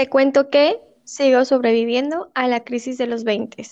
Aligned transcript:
Te 0.00 0.08
cuento 0.08 0.48
que 0.48 0.80
sigo 1.04 1.44
sobreviviendo 1.44 2.30
a 2.34 2.48
la 2.48 2.64
crisis 2.64 2.96
de 2.96 3.06
los 3.06 3.22
20. 3.22 3.66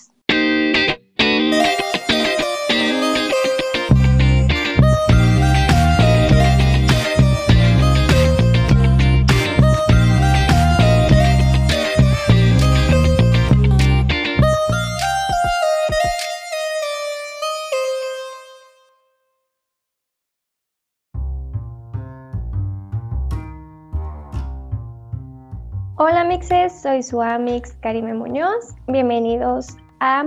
Hola 26.09 26.23
mixes, 26.23 26.81
soy 26.81 27.03
su 27.03 27.21
amix 27.21 27.73
Karime 27.81 28.15
Muñoz. 28.15 28.73
Bienvenidos 28.87 29.77
a 29.99 30.25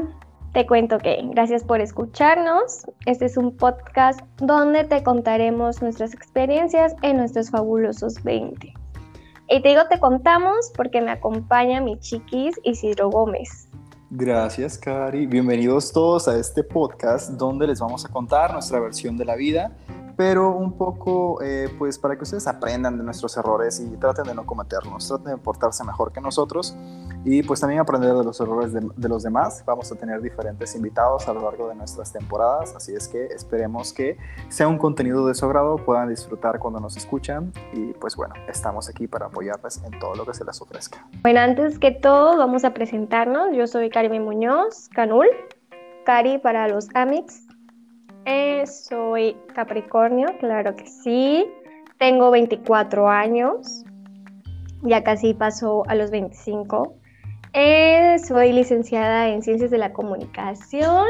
Te 0.52 0.64
Cuento 0.64 0.98
Que. 0.98 1.18
Gracias 1.30 1.64
por 1.64 1.80
escucharnos. 1.80 2.86
Este 3.04 3.24
es 3.24 3.36
un 3.36 3.56
podcast 3.56 4.20
donde 4.36 4.84
te 4.84 5.02
contaremos 5.02 5.82
nuestras 5.82 6.14
experiencias 6.14 6.94
en 7.02 7.16
nuestros 7.16 7.50
fabulosos 7.50 8.22
20. 8.22 8.72
Y 9.48 9.60
te 9.60 9.68
digo 9.70 9.80
te 9.90 9.98
contamos 9.98 10.70
porque 10.76 11.00
me 11.00 11.10
acompaña 11.10 11.80
mi 11.80 11.98
chiquis 11.98 12.54
Isidro 12.62 13.10
Gómez. 13.10 13.68
Gracias, 14.10 14.78
Cari. 14.78 15.26
Bienvenidos 15.26 15.92
todos 15.92 16.28
a 16.28 16.38
este 16.38 16.62
podcast 16.62 17.30
donde 17.30 17.66
les 17.66 17.80
vamos 17.80 18.04
a 18.04 18.08
contar 18.08 18.52
nuestra 18.52 18.78
versión 18.78 19.16
de 19.16 19.24
la 19.24 19.34
vida 19.34 19.72
pero 20.16 20.50
un 20.50 20.76
poco, 20.76 21.42
eh, 21.42 21.68
pues 21.78 21.98
para 21.98 22.16
que 22.16 22.22
ustedes 22.22 22.46
aprendan 22.46 22.98
de 22.98 23.04
nuestros 23.04 23.36
errores 23.36 23.80
y 23.80 23.96
traten 23.96 24.24
de 24.24 24.34
no 24.34 24.44
cometerlos, 24.44 25.08
traten 25.08 25.36
de 25.36 25.38
portarse 25.38 25.84
mejor 25.84 26.12
que 26.12 26.20
nosotros 26.20 26.76
y 27.24 27.42
pues 27.42 27.60
también 27.60 27.80
aprender 27.80 28.14
de 28.14 28.24
los 28.24 28.40
errores 28.40 28.72
de, 28.72 29.08
los 29.08 29.22
demás. 29.22 29.62
Vamos 29.66 29.90
a 29.92 29.94
tener 29.94 30.20
diferentes 30.20 30.74
invitados 30.74 31.28
a 31.28 31.32
lo 31.32 31.42
largo 31.42 31.68
de 31.68 31.74
nuestras 31.74 32.12
temporadas, 32.12 32.74
así 32.74 32.94
es 32.94 33.08
que 33.08 33.26
esperemos 33.26 33.92
que 33.92 34.16
sea 34.48 34.68
un 34.68 34.78
contenido 34.78 35.26
de 35.26 35.34
su 35.34 35.44
agrado, 35.46 35.76
puedan 35.76 36.08
disfrutar 36.08 36.58
cuando 36.58 36.80
nos 36.80 36.96
escuchan 36.96 37.52
y 37.72 37.92
pues 37.94 38.16
bueno, 38.16 38.34
estamos 38.48 38.88
aquí 38.88 39.06
para 39.06 39.26
apoyarles 39.26 39.82
en 39.84 39.98
todo 39.98 40.14
lo 40.14 40.26
que 40.26 40.34
se 40.34 40.44
les 40.44 40.60
ofrezca. 40.60 41.06
Bueno, 41.22 41.40
antes 41.40 41.78
que 41.78 41.90
todo 41.90 42.36
vamos 42.36 42.64
a 42.64 42.74
presentarnos. 42.74 43.48
Yo 43.54 43.66
soy 43.66 43.90
Karime 43.90 44.20
Muñoz, 44.20 44.88
Canul, 44.88 45.26
Cari 46.04 46.38
para 46.38 46.68
los 46.68 46.88
Amix 46.94 47.46
soy 48.66 49.36
Capricornio, 49.54 50.28
claro 50.38 50.74
que 50.76 50.86
sí. 50.86 51.46
Tengo 51.98 52.30
24 52.30 53.08
años, 53.08 53.84
ya 54.82 55.04
casi 55.04 55.34
paso 55.34 55.84
a 55.86 55.94
los 55.94 56.10
25. 56.10 56.96
Eh, 57.52 58.16
soy 58.18 58.52
licenciada 58.52 59.28
en 59.28 59.42
Ciencias 59.42 59.70
de 59.70 59.78
la 59.78 59.92
Comunicación. 59.92 61.06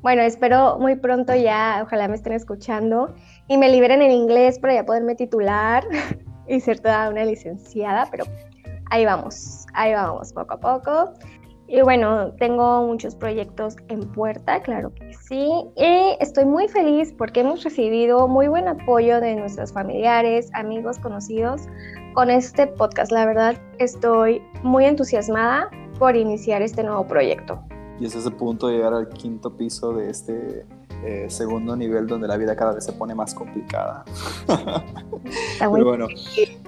Bueno, 0.00 0.22
espero 0.22 0.78
muy 0.78 0.96
pronto 0.96 1.34
ya, 1.34 1.80
ojalá 1.82 2.08
me 2.08 2.16
estén 2.16 2.32
escuchando 2.32 3.14
y 3.46 3.56
me 3.56 3.68
liberen 3.68 4.02
en 4.02 4.10
inglés 4.10 4.58
para 4.58 4.74
ya 4.74 4.84
poderme 4.84 5.14
titular 5.14 5.84
y 6.48 6.60
ser 6.60 6.80
toda 6.80 7.08
una 7.10 7.24
licenciada, 7.24 8.08
pero 8.10 8.24
ahí 8.90 9.04
vamos, 9.04 9.66
ahí 9.74 9.92
vamos, 9.92 10.32
poco 10.32 10.54
a 10.54 10.60
poco. 10.60 11.12
Y 11.74 11.80
bueno, 11.80 12.32
tengo 12.32 12.86
muchos 12.86 13.14
proyectos 13.14 13.76
en 13.88 14.00
puerta, 14.00 14.60
claro 14.60 14.92
que 14.94 15.14
sí. 15.14 15.48
Y 15.74 16.16
estoy 16.20 16.44
muy 16.44 16.68
feliz 16.68 17.14
porque 17.16 17.40
hemos 17.40 17.64
recibido 17.64 18.28
muy 18.28 18.46
buen 18.46 18.68
apoyo 18.68 19.22
de 19.22 19.36
nuestros 19.36 19.72
familiares, 19.72 20.50
amigos, 20.52 20.98
conocidos 20.98 21.62
con 22.12 22.28
este 22.28 22.66
podcast. 22.66 23.10
La 23.10 23.24
verdad, 23.24 23.56
estoy 23.78 24.42
muy 24.62 24.84
entusiasmada 24.84 25.70
por 25.98 26.14
iniciar 26.14 26.60
este 26.60 26.82
nuevo 26.82 27.06
proyecto. 27.06 27.58
Y 27.98 28.04
es 28.04 28.14
ese 28.14 28.30
punto 28.30 28.68
de 28.68 28.74
llegar 28.74 28.92
al 28.92 29.08
quinto 29.08 29.56
piso 29.56 29.94
de 29.94 30.10
este 30.10 30.66
eh, 31.06 31.24
segundo 31.30 31.74
nivel 31.74 32.06
donde 32.06 32.28
la 32.28 32.36
vida 32.36 32.54
cada 32.54 32.74
vez 32.74 32.84
se 32.84 32.92
pone 32.92 33.14
más 33.14 33.34
complicada. 33.34 34.04
Está 34.46 34.84
Pero 35.72 35.84
bueno, 35.86 36.06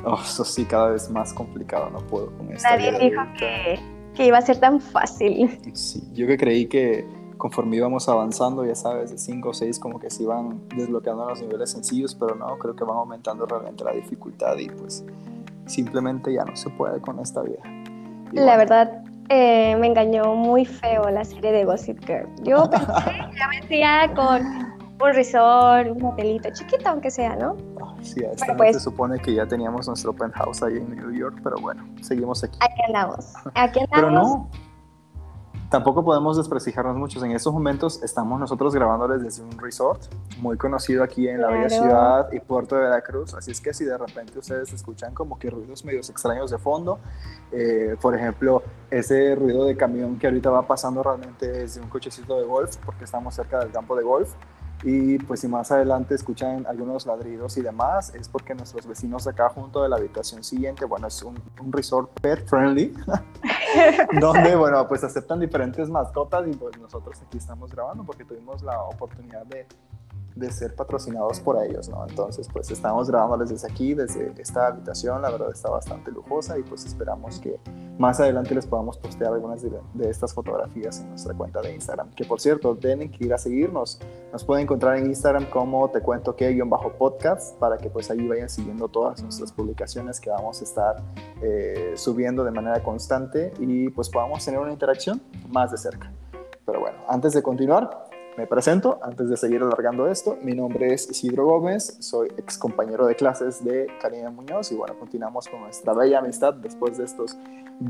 oh, 0.06 0.19
eso 0.25 0.47
sí, 0.47 0.65
cada 0.65 0.92
vez 0.92 1.10
más 1.10 1.34
complicado, 1.34 1.91
no 1.91 1.98
puedo 1.98 2.34
con 2.38 2.50
esto. 2.50 2.66
Nadie 2.66 2.98
dijo 2.98 3.21
que 3.38 3.94
que 4.14 4.26
iba 4.26 4.38
a 4.38 4.42
ser 4.42 4.58
tan 4.58 4.80
fácil. 4.80 5.58
Sí, 5.72 6.02
yo 6.12 6.26
que 6.26 6.36
creí 6.36 6.66
que 6.66 7.06
conforme 7.36 7.76
íbamos 7.76 8.08
avanzando, 8.08 8.64
ya 8.64 8.75
sabes, 8.75 9.10
de 9.10 9.19
5 9.19 9.48
o 9.48 9.54
6 9.54 9.78
como 9.78 9.98
que 9.98 10.10
se 10.10 10.22
iban 10.22 10.60
desbloqueando 10.75 11.28
los 11.28 11.42
niveles 11.42 11.70
sencillos, 11.70 12.14
pero 12.14 12.34
no, 12.34 12.56
creo 12.58 12.74
que 12.74 12.84
van 12.84 12.97
aumentando 12.97 13.44
realmente 13.47 13.84
la 13.84 13.92
dificultad 13.92 14.56
y 14.58 14.69
pues 14.69 15.04
simplemente 15.66 16.32
ya 16.32 16.44
no 16.44 16.56
se 16.56 16.70
puede 16.70 17.00
con 17.00 17.19
esta 17.19 17.42
vida. 17.42 17.60
la 18.32 18.56
verdad, 18.56 19.04
eh, 19.28 19.76
me 19.76 19.86
engañó 19.86 20.34
muy 20.34 20.64
feo 20.64 21.08
la 21.10 21.24
serie 21.24 21.53
de 21.53 21.64
Gossip 21.64 21.98
Girl. 22.06 22.28
Yo 22.42 22.69
pensé 22.70 22.86
que 23.04 23.38
ya 23.38 23.48
vendría 23.48 24.14
con 24.14 24.42
un 25.00 25.14
resort, 25.14 25.88
un 25.91 26.04
hotelito 26.04 26.48
chiquito, 26.53 26.88
aunque 26.88 27.10
sea, 27.10 27.36
¿no? 27.36 27.56
Sí, 28.04 28.25
a 28.25 28.32
esta 28.32 28.56
pues, 28.56 28.76
se 28.76 28.81
supone 28.81 29.19
que 29.19 29.34
ya 29.34 29.47
teníamos 29.47 29.87
nuestro 29.88 30.12
penthouse 30.12 30.62
ahí 30.62 30.76
en 30.76 30.94
New 30.94 31.12
York, 31.12 31.41
pero 31.42 31.56
bueno, 31.60 31.84
seguimos 32.03 32.44
aquí. 32.44 32.59
Aquí 32.60 32.82
andamos, 32.87 33.34
aquí 33.54 33.81
andamos. 33.81 33.91
pero 33.91 34.10
no, 34.10 34.50
tampoco 35.75 36.04
podemos 36.04 36.37
desprestigiarnos 36.37 36.97
mucho. 36.97 37.25
En 37.25 37.32
estos 37.32 37.53
momentos 37.53 38.00
estamos 38.03 38.38
nosotros 38.38 38.75
grabándoles 38.75 39.22
desde 39.22 39.42
un 39.42 39.59
resort 39.59 40.03
muy 40.38 40.56
conocido 40.56 41.03
aquí 41.03 41.26
en 41.28 41.41
la 41.41 41.48
bella 41.48 41.69
ciudad 41.69 42.32
y 42.32 42.38
puerto 42.38 42.76
de 42.76 42.82
Veracruz. 42.82 43.34
Así 43.34 43.50
es 43.50 43.60
que 43.60 43.75
si 43.75 43.84
de 43.84 43.98
repente 43.98 44.38
ustedes 44.38 44.72
escuchan 44.72 45.12
como 45.15 45.36
que 45.36 45.50
ruidos 45.50 45.84
medios 45.84 46.09
extraños 46.10 46.53
de 46.53 46.59
fondo, 46.59 47.00
eh, 47.50 47.97
por 48.00 48.15
ejemplo, 48.15 48.62
ese 48.88 49.34
ruido 49.34 49.65
de 49.65 49.76
camión 49.76 50.16
que 50.16 50.28
ahorita 50.28 50.48
va 50.48 50.62
pasando 50.62 51.03
realmente 51.03 51.48
desde 51.48 51.81
un 51.81 51.88
cochecito 51.88 52.38
de 52.38 52.44
golf, 52.44 52.76
porque 52.84 53.04
estamos 53.04 53.34
cerca 53.34 53.59
del 53.59 53.72
campo 53.72 53.97
de 53.97 54.04
golf. 54.04 54.32
Y 54.84 55.19
pues 55.19 55.41
si 55.41 55.49
más 55.49 55.72
adelante 55.72 56.15
escuchan 56.15 56.67
algunos 56.67 57.06
ladridos 57.06 57.56
y 57.56 57.62
demás, 57.62 58.15
es 58.15 58.28
porque 58.28 58.55
nuestros 58.55 58.87
vecinos 58.87 59.27
acá 59.27 59.49
junto 59.49 59.83
de 59.83 59.89
la 59.89 59.97
habitación 59.97 60.45
siguiente, 60.45 60.84
bueno, 60.84 61.06
es 61.06 61.22
un, 61.22 61.41
un 61.59 61.72
resort 61.72 62.11
pet 62.21 62.47
friendly, 62.47 62.95
donde, 64.21 64.55
bueno, 64.56 64.87
pues 64.87 65.03
aceptan 65.03 65.41
diferentes 65.41 65.89
mascotas 65.89 66.47
y 66.47 66.55
pues 66.55 66.78
nosotros 66.78 67.19
aquí 67.27 67.39
estamos 67.39 67.72
grabando 67.72 68.05
porque 68.05 68.25
tuvimos 68.25 68.62
la 68.62 68.78
oportunidad 68.83 69.47
de 69.47 69.67
de 70.34 70.50
ser 70.50 70.75
patrocinados 70.75 71.41
por 71.41 71.62
ellos, 71.62 71.89
¿no? 71.89 72.05
Entonces, 72.09 72.49
pues 72.53 72.71
estamos 72.71 73.09
grabándoles 73.09 73.50
desde 73.50 73.71
aquí, 73.71 73.95
desde 73.95 74.33
esta 74.39 74.67
habitación, 74.67 75.22
la 75.22 75.31
verdad 75.31 75.50
está 75.53 75.71
bastante 75.71 76.11
lujosa 76.11 76.59
y 76.59 76.62
pues 76.62 76.84
esperamos 76.84 77.39
que 77.39 77.61
más 77.99 78.19
adelante 78.19 78.55
les 78.55 78.67
podamos 78.67 78.99
postear 78.99 79.33
algunas 79.33 79.62
de, 79.62 79.71
estas 80.11 80.34
fotografías 80.34 81.00
en 81.00 81.11
nuestra 81.11 81.34
cuenta 81.34 81.61
de 81.61 81.75
Instagram, 81.75 82.11
que 82.11 82.25
por 82.25 82.41
cierto, 82.41 82.77
tienen 82.77 83.11
que 83.11 83.25
ir 83.25 83.33
a 83.33 83.39
seguirnos, 83.39 84.00
nos 84.33 84.45
pueden 84.45 84.65
encontrar 84.65 84.97
en 84.99 85.06
Instagram 85.06 85.49
como 85.50 85.89
te 85.91 86.00
cuento 86.00 86.34
que 86.34 86.51
guion 86.51 86.69
bajo 86.69 86.93
podcast, 86.93 87.56
para 87.59 87.78
que 87.78 87.89
pues 87.89 88.11
ahí 88.11 88.27
vayan 88.27 88.49
siguiendo 88.49 88.89
todas 88.89 89.22
nuestras 89.22 89.53
publicaciones 89.53 90.21
que 90.21 90.31
vamos 90.31 90.61
a 90.61 90.65
estar 90.65 91.03
eh, 91.43 91.93
subiendo 91.95 92.45
de 92.45 92.51
manera 92.51 92.83
constante 92.83 93.53
y 93.61 93.89
pues 93.91 94.11
podamos 94.11 94.45
tener 94.45 94.59
una 94.59 94.72
interacción 94.72 95.22
más 95.49 95.71
de 95.71 95.78
cerca. 95.78 96.12
Pero 96.66 96.81
bueno, 96.81 96.99
antes 97.09 97.33
de 97.34 97.43
continuar, 97.43 98.09
me 98.37 98.47
presento, 98.49 98.99
antes 99.03 99.28
de 99.28 99.37
seguir 99.37 99.62
alargando 99.62 100.09
esto, 100.09 100.37
mi 100.43 100.55
nombre 100.55 100.93
es 100.93 101.09
Isidro 101.09 101.45
Gómez, 101.45 101.97
soy 102.00 102.28
ex 102.37 102.59
compañero 102.59 103.06
de 103.06 103.15
clases 103.15 103.65
de 103.65 103.87
Karina 104.00 104.31
Muñoz 104.31 104.72
y 104.72 104.75
bueno, 104.75 104.99
continuamos 104.99 105.47
con 105.47 105.61
nuestra 105.61 105.93
bella 105.93 106.19
amistad 106.19 106.55
después 106.55 106.99
de 106.99 107.05
estos 107.05 107.37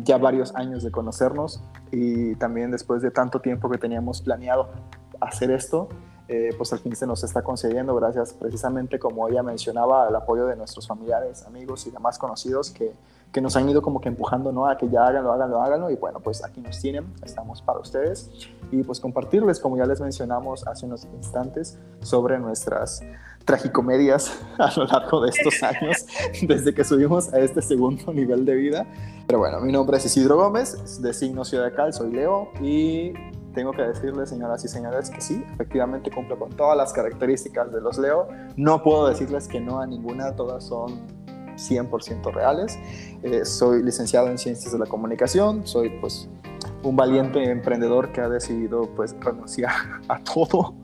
ya 0.02 0.18
varios 0.18 0.54
años 0.54 0.82
de 0.82 0.90
conocernos 0.90 1.62
y 1.90 2.34
también 2.34 2.70
después 2.70 3.00
de 3.00 3.10
tanto 3.10 3.40
tiempo 3.40 3.70
que 3.70 3.78
teníamos 3.78 4.20
planeado 4.20 4.68
hacer 5.20 5.50
esto, 5.50 5.88
eh, 6.28 6.50
pues 6.58 6.72
al 6.74 6.78
fin 6.80 6.94
se 6.94 7.06
nos 7.06 7.24
está 7.24 7.42
concediendo 7.42 7.94
gracias 7.94 8.34
precisamente 8.34 8.98
como 8.98 9.28
ella 9.28 9.42
mencionaba 9.42 10.06
al 10.06 10.16
apoyo 10.16 10.46
de 10.46 10.56
nuestros 10.56 10.86
familiares, 10.86 11.44
amigos 11.46 11.86
y 11.86 11.90
demás 11.90 12.18
conocidos 12.18 12.70
que 12.70 12.92
que 13.34 13.40
nos 13.40 13.56
han 13.56 13.68
ido 13.68 13.82
como 13.82 14.00
que 14.00 14.08
empujando, 14.08 14.52
¿no? 14.52 14.68
A 14.68 14.78
que 14.78 14.88
ya 14.88 15.08
háganlo, 15.08 15.32
háganlo, 15.32 15.60
háganlo. 15.60 15.90
Y 15.90 15.96
bueno, 15.96 16.20
pues 16.20 16.44
aquí 16.44 16.60
nos 16.60 16.80
tienen, 16.80 17.12
estamos 17.24 17.60
para 17.60 17.80
ustedes. 17.80 18.30
Y 18.70 18.84
pues 18.84 19.00
compartirles, 19.00 19.58
como 19.58 19.76
ya 19.76 19.86
les 19.86 20.00
mencionamos 20.00 20.64
hace 20.68 20.86
unos 20.86 21.04
instantes, 21.16 21.76
sobre 22.00 22.38
nuestras 22.38 23.02
tragicomedias 23.44 24.40
a 24.58 24.70
lo 24.76 24.84
largo 24.84 25.20
de 25.20 25.30
estos 25.30 25.60
años, 25.64 26.06
desde 26.42 26.72
que 26.72 26.84
subimos 26.84 27.34
a 27.34 27.40
este 27.40 27.60
segundo 27.60 28.12
nivel 28.14 28.44
de 28.44 28.54
vida. 28.54 28.86
Pero 29.26 29.40
bueno, 29.40 29.60
mi 29.60 29.72
nombre 29.72 29.96
es 29.96 30.06
Isidro 30.06 30.36
Gómez, 30.36 31.02
de 31.02 31.12
signo 31.12 31.44
Ciudad 31.44 31.64
de 31.64 31.74
Cal, 31.74 31.92
soy 31.92 32.12
Leo 32.12 32.50
y 32.62 33.14
tengo 33.52 33.72
que 33.72 33.82
decirles, 33.82 34.28
señoras 34.28 34.64
y 34.64 34.68
señores, 34.68 35.10
que 35.10 35.20
sí, 35.20 35.44
efectivamente 35.54 36.12
cumplo 36.12 36.38
con 36.38 36.50
todas 36.50 36.76
las 36.76 36.92
características 36.92 37.72
de 37.72 37.80
los 37.80 37.98
Leo. 37.98 38.28
No 38.56 38.84
puedo 38.84 39.08
decirles 39.08 39.48
que 39.48 39.60
no 39.60 39.80
a 39.80 39.86
ninguna, 39.88 40.36
todas 40.36 40.62
son 40.62 41.23
100% 41.56 42.32
reales. 42.32 42.78
Eh, 43.22 43.44
soy 43.44 43.82
licenciado 43.82 44.28
en 44.28 44.38
Ciencias 44.38 44.72
de 44.72 44.78
la 44.78 44.86
Comunicación, 44.86 45.66
soy 45.66 45.90
pues 46.00 46.28
un 46.82 46.96
valiente 46.96 47.42
emprendedor 47.50 48.12
que 48.12 48.20
ha 48.20 48.28
decidido 48.28 48.88
pues 48.94 49.14
renunciar 49.20 49.72
a 50.08 50.22
todo 50.22 50.74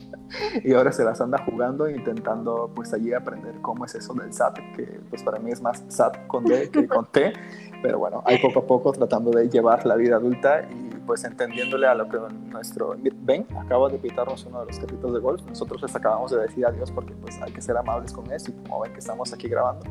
y 0.63 0.73
ahora 0.73 0.91
se 0.91 1.03
las 1.03 1.19
anda 1.21 1.37
jugando 1.45 1.89
intentando 1.89 2.71
pues 2.73 2.93
allí 2.93 3.13
aprender 3.13 3.55
cómo 3.61 3.85
es 3.85 3.95
eso 3.95 4.13
del 4.13 4.33
SAT, 4.33 4.59
que 4.75 4.99
pues 5.09 5.23
para 5.23 5.39
mí 5.39 5.51
es 5.51 5.61
más 5.61 5.83
SAT 5.87 6.27
con 6.27 6.45
D 6.45 6.69
que 6.69 6.87
con 6.87 7.05
T, 7.05 7.33
pero 7.81 7.99
bueno, 7.99 8.23
ahí 8.25 8.37
poco 8.39 8.59
a 8.59 8.67
poco 8.67 8.91
tratando 8.91 9.31
de 9.31 9.49
llevar 9.49 9.85
la 9.85 9.95
vida 9.95 10.15
adulta 10.15 10.63
y 10.69 10.91
pues 11.05 11.23
entendiéndole 11.23 11.87
a 11.87 11.95
lo 11.95 12.07
que 12.07 12.17
nuestro... 12.51 12.95
Ven, 13.23 13.45
acaba 13.57 13.89
de 13.89 13.97
pitarnos 13.97 14.45
uno 14.45 14.61
de 14.61 14.67
los 14.67 14.79
carritos 14.79 15.13
de 15.13 15.19
golf, 15.19 15.41
nosotros 15.47 15.81
les 15.81 15.95
acabamos 15.95 16.31
de 16.31 16.39
decir 16.39 16.65
adiós 16.65 16.91
porque 16.91 17.13
pues 17.13 17.41
hay 17.41 17.51
que 17.51 17.61
ser 17.61 17.75
amables 17.75 18.13
con 18.13 18.31
eso 18.31 18.51
y 18.51 18.53
como 18.63 18.81
ven 18.81 18.93
que 18.93 18.99
estamos 18.99 19.33
aquí 19.33 19.47
grabando, 19.47 19.83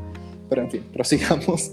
pero 0.50 0.62
en 0.62 0.70
fin, 0.70 0.84
prosigamos 0.92 1.72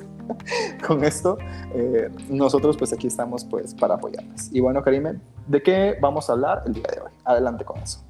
con 0.87 1.03
esto. 1.03 1.37
Eh, 1.73 2.09
nosotros 2.29 2.77
pues 2.77 2.93
aquí 2.93 3.07
estamos 3.07 3.43
pues 3.43 3.73
para 3.73 3.95
apoyarles. 3.95 4.49
Y 4.53 4.61
bueno, 4.61 4.81
Karime, 4.83 5.19
¿de 5.47 5.61
qué 5.61 5.97
vamos 5.99 6.29
a 6.29 6.33
hablar 6.33 6.63
el 6.65 6.73
día 6.73 6.87
de 6.93 7.01
hoy? 7.01 7.11
Adelante 7.25 7.65
con 7.65 7.77
eso. 7.79 8.01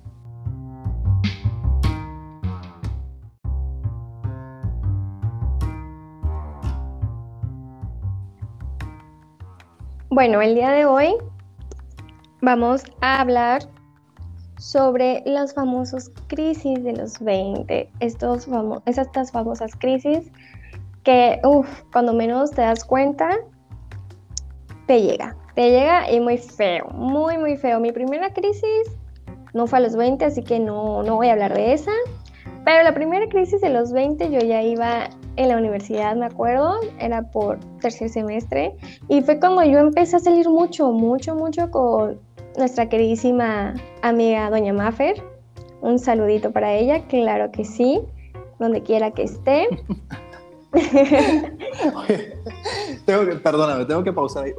Bueno, 10.09 10.41
el 10.41 10.55
día 10.55 10.71
de 10.71 10.85
hoy 10.85 11.15
vamos 12.41 12.83
a 13.01 13.21
hablar 13.21 13.61
sobre 14.57 15.21
las 15.25 15.53
famosas 15.53 16.11
crisis 16.27 16.83
de 16.83 16.93
los 16.93 17.19
20, 17.19 17.91
estos 17.99 18.47
estas 18.85 19.31
famosas 19.31 19.75
crisis 19.75 20.31
que, 21.07 21.39
uff, 21.45 21.83
cuando 21.93 22.11
menos 22.11 22.51
te 22.51 22.63
das 22.63 22.83
cuenta, 22.83 23.29
te 24.87 25.01
llega, 25.01 25.37
te 25.55 25.69
llega 25.69 26.11
y 26.11 26.19
muy 26.19 26.37
feo, 26.37 26.85
muy, 26.89 27.37
muy 27.37 27.55
feo. 27.55 27.79
Mi 27.79 27.93
primera 27.93 28.33
crisis 28.33 28.91
no 29.53 29.67
fue 29.67 29.79
a 29.79 29.81
los 29.83 29.95
20, 29.95 30.25
así 30.25 30.43
que 30.43 30.59
no, 30.59 31.03
no 31.03 31.15
voy 31.15 31.29
a 31.29 31.31
hablar 31.31 31.53
de 31.53 31.71
esa, 31.71 31.93
pero 32.65 32.83
la 32.83 32.93
primera 32.93 33.25
crisis 33.29 33.61
de 33.61 33.69
los 33.69 33.93
20 33.93 34.29
yo 34.31 34.39
ya 34.39 34.61
iba 34.61 35.09
en 35.37 35.47
la 35.47 35.55
universidad, 35.55 36.13
me 36.17 36.25
acuerdo, 36.25 36.77
era 36.99 37.21
por 37.31 37.57
tercer 37.79 38.09
semestre, 38.09 38.75
y 39.07 39.21
fue 39.21 39.39
cuando 39.39 39.63
yo 39.63 39.79
empecé 39.79 40.17
a 40.17 40.19
salir 40.19 40.49
mucho, 40.49 40.91
mucho, 40.91 41.35
mucho 41.35 41.71
con 41.71 42.19
nuestra 42.57 42.89
queridísima 42.89 43.75
amiga 44.01 44.49
Doña 44.49 44.73
Maffer. 44.73 45.23
Un 45.79 45.99
saludito 45.99 46.51
para 46.51 46.73
ella, 46.73 47.05
claro 47.07 47.49
que 47.51 47.63
sí, 47.63 48.01
donde 48.59 48.83
quiera 48.83 49.11
que 49.11 49.23
esté. 49.23 49.69
tengo 53.05 53.25
que, 53.25 53.35
perdóname, 53.35 53.85
tengo 53.85 54.03
que 54.03 54.11
pausar 54.11 54.45
ahí. 54.45 54.53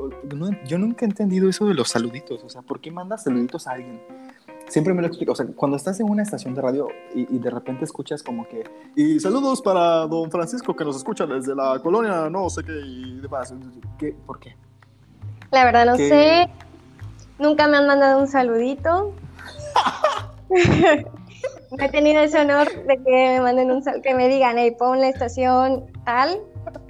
yo 0.67 0.79
nunca 0.79 1.05
he 1.05 1.09
entendido 1.09 1.49
eso 1.49 1.67
de 1.67 1.75
los 1.75 1.91
saluditos, 1.91 2.43
o 2.43 2.49
sea, 2.49 2.63
¿por 2.63 2.81
qué 2.81 2.91
mandas 2.91 3.25
saluditos 3.25 3.67
a 3.67 3.73
alguien? 3.73 4.01
siempre 4.69 4.95
me 4.95 5.03
lo 5.03 5.09
explico. 5.09 5.33
O 5.33 5.35
sea, 5.35 5.47
cuando 5.57 5.77
estás 5.77 5.99
en 6.01 6.09
una 6.09 6.23
estación 6.23 6.55
de 6.55 6.63
radio 6.63 6.89
y, 7.15 7.39
de 7.39 7.51
repente 7.51 7.85
escuchas 7.85 8.23
como 8.23 8.47
que. 8.49 8.65
Y 8.95 9.19
saludos 9.21 9.63
para 9.63 10.07
don 10.07 10.31
Francisco 10.31 10.77
que 10.77 10.85
nos 10.85 10.97
escucha 10.97 11.27
desde 11.27 11.55
la 11.55 11.81
colonia, 11.83 12.29
no 12.31 12.49
sé 12.51 12.63
qué 12.65 12.73
y 12.73 13.21
demás. 13.21 13.55
¿Qué? 13.99 14.15
¿Por 14.27 14.39
qué? 14.39 14.57
La 15.51 15.65
verdad, 15.65 15.87
no 15.87 15.97
sé. 15.97 16.49
Nunca 17.39 17.69
me 17.69 17.79
han 17.79 17.87
mandado 17.87 18.21
un 18.21 18.29
saludito. 18.29 19.15
no 21.71 21.85
he 21.85 21.89
tenido 21.89 22.21
ese 22.23 22.41
honor 22.41 22.69
de 22.87 22.97
que 22.99 23.11
me 23.11 23.41
manden 23.41 23.71
un 23.71 23.83
que 24.03 24.15
me 24.15 24.29
digan, 24.29 24.59
hey, 24.59 24.75
pon 24.79 25.01
la 25.01 25.09
estación 25.09 25.87
tal, 26.05 26.41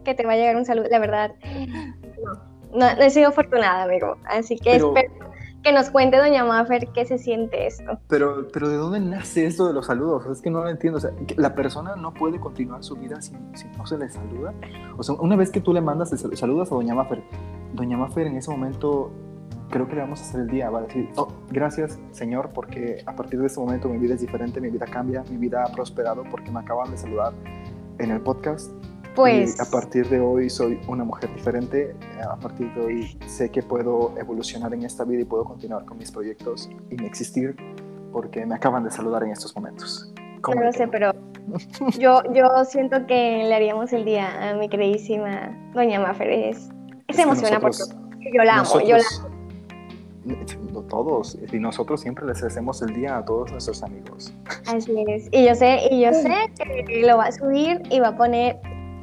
que 0.04 0.14
te 0.14 0.24
va 0.24 0.32
a 0.32 0.36
llegar 0.36 0.56
un 0.56 0.64
saludo. 0.64 0.88
La 0.90 0.98
verdad, 0.98 1.32
no, 2.72 2.94
no, 2.94 3.02
he 3.02 3.10
sido 3.10 3.28
afortunada, 3.28 3.84
amigo. 3.84 4.16
Así 4.24 4.56
que 4.56 4.76
espero 4.76 5.12
que 5.62 5.72
nos 5.72 5.90
cuente 5.90 6.16
doña 6.16 6.44
Maffer 6.44 6.88
qué 6.92 7.04
se 7.04 7.18
siente 7.18 7.66
esto. 7.66 7.98
Pero, 8.08 8.48
pero 8.52 8.68
¿de 8.68 8.76
dónde 8.76 9.00
nace 9.00 9.46
esto 9.46 9.66
de 9.66 9.72
los 9.72 9.86
saludos? 9.86 10.26
Es 10.26 10.40
que 10.40 10.50
no 10.50 10.62
lo 10.62 10.70
entiendo. 10.70 10.98
O 10.98 11.00
sea, 11.00 11.10
la 11.36 11.54
persona 11.54 11.96
no 11.96 12.14
puede 12.14 12.38
continuar 12.38 12.84
su 12.84 12.96
vida 12.96 13.20
si, 13.20 13.32
no 13.76 13.86
se 13.86 13.98
le 13.98 14.08
saluda. 14.08 14.54
O 14.96 15.02
sea, 15.02 15.16
una 15.16 15.36
vez 15.36 15.50
que 15.50 15.60
tú 15.60 15.72
le 15.72 15.80
mandas 15.80 16.12
el 16.12 16.36
saludas 16.36 16.70
a 16.70 16.74
doña 16.74 16.94
Maffer, 16.94 17.22
doña 17.74 17.96
Maffer 17.96 18.26
en 18.26 18.36
ese 18.36 18.50
momento 18.50 19.10
creo 19.70 19.86
que 19.88 19.94
le 19.94 20.00
vamos 20.02 20.20
a 20.20 20.24
hacer 20.24 20.40
el 20.40 20.48
día. 20.48 20.70
Va 20.70 20.80
a 20.80 20.82
decir, 20.82 21.08
oh, 21.16 21.28
gracias 21.50 21.98
Señor, 22.12 22.50
porque 22.54 23.02
a 23.06 23.14
partir 23.14 23.40
de 23.40 23.46
este 23.46 23.60
momento 23.60 23.88
mi 23.88 23.98
vida 23.98 24.14
es 24.14 24.20
diferente, 24.20 24.60
mi 24.60 24.70
vida 24.70 24.86
cambia, 24.86 25.22
mi 25.30 25.36
vida 25.36 25.64
ha 25.64 25.72
prosperado 25.72 26.24
porque 26.30 26.50
me 26.50 26.60
acaban 26.60 26.90
de 26.90 26.96
saludar 26.96 27.32
en 27.98 28.10
el 28.10 28.20
podcast 28.20 28.70
pues... 29.18 29.60
a 29.60 29.68
partir 29.68 30.08
de 30.08 30.20
hoy 30.20 30.48
soy 30.48 30.80
una 30.86 31.02
mujer 31.02 31.34
diferente, 31.34 31.94
a 32.22 32.36
partir 32.36 32.72
de 32.74 32.80
hoy 32.80 33.18
sé 33.26 33.50
que 33.50 33.62
puedo 33.62 34.14
evolucionar 34.16 34.72
en 34.74 34.84
esta 34.84 35.04
vida 35.04 35.22
y 35.22 35.24
puedo 35.24 35.44
continuar 35.44 35.84
con 35.84 35.98
mis 35.98 36.12
proyectos 36.12 36.70
y 36.90 37.04
existir 37.04 37.56
porque 38.12 38.46
me 38.46 38.54
acaban 38.54 38.84
de 38.84 38.90
saludar 38.90 39.24
en 39.24 39.32
estos 39.32 39.54
momentos. 39.56 40.12
No 40.54 40.62
lo 40.62 40.72
sé, 40.72 40.86
pero 40.86 41.12
yo, 41.98 42.22
yo 42.32 42.64
siento 42.64 43.06
que 43.06 43.44
le 43.44 43.54
haríamos 43.54 43.92
el 43.92 44.04
día 44.04 44.50
a 44.50 44.54
mi 44.54 44.68
queridísima 44.68 45.72
Doña 45.74 45.98
Mafer. 46.00 46.30
Es, 46.30 46.68
es, 47.08 47.18
emociona 47.18 47.58
porque 47.58 47.78
yo 48.32 48.44
la 48.44 48.60
amo, 48.60 48.80
yo 48.80 48.96
la 48.96 49.02
amo 49.18 49.27
todos 50.88 51.38
y 51.52 51.58
nosotros 51.58 52.00
siempre 52.00 52.26
les 52.26 52.42
hacemos 52.42 52.82
el 52.82 52.94
día 52.94 53.18
a 53.18 53.24
todos 53.24 53.50
nuestros 53.52 53.82
amigos. 53.82 54.32
Así 54.66 55.04
es. 55.08 55.28
Y 55.32 55.46
yo 55.46 55.54
sé, 55.54 55.88
y 55.90 56.00
yo 56.00 56.12
sé 56.12 56.52
que 56.56 57.02
lo 57.06 57.16
va 57.16 57.26
a 57.26 57.32
subir 57.32 57.82
y 57.90 58.00
va 58.00 58.08
a 58.08 58.16
poner 58.16 58.58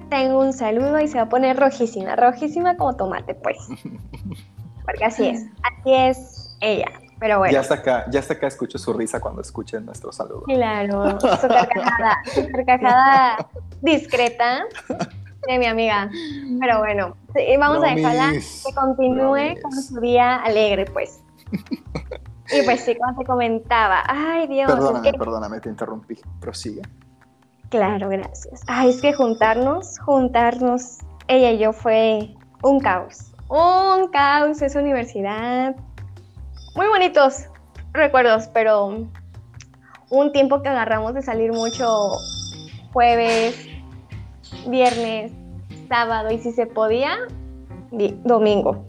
tengo 0.10 0.40
un 0.40 0.54
saludo 0.54 1.00
y 1.00 1.08
se 1.08 1.18
va 1.18 1.24
a 1.24 1.30
poner 1.30 1.58
rojísima, 1.58 2.16
rojísima 2.16 2.78
como 2.78 2.96
tomate, 2.96 3.34
pues. 3.36 3.58
Porque 4.86 5.06
así 5.06 5.28
es, 5.28 5.46
así 5.64 5.94
es 5.94 6.58
ella. 6.62 6.92
Pero 7.20 7.40
bueno. 7.40 7.54
Ya 7.54 7.62
hasta 7.62 7.76
acá, 7.76 8.06
ya 8.12 8.20
hasta 8.20 8.34
acá 8.34 8.48
escucho 8.48 8.78
su 8.78 8.94
risa 8.94 9.20
cuando 9.20 9.42
escuchen 9.42 9.86
nuestro 9.86 10.12
saludo. 10.12 10.44
Claro, 10.44 11.20
su 11.20 11.48
carcajada, 11.48 12.18
su 12.26 12.48
carcajada 12.52 13.50
discreta 13.82 14.66
de 15.48 15.60
mi 15.60 15.66
amiga. 15.66 16.10
Pero 16.60 16.80
bueno, 16.80 17.16
vamos 17.60 17.84
a 17.84 17.88
dejarla 17.94 18.32
que 18.32 18.74
continúe 18.74 19.62
con 19.62 19.72
su 19.72 20.00
día 20.00 20.38
alegre, 20.38 20.86
pues. 20.86 21.22
Y 22.52 22.62
pues 22.64 22.82
sí, 22.82 22.96
como 22.96 23.18
se 23.18 23.26
comentaba, 23.26 24.04
ay 24.08 24.48
Dios. 24.48 24.72
Perdóname, 24.72 25.14
perdóname, 25.14 25.60
te 25.60 25.70
interrumpí, 25.70 26.20
prosigue. 26.40 26.82
Claro, 27.70 28.10
gracias. 28.10 28.62
Ay, 28.68 28.90
es 28.90 29.02
que 29.02 29.14
juntarnos, 29.14 30.00
juntarnos, 30.00 31.00
ella 31.28 31.52
y 31.52 31.58
yo 31.58 31.74
fue 31.74 32.36
un 32.62 32.80
caos. 32.80 33.34
Un 33.48 34.10
caos 34.10 34.62
esa 34.62 34.80
universidad. 34.80 35.76
Muy 36.76 36.88
bonitos 36.88 37.46
recuerdos, 37.94 38.48
pero 38.54 39.08
un 40.10 40.32
tiempo 40.32 40.62
que 40.62 40.70
agarramos 40.70 41.14
de 41.16 41.22
salir 41.22 41.52
mucho 41.52 41.88
jueves, 42.94 43.65
viernes, 44.68 45.32
sábado 45.88 46.32
y 46.32 46.40
si 46.40 46.52
se 46.52 46.66
podía, 46.66 47.18
domingo. 48.24 48.86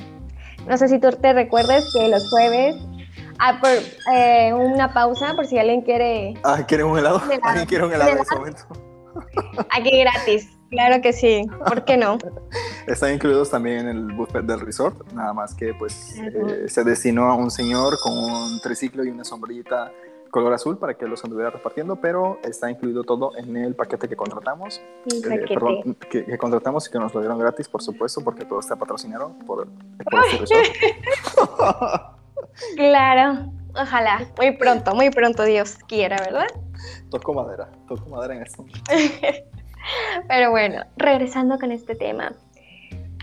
No 0.66 0.76
sé 0.76 0.88
si 0.88 0.98
tú 0.98 1.10
te 1.10 1.32
recuerdas 1.32 1.84
que 1.94 2.08
los 2.08 2.28
jueves 2.30 2.76
Ah, 3.38 3.58
por, 3.60 3.70
eh, 4.14 4.52
una 4.54 4.92
pausa 4.92 5.34
por 5.34 5.46
si 5.46 5.58
alguien 5.58 5.82
quiere. 5.82 6.34
Ah, 6.42 6.64
¿quiere 6.66 6.84
un 6.84 6.98
helado? 6.98 7.20
¿Alguien 7.42 7.66
quiere 7.66 7.84
un 7.84 7.92
helado 7.92 8.10
en 8.12 8.18
ese 8.18 8.34
momento? 8.34 8.62
Aquí 9.70 9.98
gratis, 10.00 10.48
claro 10.70 11.02
que 11.02 11.12
sí. 11.12 11.46
¿Por 11.66 11.84
qué 11.84 11.96
no? 11.96 12.18
Están 12.86 13.14
incluidos 13.14 13.50
también 13.50 13.80
en 13.80 13.88
el 13.88 14.12
buffet 14.12 14.44
del 14.44 14.60
resort, 14.60 15.12
nada 15.12 15.32
más 15.32 15.54
que 15.54 15.74
pues 15.74 16.18
eh, 16.18 16.68
se 16.68 16.84
destinó 16.84 17.30
a 17.30 17.34
un 17.34 17.50
señor 17.50 17.98
con 18.02 18.16
un 18.16 18.60
triciclo 18.60 19.04
y 19.04 19.08
una 19.08 19.24
sombrillita 19.24 19.92
color 20.36 20.52
azul 20.52 20.76
para 20.76 20.92
que 20.92 21.06
los 21.06 21.24
anduviera 21.24 21.48
repartiendo, 21.48 21.96
pero 21.96 22.38
está 22.44 22.70
incluido 22.70 23.04
todo 23.04 23.34
en 23.38 23.56
el 23.56 23.74
paquete 23.74 24.06
que 24.06 24.16
contratamos. 24.16 24.82
Eh, 25.06 25.44
perdón, 25.48 25.96
que, 26.10 26.36
contratamos 26.36 26.86
y 26.86 26.92
que 26.92 26.98
nos 26.98 27.14
lo 27.14 27.20
dieron 27.20 27.38
gratis, 27.38 27.66
por 27.66 27.82
supuesto, 27.82 28.20
porque 28.22 28.44
todo 28.44 28.60
está 28.60 28.76
patrocinado 28.76 29.32
por, 29.46 29.66
este. 30.42 31.00
Claro, 32.76 33.50
ojalá, 33.74 34.28
muy 34.36 34.50
pronto, 34.58 34.94
muy 34.94 35.08
pronto 35.08 35.42
Dios 35.44 35.78
quiera, 35.88 36.18
¿verdad? 36.18 36.48
Toco 37.10 37.32
madera, 37.32 37.70
toco 37.88 38.06
madera 38.10 38.34
en 38.36 38.42
esto. 38.42 38.62
Pero 40.28 40.50
bueno, 40.50 40.84
regresando 40.98 41.58
con 41.58 41.72
este 41.72 41.94
tema. 41.94 42.34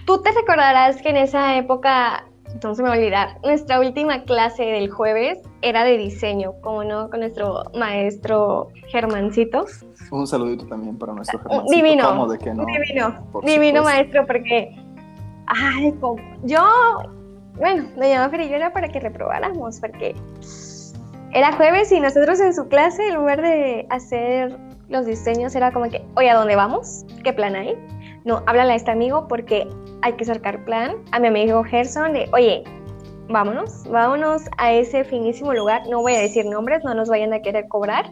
Tú 0.08 0.20
te 0.24 0.32
recordarás 0.32 1.00
que 1.00 1.10
en 1.10 1.17
esa 1.17 1.58
época, 1.58 2.25
no 2.62 2.75
se 2.75 2.83
me 2.83 2.89
va 2.89 2.95
a 2.95 2.98
olvidar, 2.98 3.39
nuestra 3.43 3.79
última 3.79 4.24
clase 4.24 4.63
del 4.63 4.89
jueves 4.89 5.39
era 5.62 5.83
de 5.83 5.98
diseño, 5.98 6.53
como 6.62 6.83
no, 6.83 7.10
con 7.10 7.22
nuestro 7.22 7.63
maestro 7.77 8.69
Germancito. 8.88 9.65
Un 10.12 10.27
saludito 10.27 10.67
también 10.67 10.98
para 10.98 11.13
nuestro 11.13 11.39
Germancito. 11.39 11.72
Divino, 11.74 12.27
divino, 12.27 13.29
divino 13.43 13.83
maestro, 13.83 14.25
porque, 14.27 14.75
ay, 15.48 15.93
yo 16.43 16.62
bueno, 17.55 17.88
me 17.98 18.10
llamaba 18.10 18.29
Ferillera 18.29 18.74
para 18.74 18.89
que 18.89 19.00
reprobáramos, 19.00 19.79
porque 19.79 20.15
era 21.31 21.51
jueves 21.53 21.91
y 21.91 22.00
nosotros 22.00 22.39
en 22.39 22.53
su 22.53 22.67
clase, 22.67 23.07
en 23.07 23.15
lugar 23.15 23.41
de 23.41 23.86
hacer 23.89 24.57
los 24.89 25.05
diseños, 25.05 25.55
era 25.55 25.72
como 25.72 25.89
que, 25.89 26.03
oye, 26.15 26.29
¿a 26.29 26.36
dónde 26.36 26.55
vamos? 26.55 27.05
¿Qué 27.24 27.33
plan 27.33 27.55
hay? 27.55 27.75
No, 28.25 28.41
háblale 28.45 28.73
a 28.73 28.75
este 28.75 28.91
amigo 28.91 29.27
porque 29.27 29.67
hay 30.01 30.13
que 30.13 30.25
sacar 30.25 30.63
plan. 30.65 30.95
A 31.11 31.19
mi 31.19 31.27
amigo 31.27 31.63
Gerson 31.63 32.13
de, 32.13 32.29
oye, 32.31 32.63
vámonos, 33.27 33.83
vámonos 33.89 34.43
a 34.57 34.71
ese 34.71 35.03
finísimo 35.03 35.53
lugar. 35.53 35.83
No 35.89 36.01
voy 36.01 36.15
a 36.15 36.19
decir 36.19 36.45
nombres, 36.45 36.83
no 36.83 36.93
nos 36.93 37.09
vayan 37.09 37.33
a 37.33 37.41
querer 37.41 37.67
cobrar. 37.67 38.05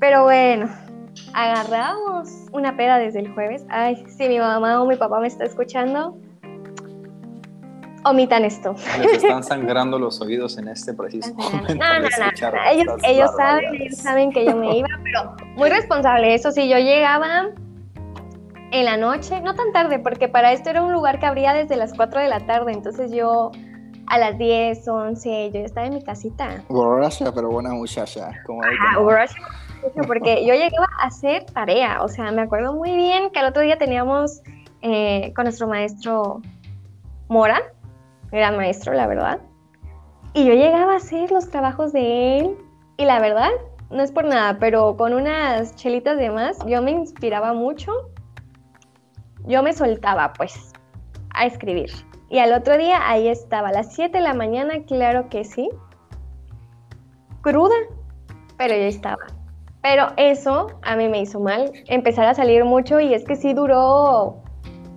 Pero 0.00 0.24
bueno, 0.24 0.68
agarramos 1.34 2.28
una 2.52 2.76
peda 2.76 2.98
desde 2.98 3.20
el 3.20 3.32
jueves. 3.32 3.64
Ay, 3.68 4.04
si 4.08 4.28
mi 4.28 4.38
mamá 4.38 4.82
o 4.82 4.86
mi 4.86 4.96
papá 4.96 5.20
me 5.20 5.28
está 5.28 5.44
escuchando, 5.44 6.16
omitan 8.04 8.44
esto. 8.44 8.74
Les 9.00 9.22
están 9.22 9.44
sangrando 9.44 9.98
los 9.98 10.20
oídos 10.20 10.58
en 10.58 10.68
este 10.68 10.94
preciso 10.94 11.32
momento. 11.34 11.74
No, 11.74 12.00
no, 12.00 12.08
no, 12.08 12.70
Ellos, 12.72 12.94
ellos 13.04 13.30
saben, 13.36 13.74
ellos 13.74 13.96
saben 13.96 14.32
que 14.32 14.44
yo 14.44 14.56
me 14.56 14.78
iba, 14.78 14.88
pero 15.04 15.36
muy 15.54 15.70
responsable. 15.70 16.34
Eso 16.34 16.50
sí, 16.50 16.68
yo 16.68 16.78
llegaba 16.78 17.50
en 18.72 18.84
la 18.84 18.96
noche, 18.96 19.40
no 19.40 19.54
tan 19.54 19.72
tarde, 19.72 19.98
porque 19.98 20.28
para 20.28 20.52
esto 20.52 20.70
era 20.70 20.82
un 20.82 20.92
lugar 20.92 21.18
que 21.18 21.26
abría 21.26 21.52
desde 21.52 21.76
las 21.76 21.94
4 21.94 22.20
de 22.20 22.28
la 22.28 22.40
tarde, 22.46 22.72
entonces 22.72 23.12
yo 23.12 23.50
a 24.06 24.18
las 24.18 24.38
10, 24.38 24.86
11, 24.86 25.50
yo 25.52 25.60
estaba 25.60 25.86
en 25.86 25.94
mi 25.94 26.02
casita. 26.02 26.62
Borracha, 26.68 27.32
pero 27.32 27.48
buena 27.48 27.70
muchacha. 27.70 28.30
Como 28.46 28.60
porque 30.06 30.44
yo 30.44 30.54
llegaba 30.54 30.88
a 31.00 31.06
hacer 31.06 31.44
tarea, 31.46 32.02
o 32.02 32.08
sea, 32.08 32.30
me 32.32 32.42
acuerdo 32.42 32.74
muy 32.74 32.94
bien 32.94 33.30
que 33.30 33.38
al 33.38 33.46
otro 33.46 33.62
día 33.62 33.78
teníamos 33.78 34.42
eh, 34.82 35.32
con 35.34 35.44
nuestro 35.44 35.68
maestro 35.68 36.40
Mora, 37.28 37.62
gran 38.30 38.56
maestro, 38.56 38.92
la 38.92 39.06
verdad, 39.06 39.40
y 40.34 40.44
yo 40.44 40.54
llegaba 40.54 40.94
a 40.94 40.96
hacer 40.96 41.30
los 41.30 41.48
trabajos 41.48 41.92
de 41.92 42.38
él, 42.38 42.58
y 42.96 43.04
la 43.04 43.20
verdad, 43.20 43.50
no 43.90 44.02
es 44.02 44.12
por 44.12 44.24
nada, 44.24 44.58
pero 44.58 44.96
con 44.96 45.14
unas 45.14 45.74
chelitas 45.76 46.18
de 46.18 46.30
más, 46.30 46.58
yo 46.66 46.82
me 46.82 46.90
inspiraba 46.90 47.52
mucho, 47.52 47.92
yo 49.50 49.62
me 49.62 49.72
soltaba 49.72 50.32
pues 50.32 50.72
a 51.34 51.46
escribir. 51.46 51.90
Y 52.30 52.38
al 52.38 52.52
otro 52.52 52.78
día 52.78 53.00
ahí 53.10 53.28
estaba, 53.28 53.68
a 53.68 53.72
las 53.72 53.92
7 53.94 54.16
de 54.16 54.22
la 54.22 54.34
mañana, 54.34 54.84
claro 54.86 55.28
que 55.28 55.44
sí, 55.44 55.68
cruda, 57.42 57.74
pero 58.56 58.74
ya 58.74 58.86
estaba. 58.86 59.26
Pero 59.82 60.08
eso 60.16 60.68
a 60.82 60.94
mí 60.94 61.08
me 61.08 61.20
hizo 61.22 61.40
mal, 61.40 61.72
empezar 61.86 62.26
a 62.26 62.34
salir 62.34 62.64
mucho 62.64 63.00
y 63.00 63.14
es 63.14 63.24
que 63.24 63.34
sí 63.34 63.52
duró 63.52 64.42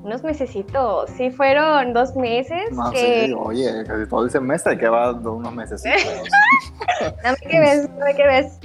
unos 0.03 0.21
mesecitos, 0.21 1.09
sí 1.11 1.31
fueron 1.31 1.93
dos 1.93 2.15
meses. 2.15 2.71
No, 2.73 2.91
sí, 2.91 3.33
oye, 3.37 3.83
casi 3.87 4.05
todo 4.07 4.25
el 4.25 4.29
semestre 4.29 4.77
que 4.77 4.89
va 4.89 5.13
unos 5.13 5.55
meses. 5.55 5.83
no 7.23 7.31
me 7.31 7.49
que 7.49 7.59
ves, 7.59 7.89
no 7.89 8.05
me 8.05 8.13
que 8.13 8.27
ves. 8.27 8.59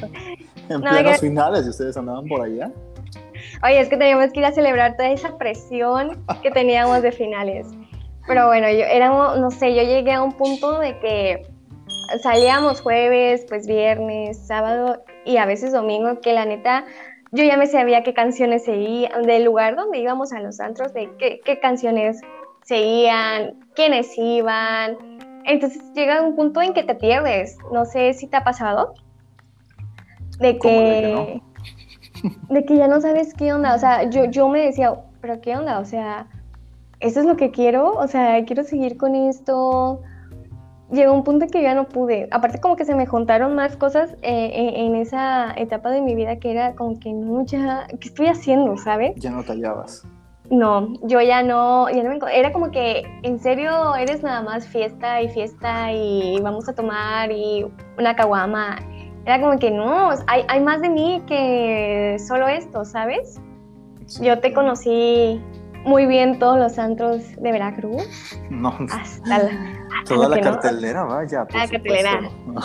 En 0.68 0.80
no 0.80 0.90
plenos 0.90 1.21
finales, 1.21 1.64
¿y 1.64 1.71
ustedes 1.71 1.97
andaban 1.97 2.26
por 2.26 2.42
allá? 2.42 2.71
Oye, 3.62 3.80
es 3.80 3.88
que 3.88 3.97
teníamos 3.97 4.33
que 4.33 4.40
ir 4.40 4.47
a 4.47 4.52
celebrar 4.52 4.97
toda 4.97 5.11
esa 5.11 5.37
presión 5.38 6.25
que 6.42 6.50
teníamos 6.50 7.02
de 7.02 7.12
finales. 7.12 7.66
Pero 8.26 8.47
bueno, 8.47 8.68
yo 8.68 8.85
éramos, 8.85 9.38
no 9.38 9.50
sé, 9.50 9.75
yo 9.75 9.83
llegué 9.83 10.12
a 10.12 10.23
un 10.23 10.33
punto 10.33 10.78
de 10.78 10.99
que 10.99 11.47
salíamos 12.23 12.80
jueves, 12.80 13.47
pues 13.49 13.66
viernes, 13.66 14.47
sábado 14.47 15.02
y 15.25 15.38
a 15.38 15.47
veces 15.47 15.73
domingo, 15.73 16.21
que 16.21 16.33
la 16.33 16.45
neta, 16.45 16.85
yo 17.33 17.45
ya 17.45 17.57
me 17.57 17.66
sabía 17.66 18.02
qué 18.02 18.14
canciones 18.14 18.64
seguían, 18.64 19.23
del 19.23 19.45
lugar 19.45 19.76
donde 19.76 19.99
íbamos 19.99 20.33
a 20.33 20.40
los 20.40 20.61
antros, 20.61 20.92
de 20.95 21.11
qué, 21.18 21.40
qué 21.45 21.59
canciones 21.59 22.21
seguían, 22.64 23.54
quiénes 23.75 24.16
iban. 24.16 24.97
Entonces 25.45 25.83
llega 25.95 26.23
un 26.23 26.37
punto 26.37 26.61
en 26.61 26.75
que 26.75 26.83
te 26.83 26.95
pierdes. 26.95 27.57
No 27.73 27.85
sé 27.85 28.12
si 28.12 28.26
te 28.26 28.37
ha 28.37 28.45
pasado. 28.45 28.95
De 30.38 30.59
que, 30.59 30.68
de 30.68 31.00
que, 31.00 31.42
ya 32.68 32.88
no 32.88 33.00
sabes 33.00 33.34
qué 33.34 33.52
onda. 33.52 33.75
O 33.75 33.78
sea, 33.78 34.08
yo, 34.10 34.25
yo 34.26 34.48
me 34.48 34.60
decía, 34.60 34.94
pero 35.20 35.40
qué 35.40 35.56
onda, 35.56 35.78
o 35.78 35.84
sea, 35.84 36.26
¿eso 37.00 37.20
es 37.20 37.26
lo 37.26 37.37
que 37.37 37.50
quiero? 37.50 37.92
O 37.92 38.06
sea, 38.06 38.44
quiero 38.44 38.64
seguir 38.64 38.96
con 38.96 39.14
esto 39.14 40.00
llegó 40.90 41.12
un 41.12 41.25
punto 41.25 41.46
que 41.46 41.62
ya 41.62 41.75
no 41.75 41.88
pude. 41.88 42.28
Aparte 42.30 42.60
como 42.60 42.76
que 42.76 42.84
se 42.84 42.94
me 42.94 43.06
juntaron 43.06 43.54
más 43.54 43.76
cosas 43.76 44.14
eh, 44.22 44.72
en, 44.76 44.94
esa 44.94 45.52
etapa 45.56 45.90
de 45.90 46.00
mi 46.00 46.14
vida 46.14 46.37
que 46.37 46.50
era 46.50 46.75
como 46.75 46.98
que 46.98 47.12
no, 47.12 47.44
ya, 47.44 47.87
¿qué 48.00 48.08
estoy 48.08 48.26
haciendo, 48.26 48.76
sabes? 48.76 49.14
Ya 49.16 49.30
no 49.30 49.42
tallabas. 49.42 50.06
No, 50.50 50.94
yo 51.02 51.20
ya 51.20 51.42
no, 51.42 51.90
ya 51.90 52.02
no 52.02 52.08
me, 52.08 52.18
era 52.32 52.52
como 52.52 52.70
que 52.70 53.02
en 53.22 53.38
serio 53.38 53.94
eres 53.96 54.22
nada 54.22 54.40
más 54.40 54.66
fiesta 54.66 55.20
y 55.20 55.28
fiesta 55.28 55.92
y 55.92 56.40
vamos 56.40 56.68
a 56.70 56.75
tomar 56.75 57.30
y 57.30 57.66
una 57.98 58.16
caguama. 58.16 58.78
Era 59.25 59.40
como 59.40 59.58
que 59.58 59.70
no, 59.70 60.10
hay, 60.26 60.44
hay 60.48 60.60
más 60.60 60.80
de 60.80 60.88
mí 60.88 61.22
que 61.26 62.16
solo 62.18 62.48
esto, 62.48 62.84
¿sabes? 62.84 63.40
yo 64.20 64.38
te 64.40 64.52
conocí 64.54 65.40
muy 65.84 66.06
bien 66.06 66.38
todos 66.38 66.58
los 66.58 66.78
antros 66.78 67.22
de 67.37 67.52
Veracruz. 67.52 68.02
No. 68.50 68.75
Hasta 68.90 69.38
la, 69.38 69.50
Toda 70.06 70.28
la 70.28 70.40
cartelera, 70.40 71.04
vaya. 71.04 71.46
La 71.52 71.68
cartelera. 71.68 72.20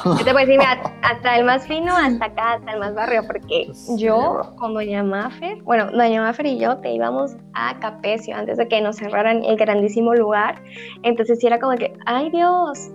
Yo 0.05 0.17
te 0.17 0.31
puedo 0.31 0.45
decir, 0.45 0.59
hasta 1.01 1.37
el 1.37 1.45
más 1.45 1.67
fino, 1.67 1.95
hasta 1.95 2.25
acá, 2.25 2.53
hasta 2.53 2.71
el 2.73 2.79
más 2.79 2.95
barrio, 2.95 3.23
porque 3.27 3.71
yo 3.97 4.53
con 4.57 4.73
Doña 4.73 5.03
Maffer, 5.03 5.61
bueno, 5.63 5.91
Doña 5.91 6.21
Maffer 6.21 6.47
y 6.47 6.59
yo 6.59 6.77
te 6.77 6.91
íbamos 6.91 7.35
a 7.53 7.79
Capecio 7.79 8.35
antes 8.35 8.57
de 8.57 8.67
que 8.67 8.81
nos 8.81 8.97
cerraran 8.97 9.43
el 9.43 9.57
grandísimo 9.57 10.13
lugar. 10.15 10.61
Entonces 11.03 11.39
sí 11.39 11.47
era 11.47 11.59
como 11.59 11.77
que, 11.77 11.93
ay 12.05 12.29
Dios, 12.31 12.91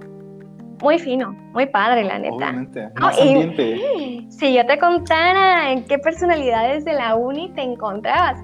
muy 0.81 0.99
fino, 0.99 1.33
muy 1.53 1.67
padre, 1.67 2.05
la 2.05 2.19
neta. 2.19 2.35
Obviamente, 2.35 2.89
más 3.01 3.21
ambiente. 3.21 4.27
si 4.29 4.55
yo 4.55 4.67
te 4.67 4.79
contara 4.79 5.73
en 5.73 5.85
qué 5.85 5.99
personalidades 5.99 6.85
de 6.85 6.93
la 6.93 7.17
uni 7.17 7.51
te 7.51 7.63
encontrabas. 7.63 8.39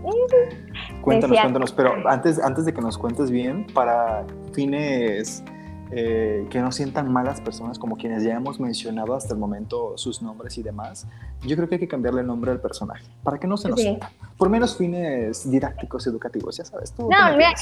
Cuéntanos, 1.03 1.39
cuéntanos, 1.39 1.73
pero 1.73 1.95
antes, 2.09 2.43
antes 2.43 2.65
de 2.65 2.73
que 2.73 2.81
nos 2.81 2.99
cuentes 2.99 3.31
bien, 3.31 3.67
para 3.75 4.25
fines 4.53 5.45
eh, 5.91 6.47
que 6.51 6.61
no 6.61 6.73
sientan 6.73 7.13
malas 7.13 7.41
personas 7.41 7.79
como 7.79 7.97
quienes 7.97 8.23
ya 8.23 8.35
hemos 8.35 8.59
mencionado 8.59 9.15
hasta 9.15 9.35
el 9.35 9.41
momento 9.41 9.97
sus 9.97 10.23
nombres 10.23 10.57
y 10.59 10.63
demás, 10.63 11.07
yo 11.43 11.57
creo 11.57 11.69
que 11.69 11.77
hay 11.77 11.81
que 11.81 11.89
cambiarle 11.89 12.23
el 12.23 12.27
nombre 12.27 12.51
al 12.51 12.61
personaje 12.61 13.05
para 13.23 13.39
que 13.39 13.47
no 13.47 13.57
se 13.57 13.69
nos 13.69 13.81
sienta. 13.81 14.11
Por 14.39 14.49
menos 14.49 14.77
fines 14.77 15.51
didácticos, 15.51 16.07
educativos, 16.07 16.57
ya 16.57 16.65
sabes. 16.65 16.95
no, 16.99 17.07
mira, 17.09 17.55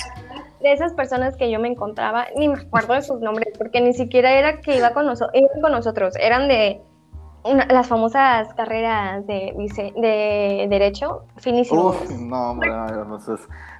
de 0.60 0.72
esas 0.72 0.92
personas 0.92 1.36
que 1.36 1.50
yo 1.50 1.58
me 1.58 1.68
encontraba, 1.68 2.26
ni 2.36 2.48
me 2.48 2.60
acuerdo 2.60 2.94
de 2.94 3.02
sus 3.02 3.20
nombres, 3.20 3.56
porque 3.58 3.80
ni 3.80 3.92
siquiera 3.92 4.32
era 4.32 4.60
que 4.60 4.76
iba 4.76 4.92
con, 4.92 5.06
con 5.06 5.72
nosotros, 5.72 6.14
eran 6.16 6.48
de 6.48 6.80
las 7.44 7.88
famosas 7.88 8.54
carreras 8.54 9.26
de, 9.26 9.52
de 9.96 10.66
derecho, 10.68 11.24
finísimos. 11.38 11.96
no, 12.20 12.52
hombre, 12.52 12.70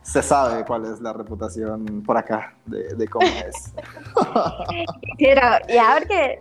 se 0.02 0.22
sabe 0.22 0.64
cuál 0.64 0.84
es 0.84 1.00
la 1.00 1.12
reputación 1.12 2.02
por 2.04 2.16
acá 2.16 2.54
de, 2.66 3.08
cómo 3.08 3.26
es. 3.26 3.72
Pero 5.18 5.40
ya 5.68 5.96
porque 5.98 6.40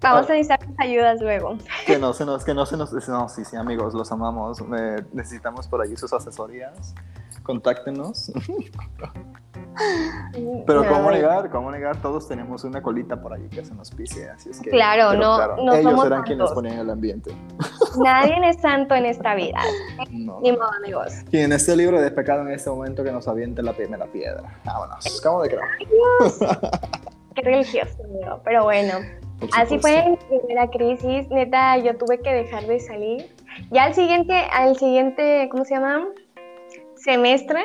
vamos 0.00 0.28
a 0.30 0.32
necesitar 0.32 0.60
ayudas 0.78 1.20
luego. 1.20 1.58
Que 1.86 1.98
no 1.98 2.12
se 2.12 2.24
nos, 2.24 2.44
que 2.44 2.54
no 2.54 2.66
se 2.66 2.76
nos, 2.76 2.92
no, 3.08 3.28
sí, 3.28 3.44
sí, 3.44 3.56
amigos, 3.56 3.94
los 3.94 4.10
amamos. 4.12 4.62
necesitamos 5.12 5.68
por 5.68 5.82
allí 5.82 5.96
sus 5.96 6.12
asesorías. 6.12 6.94
Contáctenos. 7.42 8.32
Pero 10.66 10.86
cómo 10.86 11.10
negar, 11.10 11.50
cómo 11.50 11.70
negar, 11.70 12.00
todos 12.00 12.28
tenemos 12.28 12.64
una 12.64 12.82
colita 12.82 13.20
por 13.20 13.32
ahí 13.32 13.48
que 13.48 13.64
se 13.64 13.74
nos 13.74 13.90
pise, 13.90 14.28
así 14.30 14.50
es 14.50 14.60
que. 14.60 14.70
Claro, 14.70 15.14
no, 15.14 15.56
no 15.56 15.74
ellos 15.74 16.04
eran 16.04 16.22
quienes 16.22 16.50
ponían 16.52 16.78
el 16.78 16.90
ambiente. 16.90 17.34
Nadie 17.98 18.36
es 18.48 18.60
santo 18.60 18.94
en 18.94 19.06
esta 19.06 19.34
vida. 19.34 19.60
Ni 20.10 20.52
modo, 20.52 20.70
amigos. 20.78 21.12
Y 21.30 21.38
en 21.38 21.52
este 21.52 21.76
libro 21.76 22.00
de 22.00 22.10
pecado 22.10 22.42
en 22.42 22.52
este 22.52 22.70
momento 22.70 23.02
que 23.02 23.12
nos 23.12 23.26
aviente 23.28 23.62
la 23.62 23.72
primera 23.72 24.06
piedra. 24.06 24.42
Vámonos, 24.64 25.20
¿cómo 25.22 25.42
de 25.42 25.48
creo? 25.48 25.60
Qué 27.34 27.42
religioso, 27.42 27.96
pero 28.44 28.64
bueno. 28.64 28.94
Así 29.56 29.78
fue 29.78 30.04
mi 30.10 30.38
primera 30.38 30.68
crisis, 30.68 31.28
neta, 31.30 31.78
yo 31.78 31.96
tuve 31.96 32.20
que 32.20 32.30
dejar 32.30 32.66
de 32.66 32.78
salir. 32.78 33.34
Ya 33.70 33.84
al 33.84 33.94
siguiente, 33.94 34.34
al 34.52 34.76
siguiente, 34.76 35.48
¿cómo 35.50 35.64
se 35.64 35.74
llama? 35.74 36.06
Semestre, 36.96 37.60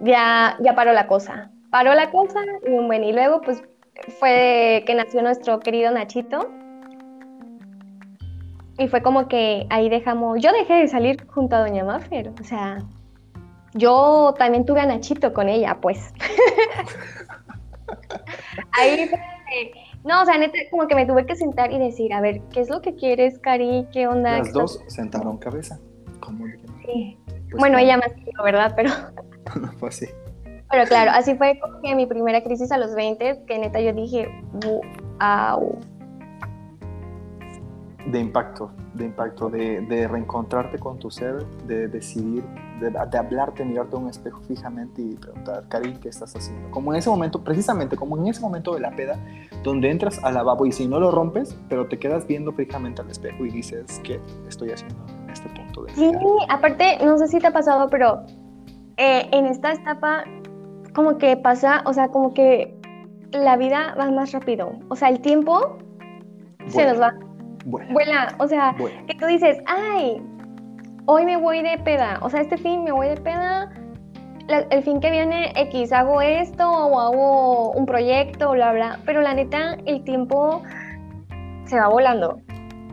ya, 0.00 0.56
ya 0.60 0.74
paró 0.74 0.92
la 0.92 1.06
cosa. 1.06 1.50
Paró 1.70 1.94
la 1.94 2.10
cosa 2.10 2.40
y 2.66 2.70
bueno, 2.70 3.06
y 3.06 3.12
luego 3.12 3.40
pues 3.42 3.62
fue 4.18 4.82
que 4.86 4.94
nació 4.94 5.22
nuestro 5.22 5.60
querido 5.60 5.90
Nachito. 5.90 6.50
Y 8.78 8.88
fue 8.88 9.02
como 9.02 9.28
que 9.28 9.66
ahí 9.68 9.90
dejamos, 9.90 10.40
yo 10.40 10.52
dejé 10.52 10.74
de 10.74 10.88
salir 10.88 11.26
junto 11.26 11.56
a 11.56 11.60
Doña 11.60 11.84
Maffer, 11.84 12.32
o 12.40 12.44
sea, 12.44 12.78
yo 13.74 14.34
también 14.38 14.64
tuve 14.64 14.80
a 14.80 14.86
Nachito 14.86 15.34
con 15.34 15.50
ella, 15.50 15.76
pues. 15.82 16.14
ahí 18.72 19.06
fue, 19.06 19.20
no, 20.04 20.22
o 20.22 20.24
sea, 20.24 20.38
neta, 20.38 20.58
como 20.70 20.88
que 20.88 20.94
me 20.94 21.04
tuve 21.04 21.26
que 21.26 21.36
sentar 21.36 21.72
y 21.72 21.78
decir, 21.78 22.14
a 22.14 22.22
ver, 22.22 22.40
¿qué 22.52 22.60
es 22.60 22.70
lo 22.70 22.80
que 22.80 22.94
quieres, 22.94 23.38
Cari? 23.38 23.86
¿Qué 23.92 24.06
onda? 24.06 24.38
Las 24.38 24.52
dos 24.52 24.82
sentaron 24.86 25.36
cabeza. 25.36 25.78
Sí. 26.86 27.18
Pues 27.26 27.58
bueno, 27.58 27.78
ella 27.78 27.98
más 27.98 28.12
que 28.14 28.30
yo, 28.34 28.42
¿verdad? 28.42 28.72
Pero 28.76 28.90
pues 29.80 29.96
sí. 29.96 30.06
Pero 30.70 30.84
claro, 30.84 31.10
así 31.12 31.34
fue 31.34 31.58
como 31.58 31.80
que 31.80 31.94
mi 31.94 32.06
primera 32.06 32.42
crisis 32.42 32.70
a 32.70 32.78
los 32.78 32.94
20, 32.94 33.44
que 33.46 33.58
neta 33.58 33.80
yo 33.80 33.92
dije, 33.92 34.28
wow. 34.52 35.78
De 38.06 38.18
impacto, 38.18 38.70
de 38.94 39.04
impacto, 39.04 39.50
de, 39.50 39.80
de, 39.82 40.08
reencontrarte 40.08 40.78
con 40.78 40.98
tu 40.98 41.10
ser, 41.10 41.44
de 41.66 41.88
decidir 41.88 42.44
de, 42.80 43.18
hablarte, 43.18 43.64
mirarte 43.64 43.96
a 43.96 43.98
un 43.98 44.08
espejo 44.08 44.40
fijamente 44.42 45.02
y 45.02 45.14
preguntar, 45.16 45.64
Cari, 45.68 45.94
¿qué 45.94 46.08
estás 46.08 46.34
haciendo? 46.34 46.70
Como 46.70 46.92
en 46.92 46.98
ese 46.98 47.10
momento, 47.10 47.42
precisamente 47.44 47.96
como 47.96 48.16
en 48.16 48.28
ese 48.28 48.40
momento 48.40 48.74
de 48.74 48.80
la 48.80 48.90
peda, 48.96 49.18
donde 49.62 49.90
entras 49.90 50.22
al 50.24 50.34
lavabo 50.34 50.66
y 50.66 50.72
si 50.72 50.86
no 50.86 50.98
lo 50.98 51.10
rompes, 51.10 51.56
pero 51.68 51.86
te 51.86 51.98
quedas 51.98 52.26
viendo 52.26 52.52
fijamente 52.52 53.02
al 53.02 53.10
espejo 53.10 53.44
y 53.44 53.50
dices, 53.50 54.00
¿qué 54.02 54.20
estoy 54.48 54.70
haciendo 54.70 55.04
en 55.24 55.30
este 55.30 55.48
punto 55.50 55.84
de 55.84 55.94
Sí, 55.94 56.12
aparte, 56.48 56.98
no 57.04 57.18
sé 57.18 57.28
si 57.28 57.38
te 57.38 57.48
ha 57.48 57.52
pasado, 57.52 57.88
pero 57.90 58.22
eh, 59.00 59.26
en 59.32 59.46
esta 59.46 59.72
etapa, 59.72 60.24
como 60.94 61.16
que 61.16 61.34
pasa, 61.34 61.82
o 61.86 61.94
sea, 61.94 62.08
como 62.08 62.34
que 62.34 62.78
la 63.32 63.56
vida 63.56 63.94
va 63.98 64.10
más 64.10 64.32
rápido. 64.32 64.72
O 64.88 64.96
sea, 64.96 65.08
el 65.08 65.20
tiempo 65.20 65.78
se 66.66 66.84
nos 66.84 67.00
va. 67.00 67.14
Vuela. 67.64 68.34
O 68.38 68.46
sea, 68.46 68.76
que 69.06 69.14
tú 69.14 69.24
dices, 69.24 69.56
ay, 69.66 70.22
hoy 71.06 71.24
me 71.24 71.38
voy 71.38 71.62
de 71.62 71.78
peda, 71.78 72.18
o 72.20 72.28
sea, 72.28 72.42
este 72.42 72.58
fin 72.58 72.84
me 72.84 72.92
voy 72.92 73.08
de 73.08 73.16
peda, 73.16 73.70
el 74.48 74.82
fin 74.82 75.00
que 75.00 75.10
viene 75.10 75.52
X, 75.56 75.92
hago 75.92 76.20
esto 76.20 76.68
o 76.68 77.00
hago 77.00 77.70
un 77.72 77.86
proyecto, 77.86 78.50
bla, 78.52 78.72
bla, 78.72 78.98
pero 79.06 79.22
la 79.22 79.32
neta, 79.32 79.78
el 79.86 80.04
tiempo 80.04 80.62
se 81.64 81.78
va 81.78 81.88
volando. 81.88 82.38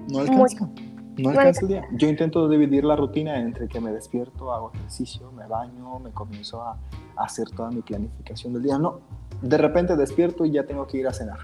No 0.09 0.19
alcanza. 0.19 0.69
No 1.17 1.29
alcanza 1.29 1.61
el 1.61 1.67
día. 1.67 1.87
Yo 1.93 2.07
intento 2.07 2.47
dividir 2.47 2.83
la 2.83 2.95
rutina 2.95 3.39
entre 3.39 3.67
que 3.67 3.79
me 3.79 3.91
despierto, 3.91 4.53
hago 4.53 4.71
ejercicio, 4.73 5.31
me 5.31 5.47
baño, 5.47 5.99
me 5.99 6.11
comienzo 6.11 6.61
a, 6.61 6.77
hacer 7.15 7.49
toda 7.49 7.71
mi 7.71 7.81
planificación 7.81 8.53
del 8.53 8.63
día. 8.63 8.77
No, 8.77 8.99
de 9.41 9.57
repente 9.57 9.95
despierto 9.95 10.45
y 10.45 10.51
ya 10.51 10.65
tengo 10.65 10.85
que 10.85 10.97
ir 10.97 11.07
a 11.07 11.13
cenar. 11.13 11.39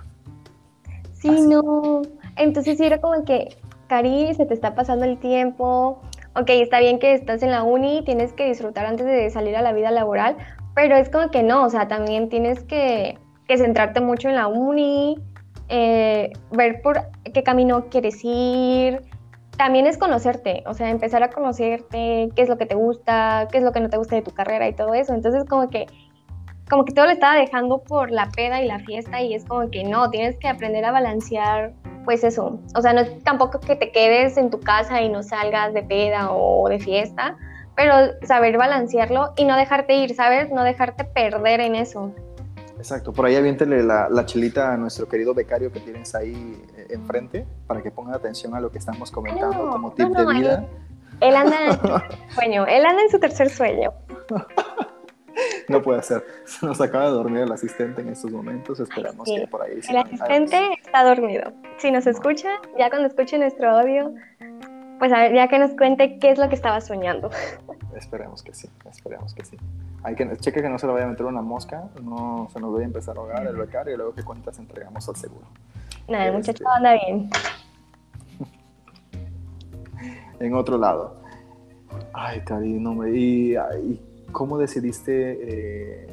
Sí, 1.13 1.29
no. 1.29 2.03
Entonces 2.35 2.77
sí 2.77 2.85
era 2.85 3.01
como 3.01 3.25
que, 3.25 3.57
Cari, 3.87 4.33
se 4.35 4.45
te 4.45 4.53
está 4.53 4.75
pasando 4.75 5.05
el 5.05 5.17
tiempo, 5.17 5.99
ok, 6.35 6.49
está 6.49 6.79
bien 6.79 6.99
que 6.99 7.13
estás 7.13 7.43
en 7.43 7.51
la 7.51 7.63
uni, 7.63 8.03
tienes 8.03 8.33
que 8.33 8.47
disfrutar 8.47 8.85
antes 8.85 9.05
de 9.05 9.29
salir 9.29 9.55
a 9.55 9.61
la 9.61 9.73
vida 9.73 9.91
laboral, 9.91 10.37
pero 10.75 10.95
es 10.95 11.09
como 11.09 11.29
que 11.29 11.43
no, 11.43 11.65
o 11.65 11.69
sea, 11.69 11.87
también 11.87 12.29
tienes 12.29 12.63
que, 12.63 13.17
centrarte 13.55 14.01
mucho 14.01 14.29
en 14.29 14.35
la 14.35 14.47
uni, 14.47 15.15
eh, 15.69 16.33
ver 16.51 16.81
por 16.81 17.01
qué 17.33 17.43
camino 17.43 17.85
quieres 17.89 18.19
ir. 18.23 19.01
También 19.57 19.85
es 19.85 19.97
conocerte, 19.97 20.63
o 20.65 20.73
sea, 20.73 20.89
empezar 20.89 21.23
a 21.23 21.29
conocerte, 21.29 22.29
qué 22.35 22.41
es 22.41 22.49
lo 22.49 22.57
que 22.57 22.65
te 22.65 22.75
gusta, 22.75 23.47
qué 23.51 23.59
es 23.59 23.63
lo 23.63 23.71
que 23.71 23.79
no 23.79 23.89
te 23.89 23.97
gusta 23.97 24.15
de 24.15 24.21
tu 24.21 24.31
carrera 24.31 24.67
y 24.67 24.73
todo 24.73 24.93
eso. 24.93 25.13
Entonces, 25.13 25.45
como 25.45 25.69
que 25.69 25.85
como 26.69 26.85
que 26.85 26.93
todo 26.93 27.05
lo 27.05 27.11
estaba 27.11 27.35
dejando 27.35 27.83
por 27.83 28.09
la 28.09 28.29
peda 28.29 28.61
y 28.61 28.67
la 28.67 28.79
fiesta 28.79 29.21
y 29.21 29.33
es 29.33 29.45
como 29.45 29.69
que 29.69 29.83
no, 29.83 30.09
tienes 30.09 30.39
que 30.39 30.47
aprender 30.47 30.85
a 30.85 30.91
balancear 30.91 31.73
pues 32.05 32.23
eso, 32.23 32.59
o 32.75 32.81
sea, 32.81 32.93
no 32.93 33.01
es 33.01 33.23
tampoco 33.23 33.59
que 33.59 33.75
te 33.75 33.91
quedes 33.91 34.37
en 34.37 34.49
tu 34.49 34.59
casa 34.59 35.01
y 35.01 35.09
no 35.09 35.23
salgas 35.23 35.73
de 35.73 35.83
peda 35.83 36.31
o 36.31 36.67
de 36.67 36.79
fiesta, 36.79 37.37
pero 37.75 37.93
saber 38.23 38.57
balancearlo 38.57 39.33
y 39.37 39.45
no 39.45 39.55
dejarte 39.55 39.95
ir, 39.95 40.13
¿sabes? 40.13 40.51
No 40.51 40.63
dejarte 40.63 41.05
perder 41.05 41.61
en 41.61 41.75
eso. 41.75 42.11
Exacto, 42.83 43.13
por 43.13 43.25
ahí 43.25 43.37
aviéntele 43.37 43.81
la, 43.81 44.09
la 44.09 44.25
chelita 44.25 44.73
a 44.73 44.75
nuestro 44.75 45.07
querido 45.07 45.33
becario 45.33 45.71
que 45.71 45.79
tienes 45.79 46.13
ahí 46.15 46.61
eh, 46.75 46.87
enfrente 46.89 47.47
para 47.65 47.81
que 47.81 47.89
ponga 47.91 48.13
atención 48.13 48.53
a 48.55 48.59
lo 48.59 48.69
que 48.73 48.77
estamos 48.77 49.09
comentando 49.09 49.69
como 49.69 49.93
tip 49.93 50.09
de 50.09 50.25
vida. 50.25 50.65
él 51.21 51.33
anda 51.33 51.65
en 51.65 51.79
su 51.79 51.87
sueño, 52.35 52.65
él 52.67 52.85
anda 52.85 53.03
en 53.03 53.09
su 53.09 53.19
tercer 53.19 53.49
sueño. 53.49 53.93
no 55.69 55.81
puede 55.81 56.03
ser. 56.03 56.25
Se 56.43 56.65
nos 56.65 56.81
acaba 56.81 57.05
de 57.05 57.11
dormir 57.11 57.43
el 57.43 57.53
asistente 57.53 58.01
en 58.01 58.09
estos 58.09 58.29
momentos. 58.33 58.81
Esperamos 58.81 59.29
que 59.33 59.47
por 59.47 59.61
ahí. 59.61 59.79
El 59.87 59.97
asistente 59.99 60.73
está 60.83 61.05
dormido. 61.05 61.53
Si 61.77 61.89
nos 61.89 62.05
escucha, 62.05 62.49
ya 62.77 62.89
cuando 62.89 63.07
escuche 63.07 63.37
nuestro 63.37 63.69
audio, 63.69 64.13
pues 64.99 65.13
a 65.13 65.19
ver, 65.19 65.33
ya 65.33 65.47
que 65.47 65.57
nos 65.57 65.71
cuente 65.71 66.19
qué 66.19 66.31
es 66.31 66.37
lo 66.37 66.49
que 66.49 66.55
estaba 66.55 66.81
soñando. 66.81 67.29
Esperemos 67.95 68.43
que 68.43 68.53
sí, 68.53 68.67
esperemos 68.91 69.33
que 69.33 69.45
sí. 69.45 69.57
Hay 70.03 70.15
que 70.15 70.35
cheque 70.37 70.61
que 70.61 70.69
no 70.69 70.77
se 70.77 70.87
le 70.87 70.93
vaya 70.93 71.05
a 71.05 71.09
meter 71.09 71.25
una 71.25 71.41
mosca, 71.41 71.89
no 72.01 72.47
se 72.51 72.59
nos 72.59 72.73
vaya 72.73 72.83
a 72.83 72.87
empezar 72.87 73.17
a 73.17 73.21
ahogar 73.21 73.47
el 73.47 73.55
becario 73.55 73.93
y 73.93 73.97
luego 73.97 74.13
que 74.13 74.23
cuentas 74.23 74.59
entregamos 74.59 75.07
al 75.07 75.15
seguro. 75.15 75.47
Nada, 76.07 76.25
el 76.27 76.33
muchacho 76.33 76.63
este, 76.63 76.75
anda 76.75 76.93
bien. 76.93 77.29
en 80.39 80.53
otro 80.53 80.77
lado. 80.77 81.21
Ay, 82.13 82.41
cariño, 82.41 83.07
y, 83.07 83.55
y 83.55 84.01
¿Cómo 84.33 84.57
decidiste 84.57 85.37
eh, 85.43 86.07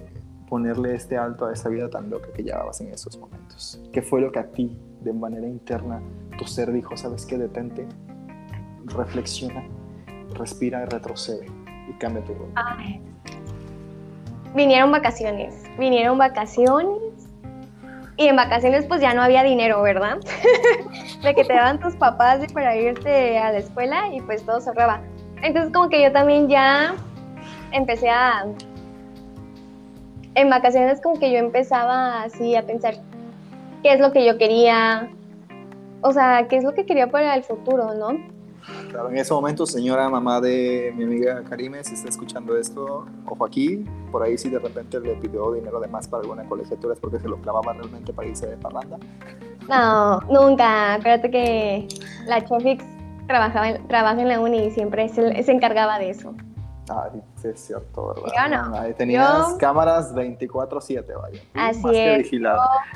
ponerle 0.47 0.94
este 0.94 1.16
alto 1.16 1.47
a 1.47 1.54
esa 1.54 1.70
vida 1.70 1.88
tan 1.88 2.11
loca 2.11 2.28
que 2.35 2.42
llevabas 2.42 2.78
en 2.82 2.92
esos 2.92 3.18
momentos? 3.18 3.80
¿Qué 3.94 4.02
fue 4.02 4.20
lo 4.20 4.30
que 4.30 4.38
a 4.38 4.47
ti, 4.52 4.78
de 5.00 5.14
manera 5.14 5.49
interna, 5.49 6.02
tu 6.38 6.45
ser 6.45 6.71
dijo, 6.71 6.99
sabes 6.99 7.25
qué, 7.25 7.38
detente, 7.38 7.88
reflexiona, 8.84 9.65
respira 10.34 10.82
y 10.82 10.84
retrocede 10.84 11.47
y 11.88 11.95
cambia 11.95 12.23
tu 12.23 12.34
rumbo? 12.34 12.60
Vinieron 14.54 14.91
vacaciones, 14.91 15.63
vinieron 15.78 16.19
vacaciones 16.19 16.99
y 18.17 18.28
en 18.28 18.36
vacaciones 18.36 18.84
pues 18.86 19.00
ya 19.00 19.15
no 19.15 19.23
había 19.23 19.43
dinero, 19.43 19.80
¿verdad? 19.80 20.19
de 21.23 21.34
que 21.34 21.45
te 21.45 21.54
daban 21.54 21.80
tus 21.80 21.95
papás 21.97 22.41
para 22.52 22.76
irte 22.76 23.39
a 23.39 23.52
la 23.52 23.58
escuela 23.58 24.08
y 24.13 24.21
pues 24.21 24.45
todo 24.45 24.60
cerraba. 24.60 25.00
Entonces 25.43 25.73
como 25.73 25.89
que 25.89 26.02
yo 26.02 26.13
también 26.13 26.49
ya 26.49 26.95
empecé 27.73 28.10
a... 28.10 28.45
En 30.34 30.50
vacaciones 30.50 31.00
como 31.00 31.19
que 31.19 31.32
yo 31.32 31.39
empezaba 31.39 32.23
así 32.23 32.54
a 32.54 32.63
pensar 32.63 32.95
qué 33.82 33.95
es 33.95 34.00
lo 34.00 34.13
que 34.13 34.25
yo 34.25 34.39
quería, 34.39 35.08
o 36.02 36.13
sea, 36.13 36.47
qué 36.49 36.56
es 36.56 36.65
lo 36.65 36.75
que 36.75 36.86
quería 36.86 37.10
para 37.10 37.34
el 37.34 37.43
futuro, 37.43 37.95
¿no? 37.95 38.19
Claro, 38.91 39.09
en 39.09 39.19
ese 39.19 39.33
momento, 39.33 39.67
señora 39.67 40.09
mamá 40.09 40.41
de 40.41 40.93
mi 40.97 41.05
amiga 41.05 41.45
Karime, 41.49 41.85
si 41.85 41.95
está 41.95 42.09
escuchando 42.09 42.57
esto, 42.57 43.07
ojo 43.25 43.45
aquí, 43.45 43.85
por 44.11 44.23
ahí 44.23 44.37
si 44.37 44.49
de 44.49 44.59
repente 44.59 44.99
le 44.99 45.15
pidió 45.15 45.53
dinero 45.53 45.79
de 45.79 45.87
más 45.87 46.09
para 46.09 46.23
alguna 46.23 46.45
colegiatura 46.45 46.95
es 46.95 47.00
porque 47.00 47.21
se 47.21 47.29
lo 47.29 47.37
clavaba 47.37 47.73
realmente 47.73 48.13
para 48.13 48.26
irse 48.26 48.49
de 48.49 48.57
parranda. 48.57 48.99
No, 49.69 50.19
nunca. 50.23 50.95
Acuérdate 50.95 51.31
que 51.31 51.89
la 52.26 52.45
Chofix 52.45 52.85
trabajaba 53.29 53.79
trabaja 53.87 54.21
en 54.21 54.29
la 54.29 54.41
uni 54.41 54.67
y 54.67 54.71
siempre 54.73 55.09
se 55.09 55.53
encargaba 55.53 56.00
de 56.00 56.11
eso. 56.11 56.35
Ay, 56.88 57.23
sí, 57.36 57.49
es 57.49 57.60
cierto, 57.60 58.14
¿verdad? 58.14 58.75
Ahí 58.75 58.95
tenías 58.95 59.54
cámaras 59.58 60.14
24-7, 60.14 61.21
vaya. 61.21 61.40
Así 61.54 61.97
es. 61.97 62.30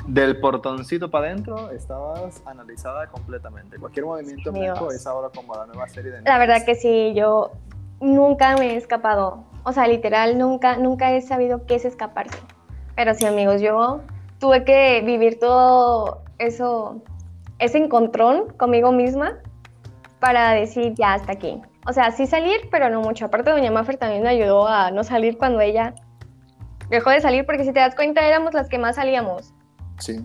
Del 0.07 0.39
portoncito 0.39 1.09
para 1.09 1.27
adentro 1.27 1.71
estabas 1.71 2.41
analizada 2.45 3.07
completamente. 3.07 3.77
Cualquier 3.77 4.05
movimiento 4.05 4.53
en 4.53 4.91
es 4.91 5.07
ahora 5.07 5.29
como 5.33 5.55
la 5.55 5.65
nueva 5.67 5.87
serie 5.87 6.11
de 6.11 6.21
La 6.21 6.37
verdad 6.37 6.65
que 6.65 6.75
sí, 6.75 7.13
yo 7.15 7.51
nunca 8.01 8.55
me 8.57 8.73
he 8.73 8.75
escapado. 8.75 9.43
O 9.63 9.71
sea, 9.71 9.87
literal, 9.87 10.37
nunca, 10.37 10.77
nunca 10.77 11.11
he 11.13 11.21
sabido 11.21 11.65
qué 11.65 11.75
es 11.75 11.85
escaparse. 11.85 12.37
Pero 12.95 13.13
sí, 13.13 13.25
amigos, 13.25 13.61
yo 13.61 14.01
tuve 14.39 14.63
que 14.63 15.01
vivir 15.01 15.39
todo 15.39 16.21
eso, 16.37 17.01
ese 17.59 17.77
encontrón 17.77 18.53
conmigo 18.57 18.91
misma 18.91 19.37
para 20.19 20.51
decir 20.51 20.93
ya 20.95 21.13
hasta 21.13 21.33
aquí. 21.33 21.61
O 21.87 21.93
sea, 21.93 22.11
sí 22.11 22.25
salir, 22.25 22.67
pero 22.71 22.89
no 22.89 23.01
mucho. 23.01 23.25
Aparte, 23.25 23.51
doña 23.51 23.71
Maffer 23.71 23.97
también 23.97 24.23
me 24.23 24.29
ayudó 24.29 24.67
a 24.67 24.91
no 24.91 25.03
salir 25.03 25.37
cuando 25.37 25.61
ella 25.61 25.93
dejó 26.89 27.09
de 27.11 27.21
salir, 27.21 27.45
porque 27.45 27.63
si 27.63 27.73
te 27.73 27.79
das 27.79 27.95
cuenta, 27.95 28.25
éramos 28.27 28.53
las 28.53 28.69
que 28.69 28.77
más 28.77 28.95
salíamos. 28.95 29.53
Sí, 29.99 30.19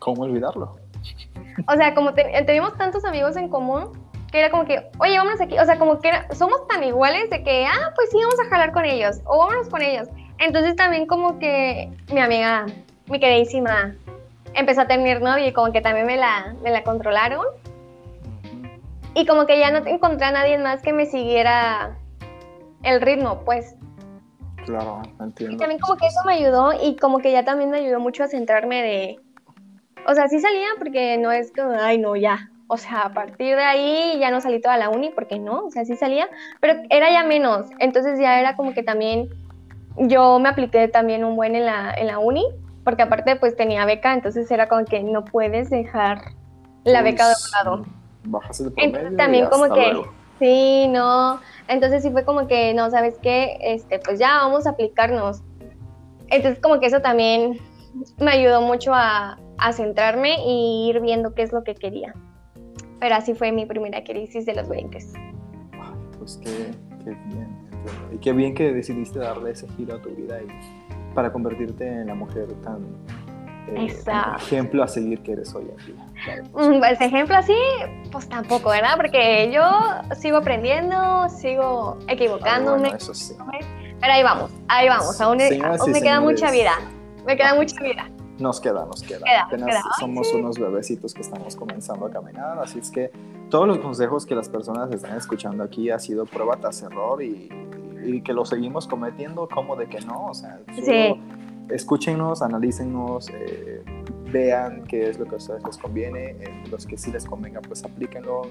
¿cómo 0.00 0.22
olvidarlo? 0.22 0.76
O 1.68 1.74
sea, 1.74 1.94
como 1.94 2.14
teníamos 2.14 2.76
tantos 2.76 3.04
amigos 3.04 3.36
en 3.36 3.48
común, 3.48 3.92
que 4.32 4.40
era 4.40 4.50
como 4.50 4.64
que, 4.64 4.90
oye, 4.98 5.16
vámonos 5.16 5.40
aquí. 5.40 5.58
O 5.58 5.64
sea, 5.64 5.78
como 5.78 6.00
que 6.00 6.10
somos 6.32 6.66
tan 6.66 6.82
iguales 6.82 7.30
de 7.30 7.42
que, 7.44 7.66
ah, 7.66 7.92
pues 7.94 8.10
sí, 8.10 8.18
vamos 8.20 8.40
a 8.40 8.48
jalar 8.50 8.72
con 8.72 8.84
ellos, 8.84 9.20
o 9.26 9.38
vámonos 9.38 9.68
con 9.68 9.82
ellos. 9.82 10.08
Entonces 10.38 10.74
también 10.74 11.06
como 11.06 11.38
que 11.38 11.90
mi 12.12 12.20
amiga, 12.20 12.66
mi 13.06 13.20
queridísima, 13.20 13.94
empezó 14.54 14.82
a 14.82 14.86
tener 14.86 15.22
novio 15.22 15.46
y 15.46 15.52
como 15.52 15.70
que 15.72 15.80
también 15.80 16.06
me 16.06 16.16
la, 16.16 16.54
me 16.62 16.70
la 16.70 16.82
controlaron. 16.82 17.44
Y 19.14 19.26
como 19.26 19.46
que 19.46 19.58
ya 19.58 19.70
no 19.70 19.86
encontré 19.86 20.26
a 20.26 20.32
nadie 20.32 20.58
más 20.58 20.82
que 20.82 20.92
me 20.92 21.06
siguiera 21.06 21.96
el 22.82 23.00
ritmo, 23.00 23.42
pues. 23.44 23.76
Claro, 24.64 25.02
entiendo. 25.20 25.56
Y 25.56 25.58
también 25.58 25.80
como 25.80 25.96
que 25.96 26.06
eso 26.06 26.20
me 26.24 26.34
ayudó 26.34 26.72
y 26.72 26.96
como 26.96 27.18
que 27.18 27.32
ya 27.32 27.44
también 27.44 27.70
me 27.70 27.78
ayudó 27.78 28.00
mucho 28.00 28.24
a 28.24 28.28
centrarme 28.28 28.82
de... 28.82 29.20
O 30.06 30.14
sea, 30.14 30.28
sí 30.28 30.40
salía 30.40 30.68
porque 30.78 31.16
no 31.18 31.32
es 31.32 31.52
como, 31.52 31.72
ay, 31.72 31.98
no, 31.98 32.16
ya. 32.16 32.50
O 32.66 32.76
sea, 32.76 33.02
a 33.02 33.12
partir 33.12 33.56
de 33.56 33.62
ahí 33.62 34.18
ya 34.18 34.30
no 34.30 34.40
salí 34.40 34.60
toda 34.60 34.76
la 34.76 34.88
uni, 34.88 35.10
porque 35.10 35.38
no, 35.38 35.66
o 35.66 35.70
sea, 35.70 35.84
sí 35.84 35.96
salía, 35.96 36.28
pero 36.60 36.80
era 36.90 37.10
ya 37.10 37.22
menos. 37.22 37.68
Entonces 37.78 38.18
ya 38.18 38.40
era 38.40 38.56
como 38.56 38.72
que 38.74 38.82
también 38.82 39.28
yo 39.96 40.38
me 40.40 40.48
apliqué 40.48 40.88
también 40.88 41.24
un 41.24 41.36
buen 41.36 41.54
en 41.54 41.66
la, 41.66 41.94
en 41.94 42.06
la 42.06 42.18
uni, 42.18 42.44
porque 42.82 43.02
aparte 43.02 43.36
pues 43.36 43.54
tenía 43.54 43.84
beca, 43.84 44.12
entonces 44.12 44.50
era 44.50 44.68
como 44.68 44.84
que 44.86 45.02
no 45.02 45.24
puedes 45.24 45.70
dejar 45.70 46.22
la 46.84 47.02
beca 47.02 47.28
de 47.28 47.34
un 47.34 47.50
lado 47.52 48.03
Entonces 48.76 49.16
también 49.16 49.46
como 49.46 49.72
que, 49.72 50.02
sí, 50.38 50.88
no, 50.88 51.40
entonces 51.68 52.02
sí 52.02 52.10
fue 52.10 52.24
como 52.24 52.46
que, 52.46 52.74
no, 52.74 52.90
¿sabes 52.90 53.18
qué? 53.22 53.58
Este, 53.60 53.98
pues 53.98 54.18
ya 54.18 54.38
vamos 54.38 54.66
a 54.66 54.70
aplicarnos. 54.70 55.42
Entonces 56.28 56.60
como 56.60 56.80
que 56.80 56.86
eso 56.86 57.00
también 57.00 57.58
me 58.18 58.30
ayudó 58.30 58.62
mucho 58.62 58.92
a, 58.94 59.38
centrarme 59.72 60.36
y 60.46 60.90
ir 60.90 61.00
viendo 61.00 61.32
qué 61.34 61.42
es 61.42 61.52
lo 61.52 61.64
que 61.64 61.74
quería. 61.74 62.14
Pero 63.00 63.14
así 63.14 63.34
fue 63.34 63.50
mi 63.50 63.64
primera 63.64 64.04
crisis 64.04 64.44
de 64.44 64.54
los 64.54 64.68
20. 64.68 64.98
Pues 66.18 66.38
qué, 66.42 66.70
qué 67.02 67.10
bien, 67.28 67.48
Y 68.12 68.18
qué 68.18 68.32
bien 68.32 68.54
que 68.54 68.72
decidiste 68.72 69.20
darle 69.20 69.52
ese 69.52 69.66
giro 69.68 69.94
a 69.96 70.02
tu 70.02 70.10
vida 70.10 70.42
y 70.42 71.14
para 71.14 71.32
convertirte 71.32 71.86
en 71.86 72.08
la 72.08 72.14
mujer 72.14 72.52
tan 72.62 72.82
eh, 73.68 73.96
ejemplo 74.36 74.82
a 74.82 74.88
seguir 74.88 75.22
que 75.22 75.32
eres 75.32 75.54
hoy 75.54 75.66
en 75.70 75.86
día. 75.86 76.42
Mm, 76.52 76.78
pues 76.78 77.00
ejemplo 77.00 77.36
así, 77.36 77.56
pues 78.12 78.28
tampoco, 78.28 78.70
¿verdad? 78.70 78.96
Porque 78.96 79.50
yo 79.52 79.62
sigo 80.16 80.38
aprendiendo, 80.38 81.28
sigo 81.28 81.98
equivocándome. 82.08 82.90
eso 82.90 83.14
sí. 83.14 83.34
Pero 84.00 84.12
ahí 84.12 84.22
vamos, 84.22 84.50
ahí 84.68 84.88
vamos. 84.88 85.20
aún, 85.20 85.38
me 85.38 86.02
queda 86.02 86.20
mucha 86.20 86.50
vida. 86.50 86.72
Me 87.26 87.36
queda 87.36 87.54
mucha 87.54 87.80
vida. 87.82 88.10
Nos 88.38 88.60
queda, 88.60 88.84
nos 88.84 89.02
queda. 89.02 89.24
Apenas 89.46 89.76
somos 89.98 90.32
unos 90.34 90.58
bebecitos 90.58 91.14
que 91.14 91.22
estamos 91.22 91.54
comenzando 91.56 92.06
a 92.06 92.10
caminar, 92.10 92.58
así 92.58 92.80
es 92.80 92.90
que 92.90 93.10
todos 93.48 93.68
los 93.68 93.78
consejos 93.78 94.26
que 94.26 94.34
las 94.34 94.48
personas 94.48 94.90
están 94.90 95.16
escuchando 95.16 95.62
aquí 95.62 95.90
ha 95.90 95.98
sido 95.98 96.26
prueba 96.26 96.56
tras 96.56 96.82
error 96.82 97.22
y, 97.22 97.48
que 98.22 98.34
lo 98.34 98.44
seguimos 98.44 98.86
cometiendo, 98.86 99.48
como 99.48 99.76
de 99.76 99.86
que 99.86 99.98
no, 100.00 100.26
o 100.26 100.34
sea, 100.34 100.60
sí. 100.74 101.18
Escúchenos, 101.70 102.42
analícennos, 102.42 103.30
eh, 103.30 103.82
vean 104.30 104.84
qué 104.84 105.08
es 105.08 105.18
lo 105.18 105.26
que 105.26 105.36
a 105.36 105.38
ustedes 105.38 105.62
les 105.64 105.78
conviene, 105.78 106.30
eh, 106.40 106.64
los 106.70 106.86
que 106.86 106.98
sí 106.98 107.12
les 107.12 107.24
convenga, 107.24 107.60
pues 107.60 107.84
aplíquenlo 107.84 108.42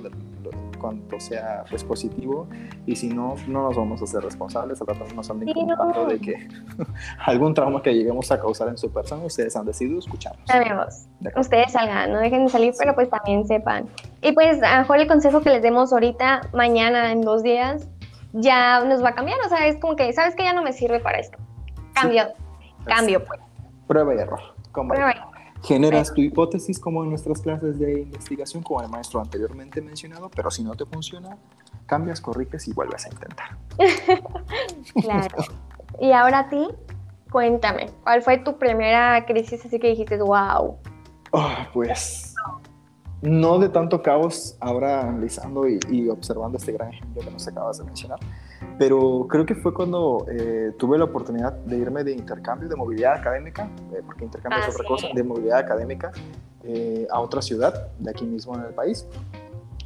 cuanto 0.80 1.20
sea 1.20 1.64
pues 1.70 1.84
positivo. 1.84 2.48
Y 2.86 2.96
si 2.96 3.10
no, 3.10 3.36
no 3.48 3.64
nos 3.64 3.76
vamos 3.76 4.02
a 4.02 4.04
hacer 4.06 4.24
responsables, 4.24 4.80
al 4.82 4.88
rato 4.88 5.06
nos 5.14 5.30
anden 5.30 5.54
contando 5.54 6.08
de 6.08 6.20
que 6.20 6.48
algún 7.26 7.54
trauma 7.54 7.82
que 7.82 7.94
lleguemos 7.94 8.32
a 8.32 8.40
causar 8.40 8.70
en 8.70 8.78
su 8.78 8.92
persona, 8.92 9.24
ustedes 9.24 9.56
han 9.56 9.66
decidido 9.66 10.00
escucharnos. 10.00 10.48
Sabemos, 10.48 11.08
ustedes 11.38 11.72
salgan, 11.72 12.12
no 12.12 12.20
dejen 12.20 12.46
de 12.46 12.52
salir, 12.52 12.74
pero 12.78 12.96
pues 12.96 13.10
también 13.10 13.46
sepan. 13.46 13.88
Y 14.22 14.32
pues 14.32 14.62
a 14.64 14.80
mejor 14.80 15.00
el 15.00 15.08
consejo 15.08 15.42
que 15.42 15.50
les 15.50 15.62
demos 15.62 15.92
ahorita, 15.94 16.50
mañana, 16.54 17.12
en 17.12 17.22
dos 17.22 17.44
días, 17.44 17.88
ya 18.34 18.84
nos 18.84 19.04
va 19.04 19.10
a 19.10 19.16
cambiar, 19.16 19.38
o 19.46 19.50
sea, 19.50 19.68
es 19.68 19.78
como 19.78 19.96
que, 19.96 20.12
¿sabes 20.14 20.36
que 20.36 20.44
Ya 20.44 20.54
no 20.54 20.64
me 20.64 20.74
sirve 20.74 21.00
para 21.00 21.20
esto. 21.20 21.38
Cambio, 21.94 22.24
cambio 22.86 23.24
pues. 23.24 23.40
Prueba 23.88 24.16
y 24.16 24.18
error. 24.18 24.40
Prueba 24.72 25.14
y 25.14 25.18
error. 25.18 25.34
Generas 25.64 26.14
tu 26.14 26.22
hipótesis 26.22 26.78
como 26.78 27.04
en 27.04 27.10
nuestras 27.10 27.42
clases 27.42 27.80
de 27.80 28.02
investigación, 28.02 28.64
como 28.64 28.82
el 28.82 28.90
maestro 28.90 29.22
anteriormente 29.22 29.82
mencionado, 29.82 30.30
pero 30.30 30.52
si 30.52 30.62
no 30.62 30.76
te 30.76 30.86
funciona, 30.86 31.38
cambias, 31.86 32.20
corriges 32.20 32.68
y 32.68 32.74
vuelves 32.74 33.06
a 33.06 33.10
intentar. 33.10 33.58
claro. 35.02 35.38
Y 36.02 36.12
ahora 36.12 36.40
a 36.40 36.50
ti, 36.50 36.68
cuéntame, 37.32 37.92
¿cuál 38.04 38.22
fue 38.22 38.40
tu 38.40 38.58
primera 38.58 39.26
crisis 39.26 39.66
así 39.66 39.80
que 39.80 39.88
dijiste, 39.88 40.18
wow? 40.18 40.78
Ah, 41.32 41.70
pues 41.74 42.34
no 43.24 43.58
de 43.58 43.70
tanto 43.70 44.02
caos, 44.02 44.58
ahora 44.60 45.02
analizando 45.02 45.66
y, 45.68 46.10
observando 46.10 46.58
este 46.58 46.74
gran 46.74 46.90
ejemplo 46.90 47.24
que 47.24 47.32
nos 47.32 47.48
acabas 47.48 47.78
de 47.78 47.86
mencionar, 47.86 48.20
pero 48.78 49.28
creo 49.30 49.46
que 49.46 49.56
fue 49.56 49.74
cuando 49.74 50.26
eh, 50.30 50.72
tuve 50.78 50.98
la 50.98 51.06
oportunidad 51.06 51.54
de 51.54 51.78
irme 51.78 52.04
de 52.04 52.14
intercambio 52.14 52.68
de 52.68 52.76
movilidad 52.76 53.14
académica, 53.14 53.70
eh, 53.94 54.02
porque 54.06 54.26
intercambio 54.26 54.60
es 54.60 54.68
ah, 54.68 54.72
otra 54.72 54.88
cosa, 54.88 55.08
de 55.14 55.24
movilidad 55.24 55.60
académica 55.60 56.12
eh, 56.64 57.08
a 57.10 57.20
otra 57.20 57.42
ciudad 57.42 57.92
de 58.00 58.10
aquí 58.10 58.26
mismo 58.26 58.56
en 58.56 58.66
el 58.66 58.74
país. 58.74 59.06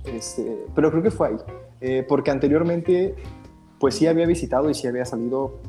Este, 0.06 0.66
pero 0.74 0.90
creo 0.90 1.04
que 1.04 1.12
fue 1.12 1.28
ahí, 1.28 2.04
porque 2.08 2.32
anteriormente 2.32 3.16
pues 3.80 3.96
sí 3.96 4.08
había 4.08 4.26
visitado 4.26 4.70
y 4.70 4.74
sí 4.74 4.88
había 4.88 5.06
salido 5.06 5.60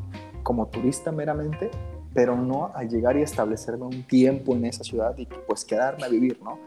como 0.42 0.68
turista 0.68 1.12
meramente, 1.12 1.70
pero 2.14 2.36
no 2.36 2.72
a 2.74 2.84
llegar 2.84 3.16
y 3.16 3.22
establecerme 3.22 3.84
un 3.84 4.02
tiempo 4.04 4.54
en 4.54 4.64
esa 4.64 4.84
ciudad 4.84 5.16
y 5.18 5.26
pues 5.26 5.64
quedarme 5.64 6.04
a 6.04 6.08
vivir, 6.08 6.40
¿no? 6.42 6.58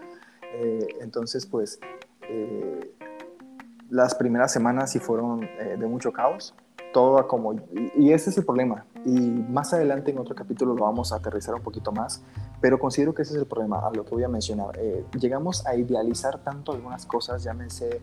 Eh, 0.53 0.87
entonces, 1.01 1.45
pues, 1.45 1.79
eh, 2.29 2.91
las 3.91 4.15
primeras 4.15 4.53
semanas 4.53 4.91
sí 4.91 4.99
fueron 4.99 5.43
eh, 5.43 5.75
de 5.77 5.85
mucho 5.85 6.13
caos, 6.13 6.55
todo 6.93 7.27
como, 7.27 7.53
y, 7.53 8.11
ese 8.13 8.29
es 8.29 8.37
el 8.37 8.45
problema, 8.45 8.85
y 9.05 9.19
más 9.19 9.73
adelante 9.73 10.11
en 10.11 10.17
otro 10.17 10.33
capítulo 10.33 10.73
lo 10.73 10.85
vamos 10.85 11.11
a 11.11 11.17
aterrizar 11.17 11.55
un 11.55 11.61
poquito 11.61 11.91
más, 11.91 12.23
pero 12.61 12.79
considero 12.79 13.13
que 13.13 13.23
ese 13.23 13.33
es 13.33 13.39
el 13.39 13.45
problema, 13.45 13.85
a 13.85 13.91
lo 13.91 14.05
que 14.05 14.11
voy 14.11 14.23
a 14.23 14.29
mencionar. 14.29 14.79
llegamos 15.19 15.65
a 15.67 15.75
idealizar 15.75 16.39
tanto 16.39 16.71
algunas 16.71 17.05
cosas, 17.05 17.43
llámense 17.43 18.01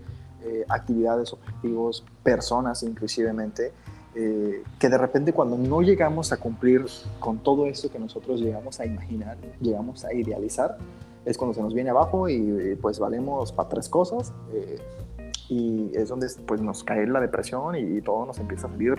actividades, 0.69 1.33
objetivos, 1.33 2.05
personas 2.23 2.83
inclusivemente, 2.83 3.73
que 4.15 4.89
de 4.89 4.99
repente 4.99 5.33
cuando 5.33 5.57
no 5.57 5.81
llegamos 5.83 6.33
a 6.33 6.39
cumplir 6.39 6.85
con 7.19 7.39
todo 7.39 7.67
eso 7.67 7.91
que 7.91 7.99
nosotros 7.99 8.41
llegamos 8.41 8.81
a 8.81 8.87
imaginar, 8.87 9.37
llegamos 9.61 10.05
a 10.05 10.13
idealizar, 10.13 10.79
es 11.25 11.37
cuando 11.37 11.55
se 11.55 11.63
nos 11.63 11.75
viene 11.75 11.91
abajo 11.91 12.29
y 12.29 12.77
pues 12.81 12.99
valemos 12.99 13.53
para 13.53 13.69
tres 13.69 13.89
cosas. 13.89 14.33
Y 15.49 15.91
es 15.95 16.09
donde 16.09 16.27
pues 16.47 16.61
nos 16.61 16.85
cae 16.85 17.07
la 17.07 17.21
depresión 17.21 17.75
y, 17.75 18.01
todo 18.03 18.27
nos 18.27 18.39
empieza 18.39 18.67
a 18.67 18.71
salir 18.71 18.95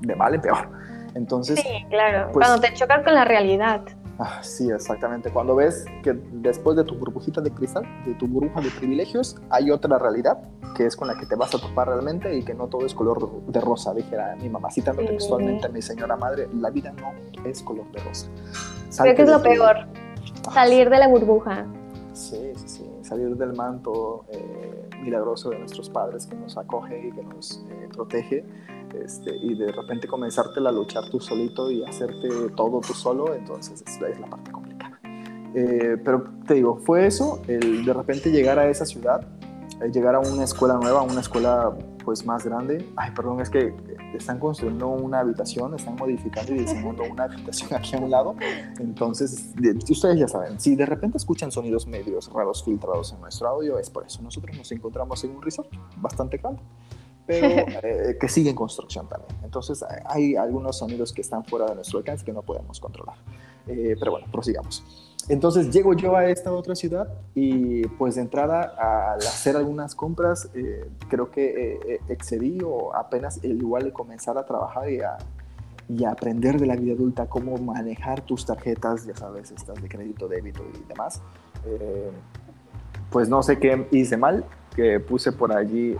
de 0.00 0.16
mal 0.16 0.34
en 0.34 0.40
peor. 0.40 0.68
Entonces, 1.14 1.60
sí, 1.60 1.84
claro, 1.90 2.30
pues 2.32 2.46
cuando 2.46 2.60
te 2.60 2.74
chocas 2.74 3.04
con 3.04 3.14
la 3.14 3.24
realidad. 3.24 3.82
Ah, 4.18 4.42
sí, 4.42 4.70
exactamente. 4.70 5.30
Cuando 5.30 5.56
ves 5.56 5.84
que 6.02 6.12
después 6.32 6.76
de 6.76 6.84
tu 6.84 6.94
burbujita 6.94 7.40
de 7.40 7.50
cristal, 7.50 7.84
de 8.04 8.14
tu 8.14 8.26
burbuja 8.26 8.60
de 8.60 8.70
privilegios, 8.70 9.36
hay 9.50 9.70
otra 9.70 9.98
realidad 9.98 10.38
que 10.74 10.86
es 10.86 10.96
con 10.96 11.08
la 11.08 11.18
que 11.18 11.26
te 11.26 11.34
vas 11.34 11.54
a 11.54 11.58
topar 11.58 11.88
realmente 11.88 12.34
y 12.36 12.42
que 12.42 12.54
no 12.54 12.66
todo 12.68 12.86
es 12.86 12.94
color 12.94 13.42
de 13.46 13.60
rosa, 13.60 13.92
dijera 13.92 14.36
mi 14.36 14.48
mamá, 14.48 14.70
citando 14.70 15.02
textualmente 15.04 15.66
a 15.66 15.70
mi 15.70 15.82
señora 15.82 16.16
madre, 16.16 16.48
la 16.54 16.70
vida 16.70 16.92
no 16.92 17.12
es 17.44 17.62
color 17.62 17.90
de 17.92 18.00
rosa. 18.00 18.28
Creo 18.98 19.14
que 19.14 19.22
es 19.22 19.28
lo 19.28 19.42
peor. 19.42 19.86
Salir 20.52 20.90
de 20.90 20.98
la 20.98 21.08
burbuja. 21.08 21.66
Sí, 22.12 22.52
sí, 22.56 22.68
sí. 22.68 22.81
Salir 23.12 23.36
del 23.36 23.52
manto 23.52 24.24
eh, 24.30 24.88
milagroso 25.02 25.50
de 25.50 25.58
nuestros 25.58 25.90
padres 25.90 26.26
que 26.26 26.34
nos 26.34 26.56
acoge 26.56 27.08
y 27.08 27.12
que 27.12 27.22
nos 27.22 27.62
eh, 27.68 27.86
protege. 27.92 28.42
Este, 28.98 29.36
y 29.36 29.54
de 29.54 29.70
repente 29.70 30.08
comenzarte 30.08 30.60
a 30.66 30.72
luchar 30.72 31.10
tú 31.10 31.20
solito 31.20 31.70
y 31.70 31.84
hacerte 31.84 32.30
todo 32.56 32.80
tú 32.80 32.94
solo, 32.94 33.34
entonces 33.34 33.84
es, 33.86 34.00
es 34.00 34.18
la 34.18 34.30
parte 34.30 34.50
complicada. 34.50 34.98
Eh, 35.54 35.98
pero 36.02 36.24
te 36.46 36.54
digo, 36.54 36.78
fue 36.78 37.06
eso, 37.06 37.42
el 37.48 37.84
de 37.84 37.92
repente 37.92 38.30
llegar 38.30 38.58
a 38.58 38.70
esa 38.70 38.86
ciudad, 38.86 39.20
llegar 39.92 40.14
a 40.14 40.20
una 40.20 40.44
escuela 40.44 40.78
nueva, 40.78 41.02
una 41.02 41.20
escuela 41.20 41.70
pues 42.04 42.24
más 42.24 42.44
grande. 42.44 42.88
Ay, 42.96 43.10
perdón, 43.14 43.40
es 43.40 43.50
que 43.50 43.74
están 44.14 44.38
construyendo 44.38 44.88
una 44.88 45.20
habitación, 45.20 45.74
están 45.74 45.96
modificando 45.96 46.54
y 46.54 46.58
diseñando 46.58 47.04
una 47.04 47.24
habitación 47.24 47.74
aquí 47.74 47.96
a 47.96 47.98
un 47.98 48.10
lado. 48.10 48.34
Entonces, 48.78 49.52
ustedes 49.88 50.18
ya 50.18 50.28
saben, 50.28 50.60
si 50.60 50.76
de 50.76 50.86
repente 50.86 51.18
escuchan 51.18 51.50
sonidos 51.50 51.86
medios 51.86 52.32
raros 52.32 52.64
filtrados 52.64 53.12
en 53.12 53.20
nuestro 53.20 53.48
audio, 53.48 53.78
es 53.78 53.90
por 53.90 54.06
eso. 54.06 54.22
Nosotros 54.22 54.56
nos 54.56 54.70
encontramos 54.72 55.22
en 55.24 55.36
un 55.36 55.42
resort 55.42 55.68
bastante 55.96 56.38
grande, 56.38 56.60
pero 57.26 57.46
eh, 57.82 58.16
que 58.20 58.28
sigue 58.28 58.50
en 58.50 58.56
construcción 58.56 59.08
también. 59.08 59.36
Entonces, 59.42 59.84
hay 60.06 60.36
algunos 60.36 60.78
sonidos 60.78 61.12
que 61.12 61.22
están 61.22 61.44
fuera 61.44 61.66
de 61.66 61.74
nuestro 61.74 61.98
alcance 61.98 62.24
que 62.24 62.32
no 62.32 62.42
podemos 62.42 62.80
controlar. 62.80 63.16
Eh, 63.66 63.96
pero 63.98 64.12
bueno, 64.12 64.26
prosigamos. 64.30 64.82
Entonces 65.28 65.70
llego 65.70 65.94
yo 65.94 66.16
a 66.16 66.26
esta 66.26 66.52
otra 66.52 66.74
ciudad 66.74 67.08
y 67.34 67.86
pues 67.86 68.16
de 68.16 68.22
entrada 68.22 68.62
al 68.62 69.18
hacer 69.18 69.56
algunas 69.56 69.94
compras 69.94 70.50
eh, 70.54 70.88
creo 71.08 71.30
que 71.30 71.78
eh, 71.94 72.00
excedí 72.08 72.58
o 72.64 72.94
apenas 72.94 73.38
el 73.42 73.56
igual 73.60 73.84
de 73.84 73.92
comenzar 73.92 74.36
a 74.36 74.44
trabajar 74.44 74.90
y 74.90 75.00
a, 75.00 75.18
y 75.88 76.04
aprender 76.04 76.58
de 76.58 76.66
la 76.66 76.76
vida 76.76 76.94
adulta 76.94 77.26
cómo 77.26 77.56
manejar 77.56 78.22
tus 78.22 78.44
tarjetas, 78.44 79.06
ya 79.06 79.16
sabes, 79.16 79.50
estas 79.50 79.80
de 79.80 79.88
crédito, 79.88 80.26
débito 80.28 80.62
y 80.74 80.88
demás. 80.88 81.22
pues 83.10 83.28
no 83.28 83.42
sé 83.42 83.58
qué 83.58 83.86
hice 83.92 84.16
mal, 84.16 84.44
que 84.74 84.98
puse 85.00 85.32
por 85.32 85.56
allí 85.56 85.96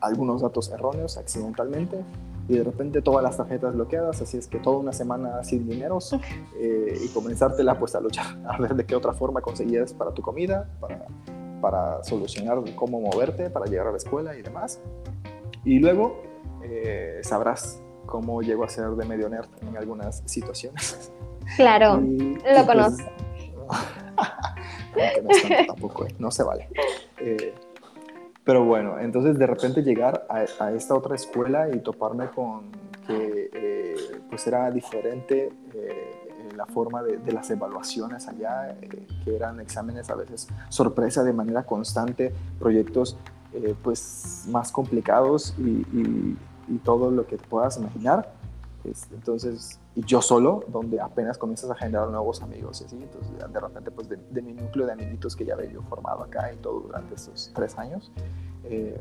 algunos 0.00 0.42
datos 0.42 0.70
erróneos 0.70 1.16
accidentalmente 1.16 2.02
y 2.48 2.56
de 2.56 2.64
repente 2.64 3.02
todas 3.02 3.22
las 3.22 3.36
tarjetas 3.36 3.74
bloqueadas, 3.74 4.22
así 4.22 4.36
es 4.36 4.46
que 4.46 4.58
toda 4.58 4.78
una 4.78 4.92
semana 4.92 5.42
sin 5.42 5.68
dineros 5.68 6.12
eh, 6.58 6.98
y 7.04 7.08
comenzártela 7.08 7.78
pues 7.78 7.94
a 7.94 8.00
luchar, 8.00 8.26
a 8.48 8.58
ver 8.58 8.74
de 8.74 8.84
qué 8.84 8.94
otra 8.94 9.12
forma 9.12 9.40
conseguías 9.40 9.92
para 9.92 10.12
tu 10.12 10.22
comida, 10.22 10.68
para, 10.80 11.06
para 11.60 12.04
solucionar 12.04 12.58
cómo 12.74 13.00
moverte, 13.00 13.50
para 13.50 13.66
llegar 13.66 13.88
a 13.88 13.90
la 13.90 13.96
escuela 13.96 14.36
y 14.36 14.42
demás. 14.42 14.80
Y 15.64 15.78
luego 15.80 16.22
eh, 16.62 17.20
sabrás 17.22 17.80
cómo 18.06 18.40
llego 18.40 18.64
a 18.64 18.68
ser 18.68 18.90
de 18.90 19.04
medio 19.04 19.28
nerd 19.28 19.48
en 19.62 19.76
algunas 19.76 20.22
situaciones. 20.26 21.12
Claro, 21.56 21.96
lo 22.00 22.40
pues, 22.42 22.64
conozco. 22.64 23.10
no, 25.22 25.66
tampoco, 25.66 26.06
¿eh? 26.06 26.14
no 26.18 26.30
se 26.30 26.44
vale. 26.44 26.68
Pero 28.46 28.64
bueno, 28.64 29.00
entonces 29.00 29.36
de 29.36 29.46
repente 29.48 29.82
llegar 29.82 30.24
a, 30.28 30.70
esta 30.70 30.94
otra 30.94 31.16
escuela 31.16 31.68
y 31.68 31.80
toparme 31.80 32.28
con 32.28 32.70
que 33.04 33.50
eh, 33.52 33.96
pues 34.30 34.46
era 34.46 34.70
diferente 34.70 35.50
eh, 35.74 36.52
la 36.54 36.64
forma 36.64 37.02
de, 37.02 37.32
las 37.32 37.50
evaluaciones 37.50 38.28
allá, 38.28 38.70
eh, 38.70 39.04
que 39.24 39.34
eran 39.34 39.58
exámenes 39.58 40.10
a 40.10 40.14
veces 40.14 40.46
sorpresa 40.68 41.24
de 41.24 41.32
manera 41.32 41.64
constante, 41.64 42.32
proyectos 42.60 43.18
pues 43.82 44.44
más 44.48 44.70
complicados 44.70 45.54
y, 45.58 46.36
todo 46.84 47.10
lo 47.10 47.26
que 47.26 47.36
te 47.36 47.46
puedas 47.48 47.78
imaginar. 47.78 48.32
Entonces, 49.12 49.80
y 49.94 50.02
yo 50.02 50.22
solo, 50.22 50.64
donde 50.68 51.00
apenas 51.00 51.38
comienzas 51.38 51.70
a 51.70 51.74
generar 51.74 52.08
nuevos 52.08 52.42
amigos 52.42 52.80
y 52.82 52.84
así, 52.84 52.96
entonces 52.96 53.32
de 53.52 53.60
repente 53.60 53.90
pues 53.90 54.08
de, 54.08 54.42
mi 54.42 54.52
núcleo 54.52 54.86
de 54.86 54.92
amiguitos 54.92 55.34
que 55.34 55.44
ya 55.44 55.54
había 55.54 55.70
yo 55.70 55.82
formado 55.82 56.22
acá 56.22 56.52
y 56.52 56.56
todo 56.56 56.80
durante 56.80 57.14
estos 57.14 57.50
tres 57.54 57.76
años, 57.78 58.12
eh, 58.64 59.00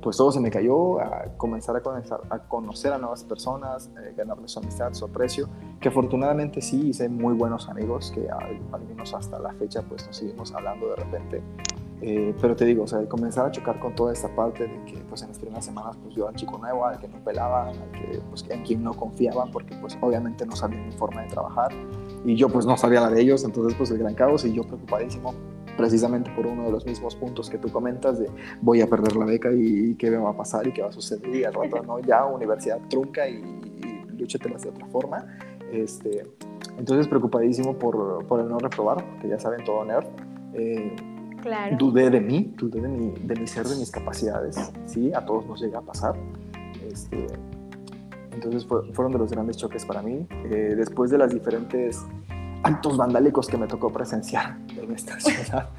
pues 0.00 0.16
todo 0.16 0.30
se 0.30 0.38
me 0.38 0.50
cayó, 0.50 1.00
a 1.00 1.24
comenzar 1.36 1.74
a, 1.76 1.80
conectar, 1.80 2.20
a 2.30 2.38
conocer 2.38 2.92
a 2.92 2.98
nuevas 2.98 3.24
personas, 3.24 3.90
eh, 4.00 4.14
su 4.44 4.58
amistad, 4.60 4.92
su 4.94 5.04
aprecio, 5.04 5.48
que 5.80 5.88
afortunadamente 5.88 6.62
sí 6.62 6.90
hice 6.90 7.08
muy 7.08 7.34
buenos 7.34 7.68
amigos, 7.68 8.12
que 8.14 8.28
al, 8.30 8.60
menos 8.86 9.12
hasta 9.14 9.38
la 9.40 9.52
fecha 9.54 9.82
pues 9.82 10.06
nos 10.06 10.16
seguimos 10.16 10.52
hablando 10.52 10.90
de 10.90 10.96
repente. 10.96 11.42
Eh, 12.02 12.34
pero 12.40 12.54
te 12.54 12.66
digo, 12.66 12.84
o 12.84 12.86
sea, 12.86 13.06
comenzar 13.08 13.46
a 13.46 13.50
chocar 13.50 13.80
con 13.80 13.94
toda 13.94 14.12
esta 14.12 14.28
parte 14.34 14.64
de 14.64 14.84
que 14.84 14.98
pues 15.08 15.22
en 15.22 15.28
las 15.28 15.38
primeras 15.38 15.64
semanas 15.64 15.96
pues 16.02 16.14
yo 16.14 16.26
un 16.26 16.34
chico 16.34 16.58
nuevo, 16.58 16.84
al 16.84 16.98
que 16.98 17.08
no 17.08 17.16
pelaban, 17.24 17.68
al 17.68 17.90
que, 17.92 18.20
pues, 18.28 18.44
en 18.50 18.62
quien 18.64 18.82
no 18.82 18.92
confiaban, 18.92 19.50
porque 19.50 19.74
pues 19.80 19.96
obviamente 20.00 20.44
no 20.44 20.54
sabían 20.54 20.86
mi 20.86 20.92
forma 20.92 21.22
de 21.22 21.28
trabajar 21.28 21.72
y 22.24 22.36
yo 22.36 22.48
pues 22.48 22.66
no 22.66 22.76
sabía 22.76 23.00
la 23.00 23.10
de 23.10 23.22
ellos, 23.22 23.44
entonces 23.44 23.74
pues 23.78 23.90
el 23.90 23.98
gran 23.98 24.14
caos 24.14 24.44
y 24.44 24.52
yo 24.52 24.62
preocupadísimo 24.64 25.34
precisamente 25.76 26.30
por 26.34 26.46
uno 26.46 26.64
de 26.64 26.70
los 26.70 26.84
mismos 26.84 27.14
puntos 27.16 27.48
que 27.48 27.58
tú 27.58 27.70
comentas 27.70 28.18
de 28.18 28.30
voy 28.60 28.80
a 28.82 28.86
perder 28.86 29.16
la 29.16 29.24
beca 29.24 29.50
y, 29.52 29.94
qué 29.94 30.10
me 30.10 30.18
va 30.18 30.30
a 30.30 30.36
pasar 30.36 30.66
y 30.66 30.72
qué 30.72 30.82
va 30.82 30.88
a 30.88 30.92
suceder 30.92 31.34
y 31.34 31.44
al 31.44 31.54
rato 31.54 31.82
no, 31.82 31.98
ya 32.00 32.24
universidad 32.26 32.78
trunca 32.88 33.28
y, 33.28 33.36
y 33.36 34.18
lúchetelas 34.18 34.62
de 34.62 34.70
otra 34.70 34.86
forma. 34.86 35.26
Este, 35.72 36.24
entonces 36.78 37.08
preocupadísimo 37.08 37.78
por, 37.78 38.26
por 38.26 38.40
el 38.40 38.48
no 38.48 38.58
reprobar, 38.58 39.04
que 39.20 39.28
ya 39.28 39.38
saben 39.38 39.64
todo 39.64 39.84
nerd. 39.84 40.06
Eh, 40.54 40.94
claro. 41.46 41.76
Dudé 41.78 42.10
de 42.10 42.20
mí, 42.20 42.54
dudé 42.56 42.80
de 42.80 42.88
mi, 42.88 43.10
de 43.12 43.34
mi 43.36 43.46
ser, 43.46 43.66
de 43.66 43.76
mis 43.76 43.90
capacidades, 43.90 44.56
¿sí? 44.86 45.12
A 45.14 45.24
todos 45.24 45.46
nos 45.46 45.60
llega 45.60 45.78
a 45.78 45.82
pasar. 45.82 46.16
Este, 46.90 47.26
entonces 48.32 48.66
fueron 48.66 49.12
de 49.12 49.18
los 49.18 49.30
grandes 49.30 49.56
choques 49.56 49.84
para 49.84 50.02
mí. 50.02 50.26
Eh, 50.44 50.74
después 50.76 51.10
de 51.10 51.18
las 51.18 51.32
diferentes 51.32 52.04
actos 52.62 52.96
vandálicos 52.96 53.46
que 53.46 53.56
me 53.56 53.66
tocó 53.66 53.92
presenciar 53.92 54.58
en 54.76 54.92
esta 54.92 55.18
ciudad, 55.20 55.70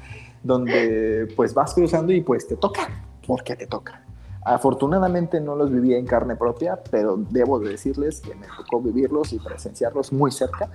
donde 0.42 1.32
pues 1.36 1.52
vas 1.54 1.74
cruzando 1.74 2.12
y 2.12 2.20
pues 2.22 2.48
te 2.48 2.56
toca, 2.56 2.88
porque 3.26 3.54
te 3.54 3.66
toca. 3.66 4.04
Afortunadamente 4.44 5.40
no 5.40 5.54
los 5.56 5.70
viví 5.70 5.94
en 5.94 6.06
carne 6.06 6.34
propia, 6.34 6.78
pero 6.90 7.16
debo 7.16 7.58
de 7.58 7.70
decirles 7.70 8.20
que 8.20 8.34
me 8.34 8.46
tocó 8.56 8.80
vivirlos 8.80 9.32
y 9.34 9.38
presenciarlos 9.38 10.12
muy 10.12 10.30
cerca, 10.30 10.70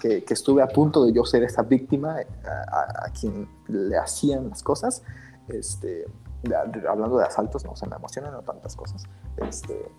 que, 0.00 0.24
que 0.24 0.34
estuve 0.34 0.62
a 0.62 0.68
punto 0.68 1.04
de 1.04 1.12
yo 1.12 1.24
ser 1.24 1.42
esa 1.42 1.62
víctima 1.62 2.20
eh, 2.20 2.26
a, 2.44 3.10
quien 3.18 3.48
le 3.68 3.96
hacían 3.96 4.50
las 4.50 4.62
cosas. 4.62 5.02
Este, 5.48 6.04
hablando 6.88 7.18
de 7.18 7.24
asaltos, 7.24 7.64
no 7.64 7.76
se 7.76 7.86
me 7.86 7.96
emocionan 7.96 8.32
no 8.32 8.42
tantas 8.42 8.76
cosas. 8.76 9.04
Este, 9.36 9.90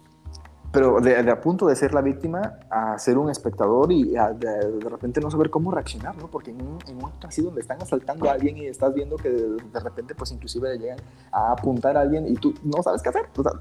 pero 0.72 1.00
de, 1.00 1.18
a 1.18 1.42
punto 1.42 1.68
de 1.68 1.76
ser 1.76 1.94
la 1.94 2.02
víctima 2.02 2.60
a 2.70 2.98
ser 3.00 3.18
un 3.18 3.30
espectador 3.30 3.92
y 3.92 4.12
de, 4.12 4.80
repente 4.90 5.22
no 5.22 5.32
saber 5.32 5.50
cómo 5.50 5.72
reaccionar, 5.72 6.18
¿no? 6.18 6.28
Porque 6.28 6.52
en 6.52 6.62
un, 6.62 6.78
en 6.88 7.00
así 7.26 7.42
donde 7.42 7.62
están 7.62 7.82
asaltando 7.82 8.30
a 8.30 8.34
alguien 8.34 8.58
y 8.58 8.66
estás 8.66 8.94
viendo 8.94 9.16
que 9.16 9.30
de, 9.30 9.80
repente 9.80 10.14
pues 10.14 10.32
inclusive 10.32 10.70
le 10.70 10.80
llegan 10.80 11.00
a 11.32 11.54
apuntar 11.54 11.96
a 11.96 12.02
alguien 12.02 12.28
y 12.28 12.36
tú 12.36 12.54
no 12.64 12.84
sabes 12.84 13.02
qué 13.02 13.10
hacer, 13.10 13.30
o 13.38 13.44
sea, 13.44 13.54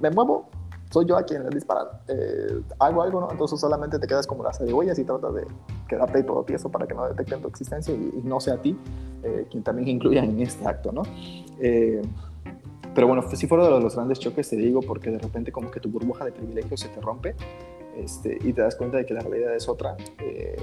me 0.00 0.10
muevo, 0.10 0.48
soy 0.94 1.06
yo 1.06 1.16
a 1.16 1.24
quien 1.24 1.42
le 1.42 1.50
disparan, 1.50 1.88
eh, 2.06 2.60
hago 2.78 3.02
algo, 3.02 3.20
¿no? 3.20 3.30
Entonces 3.32 3.58
solamente 3.58 3.98
te 3.98 4.06
quedas 4.06 4.28
como 4.28 4.44
las 4.44 4.58
cebollas 4.58 4.96
y 4.96 5.04
tratas 5.04 5.34
de 5.34 5.44
quedarte 5.88 6.18
ahí 6.18 6.24
todo 6.24 6.44
tieso 6.44 6.70
para 6.70 6.86
que 6.86 6.94
no 6.94 7.08
detecten 7.08 7.42
tu 7.42 7.48
existencia 7.48 7.92
y, 7.92 8.22
no 8.22 8.38
sea 8.38 8.54
a 8.54 8.62
ti 8.62 8.78
eh, 9.24 9.48
quien 9.50 9.64
también 9.64 9.88
incluya 9.88 10.22
en 10.22 10.38
este 10.40 10.64
acto, 10.64 10.92
¿no? 10.92 11.02
Eh, 11.58 12.00
pero 12.94 13.08
bueno, 13.08 13.24
sí 13.28 13.48
fueron 13.48 13.74
de 13.74 13.80
los 13.80 13.96
grandes 13.96 14.20
choques, 14.20 14.48
te 14.48 14.56
digo, 14.56 14.80
porque 14.80 15.10
de 15.10 15.18
repente 15.18 15.50
como 15.50 15.68
que 15.68 15.80
tu 15.80 15.88
burbuja 15.88 16.24
de 16.24 16.30
privilegio 16.30 16.76
se 16.76 16.88
te 16.88 17.00
rompe 17.00 17.34
este, 17.96 18.38
y 18.40 18.52
te 18.52 18.62
das 18.62 18.76
cuenta 18.76 18.98
de 18.98 19.04
que 19.04 19.14
la 19.14 19.20
realidad 19.20 19.52
es 19.56 19.68
otra. 19.68 19.96
Eh, 20.20 20.56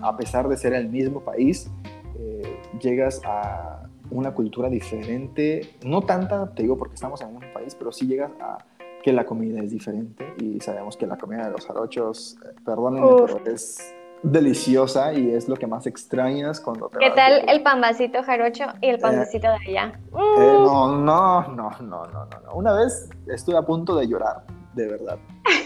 a 0.00 0.16
pesar 0.16 0.48
de 0.48 0.56
ser 0.56 0.72
el 0.74 0.88
mismo 0.88 1.20
país, 1.20 1.70
eh, 2.18 2.56
llegas 2.80 3.20
a 3.24 3.88
una 4.10 4.34
cultura 4.34 4.68
diferente, 4.68 5.74
no 5.84 6.02
tanta, 6.02 6.52
te 6.52 6.62
digo 6.62 6.76
porque 6.76 6.94
estamos 6.94 7.20
en 7.22 7.28
un 7.28 7.44
país, 7.54 7.76
pero 7.76 7.92
sí 7.92 8.06
llegas 8.06 8.32
a 8.40 8.58
que 9.02 9.12
la 9.12 9.24
comida 9.24 9.60
es 9.60 9.70
diferente 9.70 10.34
y 10.38 10.60
sabemos 10.60 10.96
que 10.96 11.06
la 11.06 11.16
comida 11.16 11.46
de 11.46 11.50
los 11.50 11.66
jarochos, 11.66 12.38
eh, 12.44 12.54
perdónenme, 12.64 13.08
pero 13.26 13.40
es 13.46 13.94
deliciosa 14.22 15.12
y 15.12 15.30
es 15.30 15.48
lo 15.48 15.56
que 15.56 15.66
más 15.66 15.86
extrañas 15.86 16.60
cuando 16.60 16.88
te 16.88 16.98
¿Qué 16.98 17.10
tal 17.10 17.48
el 17.48 17.62
pambacito 17.62 18.22
jarocho 18.22 18.66
y 18.80 18.88
el 18.88 19.00
pambacito 19.00 19.48
de 19.48 19.54
allá? 19.68 20.00
Eh, 20.12 20.52
no, 20.54 20.96
no, 20.96 21.48
no, 21.48 21.70
no, 21.80 22.06
no, 22.06 22.26
no. 22.26 22.54
Una 22.54 22.72
vez 22.74 23.10
estuve 23.26 23.56
a 23.56 23.62
punto 23.62 23.96
de 23.96 24.06
llorar, 24.06 24.44
de 24.74 24.88
verdad. 24.88 25.18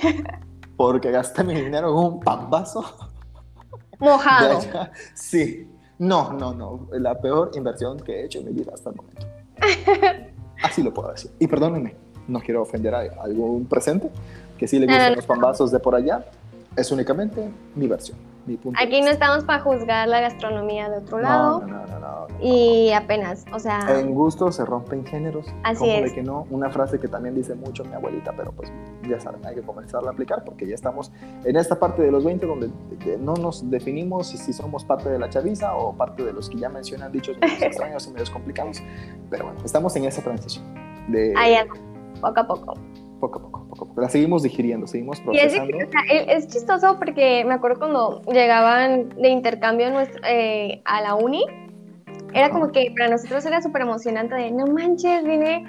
Porque 0.77 1.11
gasté 1.11 1.45
mi 1.45 1.55
dinero 1.55 1.89
en 1.89 1.95
un 1.95 2.21
pambazo. 2.21 2.85
Mojado. 3.99 4.61
Sí. 5.15 5.71
No, 5.99 6.33
no, 6.33 6.53
no. 6.53 6.89
La 6.93 7.19
peor 7.19 7.51
inversión 7.55 7.99
que 7.99 8.21
he 8.21 8.25
hecho 8.27 8.41
en 8.41 8.47
mi 8.47 8.53
vida 8.53 8.73
hasta 8.75 8.91
el 8.91 8.97
momento. 8.97 9.27
Así 10.63 10.83
lo 10.83 10.93
puedo 10.93 11.11
decir. 11.11 11.31
Y 11.39 11.47
perdónenme, 11.47 11.97
no 12.29 12.41
quiero 12.41 12.63
ofender 12.63 12.95
a 12.95 13.01
algún 13.23 13.67
presente 13.67 14.11
que 14.59 14.67
sí 14.67 14.79
le 14.79 14.87
gustan 14.87 15.17
los 15.17 15.27
pambazos 15.27 15.71
de 15.71 15.79
por 15.79 15.95
allá. 15.95 16.25
Es 16.77 16.91
únicamente 16.91 17.49
mi 17.75 17.87
versión. 17.87 18.19
Aquí 18.79 19.01
no 19.01 19.09
estamos 19.09 19.45
para 19.45 19.61
juzgar 19.61 20.07
la 20.09 20.21
gastronomía 20.21 20.89
de 20.89 20.99
otro 20.99 21.19
lado. 21.19 21.61
No, 21.67 21.87
no, 21.87 21.99
no, 21.99 22.27
Y 22.41 22.93
apenas, 22.93 23.45
o 23.53 23.59
sea. 23.59 23.81
En 23.99 24.15
gusto 24.15 24.53
se 24.53 24.65
rompen 24.65 25.05
géneros. 25.05 25.47
Así 25.65 25.89
es. 25.91 26.11
de 26.11 26.15
que 26.15 26.23
no? 26.23 26.47
Una 26.51 26.71
frase 26.71 27.01
que 27.01 27.09
también 27.09 27.35
dice 27.35 27.55
mucho 27.55 27.85
mi 27.85 27.95
abuelita, 27.95 28.33
pero 28.37 28.53
pues 28.53 28.71
ya 29.09 29.19
saben, 29.19 29.45
hay 29.45 29.57
que 29.57 29.63
comenzarla 29.63 30.11
a 30.11 30.13
aplicar 30.13 30.45
porque 30.45 30.67
ya 30.67 30.75
estamos 30.75 31.11
en 31.45 31.57
esta 31.57 31.79
parte 31.79 32.03
de 32.03 32.13
los 32.13 32.25
20 32.25 32.47
donde 32.47 32.71
no 33.19 33.35
nos 33.35 33.69
definimos 33.69 34.29
si, 34.29 34.53
somos 34.53 34.85
parte 34.85 35.09
de 35.09 35.19
la 35.19 35.29
chaviza 35.29 35.75
o 35.77 35.93
parte 35.93 36.25
de 36.25 36.33
los 36.33 36.49
que 36.49 36.59
ya 36.59 36.69
mencionan 36.69 37.11
dichos 37.11 37.37
extraños 37.61 38.07
y 38.07 38.11
medios 38.13 38.31
complicados. 38.31 38.81
Pero 39.29 39.47
bueno, 39.47 39.61
estamos 39.65 39.95
en 39.97 40.05
esa 40.05 40.23
transición. 40.23 40.65
De, 41.09 41.35
Ahí 41.37 41.55
poco 42.35 42.41
a 42.41 42.47
poco 42.47 42.75
poco 43.21 43.39
a 43.39 43.43
poco, 43.43 43.69
poco 43.69 43.85
a 43.85 43.89
poco. 43.89 44.01
La 44.01 44.09
seguimos 44.09 44.43
digiriendo, 44.43 44.87
seguimos 44.87 45.21
procesando. 45.21 45.79
es, 46.09 46.47
chistoso 46.49 46.99
porque 46.99 47.45
me 47.45 47.55
acuerdo 47.55 47.79
cuando 47.79 48.23
llegaban 48.31 49.09
de 49.11 49.29
intercambio 49.31 49.89
eh, 50.25 50.83
a 50.85 51.01
la 51.01 51.15
uni, 51.15 51.45
era 52.35 52.51
como 52.51 52.71
que 52.71 52.93
para 52.97 53.09
nosotros 53.09 53.47
era 53.47 53.63
súper 53.63 53.83
emocionante 53.83 54.35
de, 54.35 54.51
no 54.51 54.67
manches, 54.67 55.25
viene 55.25 55.65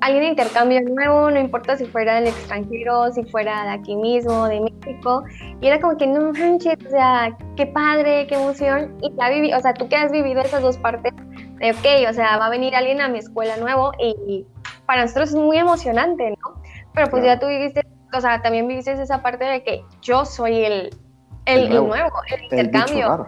alguien 0.00 0.22
de 0.22 0.28
intercambio 0.30 0.80
nuevo, 0.82 1.30
no 1.30 1.38
importa 1.38 1.76
si 1.76 1.84
fuera 1.84 2.14
del 2.14 2.28
extranjero, 2.28 3.12
si 3.12 3.22
fuera 3.24 3.64
de 3.64 3.70
aquí 3.70 3.96
mismo, 3.96 4.46
de 4.46 4.60
México, 4.60 5.24
y 5.60 5.66
era 5.66 5.78
como 5.78 5.98
que, 5.98 6.06
no 6.06 6.32
manches, 6.32 6.76
o 6.86 6.90
sea, 6.90 7.36
qué 7.56 7.66
padre, 7.66 8.26
qué 8.28 8.36
emoción, 8.36 8.96
y 9.02 9.12
ya 9.14 9.28
viví, 9.28 9.52
o 9.52 9.60
sea, 9.60 9.74
tú 9.74 9.88
que 9.88 9.96
has 9.96 10.10
vivido 10.10 10.40
esas 10.40 10.62
dos 10.62 10.78
partes, 10.78 11.12
de, 11.58 11.72
ok, 11.72 12.08
o 12.08 12.12
sea, 12.14 12.38
va 12.38 12.46
a 12.46 12.50
venir 12.50 12.74
alguien 12.74 13.00
a 13.02 13.08
mi 13.08 13.18
escuela 13.18 13.58
nuevo, 13.58 13.92
y 14.00 14.46
para 14.86 15.02
nosotros 15.02 15.30
es 15.30 15.34
muy 15.34 15.58
emocionante, 15.58 16.30
¿no? 16.30 16.62
Pero 16.94 17.10
pues 17.10 17.24
ya 17.24 17.38
tú 17.38 17.46
viviste, 17.46 17.82
o 18.12 18.20
sea, 18.20 18.40
también 18.42 18.66
viviste 18.66 18.92
esa 18.92 19.22
parte 19.22 19.44
de 19.44 19.62
que 19.62 19.84
yo 20.00 20.24
soy 20.24 20.64
el, 20.64 20.90
el, 21.44 21.68
nuevo, 21.70 22.10
el, 22.30 22.44
intercambio. 22.44 23.26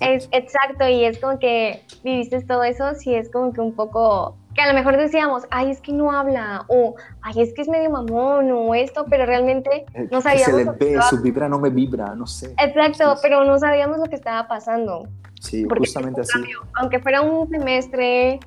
Es, 0.00 0.28
exacto, 0.30 0.86
y 0.86 1.04
es 1.04 1.18
como 1.18 1.38
que 1.38 1.82
viviste 2.04 2.42
todo 2.42 2.62
eso, 2.62 2.94
sí 2.94 3.14
es 3.14 3.30
como 3.30 3.52
que 3.52 3.60
un 3.60 3.74
poco, 3.74 4.36
que 4.54 4.60
a 4.60 4.68
lo 4.68 4.74
mejor 4.74 4.96
decíamos, 4.96 5.44
ay, 5.50 5.70
es 5.70 5.80
que 5.80 5.92
no 5.92 6.12
habla, 6.12 6.64
o 6.68 6.94
ay, 7.22 7.40
es 7.40 7.52
que 7.54 7.62
es 7.62 7.68
medio 7.68 7.90
mamón, 7.90 8.52
o 8.52 8.74
esto, 8.74 9.06
pero 9.08 9.26
realmente 9.26 9.86
eh, 9.94 10.08
no 10.10 10.20
sabíamos. 10.20 10.76
se 10.78 10.86
le 10.86 10.96
ve, 10.96 11.02
su 11.08 11.20
vibra 11.22 11.48
no 11.48 11.58
me 11.58 11.70
vibra, 11.70 12.14
no 12.14 12.26
sé. 12.26 12.54
Exacto, 12.62 13.16
pero 13.22 13.44
no 13.44 13.58
sabíamos 13.58 13.98
lo 13.98 14.04
que 14.04 14.16
estaba 14.16 14.46
pasando. 14.46 15.08
Sí, 15.40 15.66
justamente 15.66 16.20
así. 16.20 16.38
aunque 16.74 17.00
fuera 17.00 17.22
un 17.22 17.48
semestre, 17.48 18.38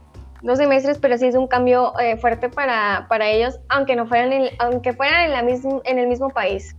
dos 0.43 0.58
semestres, 0.58 0.99
pero 0.99 1.17
sí 1.17 1.25
es 1.25 1.36
un 1.36 1.47
cambio 1.47 1.97
eh, 1.99 2.17
fuerte 2.17 2.49
para, 2.49 3.08
para, 3.10 3.29
ellos, 3.29 3.60
aunque 3.69 3.95
no 3.95 4.06
fueran, 4.06 4.32
en, 4.34 4.49
aunque 4.60 4.93
fueran 4.93 5.25
en, 5.25 5.32
la 5.32 5.41
mismo, 5.41 5.82
en 5.86 5.97
el 5.97 6.08
mismo 6.08 6.29
país. 6.29 6.75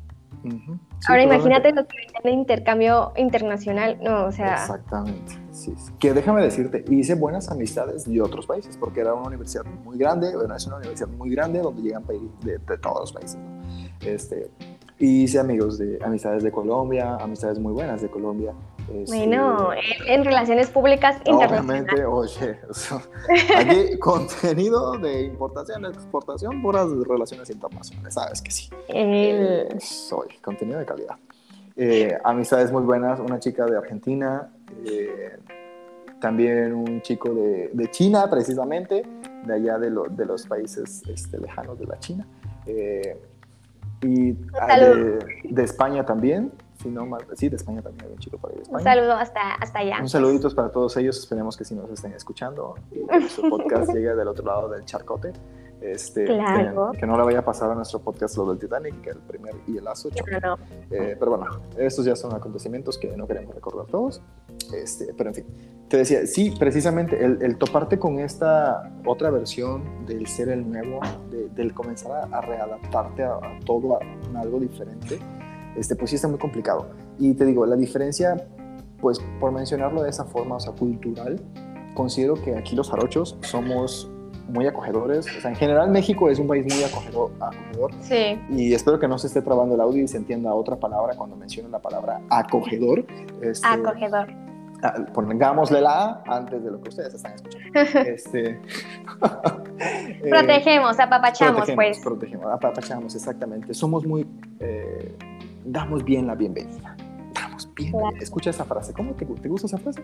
Ahora 1.08 1.22
imagínate 1.22 1.72
lo 1.72 1.86
que 1.86 1.96
de 2.22 2.30
intercambio 2.30 3.12
internacional, 3.16 3.98
no, 4.02 4.26
o 4.26 4.32
sea... 4.32 4.54
Exactamente, 4.54 5.32
sí, 5.50 5.74
Que 5.98 6.12
déjame 6.12 6.42
decirte, 6.42 6.84
hice 6.90 7.14
buenas 7.14 7.50
amistades 7.50 8.04
de 8.04 8.20
otros 8.20 8.46
países, 8.46 8.76
porque 8.76 9.00
era 9.00 9.14
una 9.14 9.28
universidad 9.28 9.64
muy 9.84 9.96
grande, 9.96 10.36
bueno, 10.36 10.54
es 10.54 10.66
una 10.66 10.76
universidad 10.76 11.08
muy 11.08 11.30
grande 11.30 11.60
donde 11.60 11.82
llegan 11.82 12.04
de, 12.06 12.58
de 12.58 12.78
todos 12.78 13.00
los 13.00 13.12
países, 13.12 13.38
Este, 14.00 14.50
y 14.98 15.24
hice 15.24 15.40
amigos 15.40 15.78
de 15.78 15.98
amistades 16.04 16.42
de 16.42 16.52
Colombia, 16.52 17.16
amistades 17.16 17.58
muy 17.58 17.72
buenas 17.72 18.02
de 18.02 18.10
Colombia, 18.10 18.52
bueno, 18.88 19.70
en, 20.06 20.24
relaciones 20.24 20.70
públicas 20.70 21.16
internacionales. 21.24 21.92
Obviamente, 21.92 22.04
oye, 22.04 22.58
aquí 23.56 23.98
contenido 23.98 24.98
de 24.98 25.22
importación, 25.22 25.84
exportación, 25.86 26.62
puras 26.62 26.88
relaciones 27.06 27.50
internacionales, 27.50 28.14
sabes 28.14 28.42
que 28.42 28.50
sí. 28.50 28.70
Eh, 28.88 29.68
soy 29.78 30.28
contenido 30.42 30.78
de 30.78 30.84
calidad. 30.84 31.16
Eh, 31.76 32.16
amistades 32.22 32.70
muy 32.70 32.82
buenas, 32.82 33.18
una 33.20 33.38
chica 33.40 33.66
de 33.66 33.76
Argentina, 33.76 34.50
eh, 34.84 35.36
también 36.20 36.72
un 36.72 37.02
chico 37.02 37.32
de, 37.34 37.70
de, 37.72 37.90
China, 37.90 38.28
precisamente, 38.30 39.04
de 39.44 39.54
allá 39.54 39.78
de, 39.78 39.90
de 40.10 40.26
los 40.26 40.46
países 40.46 41.02
este, 41.08 41.38
lejanos 41.38 41.78
de 41.78 41.86
la 41.86 41.98
China. 41.98 42.26
y 44.02 44.36
ah, 44.60 44.78
de, 44.78 45.18
de 45.44 45.62
España 45.64 46.04
también, 46.04 46.52
sí, 47.36 47.48
de 47.48 47.56
España 47.56 47.82
también 47.82 48.06
hay 48.06 48.12
un 48.12 48.18
chico 48.18 48.38
por 48.38 48.50
ahí 48.50 48.56
de 48.56 48.62
España. 48.62 48.78
Un 48.78 48.84
saludo 48.84 49.12
hasta, 49.14 49.54
hasta 49.54 49.78
allá. 49.78 49.98
Un 50.00 50.08
saludito 50.08 50.54
para 50.54 50.70
todos 50.70 50.96
ellos, 50.96 51.18
esperemos 51.18 51.56
que 51.56 51.64
sí 51.64 51.74
nos 51.74 51.90
estén 51.90 52.12
escuchando 52.12 52.74
y 52.92 53.28
su 53.28 53.42
podcast 53.50 53.92
llegue 53.92 54.14
del 54.14 54.28
otro 54.28 54.44
lado 54.44 54.68
del 54.68 54.84
charcote. 54.84 55.32
Este, 55.80 56.24
Claro. 56.24 56.92
que, 56.92 57.00
que 57.00 57.06
no 57.06 57.18
le 57.18 57.24
vaya 57.24 57.40
a 57.40 57.44
pasar 57.44 57.70
a 57.70 57.74
nuestro 57.74 57.98
podcast 58.00 58.38
lo 58.38 58.48
del 58.48 58.58
Titanic, 58.58 59.02
que 59.02 59.10
el 59.10 59.18
primer 59.18 59.54
y 59.66 59.76
el. 59.76 59.84
No, 59.84 59.90
no. 60.40 60.58
Eh, 60.90 61.14
pero 61.18 61.36
bueno, 61.36 61.60
estos 61.76 62.06
ya 62.06 62.16
son 62.16 62.32
acontecimientos 62.34 62.96
que 62.96 63.14
no 63.14 63.26
queremos 63.26 63.54
recordar 63.54 63.84
todos. 63.86 64.22
Este, 64.74 65.12
pero 65.14 65.28
en 65.30 65.34
fin, 65.34 65.46
te 65.88 65.98
decía, 65.98 66.26
sí, 66.26 66.54
precisamente 66.58 67.22
el, 67.22 67.42
el 67.42 67.58
toparte 67.58 67.98
con 67.98 68.18
esta 68.18 68.90
otra 69.04 69.28
versión 69.30 70.06
del 70.06 70.26
ser 70.26 70.48
el 70.48 70.66
nuevo, 70.70 71.00
de- 71.30 71.48
del 71.50 71.74
comenzar 71.74 72.12
a, 72.32 72.38
a 72.38 72.40
readaptarte 72.40 73.22
a, 73.24 73.34
a 73.34 73.60
todo, 73.66 73.98
a, 74.00 74.40
algo 74.40 74.58
diferente, 74.60 75.18
este, 75.76 75.96
pues 75.96 76.10
sí 76.10 76.16
está 76.16 76.28
muy 76.28 76.38
complicado. 76.38 76.86
Y 77.18 77.34
te 77.34 77.44
digo, 77.44 77.64
la 77.66 77.76
diferencia, 77.76 78.36
pues 79.00 79.20
por 79.40 79.52
mencionarlo 79.52 80.02
de 80.02 80.10
esa 80.10 80.24
forma, 80.24 80.56
o 80.56 80.60
sea, 80.60 80.72
cultural, 80.72 81.40
considero 81.94 82.34
que 82.34 82.56
aquí 82.56 82.74
los 82.76 82.90
jarochos 82.90 83.36
somos 83.42 84.10
muy 84.48 84.66
acogedores. 84.66 85.26
O 85.38 85.40
sea, 85.40 85.50
en 85.50 85.56
general 85.56 85.90
México 85.90 86.28
es 86.28 86.38
un 86.38 86.46
país 86.46 86.64
muy 86.72 86.84
acogedor, 86.84 87.30
acogedor 87.40 87.90
Sí. 88.02 88.38
y 88.50 88.74
espero 88.74 88.98
que 88.98 89.08
no 89.08 89.16
se 89.18 89.28
esté 89.28 89.40
trabando 89.42 89.74
el 89.74 89.80
audio 89.80 90.02
y 90.02 90.08
se 90.08 90.18
entienda 90.18 90.52
otra 90.54 90.76
palabra 90.76 91.14
cuando 91.16 91.34
menciono 91.36 91.68
la 91.70 91.78
palabra 91.80 92.20
acogedor. 92.28 93.06
Este, 93.40 93.66
Acogedor. 93.66 94.26
ah, 94.82 94.94
pongámosle 95.14 95.80
la 95.80 96.22
A 96.26 96.36
antes 96.36 96.62
de 96.62 96.70
lo 96.70 96.80
que 96.82 96.90
ustedes 96.90 97.14
están 97.14 97.32
escuchando. 97.34 97.64
Este, 98.06 98.50
eh, 99.78 100.28
Protegemos, 100.28 100.98
apapachamos, 101.00 101.54
protegemos, 101.56 101.74
pues. 101.74 101.98
Protegemos, 102.00 102.46
apapachamos, 102.52 103.14
exactamente. 103.14 103.72
Somos 103.74 104.04
muy... 104.06 104.26
eh, 104.60 105.14
damos 105.64 106.04
bien 106.04 106.26
la 106.26 106.34
bienvenida. 106.34 106.96
Damos 107.34 107.68
bien. 107.74 107.92
la- 107.92 107.98
Claro. 108.00 108.16
Escucha 108.20 108.50
esa 108.50 108.64
frase. 108.64 108.92
¿Cómo 108.92 109.12
te, 109.14 109.24
te 109.26 109.48
gusta 109.48 109.66
esa 109.66 109.78
frase? 109.78 110.02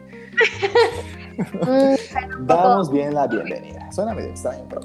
Mm, 1.38 2.46
Damos 2.46 2.90
bien 2.90 3.14
la 3.14 3.26
bienvenida. 3.26 3.90
Suena 3.92 4.14
medio 4.14 4.30
extraño, 4.30 4.64
pero. 4.68 4.82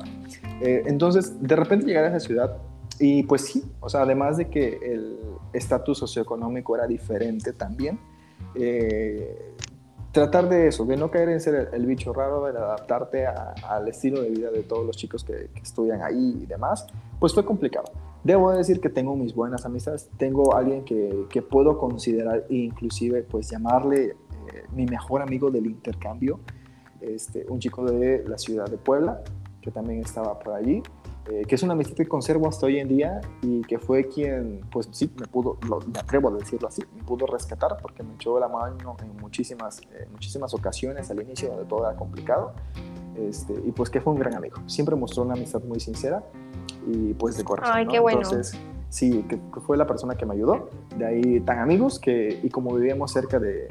Eh, 0.61 0.83
entonces, 0.85 1.41
de 1.41 1.55
repente 1.55 1.85
llegar 1.85 2.05
a 2.05 2.09
esa 2.09 2.19
ciudad 2.19 2.57
y 2.99 3.23
pues 3.23 3.41
sí, 3.45 3.63
o 3.81 3.89
sea, 3.89 4.01
además 4.03 4.37
de 4.37 4.47
que 4.49 4.79
el 4.81 5.19
estatus 5.51 5.97
socioeconómico 5.97 6.75
era 6.77 6.87
diferente 6.87 7.51
también, 7.51 7.99
eh, 8.55 9.53
tratar 10.13 10.47
de 10.47 10.67
eso, 10.69 10.85
de 10.85 10.95
no 10.95 11.11
caer 11.11 11.27
en 11.27 11.41
ser 11.41 11.55
el, 11.55 11.67
el 11.73 11.85
bicho 11.85 12.13
raro, 12.13 12.45
de 12.45 12.51
adaptarte 12.57 13.25
al 13.27 13.87
estilo 13.89 14.21
de 14.21 14.29
vida 14.29 14.49
de 14.49 14.63
todos 14.63 14.85
los 14.85 14.95
chicos 14.95 15.25
que, 15.25 15.49
que 15.53 15.59
estudian 15.61 16.01
ahí 16.03 16.39
y 16.41 16.45
demás, 16.45 16.87
pues 17.19 17.33
fue 17.33 17.43
complicado. 17.43 17.91
Debo 18.25 18.51
decir 18.51 18.81
que 18.81 18.89
tengo 18.89 19.15
mis 19.15 19.35
buenas 19.35 19.65
amistades, 19.67 20.09
tengo 20.17 20.55
alguien 20.55 20.83
que, 20.83 21.25
que 21.29 21.43
puedo 21.43 21.77
considerar 21.77 22.45
e 22.49 22.55
inclusive 22.55 23.21
pues 23.21 23.51
llamarle 23.51 24.05
eh, 24.07 24.15
mi 24.73 24.87
mejor 24.87 25.21
amigo 25.21 25.51
del 25.51 25.67
intercambio, 25.67 26.39
este, 27.01 27.45
un 27.47 27.59
chico 27.59 27.85
de 27.85 28.23
la 28.27 28.39
ciudad 28.39 28.65
de 28.65 28.77
Puebla, 28.77 29.21
que 29.61 29.69
también 29.69 29.99
estaba 29.99 30.39
por 30.39 30.55
allí, 30.55 30.81
eh, 31.29 31.43
que 31.47 31.53
es 31.53 31.61
una 31.61 31.73
amistad 31.73 31.93
que 31.95 32.07
conservo 32.07 32.47
hasta 32.47 32.65
hoy 32.65 32.79
en 32.79 32.87
día 32.87 33.21
y 33.43 33.61
que 33.61 33.77
fue 33.77 34.07
quien, 34.07 34.61
pues 34.71 34.89
sí, 34.91 35.11
me 35.19 35.27
pudo, 35.27 35.57
lo- 35.69 35.81
me 35.81 35.99
atrevo 35.99 36.29
a 36.29 36.31
decirlo 36.33 36.67
así, 36.67 36.81
me 36.95 37.03
pudo 37.03 37.27
rescatar 37.27 37.77
porque 37.79 38.01
me 38.01 38.15
echó 38.15 38.39
la 38.39 38.47
mano 38.47 38.95
en 39.03 39.17
muchísimas, 39.21 39.81
eh, 39.81 40.07
muchísimas 40.11 40.51
ocasiones 40.55 41.11
al 41.11 41.21
inicio 41.21 41.49
donde 41.49 41.65
todo 41.65 41.87
era 41.87 41.95
complicado. 41.95 42.53
Este, 43.17 43.53
y 43.65 43.71
pues 43.71 43.89
que 43.89 44.01
fue 44.01 44.13
un 44.13 44.19
gran 44.19 44.35
amigo. 44.35 44.57
Siempre 44.65 44.95
mostró 44.95 45.23
una 45.23 45.33
amistad 45.33 45.61
muy 45.63 45.79
sincera 45.79 46.23
y 46.87 47.13
pues 47.13 47.37
de 47.37 47.43
corazón. 47.43 47.73
Ay, 47.75 47.85
¿no? 47.85 47.91
qué 47.91 47.99
bueno. 47.99 48.21
Entonces, 48.23 48.59
sí, 48.89 49.25
que, 49.29 49.39
fue 49.61 49.77
la 49.77 49.87
persona 49.87 50.15
que 50.15 50.25
me 50.25 50.33
ayudó. 50.33 50.69
De 50.97 51.05
ahí 51.05 51.39
tan 51.41 51.59
amigos 51.59 51.99
que, 51.99 52.39
y 52.43 52.49
como 52.49 52.73
vivíamos 52.75 53.11
cerca 53.11 53.39
de, 53.39 53.67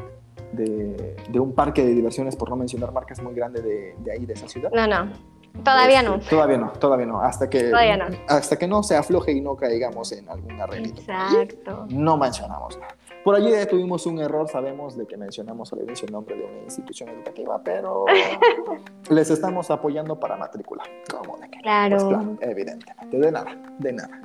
de, 0.53 1.17
de 1.29 1.41
un 1.41 1.53
parque 1.53 1.85
de 1.85 1.93
diversiones, 1.93 2.37
por 2.37 2.49
no 2.51 2.57
mencionar 2.57 2.93
marcas 2.93 3.23
muy 3.23 3.35
grande 3.35 3.61
de, 3.61 3.97
de 3.99 4.13
ahí, 4.13 4.25
de 4.27 4.33
esa 4.33 4.49
ciudad. 4.49 4.71
No, 4.73 4.87
no. 4.87 5.13
Todavía 5.63 6.01
Este, 6.01 6.11
no. 6.11 6.19
Todavía 6.19 6.59
no, 6.59 6.73
todavía 6.73 7.07
no. 7.07 7.21
Hasta 7.21 7.49
que, 7.49 7.65
Todavía 7.65 7.97
no. 7.97 8.07
hasta 8.29 8.57
que 8.57 8.67
no 8.67 8.83
se 8.83 8.97
afloje 8.97 9.33
y 9.33 9.41
no 9.41 9.55
caigamos 9.55 10.11
en 10.13 10.29
algún 10.29 10.61
arreglito. 10.61 11.01
Exacto. 11.01 11.87
No 11.91 12.17
mencionamos 12.17 12.77
nada. 12.79 12.97
Por 13.25 13.35
allí 13.35 13.51
tuvimos 13.71 14.05
un 14.07 14.21
error, 14.21 14.49
sabemos 14.49 14.99
de 14.99 15.07
que 15.07 15.17
mencionamos 15.17 15.73
al 15.73 15.83
inicio 15.83 16.07
el 16.07 16.13
nombre 16.13 16.37
de 16.37 16.45
una 16.45 16.63
institución 16.65 17.09
educativa, 17.09 17.61
pero 17.65 18.05
les 19.11 19.31
estamos 19.31 19.71
apoyando 19.71 20.21
para 20.21 20.37
matrícula. 20.37 20.85
¿Cómo 21.11 21.39
de 21.39 21.49
no? 21.49 21.63
Claro. 21.63 21.97
Pues 21.97 22.05
claro, 22.05 22.39
evidentemente, 22.43 23.19
de 23.19 23.33
nada, 23.33 23.57
de 23.79 23.93
nada. 23.95 24.23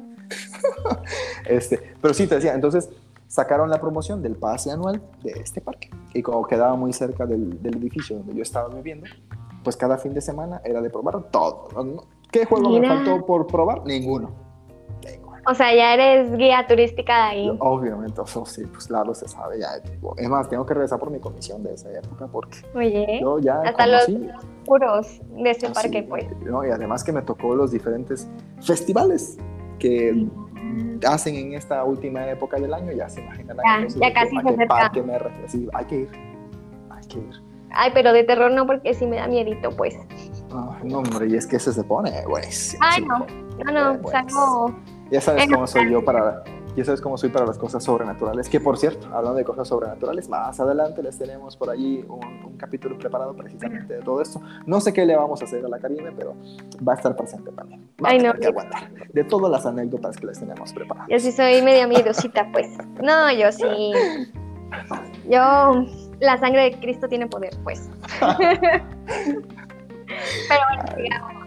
este, 1.45 1.95
pero 2.01 2.13
sí, 2.13 2.27
te 2.27 2.35
decía, 2.35 2.53
entonces 2.53 2.89
sacaron 3.27 3.69
la 3.69 3.79
promoción 3.79 4.21
del 4.21 4.35
pase 4.35 4.69
anual 4.69 5.01
de 5.23 5.31
este 5.31 5.62
parque. 5.62 5.89
Y 6.13 6.21
como 6.21 6.45
quedaba 6.45 6.75
muy 6.75 6.91
cerca 6.91 7.25
del, 7.25 7.62
del 7.63 7.77
edificio 7.77 8.17
donde 8.17 8.35
yo 8.35 8.41
estaba 8.41 8.67
viviendo, 8.67 9.07
pues 9.63 9.77
cada 9.77 9.97
fin 9.97 10.13
de 10.13 10.19
semana 10.19 10.62
era 10.65 10.81
de 10.81 10.89
probar 10.89 11.23
todo. 11.31 11.69
¿Qué 12.31 12.45
juego 12.45 12.69
Mira. 12.69 12.81
me 12.81 13.05
faltó 13.05 13.25
por 13.25 13.47
probar? 13.47 13.85
Ninguno. 13.85 14.48
O 15.49 15.55
sea, 15.55 15.73
ya 15.73 15.95
eres 15.95 16.31
guía 16.38 16.65
turística 16.67 17.15
de 17.15 17.21
ahí. 17.21 17.57
Obviamente, 17.59 18.21
eso 18.23 18.45
sí, 18.45 18.63
pues 18.71 18.85
claro, 18.85 19.15
se 19.15 19.27
sabe 19.27 19.59
ya. 19.59 19.67
Es 20.17 20.29
más, 20.29 20.47
tengo 20.47 20.63
que 20.65 20.75
regresar 20.75 20.99
por 20.99 21.09
mi 21.09 21.19
comisión 21.19 21.63
de 21.63 21.73
esa 21.73 21.91
época 21.91 22.27
porque 22.27 22.59
Oye, 22.75 23.19
yo 23.19 23.39
ya 23.39 23.62
hasta 23.62 23.88
los 23.88 24.05
puros 24.65 25.19
de 25.31 25.49
ese 25.49 25.65
así, 25.65 25.73
parque, 25.73 26.03
pues. 26.03 26.25
¿no? 26.41 26.63
Y 26.65 26.69
además 26.69 27.03
que 27.03 27.12
me 27.12 27.23
tocó 27.23 27.55
los 27.55 27.71
diferentes 27.71 28.29
festivales 28.62 29.38
que 29.79 30.27
hacen 31.07 31.35
en 31.35 31.53
esta 31.55 31.83
última 31.83 32.27
época 32.29 32.57
del 32.59 32.73
año, 32.73 32.91
ya 32.91 33.09
se 33.09 33.21
imaginarán. 33.21 33.88
Ya, 33.88 33.88
ya 33.88 34.07
de 34.07 34.13
casi 34.13 34.35
que- 34.38 34.43
se 34.43 34.49
acerca. 34.49 34.67
parque 34.67 35.01
me. 35.01 35.17
Sí, 35.47 35.67
hay 35.73 35.85
que 35.85 35.95
ir, 36.01 36.09
hay 36.91 37.07
que 37.07 37.17
ir. 37.17 37.43
Ay, 37.71 37.91
pero 37.93 38.13
de 38.13 38.23
terror 38.23 38.51
no, 38.51 38.67
porque 38.67 38.93
sí 38.93 39.07
me 39.07 39.15
da 39.17 39.27
miedito, 39.27 39.69
pues. 39.71 39.95
Ah, 40.51 40.77
no, 40.83 40.99
hombre, 40.99 41.27
y 41.27 41.35
es 41.35 41.47
que 41.47 41.55
ese 41.57 41.71
se 41.73 41.83
pone 41.83 42.12
buenísimo. 42.27 42.83
Ay, 42.83 43.01
sí. 43.01 43.07
no. 43.07 43.25
No, 43.63 43.71
no, 43.97 44.07
salgo. 44.09 44.75
Ya 45.11 45.21
sabes 45.21 45.47
cómo 45.51 45.67
soy 45.67 45.91
yo 45.91 46.03
para... 46.03 46.43
Ya 46.75 46.85
sabes 46.85 47.01
cómo 47.01 47.17
soy 47.17 47.29
para 47.29 47.45
las 47.45 47.57
cosas 47.57 47.83
sobrenaturales. 47.83 48.47
Que 48.47 48.59
por 48.59 48.77
cierto, 48.77 49.07
hablando 49.07 49.33
de 49.33 49.43
cosas 49.43 49.67
sobrenaturales, 49.67 50.29
más 50.29 50.59
adelante 50.59 51.01
les 51.03 51.17
tenemos 51.17 51.57
por 51.57 51.69
allí 51.69 52.05
un, 52.07 52.23
un 52.45 52.57
capítulo 52.57 52.97
preparado 52.97 53.35
precisamente 53.35 53.95
de 53.95 54.01
todo 54.01 54.21
esto. 54.21 54.39
No 54.65 54.79
sé 54.79 54.93
qué 54.93 55.05
le 55.05 55.15
vamos 55.15 55.41
a 55.41 55.45
hacer 55.45 55.65
a 55.65 55.67
la 55.67 55.79
Karime, 55.79 56.11
pero 56.11 56.35
va 56.87 56.93
a 56.93 56.95
estar 56.95 57.15
presente 57.15 57.51
también. 57.51 57.89
Va 58.03 58.09
Ay, 58.09 58.17
a 58.17 58.19
tener 58.19 58.35
no. 58.35 58.39
que 58.39 58.47
aguantar 58.47 58.89
de 59.11 59.23
todas 59.23 59.51
las 59.51 59.65
anécdotas 59.65 60.15
que 60.15 60.27
les 60.27 60.39
tenemos 60.39 60.71
preparadas. 60.71 61.09
Yo 61.09 61.19
sí 61.19 61.31
soy 61.31 61.61
media 61.63 61.87
miedosita, 61.87 62.47
pues. 62.51 62.67
No, 63.01 63.31
yo 63.31 63.51
sí. 63.51 63.91
Yo, 65.27 65.85
la 66.19 66.37
sangre 66.37 66.63
de 66.63 66.79
Cristo 66.79 67.07
tiene 67.07 67.27
poder, 67.27 67.57
pues. 67.63 67.89
Pero 70.47 70.61
bueno. 70.95 71.39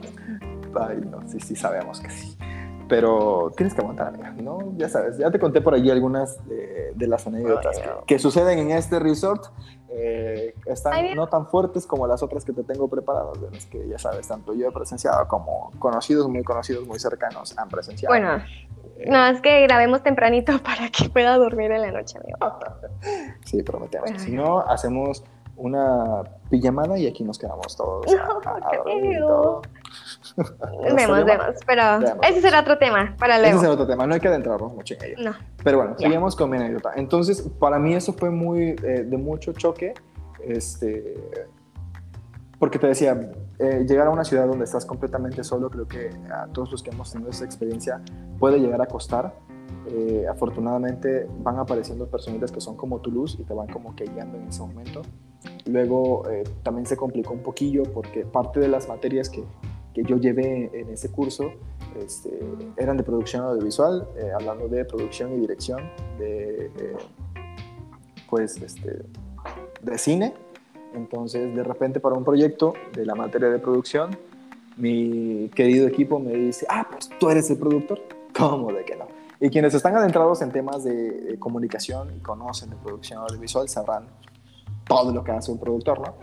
Ay, 0.80 1.00
no, 1.10 1.26
sí, 1.28 1.38
sí, 1.40 1.54
sabemos 1.54 2.00
que 2.00 2.10
sí. 2.10 2.31
Pero 2.92 3.50
tienes 3.56 3.72
que 3.72 3.80
aguantar, 3.80 4.08
amiga, 4.08 4.32
¿no? 4.32 4.58
Ya 4.76 4.86
sabes, 4.86 5.16
ya 5.16 5.30
te 5.30 5.38
conté 5.38 5.62
por 5.62 5.72
allí 5.72 5.90
algunas 5.90 6.46
de, 6.46 6.92
de 6.94 7.06
las 7.06 7.26
anécdotas 7.26 7.78
Ay, 7.78 7.82
que, 7.82 7.88
no. 7.88 8.04
que 8.04 8.18
suceden 8.18 8.58
en 8.58 8.70
este 8.72 8.98
resort. 8.98 9.46
Eh, 9.88 10.54
están 10.66 10.92
Ay, 10.92 11.14
no 11.14 11.26
tan 11.26 11.46
fuertes 11.46 11.86
como 11.86 12.06
las 12.06 12.22
otras 12.22 12.44
que 12.44 12.52
te 12.52 12.64
tengo 12.64 12.88
preparadas, 12.88 13.40
de 13.40 13.50
las 13.50 13.64
que 13.64 13.88
ya 13.88 13.98
sabes, 13.98 14.28
tanto 14.28 14.52
yo 14.52 14.68
he 14.68 14.72
presenciado 14.72 15.26
como 15.26 15.70
conocidos, 15.78 16.28
muy 16.28 16.42
conocidos, 16.44 16.86
muy 16.86 16.98
cercanos 16.98 17.56
han 17.56 17.70
presenciado. 17.70 18.12
Bueno, 18.12 18.42
Eh, 18.98 19.06
no, 19.08 19.26
es 19.26 19.40
que 19.40 19.62
grabemos 19.62 20.02
tempranito 20.02 20.52
para 20.62 20.90
que 20.90 21.08
pueda 21.08 21.38
dormir 21.38 21.72
en 21.72 21.80
la 21.80 21.92
noche, 21.92 22.18
amigo. 22.18 22.36
Sí, 23.46 23.62
prometemos. 23.62 24.10
Bueno. 24.10 24.22
Si 24.22 24.32
no, 24.32 24.60
hacemos 24.60 25.24
una 25.56 26.22
pijamada 26.50 26.98
y 26.98 27.06
aquí 27.06 27.24
nos 27.24 27.38
quedamos 27.38 27.76
todos. 27.76 28.06
a- 28.14 28.48
a- 28.50 28.56
a 28.56 28.76
dormir 28.84 29.18
todo. 29.20 29.62
¿No 30.36 30.94
Vemos, 30.96 31.24
vemos. 31.24 31.46
Pero 31.66 31.82
Vemos. 32.00 32.26
ese 32.28 32.40
será 32.40 32.60
otro 32.60 32.78
tema 32.78 33.14
para 33.18 33.36
Ese 33.36 33.50
luego. 33.52 33.64
el 33.64 33.70
otro 33.70 33.86
tema, 33.86 34.06
no 34.06 34.14
hay 34.14 34.20
que 34.20 34.28
adentrarnos 34.28 34.72
mucho 34.74 34.94
en 34.94 35.04
ello. 35.04 35.16
No. 35.30 35.32
Pero 35.62 35.78
bueno, 35.78 35.92
Ya. 35.98 36.06
seguimos 36.08 36.36
con 36.36 36.50
mi 36.50 36.56
anécdota. 36.56 36.92
Entonces, 36.96 37.42
para 37.58 37.78
mí 37.78 37.94
eso 37.94 38.12
fue 38.12 38.30
muy 38.30 38.70
eh, 38.82 39.04
de 39.06 39.16
mucho 39.18 39.52
choque, 39.52 39.94
este, 40.42 41.14
porque 42.58 42.78
te 42.78 42.86
decía, 42.86 43.30
eh, 43.58 43.84
llegar 43.88 44.06
a 44.06 44.10
una 44.10 44.24
ciudad 44.24 44.46
donde 44.46 44.64
estás 44.64 44.86
completamente 44.86 45.42
solo, 45.44 45.68
creo 45.70 45.86
que 45.86 46.10
a 46.32 46.46
todos 46.46 46.70
los 46.70 46.82
que 46.82 46.90
hemos 46.90 47.12
tenido 47.12 47.30
esa 47.30 47.44
experiencia 47.44 48.00
puede 48.38 48.58
llegar 48.58 48.80
a 48.80 48.86
costar. 48.86 49.34
Eh, 49.88 50.26
afortunadamente 50.30 51.26
van 51.40 51.58
apareciendo 51.58 52.06
personitas 52.06 52.52
que 52.52 52.60
son 52.60 52.76
como 52.76 53.00
tu 53.00 53.10
luz 53.10 53.36
y 53.40 53.42
te 53.44 53.52
van 53.52 53.66
como 53.66 53.94
que 53.96 54.04
guiando 54.04 54.38
en 54.38 54.48
ese 54.48 54.60
momento. 54.60 55.02
Luego 55.66 56.28
eh, 56.30 56.44
también 56.62 56.86
se 56.86 56.96
complicó 56.96 57.34
un 57.34 57.42
poquillo 57.42 57.84
porque 57.84 58.24
parte 58.24 58.60
de 58.60 58.68
las 58.68 58.88
materias 58.88 59.28
que, 59.28 59.44
que 59.94 60.02
yo 60.04 60.16
llevé 60.16 60.70
en 60.72 60.88
ese 60.90 61.10
curso 61.10 61.52
este, 62.00 62.30
eran 62.76 62.96
de 62.96 63.02
producción 63.02 63.44
audiovisual, 63.44 64.08
eh, 64.16 64.30
hablando 64.34 64.68
de 64.68 64.84
producción 64.84 65.32
y 65.34 65.40
dirección 65.40 65.80
de, 66.18 66.66
eh, 66.66 66.96
pues, 68.28 68.56
este, 68.56 69.02
de 69.82 69.98
cine. 69.98 70.34
Entonces, 70.94 71.54
de 71.54 71.62
repente, 71.62 72.00
para 72.00 72.16
un 72.16 72.24
proyecto 72.24 72.74
de 72.92 73.06
la 73.06 73.14
materia 73.14 73.48
de 73.48 73.58
producción, 73.58 74.16
mi 74.76 75.50
querido 75.54 75.86
equipo 75.86 76.18
me 76.18 76.32
dice, 76.32 76.66
ah, 76.68 76.86
pues 76.90 77.10
tú 77.18 77.28
eres 77.28 77.50
el 77.50 77.58
productor. 77.58 78.00
¿Cómo 78.38 78.72
de 78.72 78.84
que 78.84 78.96
no? 78.96 79.06
Y 79.40 79.50
quienes 79.50 79.74
están 79.74 79.94
adentrados 79.96 80.40
en 80.40 80.50
temas 80.50 80.84
de 80.84 81.34
eh, 81.34 81.38
comunicación 81.38 82.14
y 82.16 82.20
conocen 82.20 82.70
de 82.70 82.76
producción 82.76 83.20
audiovisual 83.20 83.68
sabrán 83.68 84.06
todo 84.86 85.12
lo 85.12 85.24
que 85.24 85.32
hace 85.32 85.50
un 85.50 85.58
productor, 85.58 86.00
¿no? 86.00 86.14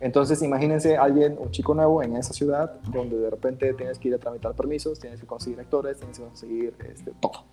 Entonces, 0.00 0.42
imagínense 0.42 0.96
alguien, 0.96 1.36
un 1.38 1.50
chico 1.50 1.74
nuevo 1.74 2.02
en 2.02 2.16
esa 2.16 2.32
ciudad, 2.32 2.80
donde 2.92 3.16
de 3.18 3.30
repente 3.30 3.72
tienes 3.74 3.98
que 3.98 4.08
ir 4.08 4.14
a 4.14 4.18
tramitar 4.18 4.54
permisos, 4.54 4.98
tienes 4.98 5.20
que 5.20 5.26
conseguir 5.26 5.60
actores, 5.60 5.98
tienes 5.98 6.18
que 6.18 6.24
conseguir 6.24 6.74
este, 6.88 7.12
todo. 7.20 7.44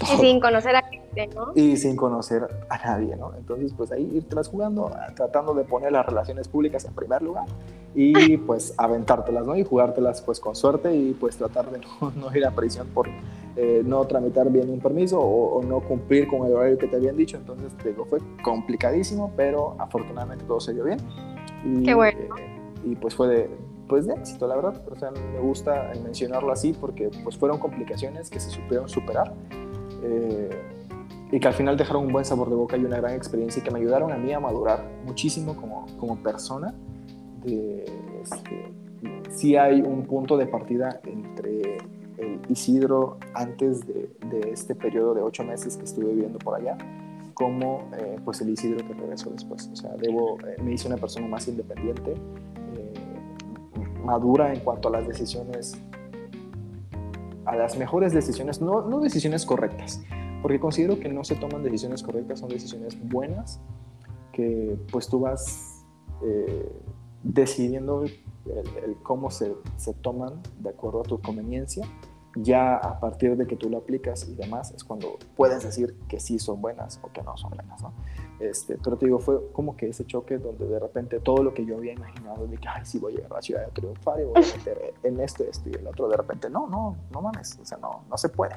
Y 0.00 0.16
sin 0.18 0.40
conocer 0.40 0.76
a 0.76 0.82
gente, 0.82 1.28
¿no? 1.34 1.52
Y 1.54 1.76
sin 1.76 1.96
conocer 1.96 2.46
a 2.68 2.78
nadie, 2.78 3.16
¿no? 3.16 3.32
Entonces, 3.36 3.72
pues 3.76 3.92
ahí 3.92 4.10
irtelas 4.14 4.48
jugando, 4.48 4.90
tratando 5.14 5.54
de 5.54 5.64
poner 5.64 5.92
las 5.92 6.04
relaciones 6.04 6.48
públicas 6.48 6.84
en 6.84 6.94
primer 6.94 7.22
lugar 7.22 7.46
y 7.94 8.36
pues 8.38 8.74
aventártelas, 8.76 9.46
¿no? 9.46 9.56
Y 9.56 9.64
jugártelas 9.64 10.20
pues 10.22 10.40
con 10.40 10.54
suerte 10.54 10.94
y 10.94 11.12
pues 11.12 11.36
tratar 11.36 11.70
de 11.70 11.80
no, 12.16 12.36
ir 12.36 12.44
a 12.44 12.50
prisión 12.50 12.88
por 12.88 13.08
eh, 13.56 13.82
no 13.84 14.04
tramitar 14.06 14.50
bien 14.50 14.68
un 14.68 14.80
permiso 14.80 15.20
o, 15.20 15.62
no 15.62 15.80
cumplir 15.80 16.26
con 16.28 16.46
el 16.46 16.52
horario 16.52 16.76
que 16.76 16.88
te 16.88 16.96
habían 16.96 17.16
dicho. 17.16 17.36
Entonces, 17.36 17.72
te 17.82 17.90
digo, 17.90 18.04
fue 18.04 18.18
complicadísimo, 18.42 19.32
pero 19.36 19.76
afortunadamente 19.78 20.44
todo 20.44 20.60
se 20.60 20.74
dio 20.74 20.84
bien. 20.84 20.98
Y, 21.64 21.84
Qué 21.84 21.94
bueno. 21.94 22.18
Eh, 22.18 22.28
y 22.84 22.96
pues 22.96 23.14
fue 23.14 23.28
de, 23.28 23.50
pues 23.88 24.06
de 24.06 24.14
éxito, 24.14 24.46
la 24.46 24.56
verdad. 24.56 24.82
O 24.90 24.94
sea, 24.96 25.10
me 25.10 25.40
gusta 25.40 25.92
mencionarlo 26.02 26.52
así 26.52 26.72
porque 26.72 27.10
pues 27.22 27.36
fueron 27.36 27.58
complicaciones 27.58 28.30
que 28.30 28.40
se 28.40 28.50
supieron 28.50 28.88
superar 28.88 29.32
eh, 30.02 30.50
y 31.30 31.40
que 31.40 31.48
al 31.48 31.54
final 31.54 31.76
dejaron 31.76 32.06
un 32.06 32.12
buen 32.12 32.24
sabor 32.24 32.48
de 32.48 32.56
boca 32.56 32.76
y 32.76 32.84
una 32.84 32.98
gran 32.98 33.14
experiencia 33.14 33.60
y 33.60 33.64
que 33.64 33.70
me 33.70 33.78
ayudaron 33.78 34.12
a 34.12 34.16
mí 34.16 34.32
a 34.32 34.40
madurar 34.40 34.84
muchísimo 35.04 35.56
como, 35.56 35.86
como 35.98 36.16
persona. 36.16 36.74
De, 37.42 37.84
este, 38.22 38.72
sí 39.30 39.56
hay 39.56 39.82
un 39.82 40.04
punto 40.04 40.36
de 40.36 40.46
partida 40.46 41.00
entre 41.04 41.78
el 42.18 42.40
Isidro 42.48 43.18
antes 43.34 43.86
de, 43.86 44.10
de, 44.30 44.50
este 44.50 44.74
periodo 44.74 45.14
de 45.14 45.22
ocho 45.22 45.44
meses 45.44 45.76
que 45.76 45.84
estuve 45.84 46.12
viviendo 46.12 46.38
por 46.38 46.54
allá, 46.54 46.78
como 47.34 47.88
eh, 47.98 48.18
pues 48.24 48.40
el 48.40 48.50
Isidro 48.50 48.86
que 48.86 48.94
regresó 48.94 49.30
después. 49.30 49.68
O 49.72 49.76
sea, 49.76 49.90
debo, 49.96 50.38
eh, 50.46 50.56
me 50.62 50.72
hice 50.72 50.86
una 50.86 50.96
persona 50.96 51.26
más 51.26 51.46
independiente, 51.48 52.14
madura 54.04 54.52
en 54.52 54.60
cuanto 54.60 54.88
a 54.88 54.92
las 54.92 55.06
decisiones 55.06 55.76
a 57.44 57.56
las 57.56 57.76
mejores 57.76 58.12
decisiones, 58.12 58.60
no, 58.60 58.82
no 58.82 59.00
decisiones 59.00 59.44
correctas, 59.44 60.02
porque 60.42 60.58
considero 60.58 60.98
que 60.98 61.08
no 61.08 61.24
se 61.24 61.34
toman 61.36 61.62
decisiones 61.62 62.02
correctas, 62.02 62.40
son 62.40 62.48
decisiones 62.48 62.96
buenas, 63.08 63.60
que 64.32 64.78
pues 64.90 65.08
tú 65.08 65.20
vas 65.20 65.84
eh, 66.22 66.72
decidiendo 67.22 68.04
cómo 69.02 69.30
se, 69.30 69.54
se, 69.76 69.94
toman 69.94 70.40
de 70.58 70.70
acuerdo 70.70 71.00
a 71.00 71.04
tu 71.04 71.20
conveniencia. 71.20 71.86
Ya 72.36 72.76
a 72.76 72.98
partir 72.98 73.36
de 73.36 73.46
que 73.46 73.56
tú 73.56 73.70
lo 73.70 73.78
aplicas 73.78 74.28
y 74.28 74.34
demás, 74.34 74.72
es 74.72 74.82
cuando 74.82 75.18
puedes 75.36 75.62
decir 75.62 75.96
que 76.08 76.18
sí 76.18 76.38
son 76.38 76.60
buenas 76.60 76.98
o 77.02 77.12
que 77.12 77.22
no 77.22 77.36
son 77.36 77.50
buenas. 77.50 77.80
¿no? 77.80 77.92
Este, 78.40 78.76
pero 78.82 78.96
te 78.96 79.06
digo, 79.06 79.18
fue 79.18 79.40
como 79.52 79.76
que 79.76 79.88
ese 79.88 80.04
choque 80.06 80.38
donde 80.38 80.66
de 80.66 80.78
repente 80.78 81.20
todo 81.20 81.42
lo 81.42 81.54
que 81.54 81.64
yo 81.64 81.76
había 81.76 81.92
imaginado 81.92 82.46
de 82.46 82.56
que, 82.56 82.68
ay, 82.68 82.84
sí, 82.84 82.98
voy 82.98 83.12
a 83.12 83.16
llegar 83.16 83.32
a 83.32 83.36
la 83.36 83.42
ciudad 83.42 83.66
de 83.66 83.72
triunfar 83.72 84.20
y 84.20 84.24
voy 84.24 84.34
a 84.36 84.40
meter 84.56 84.94
en 85.02 85.20
esto, 85.20 85.44
esto 85.44 85.68
y 85.68 85.74
el 85.74 85.86
otro, 85.86 86.08
de 86.08 86.16
repente, 86.16 86.50
no, 86.50 86.66
no, 86.66 86.96
no 87.10 87.22
mames, 87.22 87.58
o 87.60 87.64
sea, 87.64 87.78
no, 87.78 88.04
no 88.08 88.16
se 88.16 88.28
puede. 88.28 88.56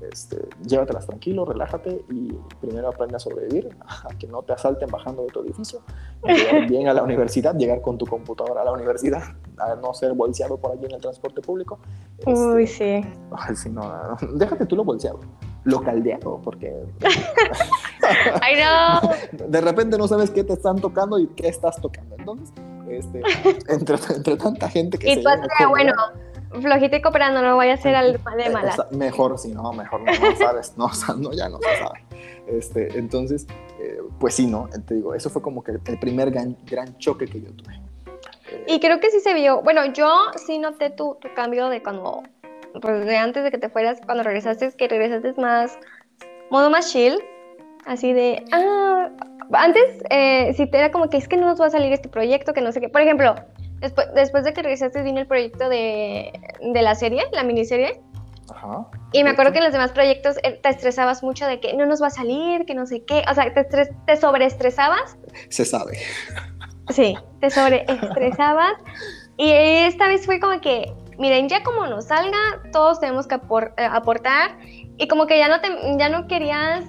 Este, 0.00 0.48
llévatelas 0.66 1.06
tranquilo, 1.06 1.44
relájate 1.44 2.04
y 2.10 2.32
primero 2.60 2.88
aprende 2.88 3.16
a 3.16 3.18
sobrevivir, 3.18 3.76
a 3.86 4.08
que 4.18 4.26
no 4.26 4.42
te 4.42 4.52
asalten 4.52 4.90
bajando 4.90 5.22
de 5.22 5.28
tu 5.28 5.40
edificio, 5.40 5.80
llegar 6.24 6.66
bien 6.68 6.88
a 6.88 6.94
la 6.94 7.02
universidad, 7.02 7.54
llegar 7.56 7.80
con 7.80 7.96
tu 7.96 8.06
computadora 8.06 8.62
a 8.62 8.64
la 8.64 8.72
universidad, 8.72 9.22
a 9.58 9.76
no 9.76 9.94
ser 9.94 10.12
bolseado 10.12 10.58
por 10.58 10.72
allí 10.72 10.84
en 10.86 10.92
el 10.92 11.00
transporte 11.00 11.40
público. 11.40 11.78
Uy, 12.26 12.66
sí. 12.66 13.04
Ay, 13.30 13.56
sí, 13.56 13.70
no, 13.70 14.16
déjate 14.34 14.66
tú 14.66 14.76
lo 14.76 14.84
bolseado, 14.84 15.20
lo 15.64 15.82
caldeado, 15.82 16.40
porque... 16.42 16.72
Ay, 18.40 18.56
no. 18.56 19.46
De 19.48 19.60
repente 19.60 19.98
no 19.98 20.06
sabes 20.08 20.30
qué 20.30 20.44
te 20.44 20.52
están 20.52 20.76
tocando 20.76 21.18
y 21.18 21.26
qué 21.28 21.48
estás 21.48 21.80
tocando. 21.80 22.16
Entonces, 22.18 22.52
este, 22.88 23.22
entre, 23.68 23.96
entre 24.14 24.36
tanta 24.36 24.68
gente 24.68 24.98
que... 24.98 25.10
Y 25.10 25.22
tú, 25.22 25.28
bueno 25.68 25.94
flojita 26.60 26.96
y 26.96 27.02
cooperando, 27.02 27.42
no 27.42 27.56
voy 27.56 27.68
a 27.68 27.74
hacer 27.74 27.94
al 27.94 28.12
de 28.12 28.50
mala. 28.50 28.88
Mejor, 28.92 29.38
si 29.38 29.52
no, 29.52 29.72
mejor 29.72 30.02
no, 30.02 30.12
no 30.12 30.36
sabes, 30.36 30.74
no, 30.76 30.90
no, 31.16 31.32
ya 31.32 31.48
no 31.48 31.58
se 31.58 31.78
sabe. 31.78 32.04
Este, 32.46 32.98
entonces, 32.98 33.46
eh, 33.80 33.98
pues 34.18 34.34
sí, 34.34 34.46
¿no? 34.46 34.68
Te 34.86 34.94
digo, 34.94 35.14
eso 35.14 35.30
fue 35.30 35.42
como 35.42 35.62
que 35.62 35.72
el 35.72 35.98
primer 35.98 36.30
gran, 36.30 36.56
gran 36.64 36.96
choque 36.98 37.26
que 37.26 37.40
yo 37.40 37.50
tuve. 37.52 37.80
y 38.66 38.78
creo 38.80 39.00
que 39.00 39.10
sí 39.10 39.20
se 39.20 39.34
vio, 39.34 39.62
bueno, 39.62 39.86
yo 39.92 40.08
sí 40.46 40.58
noté 40.58 40.90
tu, 40.90 41.16
tu 41.20 41.32
cambio 41.34 41.68
de 41.68 41.82
cuando, 41.82 42.22
pues 42.80 43.06
de 43.06 43.16
antes 43.16 43.44
de 43.44 43.50
que 43.50 43.58
te 43.58 43.68
fueras, 43.68 44.00
cuando 44.04 44.22
regresaste, 44.22 44.72
que 44.72 44.88
regresaste 44.88 45.32
más, 45.40 45.78
modo 46.50 46.70
más 46.70 46.92
chill, 46.92 47.18
así 47.86 48.12
de, 48.12 48.44
ah, 48.52 49.10
antes 49.52 50.02
eh, 50.10 50.52
si 50.54 50.66
te 50.66 50.78
era 50.78 50.90
como 50.90 51.08
que 51.08 51.16
es 51.16 51.28
que 51.28 51.36
no 51.36 51.46
nos 51.46 51.60
va 51.60 51.66
a 51.66 51.70
salir 51.70 51.92
este 51.92 52.08
proyecto, 52.08 52.52
que 52.52 52.60
no 52.60 52.72
sé 52.72 52.80
qué, 52.80 52.88
por 52.88 53.00
ejemplo, 53.00 53.34
Después, 53.84 54.08
después 54.14 54.44
de 54.44 54.54
que 54.54 54.62
regresaste 54.62 55.02
vino 55.02 55.20
el 55.20 55.26
proyecto 55.26 55.68
de, 55.68 56.32
de 56.62 56.82
la 56.82 56.94
serie, 56.94 57.22
la 57.32 57.42
miniserie. 57.42 58.00
Ajá. 58.50 58.86
Y 59.12 59.22
me 59.24 59.30
acuerdo 59.30 59.52
que 59.52 59.58
en 59.58 59.64
los 59.64 59.74
demás 59.74 59.92
proyectos 59.92 60.36
eh, 60.42 60.58
te 60.62 60.70
estresabas 60.70 61.22
mucho 61.22 61.46
de 61.46 61.60
que 61.60 61.74
no 61.74 61.84
nos 61.84 62.00
va 62.00 62.06
a 62.06 62.10
salir, 62.10 62.64
que 62.64 62.74
no 62.74 62.86
sé 62.86 63.04
qué. 63.04 63.22
O 63.30 63.34
sea, 63.34 63.52
te, 63.52 63.64
te 63.64 64.16
sobreestresabas. 64.16 65.18
Se 65.50 65.66
sabe. 65.66 65.98
Sí, 66.88 67.14
te 67.40 67.50
sobreestresabas. 67.50 68.72
y 69.36 69.50
esta 69.50 70.08
vez 70.08 70.24
fue 70.24 70.40
como 70.40 70.58
que, 70.62 70.90
miren, 71.18 71.48
ya 71.48 71.62
como 71.62 71.86
nos 71.86 72.06
salga, 72.06 72.38
todos 72.72 73.00
tenemos 73.00 73.26
que 73.26 73.36
eh, 73.36 73.84
aportar. 73.90 74.58
Y 74.96 75.08
como 75.08 75.26
que 75.26 75.38
ya 75.38 75.48
no, 75.48 75.60
te, 75.60 75.68
ya 75.98 76.08
no 76.08 76.26
querías 76.26 76.84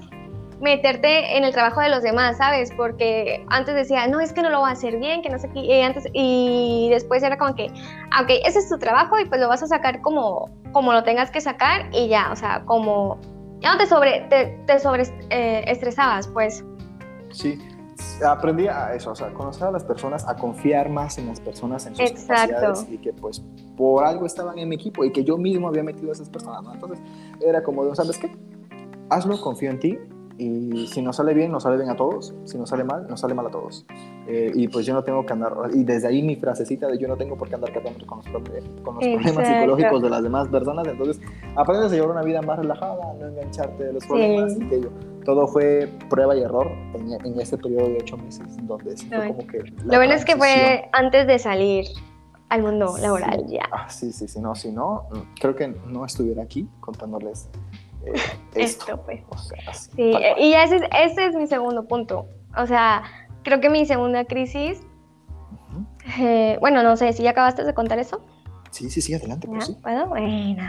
meterte 0.60 1.38
en 1.38 1.44
el 1.44 1.52
trabajo 1.52 1.82
de 1.82 1.90
los 1.90 2.02
demás, 2.02 2.38
¿sabes? 2.38 2.72
Porque 2.76 3.46
antes 3.50 3.76
decía, 3.76 4.08
no, 4.08 4.20
es 4.20 4.34
que 4.34 4.42
no 4.42 4.50
lo 4.50 4.60
voy 4.60 4.70
a 4.70 4.74
hacer 4.74 4.98
bien, 4.98 5.22
que 5.22 5.30
no 5.30 5.40
sé 5.40 5.50
qué, 5.50 5.60
y, 5.60 5.82
antes, 5.82 6.06
y 6.14 6.88
después 6.92 7.24
era 7.24 7.38
como 7.38 7.56
que, 7.56 7.68
ah, 8.12 8.22
ok, 8.24 8.30
ese 8.46 8.60
es 8.60 8.70
tu 8.70 8.78
trabajo 8.78 9.20
y 9.20 9.26
pues 9.26 9.42
lo 9.42 9.48
vas 9.48 9.64
a 9.64 9.68
sacar 9.68 10.02
como, 10.02 10.50
como 10.72 10.94
lo 10.94 11.04
tengas 11.04 11.32
que 11.32 11.42
sacar 11.42 11.90
y 11.92 12.08
ya, 12.08 12.32
o 12.32 12.36
sea, 12.36 12.64
como, 12.66 13.20
ya 13.60 13.74
no 13.74 13.78
te 13.78 13.86
sobre, 13.86 14.22
te, 14.66 14.80
sobre 14.80 15.04
eh, 15.30 15.66
estresabas, 15.68 16.28
pues. 16.28 16.64
Sí, 17.32 17.60
aprendí 18.26 18.68
a 18.68 18.94
eso, 18.94 19.12
o 19.12 19.16
sea, 19.16 19.34
conocer 19.34 19.68
a 19.68 19.72
las 19.72 19.84
personas, 19.84 20.28
a 20.28 20.36
confiar 20.36 20.90
más 20.90 21.18
en 21.18 21.28
las 21.28 21.40
personas, 21.40 21.86
en 21.86 21.96
sus 21.96 22.12
capacidades 22.12 22.86
y 22.90 22.98
que 22.98 23.12
pues 23.14 23.44
por 23.76 24.04
algo 24.04 24.26
estaban 24.26 24.58
en 24.60 24.70
mi 24.70 24.76
equipo 24.76 25.04
y 25.04 25.12
que 25.12 25.24
yo 25.24 25.38
mismo 25.38 25.68
había 25.68 25.84
metido 25.84 26.10
a 26.10 26.14
esas 26.14 26.30
personas, 26.30 26.64
¿no? 26.64 26.74
Entonces 26.74 27.00
era 27.42 27.64
como, 27.64 27.94
¿sabes 27.96 28.18
qué? 28.18 28.32
Hazlo, 29.10 29.40
confío 29.40 29.70
en 29.70 29.80
ti, 29.80 30.00
y 30.38 30.88
si 30.88 31.02
no 31.02 31.14
sale 31.14 31.34
bien, 31.34 31.52
nos 31.52 31.64
sale 31.64 31.78
bien 31.78 31.90
a 31.90 31.96
todos. 31.96 32.34
Si 32.44 32.58
no 32.58 32.66
sale 32.66 32.84
mal, 32.84 33.08
nos 33.08 33.22
sale 33.22 33.34
mal 33.34 33.48
a 33.48 33.50
todos. 33.50 33.86
Eh, 34.28 34.52
y 34.54 34.68
pues 34.68 34.86
yo 34.86 34.94
no 34.94 35.04
tengo 35.04 35.26
que 35.26 35.32
andar, 35.32 35.54
y 35.74 35.84
desde 35.84 36.08
ahí 36.08 36.22
mi 36.22 36.36
frasecita 36.36 36.88
de 36.88 36.98
yo 36.98 37.08
no 37.08 37.16
tengo 37.16 37.38
por 37.38 37.48
qué 37.48 37.56
andar 37.56 37.72
cargando 37.72 38.06
con 38.06 38.18
los, 38.18 38.28
con 38.82 38.96
los 38.96 39.04
problemas 39.04 39.48
psicológicos 39.48 40.02
de 40.02 40.10
las 40.10 40.24
demás 40.24 40.48
personas. 40.50 40.88
Entonces, 40.88 41.22
aprendes 41.56 41.92
a 41.92 41.96
llevar 41.96 42.12
una 42.12 42.24
vida 42.24 42.42
más 42.42 42.60
relajada, 42.60 43.14
no 43.20 43.28
engancharte 43.28 43.84
de 43.86 43.94
los 43.94 44.06
problemas. 44.06 44.58
Y 44.60 44.68
que 44.68 44.82
yo, 44.82 44.90
todo 45.24 45.48
fue 45.48 45.90
prueba 46.10 46.36
y 46.36 46.42
error 46.42 46.70
en, 46.96 47.14
en 47.14 47.40
este 47.40 47.58
periodo 47.58 47.88
de 47.88 47.98
ocho 48.02 48.18
meses, 48.18 48.46
donde 48.68 48.96
como 49.28 49.48
que. 49.48 49.60
Lo 49.86 49.98
bueno 49.98 50.14
es 50.14 50.26
que 50.26 50.36
fue 50.36 50.90
antes 50.92 51.28
de 51.28 51.40
salir 51.40 51.86
al 52.56 52.64
mundo 52.64 52.98
laboral 52.98 53.46
ya. 53.48 53.68
Ah, 53.72 53.90
sí, 53.90 54.12
sí, 54.12 54.28
sí, 54.28 54.40
no, 54.40 54.56
si 54.56 54.72
no, 54.72 55.08
creo 55.40 55.56
que 55.56 55.68
no 55.68 56.06
estuviera 56.06 56.44
aquí 56.44 56.68
contándoles 56.80 57.50
eh, 58.06 58.14
esto. 58.56 59.02
pues. 59.06 59.22
sí, 59.96 60.14
y 60.38 60.54
ese, 60.54 60.90
ese 61.00 61.28
es 61.28 61.36
mi 61.36 61.48
segundo 61.48 61.86
punto. 61.88 62.28
O 62.58 62.66
sea, 62.66 63.04
creo 63.44 63.60
que 63.60 63.70
mi 63.70 63.86
segunda 63.86 64.26
crisis, 64.26 64.82
eh, 66.20 66.58
bueno, 66.60 66.84
no 66.84 66.96
sé, 66.96 67.14
si 67.14 67.24
ya 67.24 67.32
acabaste 67.32 67.64
de 67.64 67.74
contar 67.74 68.00
eso. 68.00 68.22
Sí, 68.72 68.90
sí, 68.90 69.02
sí, 69.02 69.14
adelante. 69.14 69.48
Pues, 69.48 69.68
sí. 69.68 69.78
Bueno, 69.82 70.08
bueno. 70.08 70.64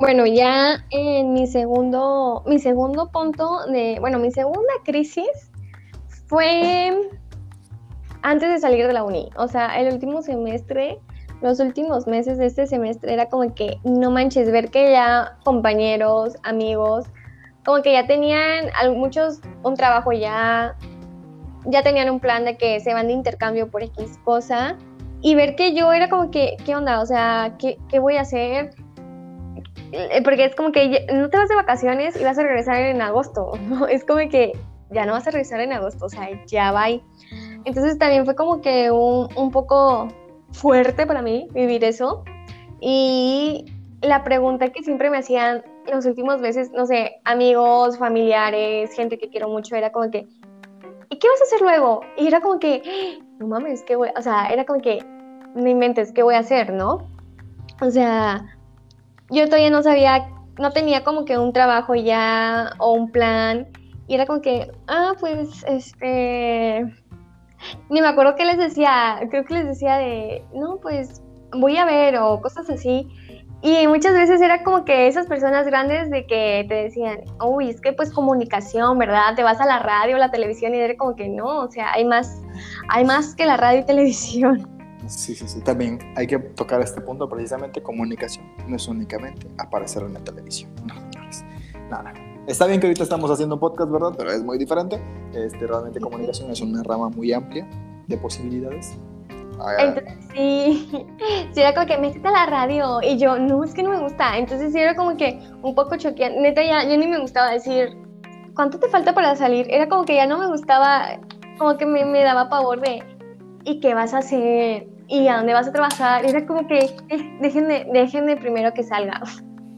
Bueno, 0.00 0.24
ya 0.24 0.82
en 0.88 1.34
mi 1.34 1.46
segundo, 1.46 2.42
mi 2.46 2.58
segundo 2.58 3.10
punto 3.10 3.66
de, 3.66 3.98
bueno, 4.00 4.18
mi 4.18 4.30
segunda 4.30 4.72
crisis 4.82 5.52
fue 6.26 7.10
antes 8.22 8.48
de 8.48 8.58
salir 8.60 8.86
de 8.86 8.94
la 8.94 9.04
uni. 9.04 9.28
O 9.36 9.46
sea, 9.46 9.78
el 9.78 9.92
último 9.92 10.22
semestre, 10.22 10.98
los 11.42 11.60
últimos 11.60 12.06
meses 12.06 12.38
de 12.38 12.46
este 12.46 12.66
semestre 12.66 13.12
era 13.12 13.28
como 13.28 13.54
que, 13.54 13.76
no 13.84 14.10
manches, 14.10 14.50
ver 14.50 14.70
que 14.70 14.90
ya 14.90 15.36
compañeros, 15.44 16.34
amigos, 16.44 17.04
como 17.66 17.82
que 17.82 17.92
ya 17.92 18.06
tenían 18.06 18.70
muchos 18.96 19.40
un 19.64 19.74
trabajo 19.74 20.12
ya, 20.12 20.76
ya 21.66 21.82
tenían 21.82 22.08
un 22.08 22.20
plan 22.20 22.46
de 22.46 22.56
que 22.56 22.80
se 22.80 22.94
van 22.94 23.08
de 23.08 23.12
intercambio 23.12 23.70
por 23.70 23.82
X 23.82 24.18
cosa. 24.24 24.78
Y 25.20 25.34
ver 25.34 25.56
que 25.56 25.74
yo 25.74 25.92
era 25.92 26.08
como 26.08 26.30
que, 26.30 26.56
¿qué 26.64 26.74
onda? 26.74 27.02
O 27.02 27.06
sea, 27.06 27.56
¿qué, 27.58 27.76
qué 27.90 27.98
voy 27.98 28.16
a 28.16 28.22
hacer? 28.22 28.70
Eh, 29.92 30.22
porque 30.22 30.44
es 30.44 30.54
como 30.54 30.72
que 30.72 31.06
no 31.12 31.28
te 31.30 31.36
vas 31.36 31.48
de 31.48 31.56
vacaciones 31.56 32.20
y 32.20 32.24
vas 32.24 32.38
a 32.38 32.42
regresar 32.42 32.76
en 32.76 33.02
agosto, 33.02 33.52
¿no? 33.68 33.86
Es 33.86 34.04
como 34.04 34.20
que 34.28 34.52
ya 34.90 35.06
no 35.06 35.12
vas 35.12 35.26
a 35.26 35.30
regresar 35.30 35.60
en 35.60 35.72
agosto, 35.72 36.06
o 36.06 36.08
sea, 36.08 36.28
ya 36.46 36.72
va. 36.72 36.88
Entonces 37.64 37.98
también 37.98 38.24
fue 38.24 38.34
como 38.34 38.60
que 38.60 38.90
un, 38.90 39.28
un 39.36 39.50
poco 39.50 40.08
fuerte 40.52 41.06
para 41.06 41.22
mí 41.22 41.48
vivir 41.52 41.84
eso. 41.84 42.24
Y 42.80 43.66
la 44.02 44.24
pregunta 44.24 44.70
que 44.70 44.82
siempre 44.82 45.10
me 45.10 45.18
hacían 45.18 45.62
los 45.90 46.06
últimos 46.06 46.40
veces, 46.40 46.70
no 46.72 46.86
sé, 46.86 47.20
amigos, 47.24 47.98
familiares, 47.98 48.92
gente 48.94 49.18
que 49.18 49.28
quiero 49.28 49.48
mucho, 49.48 49.76
era 49.76 49.92
como 49.92 50.10
que, 50.10 50.26
¿y 51.08 51.18
qué 51.18 51.28
vas 51.28 51.40
a 51.40 51.44
hacer 51.44 51.60
luego? 51.60 52.00
Y 52.16 52.26
era 52.26 52.40
como 52.40 52.58
que, 52.58 53.20
no 53.38 53.46
mames, 53.46 53.82
¿qué 53.82 53.96
voy? 53.96 54.08
O 54.16 54.22
sea, 54.22 54.48
era 54.48 54.64
como 54.64 54.80
que, 54.80 55.04
no 55.54 55.68
inventes, 55.68 56.12
¿qué 56.12 56.22
voy 56.22 56.34
a 56.34 56.40
hacer, 56.40 56.72
no? 56.72 57.08
O 57.80 57.90
sea, 57.90 58.44
yo 59.30 59.46
todavía 59.46 59.70
no 59.70 59.82
sabía, 59.82 60.28
no 60.58 60.70
tenía 60.72 61.04
como 61.04 61.24
que 61.24 61.38
un 61.38 61.52
trabajo 61.52 61.94
ya 61.94 62.72
o 62.78 62.92
un 62.92 63.10
plan. 63.10 63.68
Y 64.08 64.14
era 64.14 64.26
como 64.26 64.40
que, 64.40 64.70
ah, 64.88 65.14
pues, 65.20 65.64
este, 65.68 66.84
ni 67.88 68.00
me 68.00 68.08
acuerdo 68.08 68.34
qué 68.34 68.44
les 68.44 68.58
decía, 68.58 69.20
creo 69.30 69.44
que 69.44 69.54
les 69.54 69.66
decía 69.66 69.96
de, 69.96 70.44
no, 70.52 70.78
pues, 70.80 71.22
voy 71.52 71.76
a 71.76 71.84
ver 71.84 72.16
o 72.16 72.40
cosas 72.40 72.68
así. 72.70 73.08
Y 73.62 73.86
muchas 73.86 74.14
veces 74.14 74.40
era 74.40 74.62
como 74.62 74.86
que 74.86 75.06
esas 75.06 75.26
personas 75.26 75.66
grandes 75.66 76.10
de 76.10 76.26
que 76.26 76.64
te 76.66 76.74
decían, 76.74 77.20
uy, 77.44 77.68
es 77.68 77.80
que 77.80 77.92
pues 77.92 78.10
comunicación, 78.10 78.98
¿verdad? 78.98 79.34
Te 79.36 79.42
vas 79.42 79.60
a 79.60 79.66
la 79.66 79.80
radio, 79.80 80.16
la 80.16 80.30
televisión 80.30 80.74
y 80.74 80.78
era 80.78 80.96
como 80.96 81.14
que 81.14 81.28
no, 81.28 81.64
o 81.64 81.70
sea, 81.70 81.92
hay 81.92 82.06
más, 82.06 82.40
hay 82.88 83.04
más 83.04 83.34
que 83.34 83.44
la 83.44 83.58
radio 83.58 83.80
y 83.80 83.84
televisión. 83.84 84.79
Sí, 85.10 85.34
sí, 85.34 85.48
sí. 85.48 85.60
También 85.60 85.98
hay 86.16 86.26
que 86.26 86.38
tocar 86.38 86.80
este 86.80 87.00
punto, 87.00 87.28
precisamente 87.28 87.82
comunicación. 87.82 88.46
No 88.68 88.76
es 88.76 88.86
únicamente 88.86 89.48
aparecer 89.58 90.04
en 90.04 90.14
la 90.14 90.20
televisión. 90.20 90.70
No, 90.86 90.94
señores. 90.94 91.44
Nada. 91.90 92.14
Está 92.46 92.66
bien 92.66 92.80
que 92.80 92.86
ahorita 92.86 93.02
estamos 93.02 93.28
haciendo 93.30 93.56
un 93.56 93.60
podcast, 93.60 93.90
¿verdad? 93.90 94.14
Pero 94.16 94.30
es 94.30 94.42
muy 94.44 94.56
diferente. 94.56 95.02
Este, 95.34 95.66
realmente 95.66 95.98
comunicación 96.00 96.50
es 96.50 96.60
una 96.60 96.82
rama 96.84 97.08
muy 97.08 97.32
amplia 97.32 97.68
de 98.06 98.16
posibilidades. 98.16 98.96
Entonces 99.78 100.14
sí, 100.32 100.90
sí 101.52 101.60
era 101.60 101.74
como 101.74 101.86
que 101.86 101.98
métete 101.98 102.26
a 102.28 102.30
la 102.30 102.46
radio 102.46 103.00
y 103.02 103.18
yo, 103.18 103.38
no, 103.38 103.64
es 103.64 103.74
que 103.74 103.82
no 103.82 103.90
me 103.90 104.00
gusta. 104.00 104.38
Entonces 104.38 104.72
sí 104.72 104.78
era 104.78 104.94
como 104.94 105.16
que 105.16 105.40
un 105.62 105.74
poco 105.74 105.96
choqueante. 105.96 106.40
Neta, 106.40 106.62
ya, 106.62 106.84
ya 106.84 106.96
ni 106.96 107.08
me 107.08 107.18
gustaba 107.18 107.50
decir, 107.50 107.96
¿cuánto 108.54 108.78
te 108.78 108.88
falta 108.88 109.12
para 109.12 109.34
salir? 109.34 109.66
Era 109.70 109.88
como 109.88 110.04
que 110.04 110.14
ya 110.14 110.26
no 110.26 110.38
me 110.38 110.46
gustaba, 110.46 111.18
como 111.58 111.76
que 111.76 111.84
me, 111.84 112.04
me 112.04 112.22
daba 112.22 112.48
pavor 112.48 112.80
de, 112.80 113.02
¿y 113.64 113.80
qué 113.80 113.92
vas 113.94 114.14
a 114.14 114.18
hacer? 114.18 114.86
¿Y 115.10 115.28
a 115.28 115.38
dónde 115.38 115.52
vas 115.52 115.68
a 115.68 115.72
trabajar? 115.72 116.24
Era 116.24 116.46
como 116.46 116.66
que, 116.66 116.96
déjenme, 117.40 117.86
déjenme 117.92 118.36
primero 118.36 118.72
que 118.72 118.82
salga. 118.82 119.20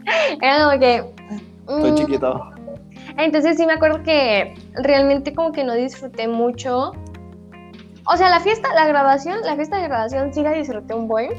era 0.41 0.65
como 0.65 0.79
que... 0.79 1.05
Estoy 1.69 1.93
mm. 1.93 1.95
chiquito. 1.95 2.51
Entonces 3.17 3.57
sí 3.57 3.67
me 3.67 3.73
acuerdo 3.73 4.03
que 4.03 4.55
realmente 4.75 5.35
como 5.35 5.53
que 5.53 5.65
no 5.65 5.75
disfruté 5.75 6.29
mucho 6.29 6.93
o 8.07 8.17
sea, 8.17 8.31
la 8.31 8.41
fiesta, 8.41 8.69
la 8.75 8.87
grabación, 8.87 9.39
la 9.45 9.55
fiesta 9.55 9.77
de 9.77 9.85
grabación 9.85 10.35
sí 10.35 10.43
la 10.43 10.53
disfruté 10.53 10.93
un 10.95 11.07
buen, 11.07 11.31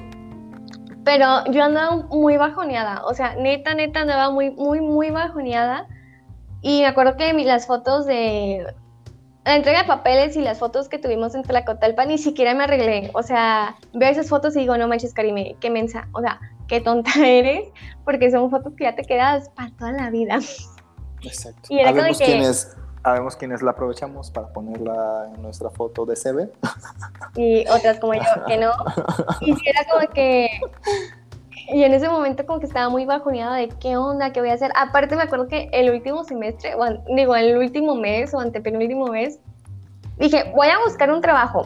pero 1.04 1.44
yo 1.52 1.64
andaba 1.64 1.98
muy 2.10 2.38
bajoneada, 2.38 3.04
o 3.06 3.14
sea, 3.14 3.36
neta, 3.36 3.74
neta 3.74 4.02
andaba 4.02 4.32
muy, 4.32 4.52
muy, 4.52 4.80
muy 4.80 5.12
bajoneada. 5.12 5.88
Y 6.62 6.82
me 6.82 6.88
acuerdo 6.88 7.18
que 7.18 7.34
las 7.44 7.68
fotos 7.68 8.06
de 8.06 8.66
la 9.46 9.56
entrega 9.56 9.82
de 9.82 9.88
papeles 9.88 10.36
y 10.38 10.42
las 10.42 10.60
fotos 10.60 10.88
que 10.88 10.98
tuvimos 10.98 11.36
en 11.36 11.44
Tlacotalpa 11.44 12.06
ni 12.06 12.18
siquiera 12.18 12.54
me 12.54 12.64
arreglé. 12.64 13.12
O 13.14 13.24
sea, 13.24 13.76
veo 13.94 14.10
esas 14.10 14.30
fotos 14.30 14.56
y 14.56 14.60
digo, 14.60 14.78
no 14.78 14.88
manches, 14.88 15.14
Karime, 15.14 15.58
qué 15.60 15.70
mensa. 15.70 16.08
O 16.14 16.22
sea, 16.22 16.40
qué 16.68 16.80
tonta 16.80 17.12
eres, 17.26 17.70
porque 18.06 18.32
son 18.32 18.50
fotos 18.50 18.74
que 18.78 18.86
ya 18.86 18.96
te 18.96 19.04
quedas 19.04 19.50
para 19.50 19.72
toda 19.72 19.92
la 19.92 20.10
vida. 20.10 20.40
Exacto. 21.22 21.62
Y 21.70 21.80
era 21.80 21.92
como 21.92 22.18
que... 22.18 22.54
Sabemos 23.04 23.36
quienes 23.36 23.62
la 23.62 23.72
aprovechamos 23.72 24.32
para 24.32 24.48
ponerla 24.48 25.30
en 25.36 25.42
nuestra 25.42 25.70
foto 25.70 26.06
de 26.06 26.16
CV. 26.16 26.50
Y 27.36 27.68
otras 27.68 28.00
como 28.00 28.14
yo, 28.14 28.22
que 28.48 28.56
no. 28.58 28.72
Y 29.42 29.52
era 29.68 29.84
como 29.92 30.08
que. 30.14 30.48
Y 31.72 31.84
en 31.84 31.94
ese 31.94 32.10
momento, 32.10 32.46
como 32.46 32.60
que 32.60 32.66
estaba 32.66 32.90
muy 32.90 33.06
bajoneada 33.06 33.56
de 33.56 33.70
qué 33.70 33.96
onda, 33.96 34.32
qué 34.32 34.42
voy 34.42 34.50
a 34.50 34.54
hacer. 34.54 34.72
Aparte, 34.76 35.16
me 35.16 35.24
acuerdo 35.24 35.48
que 35.48 35.70
el 35.72 35.92
último 35.92 36.24
semestre, 36.24 36.76
o 36.76 36.86
digo, 37.16 37.36
el 37.36 37.58
último 37.58 37.96
mes 37.96 38.34
o 38.34 38.40
antepenúltimo 38.40 39.08
mes, 39.08 39.40
dije, 40.18 40.52
voy 40.56 40.68
a 40.68 40.80
buscar 40.86 41.12
un 41.12 41.22
trabajo 41.22 41.64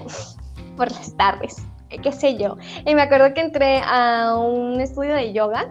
por 0.76 0.91
las 0.91 1.16
tardes, 1.18 1.58
qué 1.89 2.12
sé 2.12 2.38
yo. 2.38 2.58
Y 2.86 2.93
me 2.93 3.02
acuerdo 3.02 3.34
que 3.34 3.41
entré 3.41 3.82
a 3.84 4.36
un 4.38 4.80
estudio 4.80 5.16
de 5.16 5.34
yoga. 5.34 5.70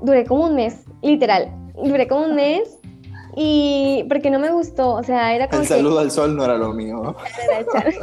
Duré 0.00 0.24
como 0.24 0.46
un 0.46 0.54
mes, 0.54 0.84
literal. 1.02 1.52
Duré 1.74 2.06
como 2.06 2.26
un 2.26 2.36
mes 2.36 2.78
y 3.36 4.04
porque 4.08 4.30
no 4.30 4.38
me 4.38 4.50
gustó, 4.50 4.94
o 4.94 5.02
sea, 5.02 5.34
era 5.34 5.48
como. 5.48 5.62
El 5.62 5.68
saludo 5.68 5.98
al 5.98 6.10
sol 6.10 6.36
no 6.36 6.44
era 6.44 6.56
lo 6.56 6.72
mío. 6.72 7.14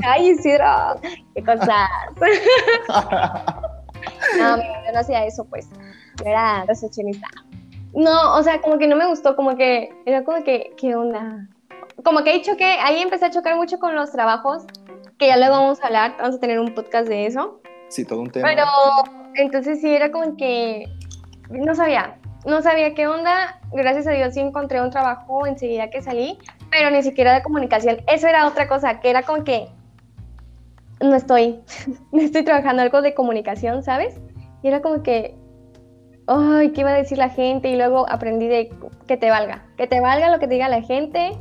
Ay, 0.03 0.29
Isidro, 0.29 0.65
qué 1.33 1.43
cosas. 1.43 1.89
no, 4.39 4.57
yo 4.85 4.91
no 4.93 4.99
hacía 4.99 5.25
eso, 5.25 5.45
pues. 5.45 5.67
Yo 6.17 6.25
era 6.25 6.65
recepcionista. 6.65 7.27
No, 7.93 8.35
o 8.35 8.43
sea, 8.43 8.61
como 8.61 8.77
que 8.77 8.87
no 8.87 8.95
me 8.95 9.07
gustó, 9.07 9.35
como 9.35 9.55
que 9.55 9.89
era 10.05 10.23
como 10.23 10.43
que, 10.43 10.73
¿qué 10.77 10.95
onda? 10.95 11.47
Como 12.03 12.23
que 12.23 12.31
he 12.31 12.33
dicho 12.33 12.57
que 12.57 12.65
ahí 12.65 13.01
empecé 13.01 13.25
a 13.25 13.31
chocar 13.31 13.55
mucho 13.55 13.79
con 13.79 13.95
los 13.95 14.11
trabajos, 14.11 14.65
que 15.17 15.27
ya 15.27 15.37
luego 15.37 15.55
vamos 15.55 15.81
a 15.81 15.87
hablar, 15.87 16.15
vamos 16.19 16.35
a 16.35 16.39
tener 16.39 16.59
un 16.59 16.73
podcast 16.75 17.07
de 17.07 17.25
eso. 17.25 17.61
Sí, 17.87 18.05
todo 18.05 18.21
un 18.21 18.29
tema. 18.29 18.47
Pero 18.47 18.65
entonces 19.35 19.81
sí 19.81 19.89
era 19.89 20.11
como 20.11 20.35
que 20.35 20.85
no 21.49 21.73
sabía, 21.73 22.17
no 22.45 22.61
sabía 22.61 22.93
qué 22.93 23.07
onda, 23.07 23.59
gracias 23.71 24.07
a 24.07 24.11
Dios 24.11 24.33
sí 24.33 24.39
encontré 24.41 24.81
un 24.81 24.89
trabajo 24.89 25.47
enseguida 25.47 25.89
que 25.89 26.01
salí, 26.01 26.37
pero 26.69 26.91
ni 26.91 27.01
siquiera 27.03 27.33
de 27.33 27.43
comunicación. 27.43 27.97
Eso 28.07 28.27
era 28.27 28.47
otra 28.47 28.67
cosa, 28.67 28.99
que 28.99 29.09
era 29.09 29.23
como 29.23 29.43
que 29.43 29.69
no 31.01 31.15
estoy, 31.15 31.59
no 32.11 32.21
estoy 32.21 32.43
trabajando 32.43 32.81
algo 32.81 33.01
de 33.01 33.13
comunicación, 33.13 33.83
¿sabes? 33.83 34.19
Y 34.63 34.67
era 34.67 34.81
como 34.81 35.03
que, 35.03 35.35
ay, 36.27 36.71
¿qué 36.71 36.81
iba 36.81 36.91
a 36.91 36.95
decir 36.95 37.17
la 37.17 37.29
gente? 37.29 37.69
Y 37.69 37.75
luego 37.75 38.09
aprendí 38.09 38.47
de 38.47 38.71
que 39.07 39.17
te 39.17 39.29
valga, 39.29 39.65
que 39.77 39.87
te 39.87 39.99
valga 39.99 40.29
lo 40.29 40.39
que 40.39 40.47
te 40.47 40.55
diga 40.55 40.69
la 40.69 40.81
gente. 40.81 41.31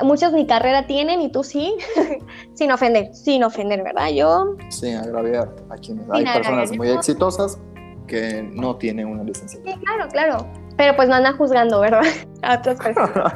Muchos 0.00 0.32
ni 0.32 0.46
carrera 0.46 0.86
tienen 0.86 1.20
y 1.20 1.32
tú 1.32 1.42
sí, 1.42 1.74
sin 2.54 2.70
ofender, 2.70 3.12
sin 3.14 3.42
ofender, 3.42 3.82
¿verdad? 3.82 4.10
Yo... 4.10 4.56
Sin 4.68 4.96
agraviar 4.96 5.52
a 5.70 5.74
quienes 5.74 6.08
hay 6.10 6.24
personas 6.24 6.76
muy 6.76 6.90
exitosas 6.90 7.58
que 8.06 8.48
no 8.52 8.76
tiene 8.76 9.04
una 9.04 9.24
licencia. 9.24 9.60
Sí, 9.64 9.74
claro, 9.80 10.08
claro. 10.08 10.46
Pero 10.76 10.94
pues 10.94 11.08
no 11.08 11.16
andan 11.16 11.36
juzgando, 11.36 11.80
¿verdad? 11.80 12.02
A 12.42 12.58
otras 12.58 12.78
personas. 12.78 13.34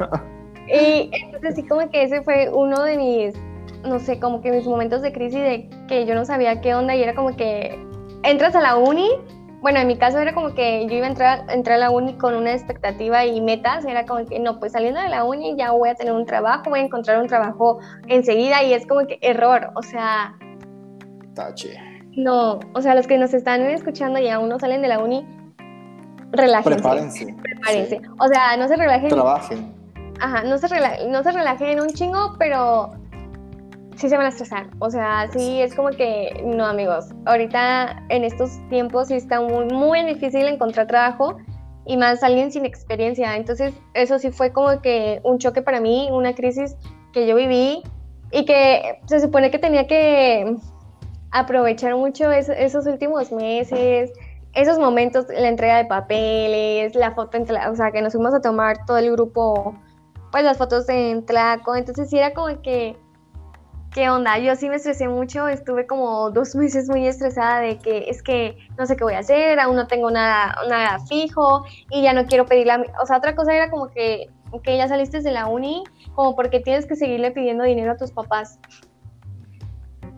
y 0.68 1.10
entonces 1.12 1.56
sí 1.56 1.66
como 1.66 1.90
que 1.90 2.04
ese 2.04 2.22
fue 2.22 2.48
uno 2.52 2.84
de 2.84 2.96
mis, 2.96 3.34
no 3.84 3.98
sé, 3.98 4.18
como 4.18 4.40
que 4.40 4.50
mis 4.50 4.66
momentos 4.66 5.02
de 5.02 5.12
crisis 5.12 5.40
de 5.40 5.70
que 5.88 6.06
yo 6.06 6.14
no 6.14 6.24
sabía 6.24 6.60
qué 6.60 6.74
onda 6.74 6.94
y 6.94 7.02
era 7.02 7.14
como 7.14 7.36
que 7.36 7.78
entras 8.22 8.54
a 8.54 8.60
la 8.60 8.76
uni. 8.76 9.08
Bueno, 9.60 9.78
en 9.78 9.86
mi 9.86 9.96
caso 9.96 10.18
era 10.18 10.34
como 10.34 10.54
que 10.54 10.86
yo 10.88 10.96
iba 10.96 11.06
a 11.06 11.10
entrar, 11.10 11.44
entrar 11.48 11.76
a 11.76 11.78
la 11.78 11.90
uni 11.90 12.14
con 12.14 12.34
una 12.34 12.52
expectativa 12.52 13.24
y 13.24 13.40
metas. 13.40 13.84
Era 13.84 14.06
como 14.06 14.26
que, 14.26 14.40
no, 14.40 14.58
pues 14.58 14.72
saliendo 14.72 15.00
de 15.00 15.08
la 15.08 15.24
uni 15.24 15.56
ya 15.56 15.70
voy 15.70 15.88
a 15.88 15.94
tener 15.94 16.12
un 16.12 16.26
trabajo, 16.26 16.70
voy 16.70 16.80
a 16.80 16.82
encontrar 16.82 17.20
un 17.20 17.28
trabajo 17.28 17.78
enseguida 18.08 18.62
y 18.64 18.74
es 18.74 18.86
como 18.86 19.06
que 19.06 19.18
error. 19.20 19.70
O 19.76 19.82
sea... 19.82 20.34
Tache 21.34 21.92
no, 22.16 22.60
o 22.74 22.82
sea, 22.82 22.94
los 22.94 23.06
que 23.06 23.18
nos 23.18 23.32
están 23.32 23.62
escuchando 23.62 24.18
y 24.18 24.28
aún 24.28 24.48
no 24.48 24.58
salen 24.58 24.82
de 24.82 24.88
la 24.88 24.98
uni, 24.98 25.26
relájense. 26.30 26.78
Prepárense. 26.78 27.36
Prepárense. 27.40 28.00
O 28.18 28.28
sea, 28.28 28.56
no 28.56 28.68
se 28.68 28.76
relajen. 28.76 29.08
Trabajen. 29.08 29.74
Ajá, 30.20 30.42
no 30.44 30.58
se, 30.58 30.68
no 31.08 31.22
se 31.22 31.32
relajen 31.32 31.80
un 31.80 31.88
chingo, 31.88 32.36
pero 32.38 32.92
sí 33.96 34.08
se 34.08 34.16
van 34.16 34.26
a 34.26 34.28
estresar. 34.30 34.68
O 34.78 34.90
sea, 34.90 35.28
sí 35.32 35.60
es 35.60 35.74
como 35.74 35.90
que, 35.90 36.42
no, 36.44 36.66
amigos, 36.66 37.06
ahorita 37.26 38.04
en 38.08 38.24
estos 38.24 38.50
tiempos 38.68 39.08
sí 39.08 39.14
está 39.14 39.40
muy, 39.40 39.66
muy 39.66 40.04
difícil 40.04 40.46
encontrar 40.46 40.86
trabajo 40.86 41.38
y 41.86 41.96
más 41.96 42.22
alguien 42.22 42.50
sin 42.52 42.64
experiencia. 42.64 43.36
Entonces, 43.36 43.74
eso 43.94 44.18
sí 44.18 44.30
fue 44.30 44.52
como 44.52 44.80
que 44.80 45.20
un 45.24 45.38
choque 45.38 45.62
para 45.62 45.80
mí, 45.80 46.08
una 46.12 46.34
crisis 46.34 46.76
que 47.12 47.26
yo 47.26 47.34
viví 47.36 47.82
y 48.30 48.44
que 48.44 49.00
se 49.06 49.20
supone 49.20 49.50
que 49.50 49.58
tenía 49.58 49.86
que 49.86 50.56
aprovechar 51.30 51.96
mucho 51.96 52.30
esos 52.30 52.86
últimos 52.86 53.32
meses, 53.32 54.12
esos 54.54 54.78
momentos, 54.78 55.26
la 55.28 55.48
entrega 55.48 55.78
de 55.78 55.86
papeles, 55.86 56.94
la 56.94 57.12
foto, 57.12 57.38
en 57.38 57.44
o 57.44 57.74
sea, 57.74 57.90
que 57.90 58.02
nos 58.02 58.12
fuimos 58.12 58.34
a 58.34 58.40
tomar 58.40 58.84
todo 58.86 58.98
el 58.98 59.10
grupo, 59.12 59.74
pues 60.30 60.44
las 60.44 60.58
fotos 60.58 60.88
en 60.88 61.24
Tlaco, 61.24 61.74
entonces 61.74 62.10
sí 62.10 62.18
era 62.18 62.34
como 62.34 62.60
que, 62.60 62.96
¿qué 63.94 64.08
onda? 64.08 64.38
Yo 64.38 64.56
sí 64.56 64.68
me 64.68 64.76
estresé 64.76 65.08
mucho, 65.08 65.48
estuve 65.48 65.86
como 65.86 66.30
dos 66.30 66.54
meses 66.54 66.88
muy 66.88 67.06
estresada 67.06 67.60
de 67.60 67.78
que 67.78 68.08
es 68.08 68.22
que 68.22 68.56
no 68.78 68.86
sé 68.86 68.96
qué 68.96 69.04
voy 69.04 69.14
a 69.14 69.18
hacer, 69.18 69.60
aún 69.60 69.76
no 69.76 69.86
tengo 69.86 70.10
nada, 70.10 70.56
nada 70.68 70.98
fijo 71.06 71.64
y 71.90 72.02
ya 72.02 72.12
no 72.12 72.26
quiero 72.26 72.46
pedirle 72.46 72.90
o 73.02 73.06
sea, 73.06 73.18
otra 73.18 73.34
cosa 73.34 73.54
era 73.54 73.70
como 73.70 73.88
que, 73.88 74.30
que 74.62 74.76
ya 74.76 74.88
saliste 74.88 75.20
de 75.20 75.30
la 75.30 75.46
uni, 75.46 75.84
como 76.14 76.34
porque 76.34 76.60
tienes 76.60 76.86
que 76.86 76.96
seguirle 76.96 77.30
pidiendo 77.30 77.64
dinero 77.64 77.92
a 77.92 77.96
tus 77.96 78.12
papás 78.12 78.58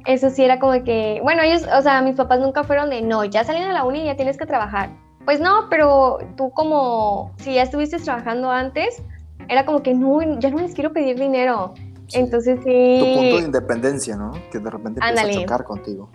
eso 0.06 0.30
sí 0.30 0.44
era 0.44 0.58
como 0.58 0.84
que, 0.84 1.20
bueno, 1.22 1.42
ellos, 1.42 1.66
o 1.66 1.82
sea, 1.82 2.02
mis 2.02 2.16
papás 2.16 2.40
nunca 2.40 2.64
fueron 2.64 2.90
de, 2.90 3.02
no, 3.02 3.24
ya 3.24 3.44
salieron 3.44 3.70
a 3.70 3.74
la 3.74 3.84
uni 3.84 4.02
y 4.02 4.04
ya 4.04 4.16
tienes 4.16 4.36
que 4.36 4.46
trabajar. 4.46 4.90
Pues 5.24 5.40
no, 5.40 5.68
pero 5.70 6.18
tú 6.36 6.50
como, 6.50 7.32
si 7.38 7.54
ya 7.54 7.62
estuviste 7.62 7.98
trabajando 7.98 8.50
antes, 8.50 9.02
era 9.48 9.64
como 9.64 9.82
que, 9.82 9.94
no, 9.94 10.38
ya 10.38 10.50
no 10.50 10.58
les 10.58 10.74
quiero 10.74 10.92
pedir 10.92 11.18
dinero. 11.18 11.72
Entonces 12.12 12.60
sí. 12.64 12.98
Tu 13.00 13.14
punto 13.14 13.36
de 13.36 13.42
independencia, 13.44 14.16
¿no? 14.16 14.32
Que 14.52 14.58
de 14.58 14.70
repente 14.70 15.00
empieza 15.02 15.26
a 15.26 15.32
chocar 15.32 15.64
contigo. 15.64 16.10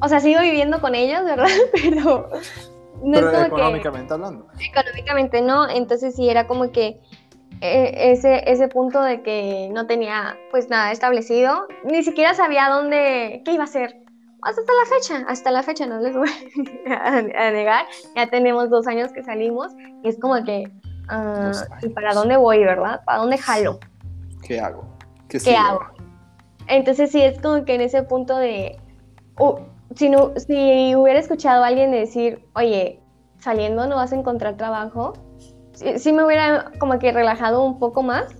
o 0.00 0.08
sea, 0.08 0.20
sigo 0.20 0.40
viviendo 0.40 0.80
con 0.80 0.94
ellos, 0.94 1.24
¿verdad? 1.24 1.48
Pero 1.72 2.30
no 3.02 3.12
Pero 3.12 3.44
económicamente 3.44 4.14
hablando. 4.14 4.46
Económicamente 4.58 5.42
no, 5.42 5.68
entonces 5.68 6.14
sí 6.16 6.28
era 6.28 6.46
como 6.46 6.72
que 6.72 7.00
eh, 7.60 8.12
ese, 8.12 8.50
ese 8.50 8.68
punto 8.68 9.02
de 9.02 9.22
que 9.22 9.68
no 9.72 9.86
tenía 9.86 10.36
pues 10.50 10.68
nada 10.68 10.92
establecido, 10.92 11.66
ni 11.84 12.02
siquiera 12.02 12.34
sabía 12.34 12.68
dónde, 12.68 13.42
qué 13.44 13.52
iba 13.52 13.64
a 13.64 13.66
hacer. 13.66 13.96
Hasta 14.42 14.62
la 14.62 14.96
fecha, 14.96 15.24
hasta 15.28 15.50
la 15.50 15.62
fecha 15.64 15.86
no 15.86 15.98
les 15.98 16.16
voy 16.16 16.28
a, 16.86 17.20
negar, 17.50 17.86
ya 18.14 18.28
tenemos 18.28 18.70
dos 18.70 18.86
años 18.86 19.12
que 19.12 19.24
salimos 19.24 19.72
y 20.04 20.08
es 20.08 20.18
como 20.20 20.44
que, 20.44 20.70
uh, 21.10 21.84
¿y 21.84 21.88
para 21.88 22.14
dónde 22.14 22.36
voy, 22.36 22.64
verdad? 22.64 23.02
¿Para 23.04 23.18
dónde 23.18 23.38
jalo? 23.38 23.80
¿Qué 24.46 24.60
hago? 24.60 24.97
¿Qué, 25.28 25.56
hago? 25.56 25.80
Entonces 26.66 27.10
sí 27.10 27.22
es 27.22 27.40
como 27.40 27.64
que 27.64 27.74
en 27.74 27.82
ese 27.82 28.02
punto 28.02 28.36
de, 28.36 28.78
uh, 29.38 29.54
si, 29.94 30.08
no, 30.08 30.32
si 30.36 30.94
hubiera 30.94 31.18
escuchado 31.18 31.64
a 31.64 31.68
alguien 31.68 31.90
decir, 31.90 32.44
oye, 32.54 33.00
saliendo 33.38 33.86
no 33.86 33.96
vas 33.96 34.12
a 34.12 34.16
encontrar 34.16 34.56
trabajo, 34.56 35.14
sí, 35.72 36.12
me 36.12 36.24
hubiera 36.24 36.72
como 36.78 36.98
que 36.98 37.12
relajado 37.12 37.64
un 37.64 37.78
poco 37.78 38.02
más, 38.02 38.34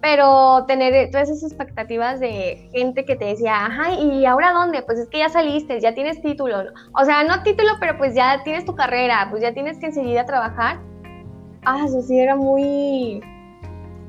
pero 0.00 0.64
tener 0.66 1.10
todas 1.10 1.28
esas 1.28 1.50
expectativas 1.50 2.20
de 2.20 2.68
gente 2.72 3.04
que 3.04 3.16
te 3.16 3.26
decía, 3.26 3.66
ajá, 3.66 3.92
¿y 3.94 4.24
ahora 4.26 4.52
dónde? 4.52 4.82
Pues 4.82 4.98
es 4.98 5.08
que 5.08 5.18
ya 5.18 5.28
saliste, 5.28 5.80
ya 5.80 5.92
tienes 5.92 6.22
título. 6.22 6.58
O 6.94 7.04
sea, 7.04 7.24
no 7.24 7.42
título, 7.42 7.70
pero 7.80 7.98
pues 7.98 8.14
ya 8.14 8.42
tienes 8.44 8.64
tu 8.64 8.74
carrera, 8.74 9.26
pues 9.30 9.42
ya 9.42 9.52
tienes 9.52 9.78
que 9.78 9.86
enseguida 9.86 10.24
trabajar. 10.24 10.80
Ah, 11.64 11.82
eso 11.84 12.00
sí 12.02 12.18
era 12.18 12.36
muy... 12.36 13.20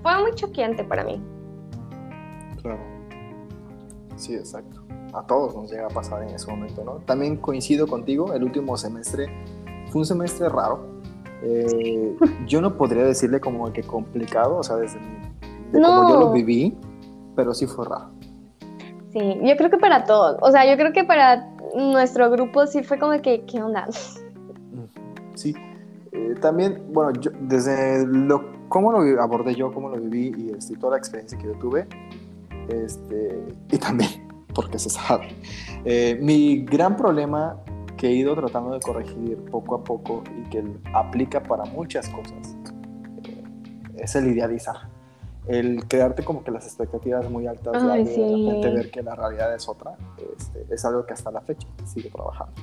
Fue 0.03 0.21
muy 0.21 0.33
choqueante 0.35 0.83
para 0.83 1.03
mí. 1.03 1.21
Claro. 2.61 2.79
Sí, 4.15 4.35
exacto. 4.35 4.81
A 5.13 5.25
todos 5.25 5.55
nos 5.55 5.71
llega 5.71 5.85
a 5.87 5.89
pasar 5.89 6.23
en 6.23 6.29
ese 6.29 6.49
momento, 6.49 6.83
¿no? 6.83 6.97
También 7.05 7.37
coincido 7.37 7.87
contigo, 7.87 8.33
el 8.33 8.43
último 8.43 8.77
semestre 8.77 9.27
fue 9.91 10.01
un 10.01 10.05
semestre 10.05 10.49
raro 10.49 10.99
eh, 11.41 12.17
yo 12.47 12.61
no 12.61 12.75
podría 12.75 13.03
decirle 13.03 13.39
como 13.39 13.71
que 13.71 13.83
complicado, 13.83 14.57
o 14.57 14.63
sea, 14.63 14.75
desde 14.75 14.99
como 15.71 16.09
yo 16.09 16.19
lo 16.19 16.31
viví, 16.31 16.77
pero 17.35 17.53
sí 17.53 17.65
fue 17.65 17.85
raro. 17.85 18.09
Sí, 19.13 19.39
yo 19.41 19.55
creo 19.57 19.69
que 19.69 19.77
para 19.77 20.03
todos, 20.03 20.37
o 20.41 20.51
sea, 20.51 20.69
yo 20.69 20.77
creo 20.77 20.93
que 20.93 21.03
para 21.03 21.49
nuestro 21.75 22.29
grupo 22.29 22.67
sí 22.67 22.83
fue 22.83 22.99
como 22.99 23.19
que, 23.21 23.45
¿qué 23.45 23.61
onda? 23.61 23.87
Sí, 25.35 25.55
eh, 26.11 26.35
también, 26.41 26.83
bueno, 26.91 27.13
yo, 27.19 27.31
desde 27.41 28.05
lo, 28.05 28.67
cómo 28.67 28.91
lo 28.91 29.21
abordé 29.21 29.55
yo, 29.55 29.71
cómo 29.71 29.89
lo 29.89 29.97
viví 29.97 30.33
y 30.37 30.51
este, 30.51 30.75
toda 30.75 30.93
la 30.93 30.97
experiencia 30.97 31.37
que 31.37 31.45
yo 31.45 31.53
tuve, 31.53 31.87
este, 32.69 33.43
y 33.71 33.77
también, 33.77 34.27
porque 34.53 34.79
se 34.79 34.89
sabe, 34.89 35.29
eh, 35.85 36.17
mi 36.21 36.63
gran 36.65 36.95
problema 36.95 37.61
que 37.99 38.07
he 38.07 38.13
ido 38.13 38.33
tratando 38.33 38.71
de 38.71 38.79
corregir 38.79 39.37
poco 39.51 39.75
a 39.75 39.83
poco 39.83 40.23
y 40.39 40.49
que 40.49 40.63
aplica 40.93 41.43
para 41.43 41.65
muchas 41.65 42.07
cosas, 42.07 42.55
eh, 43.25 43.43
es 43.97 44.15
el 44.15 44.27
idealizar. 44.27 44.87
El 45.47 45.85
crearte 45.85 46.23
como 46.23 46.43
que 46.43 46.51
las 46.51 46.65
expectativas 46.65 47.29
muy 47.29 47.45
altas 47.45 47.83
y 47.83 47.87
de 47.87 48.45
repente 48.45 48.69
ver 48.69 48.91
que 48.91 49.01
la 49.01 49.15
realidad 49.15 49.53
es 49.53 49.67
otra, 49.67 49.97
este, 50.37 50.73
es 50.73 50.85
algo 50.85 51.05
que 51.05 51.13
hasta 51.13 51.29
la 51.29 51.41
fecha 51.41 51.67
sigue 51.85 52.09
trabajando. 52.09 52.53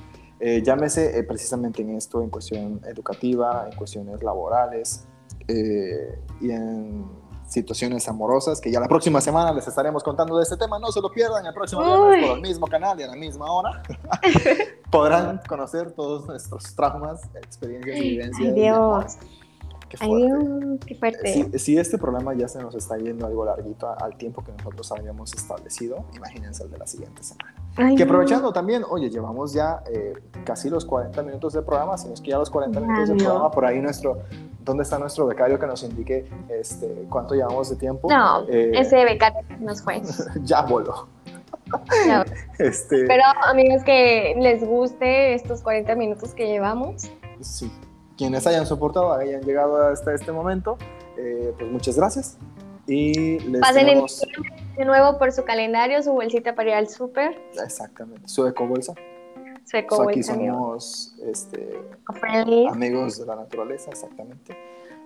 Eh, 0.41 0.63
llámese 0.65 1.19
eh, 1.19 1.23
precisamente 1.23 1.83
en 1.83 1.91
esto, 1.91 2.23
en 2.23 2.31
cuestión 2.31 2.81
educativa, 2.87 3.69
en 3.71 3.77
cuestiones 3.77 4.23
laborales 4.23 5.07
y 5.49 6.51
en 6.51 7.05
situaciones 7.47 8.09
amorosas, 8.09 8.61
que 8.61 8.71
ya 8.71 8.81
la 8.81 8.89
próxima 8.89 9.21
semana 9.21 9.53
les 9.53 9.67
estaremos 9.67 10.03
contando 10.03 10.37
de 10.37 10.43
este 10.43 10.57
tema. 10.57 10.79
No 10.79 10.91
se 10.91 11.01
lo 11.01 11.11
pierdan 11.11 11.47
el 11.47 11.55
próximo 11.55 11.83
viernes 11.83 12.29
por 12.29 12.37
el 12.37 12.43
mismo 12.43 12.67
canal 12.67 12.99
y 13.01 13.05
a 13.05 13.07
la 13.09 13.17
misma 13.17 13.51
hora. 13.51 13.83
Podrán 14.91 15.41
conocer 15.49 15.93
todos 15.93 16.27
nuestros 16.27 16.75
traumas, 16.75 17.23
experiencias 17.35 17.97
y 17.97 18.01
vivencias. 18.01 18.55
Dios. 18.55 19.19
Qué 19.89 19.97
fuerte. 19.97 20.87
qué 20.87 20.95
fuerte. 20.97 21.59
Si, 21.59 21.79
este 21.79 21.99
programa 21.99 22.35
ya 22.35 22.49
se 22.49 22.61
nos 22.61 22.75
está 22.75 22.97
yendo 22.97 23.27
algo 23.27 23.45
larguito 23.45 23.89
al 23.99 24.17
tiempo 24.17 24.43
que 24.43 24.53
nosotros 24.53 24.91
habíamos 24.93 25.33
establecido, 25.33 26.05
imagínense 26.15 26.65
el 26.65 26.71
de 26.71 26.79
la 26.79 26.87
siguiente 26.87 27.23
semana. 27.23 27.55
que 27.97 28.03
aprovechando 28.03 28.53
también, 28.53 28.85
oye, 28.89 29.11
llevamos 29.11 29.53
ya 29.53 29.83
eh, 29.89 30.15
casi 30.45 30.71
los 30.71 30.85
40 30.85 31.23
minutos 31.23 31.53
de 31.53 31.63
programa, 31.63 31.97
si 31.97 32.09
no 32.09 32.15
es 32.15 32.21
que 32.21 32.31
ya 32.31 32.39
los 32.39 32.51
40 32.51 32.81
minutos 32.81 33.09
de 33.09 33.17
programa, 33.17 33.51
por 33.51 33.65
ahí 33.65 33.81
nuestro 33.81 34.23
¿Dónde 34.67 34.83
está 34.83 34.99
nuestro 34.99 35.27
becario 35.27 35.61
que 35.61 35.67
nos 35.67 35.85
indique 35.85 36.29
este, 36.49 37.07
cuánto 37.09 37.37
llevamos 37.37 37.71
de 37.71 37.77
tiempo? 37.77 38.11
No, 38.11 38.43
eh, 38.49 38.73
ese 38.75 39.05
becario 39.05 39.39
nos 39.61 39.81
fue. 39.81 40.03
ya 40.43 40.63
voló. 40.63 41.07
este... 42.59 43.05
Pero 43.07 43.23
amigos 43.45 43.85
que 43.85 44.35
les 44.41 44.67
guste 44.67 45.35
estos 45.35 45.63
40 45.63 45.95
minutos 45.95 46.35
que 46.35 46.49
llevamos. 46.49 47.09
Sí, 47.41 47.71
quienes 48.17 48.47
hayan 48.47 48.67
soportado, 48.67 49.13
hayan 49.13 49.43
llegado 49.43 49.89
hasta 49.89 50.15
este 50.15 50.33
momento, 50.33 50.79
eh, 51.17 51.53
pues 51.59 51.71
muchas 51.71 51.97
gracias. 51.97 52.39
Y 52.87 53.39
les 53.41 53.61
Pasen 53.61 53.87
de 54.77 54.85
nuevo 54.85 55.19
por 55.19 55.33
su 55.33 55.45
calendario, 55.45 56.03
su 56.03 56.13
bolsita 56.13 56.55
para 56.55 56.71
ir 56.71 56.75
al 56.77 56.89
súper. 56.89 57.37
Exactamente, 57.63 58.29
su 58.29 58.47
eco 58.47 58.67
bolsa. 58.67 58.95
Aquí 60.09 60.23
somos 60.23 61.17
este, 61.27 61.81
amigos 62.69 63.19
de 63.19 63.27
la 63.27 63.35
naturaleza, 63.35 63.91
exactamente. 63.91 64.57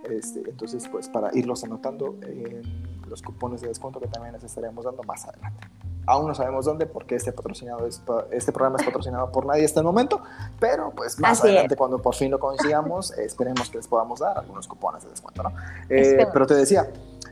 Este, 0.04 0.40
entonces, 0.48 0.86
pues 0.88 1.08
para 1.08 1.30
irlos 1.32 1.64
anotando 1.64 2.18
en 2.22 2.62
los 3.08 3.22
cupones 3.22 3.62
de 3.62 3.68
descuento 3.68 4.00
que 4.00 4.08
también 4.08 4.34
les 4.34 4.44
estaremos 4.44 4.84
dando 4.84 5.02
más 5.04 5.24
adelante. 5.24 5.66
Aún 6.06 6.28
no 6.28 6.34
sabemos 6.34 6.64
dónde, 6.64 6.86
porque 6.86 7.14
este, 7.14 7.32
patrocinado 7.32 7.86
es, 7.86 8.02
este 8.30 8.52
programa 8.52 8.78
es 8.78 8.84
patrocinado 8.84 9.30
por 9.30 9.46
nadie 9.46 9.64
hasta 9.64 9.80
el 9.80 9.86
momento, 9.86 10.22
pero 10.58 10.92
pues 10.94 11.18
más 11.20 11.42
adelante, 11.42 11.76
cuando 11.76 12.00
por 12.00 12.14
fin 12.14 12.30
lo 12.30 12.38
consigamos, 12.38 13.12
esperemos 13.18 13.70
que 13.70 13.78
les 13.78 13.86
podamos 13.86 14.20
dar 14.20 14.38
algunos 14.38 14.66
cupones 14.66 15.04
de 15.04 15.10
descuento, 15.10 15.42
¿no? 15.42 15.52
Eh, 15.88 16.26
pero 16.32 16.46
te 16.46 16.54
decía, 16.54 16.88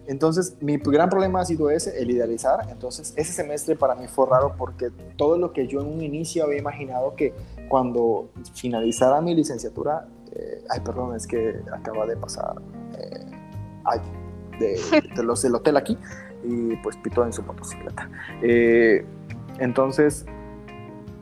entonces, 0.08 0.56
mi 0.62 0.78
gran 0.78 1.10
problema 1.10 1.42
ha 1.42 1.44
sido 1.44 1.68
ese, 1.68 2.00
el 2.00 2.10
idealizar. 2.10 2.66
Entonces, 2.70 3.12
ese 3.14 3.30
semestre 3.30 3.76
para 3.76 3.94
mí 3.94 4.08
fue 4.08 4.26
raro 4.26 4.54
porque 4.56 4.90
todo 5.16 5.36
lo 5.36 5.52
que 5.52 5.66
yo 5.66 5.82
en 5.82 5.86
un 5.86 6.02
inicio 6.02 6.44
había 6.44 6.58
imaginado 6.58 7.14
que 7.14 7.34
cuando 7.68 8.30
finalizara 8.54 9.20
mi 9.20 9.34
licenciatura, 9.34 10.08
eh, 10.32 10.64
ay, 10.70 10.80
perdón, 10.80 11.14
es 11.14 11.26
que 11.26 11.60
acaba 11.70 12.06
de 12.06 12.16
pasar 12.16 12.56
eh, 12.98 13.26
ay, 13.84 14.00
de, 14.58 15.22
los 15.22 15.42
del 15.42 15.54
hotel 15.54 15.76
aquí 15.76 15.98
y 16.44 16.76
pues 16.76 16.96
pitó 16.96 17.24
en 17.24 17.32
su 17.32 17.42
motocicleta. 17.42 18.08
Eh, 18.42 19.04
entonces, 19.58 20.26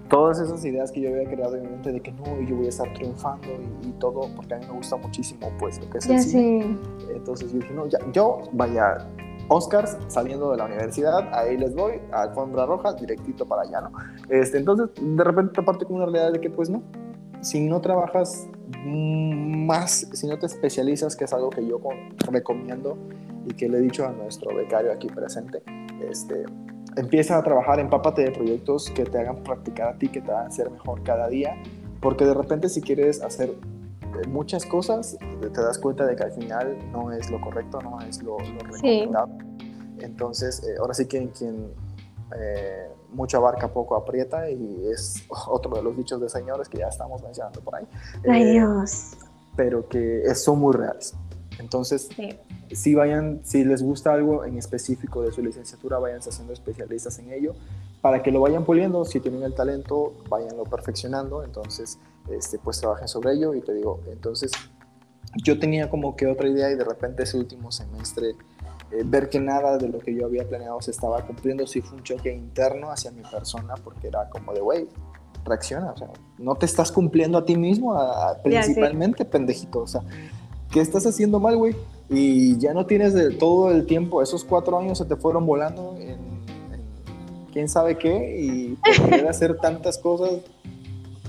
todas 0.08 0.38
esas 0.38 0.64
ideas 0.64 0.92
que 0.92 1.00
yo 1.00 1.10
había 1.10 1.28
creado 1.28 1.56
en 1.56 1.62
mi 1.62 1.68
mente 1.70 1.92
de 1.92 2.00
que 2.00 2.12
no, 2.12 2.40
yo 2.42 2.56
voy 2.56 2.66
a 2.66 2.68
estar 2.68 2.92
triunfando 2.94 3.48
y, 3.82 3.90
todo, 3.98 4.28
porque 4.34 4.54
a 4.54 4.58
mí 4.58 4.66
me 4.66 4.72
gusta 4.72 4.96
muchísimo 4.96 5.50
pues 5.58 5.80
lo 5.80 5.90
que 5.90 5.98
es 5.98 6.06
el 6.06 6.20
cine. 6.20 6.78
Entonces 7.14 7.52
yo 7.52 7.58
dije, 7.58 7.74
no, 7.74 7.86
ya, 7.86 7.98
yo 8.12 8.42
vaya, 8.52 8.98
Oscars 9.48 9.96
saliendo 10.08 10.50
de 10.50 10.58
la 10.58 10.64
universidad, 10.64 11.32
ahí 11.32 11.56
les 11.56 11.74
voy, 11.74 11.94
a 12.12 12.22
alfombra 12.22 12.66
roja, 12.66 12.92
directito 12.94 13.46
para 13.46 13.62
allá, 13.62 13.80
¿no? 13.82 13.92
Este, 14.28 14.58
entonces, 14.58 14.90
de 15.00 15.24
repente 15.24 15.52
te 15.54 15.62
parte 15.62 15.84
con 15.84 15.96
una 15.96 16.06
realidad 16.06 16.32
de 16.32 16.40
que 16.40 16.50
pues 16.50 16.68
no, 16.68 16.82
si 17.40 17.66
no 17.66 17.80
trabajas 17.80 18.48
más, 18.84 20.08
si 20.12 20.26
no 20.26 20.38
te 20.38 20.46
especializas, 20.46 21.16
que 21.16 21.24
es 21.24 21.32
algo 21.32 21.50
que 21.50 21.66
yo 21.66 21.80
recomiendo 22.30 22.96
y 23.46 23.54
que 23.54 23.68
le 23.68 23.78
he 23.78 23.80
dicho 23.80 24.06
a 24.06 24.12
nuestro 24.12 24.54
becario 24.54 24.92
aquí 24.92 25.08
presente, 25.08 25.62
este, 26.08 26.44
empieza 26.96 27.38
a 27.38 27.42
trabajar, 27.42 27.78
empápate 27.78 28.22
de 28.22 28.30
proyectos 28.32 28.90
que 28.90 29.04
te 29.04 29.18
hagan 29.18 29.42
practicar 29.42 29.88
a 29.88 29.98
ti, 29.98 30.08
que 30.08 30.20
te 30.20 30.32
hagan 30.32 30.50
ser 30.50 30.70
mejor 30.70 31.02
cada 31.02 31.28
día, 31.28 31.56
porque 32.00 32.24
de 32.24 32.34
repente 32.34 32.68
si 32.68 32.80
quieres 32.80 33.22
hacer 33.22 33.50
eh, 33.50 34.28
muchas 34.28 34.64
cosas, 34.64 35.16
te 35.40 35.60
das 35.60 35.78
cuenta 35.78 36.06
de 36.06 36.16
que 36.16 36.24
al 36.24 36.32
final 36.32 36.76
no 36.92 37.12
es 37.12 37.30
lo 37.30 37.40
correcto, 37.40 37.80
no 37.82 38.00
es 38.00 38.22
lo, 38.22 38.38
recomendado. 38.38 39.28
Entonces, 40.00 40.62
eh, 40.64 40.76
ahora 40.78 40.94
sí 40.94 41.06
que 41.06 41.28
quien 41.30 41.72
eh, 42.38 42.88
mucho 43.16 43.38
abarca, 43.38 43.72
poco 43.72 43.96
aprieta, 43.96 44.48
y 44.50 44.86
es 44.92 45.24
otro 45.48 45.74
de 45.74 45.82
los 45.82 45.96
dichos 45.96 46.20
de 46.20 46.28
señores 46.28 46.68
que 46.68 46.78
ya 46.78 46.88
estamos 46.88 47.22
mencionando 47.22 47.60
por 47.60 47.76
ahí. 47.76 47.86
Ay, 48.28 48.52
Dios. 48.52 49.16
Pero 49.56 49.88
que 49.88 50.22
son 50.34 50.60
muy 50.60 50.74
reales. 50.74 51.14
Entonces, 51.58 52.08
si 52.70 52.94
vayan, 52.94 53.40
si 53.42 53.64
les 53.64 53.82
gusta 53.82 54.12
algo 54.12 54.44
en 54.44 54.58
específico 54.58 55.22
de 55.22 55.32
su 55.32 55.42
licenciatura, 55.42 55.98
vayan 55.98 56.18
haciendo 56.18 56.52
especialistas 56.52 57.18
en 57.18 57.32
ello 57.32 57.54
para 58.00 58.22
que 58.22 58.30
lo 58.30 58.40
vayan 58.40 58.64
puliendo. 58.64 59.04
Si 59.04 59.20
tienen 59.20 59.42
el 59.42 59.54
talento, 59.54 60.12
vayanlo 60.28 60.64
perfeccionando. 60.64 61.42
Entonces, 61.44 61.98
este, 62.30 62.58
pues 62.58 62.80
trabajen 62.80 63.08
sobre 63.08 63.32
ello. 63.32 63.54
Y 63.54 63.62
te 63.62 63.72
digo, 63.72 64.00
entonces, 64.10 64.52
yo 65.42 65.58
tenía 65.58 65.88
como 65.88 66.16
que 66.16 66.26
otra 66.26 66.48
idea 66.48 66.70
y 66.70 66.76
de 66.76 66.84
repente 66.84 67.22
ese 67.22 67.38
último 67.38 67.72
semestre, 67.72 68.34
eh, 68.92 69.02
ver 69.04 69.28
que 69.28 69.40
nada 69.40 69.78
de 69.78 69.88
lo 69.88 69.98
que 69.98 70.14
yo 70.14 70.26
había 70.26 70.48
planeado 70.48 70.80
se 70.80 70.92
estaba 70.92 71.20
cumpliendo, 71.26 71.66
sí 71.66 71.80
fue 71.80 71.98
un 71.98 72.04
choque 72.04 72.32
interno 72.32 72.90
hacia 72.90 73.10
mi 73.10 73.22
persona, 73.22 73.74
porque 73.82 74.08
era 74.08 74.28
como 74.30 74.52
de, 74.52 74.60
güey, 74.60 74.88
reacciona, 75.44 75.90
o 75.90 75.96
sea, 75.96 76.08
no 76.38 76.54
te 76.54 76.66
estás 76.66 76.92
cumpliendo 76.92 77.38
a 77.38 77.44
ti 77.44 77.56
mismo, 77.56 77.96
principalmente, 78.44 79.24
pendejito, 79.24 79.80
o 79.80 79.86
sea, 79.86 80.02
¿qué 80.70 80.80
estás 80.80 81.04
haciendo 81.06 81.40
mal, 81.40 81.56
güey? 81.56 81.74
Y 82.08 82.56
ya 82.58 82.72
no 82.74 82.86
tienes 82.86 83.12
de 83.14 83.30
todo 83.32 83.72
el 83.72 83.86
tiempo, 83.86 84.22
esos 84.22 84.44
cuatro 84.44 84.78
años 84.78 84.98
se 84.98 85.04
te 85.04 85.16
fueron 85.16 85.46
volando 85.46 85.96
en, 85.98 86.36
quién 87.52 87.68
sabe 87.68 87.96
qué 87.96 88.38
y 88.38 88.78
querer 88.84 89.26
hacer 89.30 89.56
tantas 89.56 89.98
cosas 89.98 90.30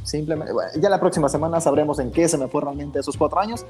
simplemente, 0.03 0.53
bueno, 0.53 0.69
ya 0.79 0.89
la 0.89 0.99
próxima 0.99 1.27
semana 1.27 1.59
sabremos 1.59 1.99
en 1.99 2.11
qué 2.11 2.27
se 2.27 2.37
me 2.37 2.47
fue 2.47 2.61
realmente 2.61 2.99
esos 2.99 3.17
cuatro 3.17 3.39
años. 3.39 3.65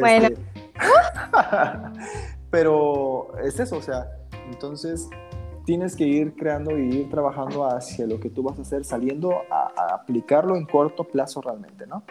Bueno. 0.00 0.28
Este, 0.28 0.36
pero 2.50 3.28
es 3.42 3.58
eso, 3.60 3.76
o 3.76 3.82
sea, 3.82 4.10
entonces 4.50 5.08
tienes 5.64 5.94
que 5.94 6.04
ir 6.04 6.34
creando 6.34 6.78
y 6.78 6.88
ir 6.88 7.10
trabajando 7.10 7.64
hacia 7.64 8.06
lo 8.06 8.18
que 8.18 8.30
tú 8.30 8.42
vas 8.42 8.58
a 8.58 8.62
hacer, 8.62 8.84
saliendo 8.84 9.32
a, 9.50 9.72
a 9.76 9.94
aplicarlo 9.94 10.56
en 10.56 10.66
corto 10.66 11.04
plazo 11.04 11.40
realmente, 11.40 11.86
¿no? 11.86 12.02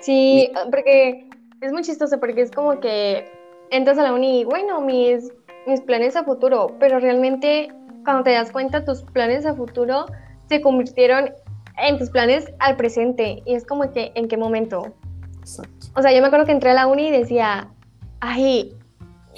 Sí, 0.00 0.50
porque 0.70 1.28
es 1.60 1.72
muy 1.72 1.82
chistoso, 1.82 2.20
porque 2.20 2.42
es 2.42 2.50
como 2.50 2.80
que 2.80 3.30
entras 3.70 3.98
a 3.98 4.02
la 4.02 4.12
uni 4.12 4.40
y, 4.40 4.44
bueno, 4.44 4.80
mis, 4.80 5.32
mis 5.66 5.80
planes 5.80 6.16
a 6.16 6.24
futuro, 6.24 6.76
pero 6.78 6.98
realmente 7.00 7.72
cuando 8.04 8.22
te 8.22 8.32
das 8.32 8.52
cuenta, 8.52 8.84
tus 8.84 9.02
planes 9.02 9.44
a 9.46 9.54
futuro 9.54 10.06
se 10.48 10.60
convirtieron 10.60 11.32
en 11.76 11.98
tus 11.98 12.08
planes 12.10 12.46
al 12.60 12.76
presente. 12.76 13.42
Y 13.44 13.54
es 13.54 13.66
como 13.66 13.90
que, 13.92 14.12
¿en 14.14 14.28
qué 14.28 14.36
momento? 14.36 14.94
Exacto. 15.40 15.88
O 15.96 16.02
sea, 16.02 16.12
yo 16.12 16.20
me 16.20 16.28
acuerdo 16.28 16.46
que 16.46 16.52
entré 16.52 16.70
a 16.70 16.74
la 16.74 16.86
uni 16.86 17.08
y 17.08 17.10
decía, 17.10 17.68
ay, 18.20 18.75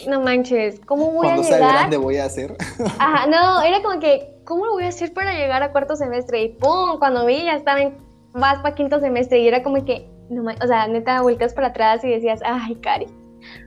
no 0.07 0.21
manches, 0.21 0.81
¿cómo 0.87 1.13
voy 1.13 1.27
Cuando 1.27 1.43
a 1.43 1.45
sea 1.45 1.57
llegar? 1.59 1.73
grande 1.75 1.97
voy 1.97 2.17
a 2.19 2.25
hacer. 2.27 2.57
Ajá, 2.99 3.27
no, 3.27 3.63
era 3.63 3.83
como 3.83 3.99
que, 4.01 4.35
¿cómo 4.45 4.67
lo 4.67 4.73
voy 4.75 4.85
a 4.85 4.89
hacer 4.89 5.13
para 5.13 5.33
llegar 5.33 5.63
a 5.63 5.73
cuarto 5.73 5.97
semestre? 5.97 6.43
Y 6.43 6.49
pum, 6.51 6.99
cuando 6.99 7.27
vi 7.27 7.45
ya 7.45 7.55
estaba 7.55 7.81
en, 7.81 7.97
vas 8.33 8.59
para 8.61 8.75
quinto 8.75 9.01
semestre 9.01 9.39
y 9.41 9.49
era 9.49 9.63
como 9.63 9.85
que, 9.85 10.09
no 10.31 10.43
o 10.45 10.67
sea, 10.67 10.87
neta, 10.89 11.23
vueltas 11.23 11.55
para 11.55 11.69
atrás 11.69 12.05
y 12.05 12.09
decías, 12.11 12.41
ay, 12.45 12.77
Cari, 12.77 13.07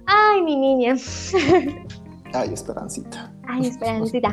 ay, 0.05 0.41
mi 0.43 0.55
niña, 0.55 0.95
Ay, 2.33 2.53
Esperancita. 2.53 3.31
ay, 3.47 3.67
Esperancita. 3.67 4.29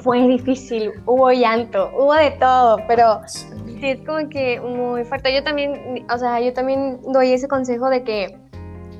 Fue 0.00 0.20
difícil, 0.26 0.90
hubo 1.06 1.30
llanto, 1.32 1.90
hubo 1.96 2.14
de 2.14 2.30
todo, 2.32 2.78
pero 2.88 3.20
Sí. 3.26 3.46
sí 3.80 3.88
es 3.90 4.00
como 4.06 4.28
que 4.28 4.60
muy 4.60 5.04
fuerte. 5.04 5.34
Yo 5.34 5.42
también, 5.44 6.06
o 6.12 6.18
sea, 6.18 6.40
yo 6.40 6.52
también 6.52 7.00
doy 7.12 7.32
ese 7.32 7.46
consejo 7.48 7.88
de 7.90 8.02
que, 8.02 8.38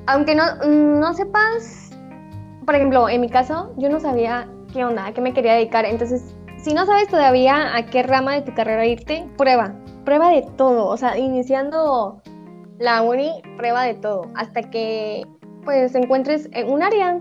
aunque 0.05 0.35
no, 0.35 0.43
no 0.65 1.13
sepas, 1.13 1.86
por 2.67 2.75
ejemplo, 2.75 3.07
en 3.07 3.21
mi 3.21 3.29
caso, 3.29 3.73
yo 3.77 3.87
no 3.87 4.01
sabía 4.01 4.45
qué 4.73 4.83
onda, 4.83 5.05
a 5.05 5.13
qué 5.13 5.21
me 5.21 5.33
quería 5.33 5.53
dedicar. 5.53 5.85
Entonces, 5.85 6.35
si 6.57 6.73
no 6.73 6.85
sabes 6.85 7.07
todavía 7.07 7.73
a 7.73 7.85
qué 7.85 8.03
rama 8.03 8.33
de 8.33 8.41
tu 8.41 8.53
carrera 8.53 8.85
irte, 8.85 9.25
prueba, 9.37 9.73
prueba 10.03 10.31
de 10.31 10.41
todo. 10.57 10.85
O 10.87 10.97
sea, 10.97 11.17
iniciando 11.17 12.21
la 12.77 13.03
uni, 13.03 13.41
prueba 13.55 13.83
de 13.83 13.93
todo, 13.93 14.23
hasta 14.35 14.63
que 14.63 15.25
pues 15.63 15.95
encuentres 15.95 16.49
en 16.51 16.69
un 16.69 16.83
área. 16.83 17.17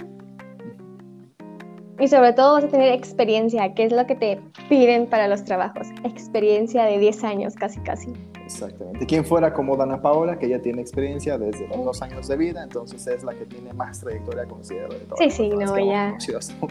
Y 2.00 2.08
sobre 2.08 2.32
todo 2.32 2.54
vas 2.54 2.64
a 2.64 2.68
tener 2.68 2.92
experiencia, 2.92 3.72
que 3.72 3.84
es 3.84 3.92
lo 3.92 4.04
que 4.04 4.16
te 4.16 4.40
piden 4.68 5.06
para 5.06 5.28
los 5.28 5.44
trabajos. 5.44 5.86
Experiencia 6.02 6.82
de 6.86 6.98
10 6.98 7.22
años, 7.22 7.54
casi, 7.54 7.78
casi. 7.82 8.12
Exactamente. 8.46 9.04
Quien 9.06 9.24
fuera 9.24 9.52
como 9.52 9.76
Dana 9.76 10.00
Paola, 10.00 10.38
que 10.38 10.48
ya 10.48 10.60
tiene 10.60 10.80
experiencia 10.80 11.36
desde 11.36 11.66
los 11.68 11.84
dos 11.84 12.00
años 12.02 12.28
de 12.28 12.36
vida, 12.36 12.62
entonces 12.62 13.04
es 13.06 13.22
la 13.24 13.34
que 13.34 13.44
tiene 13.44 13.72
más 13.74 14.00
trayectoria, 14.00 14.46
considero, 14.46 14.88
de 14.94 15.00
todas 15.00 15.18
Sí, 15.18 15.30
sí, 15.30 15.48
no, 15.50 15.78
ya. 15.78 16.16
hasta. 16.38 16.54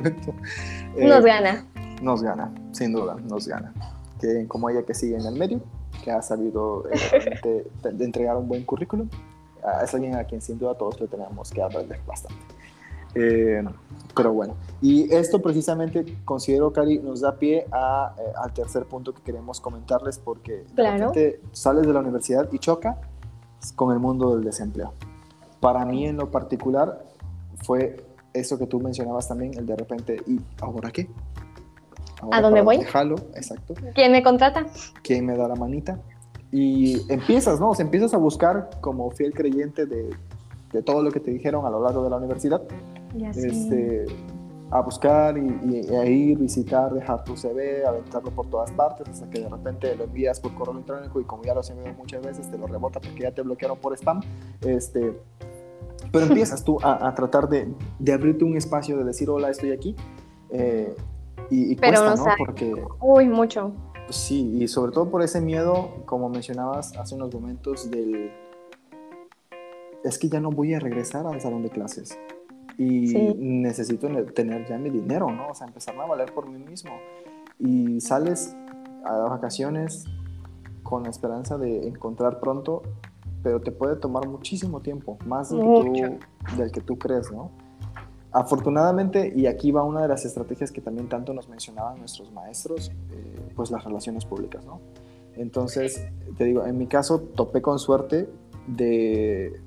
Eh, 0.96 1.06
Nos 1.08 1.24
gana. 1.24 1.66
Nos 2.02 2.24
gana, 2.24 2.52
sin 2.72 2.94
duda, 2.94 3.16
nos 3.30 3.48
gana. 3.48 3.74
Que 4.20 4.48
como 4.48 4.70
ella 4.70 4.84
que 4.84 4.94
sigue 4.94 5.16
en 5.18 5.26
el 5.26 5.36
medio, 5.36 5.60
que 6.04 6.12
ha 6.12 6.22
sabido 6.22 6.86
eh, 6.90 7.40
de- 7.84 7.92
de 7.92 8.06
entregar 8.06 8.38
un 8.38 8.48
buen 8.48 8.64
currículum, 8.64 9.10
ah, 9.64 9.82
es 9.84 9.94
alguien 9.94 10.16
a 10.16 10.24
quien 10.24 10.42
sin 10.42 10.58
duda 10.58 10.76
todos 10.76 11.00
le 11.02 11.08
tenemos 11.08 11.52
que 11.52 11.62
aprender 11.62 12.00
bastante. 12.08 12.55
Eh, 13.16 13.64
pero 14.16 14.32
bueno, 14.34 14.56
y 14.82 15.14
esto 15.14 15.42
precisamente 15.42 16.06
considero, 16.26 16.72
Cari, 16.72 17.00
nos 17.00 17.22
da 17.22 17.36
pie 17.36 17.66
a, 17.72 18.14
eh, 18.18 18.22
al 18.42 18.54
tercer 18.54 18.86
punto 18.86 19.14
que 19.14 19.22
queremos 19.22 19.60
comentarles 19.60 20.20
porque 20.20 20.58
de 20.58 20.66
Claro. 20.76 20.98
repente 21.12 21.42
sales 21.52 21.86
de 21.88 21.94
la 21.94 22.00
universidad 22.02 22.48
y 22.52 22.60
choca 22.60 22.98
con 23.76 23.92
el 23.94 24.00
mundo 24.00 24.36
del 24.36 24.44
desempleo. 24.46 24.94
Para 25.60 25.86
mí 25.86 26.06
en 26.06 26.18
lo 26.18 26.30
particular 26.30 27.02
fue 27.64 28.06
eso 28.34 28.58
que 28.58 28.68
tú 28.68 28.80
mencionabas 28.80 29.28
también, 29.28 29.58
el 29.58 29.66
de 29.66 29.76
repente, 29.76 30.22
¿y 30.28 30.40
ahora 30.62 30.92
qué? 30.92 31.10
¿Ahora 32.22 32.38
¿A 32.38 32.42
dónde 32.42 32.62
voy? 32.62 32.82
Jalo, 32.82 33.16
exacto. 33.36 33.74
¿Quién 33.94 34.12
me 34.12 34.24
contrata? 34.24 34.66
¿Quién 35.04 35.26
me 35.26 35.36
da 35.38 35.48
la 35.48 35.56
manita? 35.56 36.00
Y 36.52 37.12
empiezas, 37.12 37.60
¿no? 37.60 37.72
O 37.72 37.76
sea, 37.76 37.84
empiezas 37.86 38.14
a 38.14 38.18
buscar 38.18 38.70
como 38.82 39.10
fiel 39.12 39.34
creyente 39.34 39.86
de, 39.86 40.10
de 40.72 40.82
todo 40.84 41.02
lo 41.02 41.12
que 41.12 41.20
te 41.20 41.32
dijeron 41.32 41.66
a 41.66 41.70
lo 41.70 41.82
largo 41.82 42.04
de 42.04 42.10
la 42.10 42.18
universidad. 42.18 42.62
Este, 43.24 44.06
a 44.72 44.82
buscar 44.82 45.38
y, 45.38 45.88
a 45.96 46.06
ir, 46.06 46.38
visitar, 46.38 46.94
dejar 46.94 47.24
tu 47.24 47.36
CV, 47.38 47.86
aventarlo 47.86 48.32
por 48.32 48.48
todas 48.48 48.72
partes, 48.72 49.08
hasta 49.08 49.30
que 49.30 49.40
de 49.42 49.50
repente 49.50 49.96
lo 49.96 50.06
envías 50.06 50.40
por 50.40 50.54
correo 50.56 50.74
electrónico 50.74 51.20
y 51.20 51.24
como 51.24 51.44
ya 51.44 51.54
lo 51.54 51.60
has 51.60 51.70
enviado 51.70 51.96
muchas 51.98 52.24
veces, 52.26 52.50
te 52.50 52.58
lo 52.58 52.68
rebota 52.68 53.00
porque 53.00 53.24
ya 53.24 53.32
te 53.32 53.42
bloquearon 53.42 53.78
por 53.78 53.94
spam. 53.94 54.22
Este, 54.62 55.20
pero 56.12 56.26
empiezas 56.30 56.64
tú 56.64 56.78
a, 56.82 57.08
a 57.08 57.14
tratar 57.16 57.48
de, 57.48 57.68
de 58.00 58.14
abrirte 58.14 58.44
un 58.44 58.58
espacio, 58.58 58.98
de 58.98 59.04
decir, 59.04 59.30
hola, 59.30 59.50
estoy 59.50 59.72
aquí. 59.72 59.96
eh, 60.50 60.96
y, 61.52 61.74
y 61.74 61.76
Pero 61.76 61.92
cuesta, 62.02 62.10
no 62.10 62.18
sabes. 62.18 62.36
Porque 62.40 62.74
Uy, 63.02 63.28
mucho. 63.28 63.72
Sí, 64.10 64.58
y 64.62 64.68
sobre 64.68 64.92
todo 64.92 65.10
por 65.10 65.22
ese 65.22 65.42
miedo, 65.42 65.90
como 66.06 66.28
mencionabas 66.30 66.96
hace 66.98 67.16
unos 67.16 67.34
momentos, 67.34 67.90
del... 67.90 68.32
Es 70.04 70.18
que 70.20 70.30
ya 70.30 70.40
no 70.40 70.52
voy 70.52 70.74
a 70.74 70.80
regresar 70.80 71.26
al 71.28 71.42
salón 71.42 71.64
de 71.64 71.70
clases 71.70 72.18
y 72.78 73.08
Sí. 73.08 73.34
necesito 73.38 74.10
ne- 74.10 74.24
tener 74.24 74.68
ya 74.68 74.78
mi 74.78 74.90
dinero, 74.90 75.30
¿no? 75.32 75.50
O 75.50 75.56
sea, 75.56 75.68
empezar 75.68 75.98
a 76.00 76.06
valer 76.06 76.34
por 76.34 76.50
mí 76.50 76.58
mismo. 76.60 76.92
Y 77.60 78.02
sales 78.02 78.56
a 79.06 79.18
las 79.18 79.30
vacaciones 79.30 80.06
con 80.84 81.04
la 81.04 81.10
esperanza 81.10 81.58
de 81.58 81.88
encontrar 81.88 82.40
pronto, 82.40 82.82
pero 83.44 83.62
te 83.62 83.72
puede 83.72 83.96
tomar 83.96 84.28
muchísimo 84.28 84.82
tiempo, 84.82 85.18
más 85.26 85.50
del 85.50 85.60
que, 85.62 86.02
tú, 86.02 86.58
del 86.58 86.72
que 86.72 86.82
tú 86.82 86.98
crees, 86.98 87.32
¿no? 87.32 87.52
Afortunadamente, 88.32 89.32
y 89.34 89.46
aquí 89.48 89.72
va 89.72 89.84
una 89.84 90.02
de 90.02 90.10
las 90.10 90.26
estrategias 90.26 90.72
que 90.72 90.82
también 90.82 91.08
tanto 91.08 91.34
nos 91.34 91.48
mencionaban 91.48 92.00
nuestros 92.00 92.32
maestros, 92.34 92.92
eh, 93.12 93.52
pues 93.56 93.72
las 93.72 93.84
relaciones 93.86 94.26
públicas, 94.26 94.66
¿no? 94.66 94.82
Entonces, 95.36 96.06
te 96.38 96.44
digo, 96.44 96.66
en 96.66 96.78
mi 96.78 96.88
caso 96.88 97.20
topé 97.22 97.62
con 97.62 97.80
suerte 97.80 98.28
de, 98.68 99.62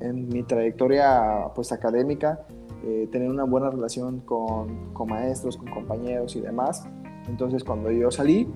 en 0.00 0.28
mi 0.28 0.42
trayectoria 0.42 1.50
pues 1.54 1.72
académica, 1.72 2.46
eh, 2.84 3.08
tener 3.10 3.30
una 3.30 3.44
buena 3.44 3.70
relación 3.70 4.20
con, 4.20 4.92
con 4.92 5.08
maestros, 5.08 5.56
con 5.56 5.68
compañeros 5.70 6.36
y 6.36 6.40
demás. 6.40 6.86
Entonces, 7.28 7.64
cuando 7.64 7.90
yo 7.90 8.10
salí, 8.10 8.48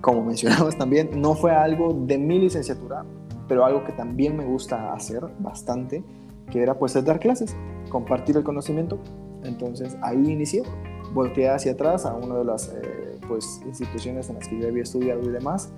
como 0.00 0.22
mencionabas 0.24 0.76
también, 0.76 1.20
no 1.20 1.34
fue 1.34 1.52
algo 1.52 1.92
de 1.92 2.18
mi 2.18 2.38
licenciatura, 2.38 3.04
pero 3.48 3.64
algo 3.64 3.84
que 3.84 3.92
también 3.92 4.36
me 4.36 4.44
gusta 4.44 4.92
hacer 4.92 5.22
bastante, 5.38 6.04
que 6.50 6.62
era 6.62 6.78
pues 6.78 6.96
es 6.96 7.04
dar 7.04 7.18
clases, 7.18 7.56
compartir 7.90 8.36
el 8.36 8.44
conocimiento. 8.44 8.98
Entonces 9.44 9.96
ahí 10.02 10.30
inicié, 10.30 10.62
volteé 11.12 11.48
hacia 11.48 11.72
atrás 11.72 12.06
a 12.06 12.14
una 12.14 12.36
de 12.36 12.44
las 12.44 12.68
eh, 12.68 13.18
pues, 13.28 13.60
instituciones 13.66 14.28
en 14.28 14.36
las 14.36 14.48
que 14.48 14.58
yo 14.58 14.68
había 14.68 14.82
estudiado 14.82 15.22
y 15.22 15.28
demás, 15.28 15.72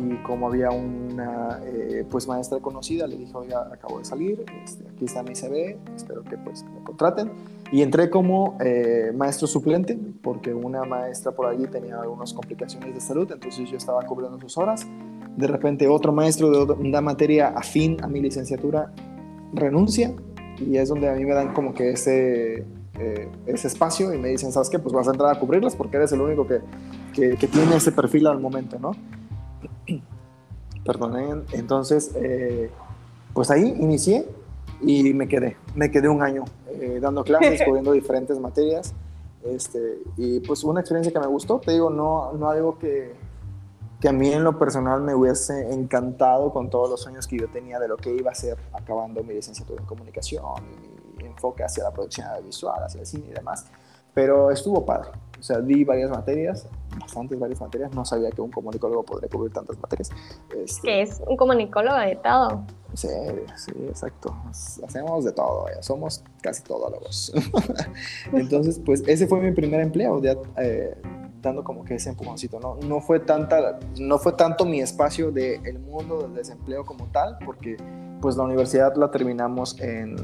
y 0.00 0.16
como 0.22 0.48
había 0.48 0.70
una 0.70 1.60
eh, 1.64 2.04
pues 2.10 2.26
maestra 2.26 2.58
conocida, 2.60 3.06
le 3.06 3.16
dije, 3.16 3.32
oiga, 3.34 3.68
acabo 3.72 3.98
de 3.98 4.04
salir, 4.04 4.44
este, 4.64 4.84
aquí 4.88 5.04
está 5.04 5.22
mi 5.22 5.34
CV, 5.34 5.78
espero 5.94 6.22
que 6.22 6.36
pues 6.38 6.64
me 6.64 6.82
contraten. 6.82 7.30
Y 7.70 7.82
entré 7.82 8.10
como 8.10 8.58
eh, 8.60 9.12
maestro 9.14 9.46
suplente, 9.46 9.98
porque 10.22 10.52
una 10.52 10.84
maestra 10.84 11.32
por 11.32 11.46
allí 11.46 11.66
tenía 11.66 12.00
algunas 12.00 12.32
complicaciones 12.32 12.94
de 12.94 13.00
salud, 13.00 13.30
entonces 13.32 13.70
yo 13.70 13.76
estaba 13.76 14.02
cubriendo 14.02 14.38
sus 14.40 14.58
horas. 14.58 14.86
De 15.36 15.46
repente 15.46 15.88
otro 15.88 16.12
maestro 16.12 16.66
de 16.66 16.72
una 16.74 17.00
materia 17.00 17.48
afín 17.48 17.96
a 18.02 18.08
mi 18.08 18.20
licenciatura 18.20 18.92
renuncia 19.54 20.14
y 20.58 20.76
es 20.76 20.88
donde 20.88 21.08
a 21.08 21.14
mí 21.14 21.24
me 21.24 21.32
dan 21.32 21.54
como 21.54 21.72
que 21.72 21.90
ese, 21.90 22.64
eh, 22.98 23.28
ese 23.46 23.68
espacio 23.68 24.12
y 24.12 24.18
me 24.18 24.28
dicen, 24.28 24.52
¿sabes 24.52 24.68
qué? 24.68 24.78
Pues 24.78 24.92
vas 24.92 25.08
a 25.08 25.12
entrar 25.12 25.34
a 25.34 25.38
cubrirlas 25.38 25.74
porque 25.74 25.96
eres 25.96 26.12
el 26.12 26.20
único 26.20 26.46
que, 26.46 26.60
que, 27.14 27.36
que 27.36 27.48
tiene 27.48 27.76
ese 27.76 27.92
perfil 27.92 28.26
al 28.26 28.38
momento, 28.38 28.78
¿no? 28.78 28.92
Perdonen. 30.84 31.44
Entonces, 31.52 32.12
eh, 32.16 32.70
pues 33.34 33.50
ahí 33.50 33.76
inicié 33.80 34.26
y 34.80 35.14
me 35.14 35.28
quedé, 35.28 35.56
me 35.74 35.90
quedé 35.90 36.08
un 36.08 36.22
año 36.22 36.44
eh, 36.68 36.98
dando 37.00 37.24
clases, 37.24 37.62
cubriendo 37.64 37.92
diferentes 37.92 38.38
materias. 38.38 38.94
Este, 39.44 39.98
y 40.16 40.40
pues 40.40 40.62
una 40.64 40.80
experiencia 40.80 41.12
que 41.12 41.18
me 41.18 41.26
gustó, 41.26 41.58
te 41.58 41.72
digo, 41.72 41.90
no, 41.90 42.32
no 42.32 42.48
algo 42.48 42.78
que, 42.78 43.14
que 44.00 44.08
a 44.08 44.12
mí 44.12 44.32
en 44.32 44.44
lo 44.44 44.58
personal 44.58 45.00
me 45.00 45.14
hubiese 45.14 45.72
encantado 45.72 46.52
con 46.52 46.70
todos 46.70 46.90
los 46.90 47.00
sueños 47.00 47.26
que 47.26 47.38
yo 47.38 47.48
tenía 47.48 47.78
de 47.78 47.88
lo 47.88 47.96
que 47.96 48.14
iba 48.14 48.30
a 48.30 48.34
ser 48.34 48.58
acabando 48.72 49.22
mi 49.22 49.34
licenciatura 49.34 49.80
en 49.80 49.86
comunicación 49.86 50.44
y 50.58 51.22
mi 51.22 51.28
enfoque 51.28 51.62
hacia 51.64 51.84
la 51.84 51.92
producción 51.92 52.26
audiovisual, 52.26 52.82
hacia 52.82 53.00
el 53.00 53.06
cine 53.06 53.26
y 53.30 53.32
demás. 53.32 53.66
Pero 54.14 54.50
estuvo 54.50 54.84
padre. 54.84 55.10
O 55.38 55.42
sea, 55.42 55.60
di 55.60 55.84
varias 55.84 56.10
materias, 56.10 56.66
bastantes 56.98 57.38
varias 57.38 57.60
materias. 57.60 57.94
No 57.94 58.04
sabía 58.04 58.30
que 58.30 58.40
un 58.40 58.50
comunicólogo 58.50 59.02
podría 59.04 59.28
cubrir 59.28 59.52
tantas 59.52 59.78
materias. 59.80 60.10
Este, 60.56 60.82
Que 60.82 61.02
es 61.02 61.22
un 61.26 61.36
comunicólogo 61.36 61.98
de 61.98 62.16
todo. 62.16 62.64
Sí, 62.94 63.08
sí, 63.56 63.72
exacto. 63.88 64.34
Hacemos 64.50 65.24
de 65.24 65.32
todo, 65.32 65.66
ya 65.74 65.82
somos 65.82 66.22
casi 66.42 66.62
todólogos. 66.62 67.32
Entonces, 68.32 68.80
pues 68.84 69.02
ese 69.06 69.26
fue 69.26 69.40
mi 69.40 69.52
primer 69.52 69.80
empleo. 69.80 70.20
Ya, 70.20 70.36
eh, 70.58 70.96
dando 71.42 71.64
como 71.64 71.84
que 71.84 71.96
ese 71.96 72.08
empujoncito, 72.08 72.60
¿no? 72.60 72.76
No 72.86 73.00
fue, 73.00 73.20
tanta, 73.20 73.78
no 73.98 74.18
fue 74.18 74.32
tanto 74.32 74.64
mi 74.64 74.80
espacio 74.80 75.30
del 75.30 75.66
el 75.66 75.78
mundo 75.80 76.22
del 76.22 76.34
desempleo 76.34 76.84
como 76.84 77.06
tal, 77.06 77.36
porque 77.44 77.76
pues 78.20 78.36
la 78.36 78.44
universidad 78.44 78.94
la 78.94 79.10
terminamos 79.10 79.78
en, 79.80 80.16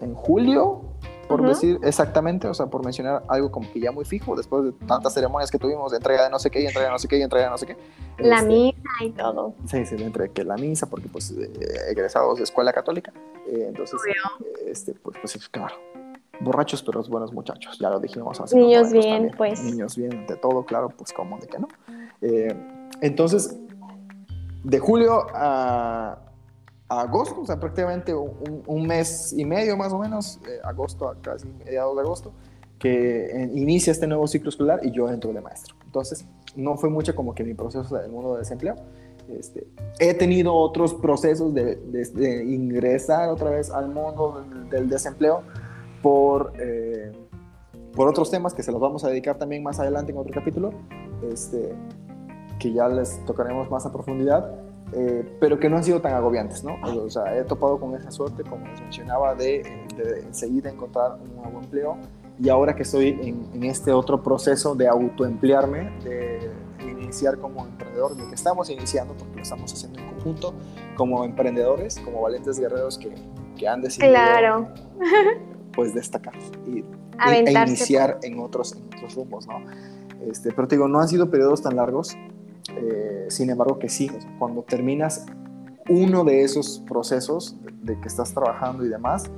en 0.00 0.14
julio, 0.14 0.89
por 1.30 1.46
decir 1.46 1.78
exactamente, 1.82 2.48
o 2.48 2.54
sea, 2.54 2.66
por 2.66 2.84
mencionar 2.84 3.22
algo 3.28 3.52
como 3.52 3.72
que 3.72 3.78
ya 3.78 3.92
muy 3.92 4.04
fijo, 4.04 4.34
después 4.34 4.64
de 4.64 4.72
tantas 4.86 5.14
ceremonias 5.14 5.48
que 5.48 5.58
tuvimos 5.58 5.92
de 5.92 5.98
entrega 5.98 6.24
de 6.24 6.30
no 6.30 6.40
sé 6.40 6.50
qué, 6.50 6.60
y 6.60 6.66
entrega 6.66 6.86
de 6.86 6.92
no 6.92 6.98
sé 6.98 7.06
qué, 7.06 7.18
y 7.18 7.22
entrega 7.22 7.44
de 7.44 7.50
no 7.50 7.58
sé 7.58 7.66
qué. 7.66 7.76
La 8.18 8.38
este, 8.38 8.48
misa 8.48 8.80
y 9.00 9.10
todo. 9.10 9.54
Sí, 9.66 9.86
sí, 9.86 9.94
entre 10.00 10.30
que 10.32 10.42
la 10.42 10.56
misa, 10.56 10.86
porque 10.86 11.08
pues 11.08 11.30
eh, 11.30 11.50
egresados 11.88 12.38
de 12.38 12.44
escuela 12.44 12.72
católica, 12.72 13.12
eh, 13.46 13.66
entonces, 13.68 14.00
este, 14.66 14.92
pues, 14.94 15.16
pues 15.20 15.48
claro, 15.48 15.76
borrachos 16.40 16.82
pero 16.82 17.00
buenos 17.04 17.32
muchachos, 17.32 17.78
ya 17.78 17.90
lo 17.90 18.00
dijimos 18.00 18.40
hace 18.40 18.56
Niños 18.56 18.92
bien, 18.92 19.30
pues. 19.36 19.62
Niños 19.62 19.96
bien, 19.96 20.26
de 20.26 20.36
todo, 20.36 20.64
claro, 20.64 20.88
pues 20.88 21.12
como 21.12 21.38
de 21.38 21.46
que 21.46 21.58
no. 21.60 21.68
Eh, 22.22 22.54
entonces, 23.02 23.56
de 24.64 24.78
julio 24.80 25.26
a, 25.32 26.18
agosto, 26.90 27.40
o 27.40 27.46
sea, 27.46 27.58
prácticamente 27.58 28.12
un, 28.14 28.86
mes 28.86 29.32
y 29.32 29.44
medio 29.44 29.76
más 29.76 29.92
o 29.92 29.98
menos, 29.98 30.40
eh, 30.48 30.58
agosto 30.64 31.14
casi 31.22 31.46
mediados 31.64 31.94
de 31.94 32.02
agosto, 32.02 32.32
que 32.78 33.48
inicia 33.54 33.92
este 33.92 34.06
nuevo 34.06 34.26
ciclo 34.26 34.48
escolar 34.48 34.80
y 34.82 34.90
yo 34.90 35.08
entro 35.08 35.32
de 35.32 35.40
maestro. 35.40 35.76
Entonces, 35.84 36.24
no 36.56 36.76
fue 36.76 36.90
mucho 36.90 37.14
como 37.14 37.34
que 37.34 37.44
mi 37.44 37.54
proceso 37.54 37.96
del 37.96 38.10
mundo 38.10 38.32
de 38.32 38.40
desempleo. 38.40 38.74
Este, 39.28 39.68
he 40.00 40.14
tenido 40.14 40.54
otros 40.54 40.94
procesos 40.94 41.54
de, 41.54 41.76
de, 41.76 42.44
ingresar 42.44 43.28
otra 43.28 43.50
vez 43.50 43.70
al 43.70 43.88
mundo 43.88 44.44
del 44.70 44.88
desempleo, 44.88 45.42
por, 46.02 46.52
eh, 46.58 47.12
por 47.94 48.08
otros 48.08 48.30
temas 48.30 48.54
que 48.54 48.64
se 48.64 48.72
los 48.72 48.80
vamos 48.80 49.04
a 49.04 49.08
dedicar 49.08 49.38
también 49.38 49.62
más 49.62 49.78
adelante 49.78 50.10
en 50.10 50.18
otro 50.18 50.32
capítulo, 50.32 50.72
este, 51.30 51.72
que 52.58 52.72
ya 52.72 52.88
les 52.88 53.24
tocaremos 53.26 53.70
más 53.70 53.86
a 53.86 53.92
profundidad, 53.92 54.50
eh, 54.92 55.36
pero 55.38 55.58
que 55.58 55.68
no 55.68 55.76
han 55.76 55.84
sido 55.84 56.00
tan 56.00 56.14
agobiantes, 56.14 56.64
¿no? 56.64 56.76
O 56.82 57.10
sea, 57.10 57.36
he 57.36 57.44
topado 57.44 57.78
con 57.78 57.94
esa 57.94 58.10
suerte, 58.10 58.42
como 58.42 58.66
les 58.66 58.80
mencionaba, 58.80 59.34
de, 59.34 59.62
de 59.96 60.20
enseguida 60.20 60.70
encontrar 60.70 61.18
un 61.22 61.36
nuevo 61.36 61.60
empleo 61.60 61.96
y 62.38 62.48
ahora 62.48 62.74
que 62.74 62.82
estoy 62.82 63.08
en, 63.08 63.48
en 63.54 63.64
este 63.64 63.92
otro 63.92 64.22
proceso 64.22 64.74
de 64.74 64.88
autoemplearme, 64.88 65.90
de 66.02 66.50
iniciar 66.90 67.38
como 67.38 67.66
emprendedor, 67.66 68.16
lo 68.16 68.28
que 68.28 68.34
estamos 68.34 68.70
iniciando, 68.70 69.14
porque 69.14 69.36
lo 69.36 69.42
estamos 69.42 69.72
haciendo 69.72 70.00
en 70.00 70.06
conjunto, 70.14 70.54
como 70.96 71.24
emprendedores, 71.24 71.98
como 71.98 72.22
valientes 72.22 72.58
guerreros 72.58 72.98
que, 72.98 73.14
que 73.56 73.68
han 73.68 73.82
decidido 73.82 74.12
claro 74.12 74.68
pues 75.72 75.94
destacar 75.94 76.34
y, 76.66 76.84
e 77.28 77.52
iniciar 77.52 78.18
en 78.22 78.38
otros, 78.40 78.74
en 78.74 78.86
otros 78.86 79.14
rumbos, 79.14 79.46
¿no? 79.46 79.60
Este, 80.26 80.52
pero 80.52 80.68
te 80.68 80.76
digo, 80.76 80.88
no 80.88 81.00
han 81.00 81.08
sido 81.08 81.30
periodos 81.30 81.62
tan 81.62 81.76
largos, 81.76 82.16
eh, 82.76 83.26
sin 83.28 83.50
embargo 83.50 83.78
que 83.78 83.88
sí, 83.88 84.10
cuando 84.38 84.62
terminas 84.62 85.26
uno 85.88 86.24
de 86.24 86.42
esos 86.42 86.82
procesos 86.86 87.56
de, 87.82 88.00
que 88.00 88.08
estás 88.08 88.32
trabajando 88.32 88.84
y 88.84 88.88
demás, 88.88 89.30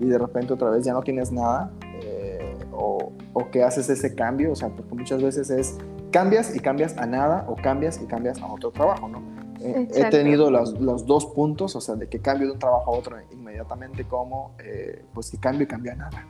y 0.00 0.06
de 0.06 0.18
repente 0.18 0.52
otra 0.52 0.70
vez 0.70 0.84
ya 0.84 0.92
no 0.92 1.02
tienes 1.02 1.32
nada, 1.32 1.70
eh, 2.02 2.56
o, 2.72 3.12
o, 3.32 3.50
que 3.50 3.62
haces 3.62 3.90
ese 3.90 4.14
cambio, 4.14 4.52
o 4.52 4.56
sea, 4.56 4.68
porque 4.68 4.94
muchas 4.94 5.22
veces 5.22 5.50
es 5.50 5.76
cambias 6.10 6.54
y 6.54 6.60
cambias 6.60 6.96
a 6.96 7.06
nada, 7.06 7.44
o 7.48 7.56
cambias 7.56 8.00
y 8.02 8.06
cambias 8.06 8.40
a 8.40 8.46
otro 8.46 8.70
trabajo, 8.70 9.08
¿no? 9.08 9.38
Eh, 9.60 9.88
he 9.92 10.04
tenido 10.10 10.50
los, 10.50 10.78
los, 10.80 11.04
dos 11.06 11.26
puntos, 11.26 11.74
o 11.74 11.80
sea, 11.80 11.96
de 11.96 12.08
que 12.08 12.20
cambio 12.20 12.46
de 12.46 12.52
un 12.54 12.58
trabajo 12.58 12.94
a 12.94 12.96
otro 12.96 13.16
inmediatamente, 13.32 14.04
como 14.04 14.52
eh, 14.58 15.04
pues 15.12 15.30
que 15.30 15.38
cambio 15.38 15.64
y 15.64 15.66
cambia 15.66 15.94
nada. 15.96 16.26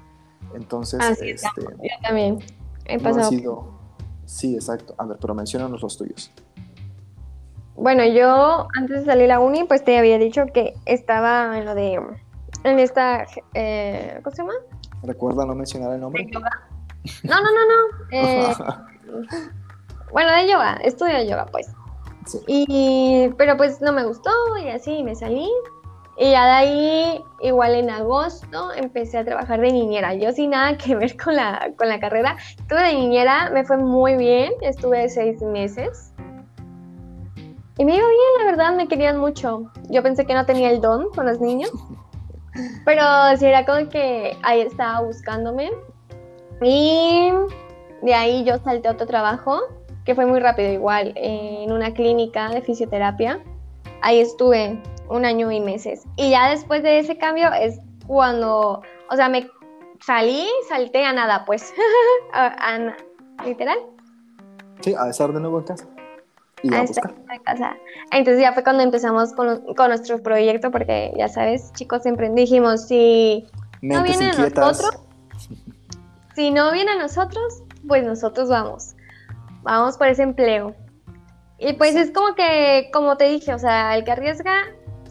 Entonces, 0.55 1.01
este, 1.21 1.61
yo 1.61 1.91
también 2.03 2.39
he 2.87 2.99
pasado. 2.99 3.29
sido, 3.29 3.79
sí, 4.25 4.55
exacto. 4.55 4.95
A 4.97 5.05
ver, 5.05 5.19
pero 5.21 5.35
mencionanos 5.35 5.83
los 5.83 5.99
tuyos. 5.99 6.33
Bueno, 7.79 8.05
yo 8.05 8.67
antes 8.77 9.01
de 9.01 9.05
salir 9.05 9.31
a 9.31 9.37
la 9.37 9.41
uni, 9.41 9.63
pues 9.63 9.85
te 9.85 9.97
había 9.97 10.19
dicho 10.19 10.47
que 10.53 10.75
estaba 10.85 11.57
en 11.57 11.65
lo 11.65 11.77
de, 11.77 12.01
en 12.65 12.79
esta, 12.81 13.25
eh, 13.55 14.19
¿cómo 14.25 14.35
se 14.35 14.43
llama? 14.43 14.55
Recuerda 15.05 15.47
no 15.47 15.55
mencionar 15.55 15.93
el 15.93 16.01
nombre. 16.01 16.27
No, 17.23 17.37
no, 17.37 17.43
no, 17.43 17.63
no. 17.69 17.99
Eh, 18.11 18.55
bueno, 20.13 20.33
de 20.33 20.51
yoga, 20.51 20.79
estudio 20.83 21.23
yoga, 21.23 21.47
pues. 21.47 21.71
Y, 22.47 23.31
pero 23.39 23.57
pues 23.57 23.81
no 23.81 23.93
me 23.93 24.05
gustó 24.05 24.31
y 24.63 24.69
así 24.69 25.05
me 25.05 25.15
salí. 25.15 25.49
Y 26.19 26.33
ya 26.33 26.47
de 26.47 26.51
ahí, 26.51 27.25
igual 27.43 27.77
en 27.77 27.91
agosto, 27.91 28.73
empecé 28.75 29.19
a 29.19 29.25
trabajar 29.25 29.61
de 29.61 29.71
niñera. 29.71 30.15
Yo 30.15 30.33
sin 30.33 30.51
nada 30.51 30.77
que 30.77 30.97
ver 30.97 31.17
con 31.17 31.37
la, 31.37 31.71
con 31.77 31.89
la 31.89 32.01
carrera. 32.01 32.37
Estuve 32.59 32.83
de 32.83 32.95
niñera, 32.95 33.51
me 33.51 33.65
fue 33.65 33.77
muy 33.77 34.17
bien. 34.17 34.53
Estuve 34.63 35.09
seis 35.09 35.41
meses. 35.43 36.13
Y 37.79 37.85
me 37.85 37.95
iba 37.95 38.07
bien, 38.07 38.31
la 38.39 38.45
verdad, 38.45 38.75
me 38.75 38.89
querían 38.89 39.19
mucho. 39.19 39.71
Yo 39.89 40.03
pensé 40.03 40.27
que 40.27 40.35
no 40.35 40.45
tenía 40.45 40.71
el 40.71 40.81
don 40.81 41.11
con 41.11 41.27
los 41.27 41.41
niños. 41.41 41.71
Pero 42.85 43.03
sí 43.39 43.47
era 43.47 43.65
como 43.65 43.89
que 43.89 44.37
ahí 44.43 44.63
estaba 44.63 45.01
buscándome. 45.01 45.71
Y 46.61 47.31
de 48.03 48.15
ahí 48.15 48.45
yo 48.45 48.59
salté 48.59 48.89
a 48.89 48.93
otro 48.93 49.07
trabajo 49.07 49.61
que 50.05 50.15
fue 50.15 50.25
muy 50.25 50.41
rápido 50.41 50.73
igual, 50.73 51.13
en 51.17 51.71
una 51.71 51.93
clínica 51.93 52.49
de 52.49 52.63
fisioterapia. 52.63 53.45
Ahí 54.01 54.21
estuve 54.21 54.81
un 55.11 55.25
año 55.25 55.53
y 55.53 55.61
meses. 55.61 56.05
Y 56.17 56.31
ya 56.31 56.49
después 56.51 56.83
de 56.83 56.99
ese 56.99 57.19
cambio 57.19 57.53
es 57.53 57.79
cuando, 58.07 58.83
o 59.11 59.17
sea, 59.17 59.29
me 59.29 59.49
salí, 60.01 60.49
salté 60.69 61.05
a 61.05 61.13
nada, 61.13 61.45
pues, 61.45 61.75
a, 62.33 62.97
literal. 63.45 63.79
Sí, 64.81 64.95
a 64.99 65.11
estar 65.11 65.33
de 65.33 65.41
nuevo 65.41 65.59
en 65.59 65.65
casa. 65.65 65.87
Y 66.63 66.75
a, 66.75 66.83
estar 66.83 67.15
en 67.31 67.43
casa. 67.43 67.77
Entonces 68.11 68.43
ya 68.43 68.53
fue 68.53 68.63
cuando 68.63 68.83
empezamos 68.83 69.33
con, 69.33 69.75
con, 69.75 69.89
nuestro 69.89 70.23
proyecto, 70.23 70.71
porque 70.71 71.13
ya 71.17 71.29
sabes, 71.29 71.73
chicos, 71.75 72.03
siempre 72.03 72.31
dijimos, 72.31 72.87
si 72.87 73.47
no 73.83 74.03
viene 74.03 74.31
a 74.31 74.33
nosotros, 74.33 74.91
si 76.35 76.51
no 76.51 76.73
viene 76.73 76.93
a 76.93 76.99
nosotros, 76.99 77.63
pues 77.87 78.05
nosotros 78.05 78.49
vamos 78.49 78.95
vamos 79.63 79.97
por 79.97 80.09
ese 80.09 80.23
empleo. 80.23 80.75
Y 81.59 81.75
pues 81.75 81.97
es 81.97 82.11
como 82.11 82.35
que, 82.35 82.91
como 82.93 83.17
te 83.17 83.25
dije, 83.25 83.53
o 83.53 83.59
sea, 83.59 83.97
el 83.97 84.05
que 84.05 84.13
arriesga, 84.13 84.55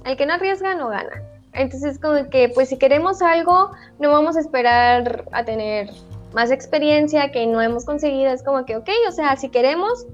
el 0.05 0.17
que 0.17 0.25
no 0.25 0.33
arriesga 0.33 0.75
no 0.75 0.89
gana. 0.89 1.23
Entonces 1.53 1.99
como 1.99 2.29
que, 2.29 2.49
pues 2.49 2.69
si 2.69 2.77
queremos 2.77 3.21
algo, 3.21 3.71
no 3.99 4.11
vamos 4.11 4.37
a 4.37 4.39
esperar 4.39 5.25
a 5.31 5.43
tener 5.43 5.89
más 6.33 6.51
experiencia 6.51 7.31
que 7.31 7.45
no 7.47 7.61
hemos 7.61 7.85
conseguido. 7.85 8.31
Es 8.31 8.43
como 8.43 8.65
que, 8.65 8.77
ok, 8.77 8.89
o 9.07 9.11
sea, 9.11 9.35
si 9.35 9.49
queremos, 9.49 10.05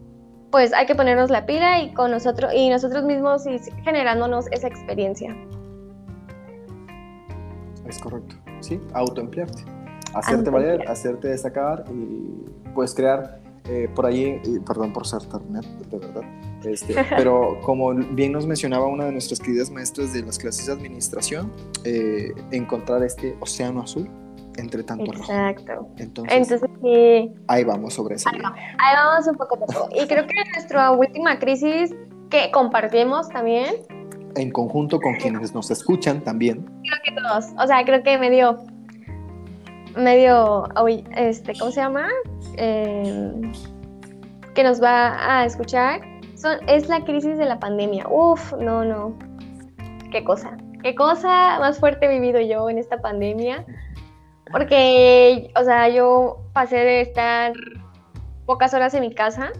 pues 0.53 0.71
hay 0.71 0.85
que 0.85 0.93
ponernos 0.93 1.31
la 1.31 1.47
pila 1.47 1.81
y 1.81 1.91
con 1.95 2.11
nosotros 2.11 2.53
y 2.53 2.69
nosotros 2.69 3.03
mismos 3.03 3.47
y 3.47 3.57
generándonos 3.83 4.45
esa 4.51 4.67
experiencia. 4.67 5.35
Es 7.87 7.97
correcto, 7.97 8.35
sí, 8.59 8.79
autoemplearte, 8.93 9.63
hacerte 10.13 10.51
valer, 10.51 10.87
hacerte 10.87 11.29
destacar 11.29 11.85
y 11.91 12.45
pues 12.75 12.93
crear 12.93 13.41
eh, 13.67 13.89
por 13.95 14.05
ahí, 14.05 14.39
perdón 14.63 14.93
por 14.93 15.07
ser 15.07 15.23
internet, 15.23 15.65
de 15.89 15.97
verdad, 15.97 16.21
este, 16.65 17.03
pero 17.17 17.59
como 17.63 17.91
bien 17.91 18.31
nos 18.31 18.45
mencionaba 18.45 18.85
una 18.85 19.05
de 19.05 19.11
nuestras 19.11 19.39
queridas 19.39 19.71
maestras 19.71 20.13
de 20.13 20.21
las 20.21 20.37
clases 20.37 20.67
de 20.67 20.73
administración, 20.73 21.51
eh, 21.83 22.31
encontrar 22.51 23.01
este 23.01 23.35
océano 23.39 23.81
azul 23.81 24.07
entre 24.57 24.83
tanto 24.83 25.11
Exacto. 25.11 25.87
Entonces, 25.97 26.61
ahí 27.47 27.63
vamos 27.63 27.93
sobre 27.93 28.15
ese 28.15 28.29
ahí, 28.29 28.41
ahí 28.77 28.95
vamos 28.95 29.27
un 29.27 29.35
poco 29.35 29.55
a 29.55 29.59
poco. 29.59 29.89
Y 29.91 30.07
creo 30.07 30.25
que 30.27 30.33
nuestra 30.53 30.91
última 30.91 31.39
crisis 31.39 31.93
que 32.29 32.51
compartimos 32.51 33.29
también. 33.29 33.75
En 34.35 34.51
conjunto 34.51 34.99
con 34.99 35.15
quienes 35.15 35.53
nos 35.53 35.69
escuchan 35.69 36.21
también. 36.21 36.65
Creo 36.65 36.99
que 37.03 37.21
todos. 37.21 37.45
O 37.63 37.67
sea, 37.67 37.83
creo 37.85 38.01
que 38.01 38.17
medio 38.17 38.65
medio, 39.95 40.67
este, 41.15 41.53
¿cómo 41.57 41.71
se 41.71 41.81
llama? 41.81 42.07
Em, 42.57 43.51
que 44.53 44.63
nos 44.63 44.81
va 44.81 45.39
a 45.41 45.45
escuchar, 45.45 46.01
son, 46.35 46.57
es 46.67 46.87
la 46.87 47.03
crisis 47.03 47.37
de 47.37 47.45
la 47.45 47.59
pandemia. 47.59 48.07
Uf, 48.09 48.53
no, 48.59 48.83
no. 48.83 49.17
Qué 50.11 50.23
cosa. 50.23 50.57
Qué 50.83 50.95
cosa 50.95 51.59
más 51.59 51.79
fuerte 51.79 52.05
he 52.05 52.09
vivido 52.09 52.41
yo 52.41 52.69
en 52.69 52.77
esta 52.77 53.01
pandemia. 53.01 53.65
Porque, 54.53 55.51
o 55.59 55.63
sea, 55.63 55.89
yo 55.89 56.37
pasé 56.53 56.77
de 56.77 57.01
estar 57.01 57.53
pocas 58.45 58.73
horas 58.75 58.93
en 58.93 59.01
mi 59.01 59.13
casa 59.13 59.51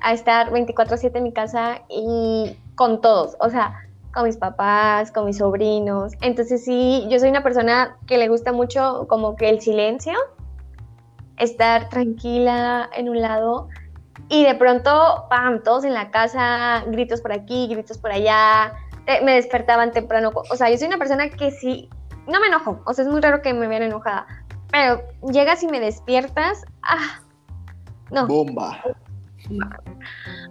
a 0.00 0.12
estar 0.12 0.52
24/7 0.52 1.18
en 1.18 1.24
mi 1.24 1.32
casa 1.32 1.82
y 1.88 2.56
con 2.76 3.00
todos. 3.00 3.36
O 3.40 3.50
sea, 3.50 3.74
con 4.14 4.24
mis 4.24 4.36
papás, 4.36 5.10
con 5.10 5.26
mis 5.26 5.38
sobrinos. 5.38 6.12
Entonces 6.22 6.64
sí, 6.64 7.04
yo 7.10 7.18
soy 7.18 7.30
una 7.30 7.42
persona 7.42 7.98
que 8.06 8.16
le 8.16 8.28
gusta 8.28 8.52
mucho 8.52 9.06
como 9.08 9.34
que 9.34 9.48
el 9.50 9.60
silencio, 9.60 10.14
estar 11.36 11.88
tranquila 11.88 12.88
en 12.94 13.08
un 13.08 13.20
lado 13.20 13.68
y 14.28 14.44
de 14.44 14.54
pronto, 14.54 15.26
pam, 15.28 15.62
todos 15.64 15.84
en 15.84 15.94
la 15.94 16.12
casa, 16.12 16.84
gritos 16.86 17.20
por 17.20 17.32
aquí, 17.32 17.66
gritos 17.68 17.98
por 17.98 18.12
allá, 18.12 18.72
me 19.24 19.34
despertaban 19.34 19.90
temprano. 19.90 20.30
O 20.50 20.56
sea, 20.56 20.70
yo 20.70 20.78
soy 20.78 20.86
una 20.86 20.98
persona 20.98 21.28
que 21.28 21.50
sí, 21.50 21.90
no 22.26 22.40
me 22.40 22.46
enojo, 22.46 22.80
o 22.84 22.92
sea, 22.92 23.04
es 23.04 23.10
muy 23.10 23.20
raro 23.20 23.42
que 23.42 23.54
me 23.54 23.68
vean 23.68 23.82
enojada, 23.82 24.26
pero 24.70 25.02
llegas 25.32 25.62
y 25.62 25.68
me 25.68 25.80
despiertas, 25.80 26.64
ah, 26.82 27.20
No. 28.10 28.26
Bomba. 28.26 28.82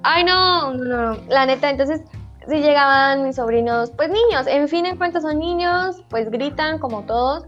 Ay, 0.04 0.24
no, 0.24 0.74
no, 0.74 1.14
no, 1.14 1.22
la 1.28 1.46
neta, 1.46 1.70
entonces 1.70 2.02
si 2.48 2.62
llegaban 2.62 3.24
mis 3.24 3.38
sobrinos, 3.38 3.92
pues 3.92 4.10
niños, 4.10 4.48
en 4.48 4.68
fin, 4.68 4.86
en 4.86 4.98
cuenta 4.98 5.20
son 5.20 5.40
niños, 5.40 6.04
pues 6.10 6.30
gritan 6.30 6.80
como 6.80 7.04
todos 7.04 7.44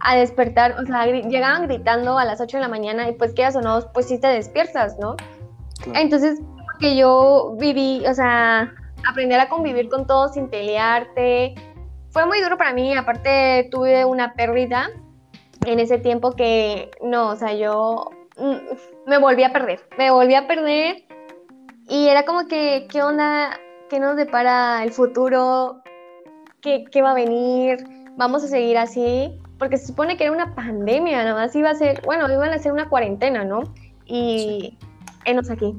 a 0.00 0.16
despertar, 0.16 0.76
o 0.80 0.86
sea, 0.86 1.06
llegaban 1.06 1.66
gritando 1.66 2.18
a 2.18 2.24
las 2.24 2.40
8 2.40 2.56
de 2.56 2.62
la 2.62 2.68
mañana 2.68 3.08
y 3.08 3.12
pues 3.12 3.34
quedas 3.34 3.54
o 3.56 3.60
no, 3.60 3.80
pues 3.92 4.08
sí 4.08 4.18
te 4.18 4.28
despiertas, 4.28 4.96
¿no? 4.98 5.16
Entonces, 5.94 6.40
que 6.78 6.96
yo 6.96 7.54
viví, 7.58 8.02
o 8.06 8.14
sea, 8.14 8.72
aprender 9.06 9.38
a 9.40 9.48
convivir 9.48 9.90
con 9.90 10.06
todos 10.06 10.32
sin 10.32 10.48
pelearte, 10.48 11.54
fue 12.10 12.26
muy 12.26 12.40
duro 12.40 12.58
para 12.58 12.72
mí, 12.72 12.94
aparte 12.96 13.68
tuve 13.70 14.04
una 14.04 14.34
pérdida 14.34 14.90
en 15.66 15.78
ese 15.78 15.98
tiempo 15.98 16.32
que, 16.32 16.90
no, 17.02 17.30
o 17.30 17.36
sea, 17.36 17.54
yo 17.54 18.10
mm, 18.36 19.08
me 19.08 19.18
volví 19.18 19.44
a 19.44 19.52
perder, 19.52 19.80
me 19.98 20.10
volví 20.10 20.34
a 20.34 20.46
perder 20.46 21.04
y 21.88 22.08
era 22.08 22.24
como 22.24 22.46
que, 22.46 22.86
¿qué 22.90 23.02
onda? 23.02 23.58
¿Qué 23.88 23.98
nos 24.00 24.16
depara 24.16 24.82
el 24.84 24.92
futuro? 24.92 25.82
¿Qué, 26.60 26.84
qué 26.90 27.02
va 27.02 27.12
a 27.12 27.14
venir? 27.14 27.78
¿Vamos 28.16 28.44
a 28.44 28.48
seguir 28.48 28.78
así? 28.78 29.32
Porque 29.58 29.76
se 29.76 29.88
supone 29.88 30.16
que 30.16 30.24
era 30.24 30.32
una 30.32 30.54
pandemia, 30.54 31.24
nada 31.24 31.34
más 31.34 31.54
iba 31.54 31.70
a 31.70 31.74
ser, 31.74 32.00
bueno, 32.04 32.30
iban 32.32 32.50
a 32.50 32.58
ser 32.58 32.72
una 32.72 32.88
cuarentena, 32.88 33.44
¿no? 33.44 33.74
Y 34.06 34.78
enos 35.24 35.50
aquí. 35.50 35.76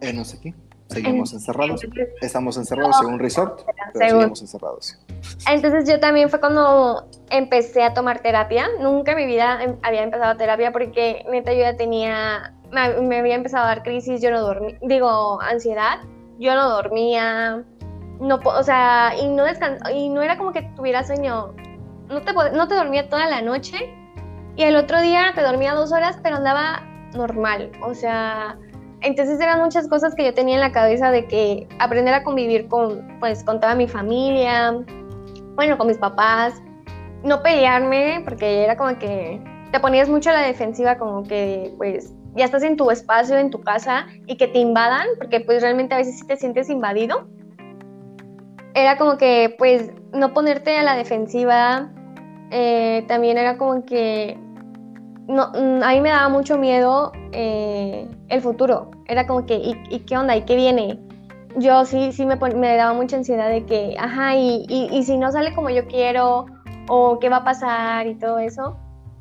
Enos 0.00 0.34
aquí. 0.34 0.54
Seguimos 0.92 1.32
encerrados. 1.32 1.80
Estamos 2.20 2.56
encerrados 2.56 2.96
en 3.02 3.08
un 3.08 3.18
resort, 3.18 3.62
pero 3.92 4.10
seguimos 4.10 4.40
encerrados. 4.40 4.98
Entonces 5.48 5.88
yo 5.88 6.00
también 6.00 6.30
fue 6.30 6.40
cuando 6.40 7.08
empecé 7.30 7.82
a 7.82 7.94
tomar 7.94 8.20
terapia. 8.20 8.68
Nunca 8.80 9.12
en 9.12 9.16
mi 9.18 9.26
vida 9.26 9.62
em, 9.62 9.76
había 9.82 10.02
empezado 10.02 10.36
terapia 10.36 10.72
porque 10.72 11.24
neta 11.30 11.52
yo 11.52 11.60
ya 11.60 11.76
tenía, 11.76 12.54
me, 12.70 13.18
había 13.18 13.34
empezado 13.34 13.64
a 13.64 13.68
dar 13.68 13.82
crisis, 13.82 14.20
yo 14.20 14.30
no 14.30 14.40
dormí, 14.40 14.76
digo, 14.82 15.40
ansiedad, 15.40 15.98
yo 16.38 16.54
no 16.54 16.68
dormía, 16.68 17.64
no, 18.20 18.40
o 18.44 18.62
sea, 18.62 19.14
y 19.20 19.28
no 19.28 19.44
y 19.92 20.08
no 20.08 20.22
era 20.22 20.36
como 20.36 20.52
que 20.52 20.62
tuviera 20.76 21.04
sueño, 21.04 21.54
no 22.08 22.22
te, 22.22 22.32
no 22.32 22.68
te 22.68 22.74
dormía 22.74 23.08
toda 23.08 23.26
la 23.26 23.42
noche 23.42 23.94
y 24.56 24.64
el 24.64 24.76
otro 24.76 25.00
día 25.00 25.32
te 25.34 25.42
dormía 25.42 25.74
dos 25.74 25.92
horas, 25.92 26.18
pero 26.22 26.36
andaba 26.36 26.82
normal, 27.14 27.70
o 27.82 27.94
sea, 27.94 28.58
entonces 29.02 29.40
eran 29.40 29.60
muchas 29.60 29.88
cosas 29.88 30.14
que 30.14 30.24
yo 30.24 30.34
tenía 30.34 30.54
en 30.54 30.60
la 30.60 30.72
cabeza 30.72 31.10
de 31.10 31.26
que 31.26 31.66
aprender 31.78 32.14
a 32.14 32.22
convivir 32.22 32.68
con, 32.68 33.18
pues, 33.20 33.44
con 33.44 33.60
toda 33.60 33.74
mi 33.74 33.88
familia, 33.88 34.76
bueno, 35.54 35.76
con 35.76 35.88
mis 35.88 35.98
papás, 35.98 36.54
no 37.24 37.42
pelearme, 37.42 38.22
porque 38.24 38.64
era 38.64 38.76
como 38.76 38.98
que 38.98 39.40
te 39.70 39.80
ponías 39.80 40.08
mucho 40.08 40.30
a 40.30 40.34
la 40.34 40.42
defensiva, 40.42 40.98
como 40.98 41.22
que, 41.22 41.74
pues, 41.78 42.12
ya 42.34 42.44
estás 42.44 42.62
en 42.62 42.76
tu 42.76 42.90
espacio, 42.90 43.36
en 43.36 43.50
tu 43.50 43.60
casa, 43.60 44.06
y 44.26 44.36
que 44.36 44.48
te 44.48 44.58
invadan, 44.58 45.06
porque 45.18 45.40
pues 45.40 45.62
realmente 45.62 45.94
a 45.94 45.98
veces 45.98 46.18
sí 46.18 46.26
te 46.26 46.36
sientes 46.36 46.70
invadido. 46.70 47.26
Era 48.74 48.96
como 48.96 49.18
que, 49.18 49.54
pues, 49.58 49.90
no 50.12 50.32
ponerte 50.32 50.78
a 50.78 50.82
la 50.82 50.96
defensiva, 50.96 51.90
eh, 52.50 53.04
también 53.08 53.38
era 53.38 53.58
como 53.58 53.84
que 53.84 54.38
no, 55.28 55.48
mm, 55.50 55.82
a 55.82 55.90
mí 55.90 56.00
me 56.00 56.10
daba 56.10 56.28
mucho 56.28 56.58
miedo 56.58 57.12
eh, 57.32 58.08
el 58.28 58.40
futuro. 58.40 58.90
Era 59.06 59.26
como 59.26 59.46
que, 59.46 59.56
¿y, 59.56 60.00
qué 60.00 60.16
onda? 60.16 60.36
¿Y 60.36 60.42
qué 60.42 60.56
viene? 60.56 60.98
Yo 61.56 61.84
sí, 61.84 62.12
sí 62.12 62.26
me, 62.26 62.36
me 62.36 62.76
daba 62.76 62.92
mucha 62.94 63.16
ansiedad 63.16 63.48
de 63.48 63.64
que, 63.66 63.94
ajá, 63.98 64.36
y, 64.36 64.66
y, 64.68 65.02
si 65.04 65.18
no 65.18 65.30
sale 65.32 65.54
como 65.54 65.70
yo 65.70 65.86
quiero, 65.86 66.46
o 66.88 67.18
qué 67.18 67.28
va 67.28 67.38
a 67.38 67.44
pasar 67.44 68.06
y 68.06 68.14
todo 68.14 68.38
eso. 68.38 68.76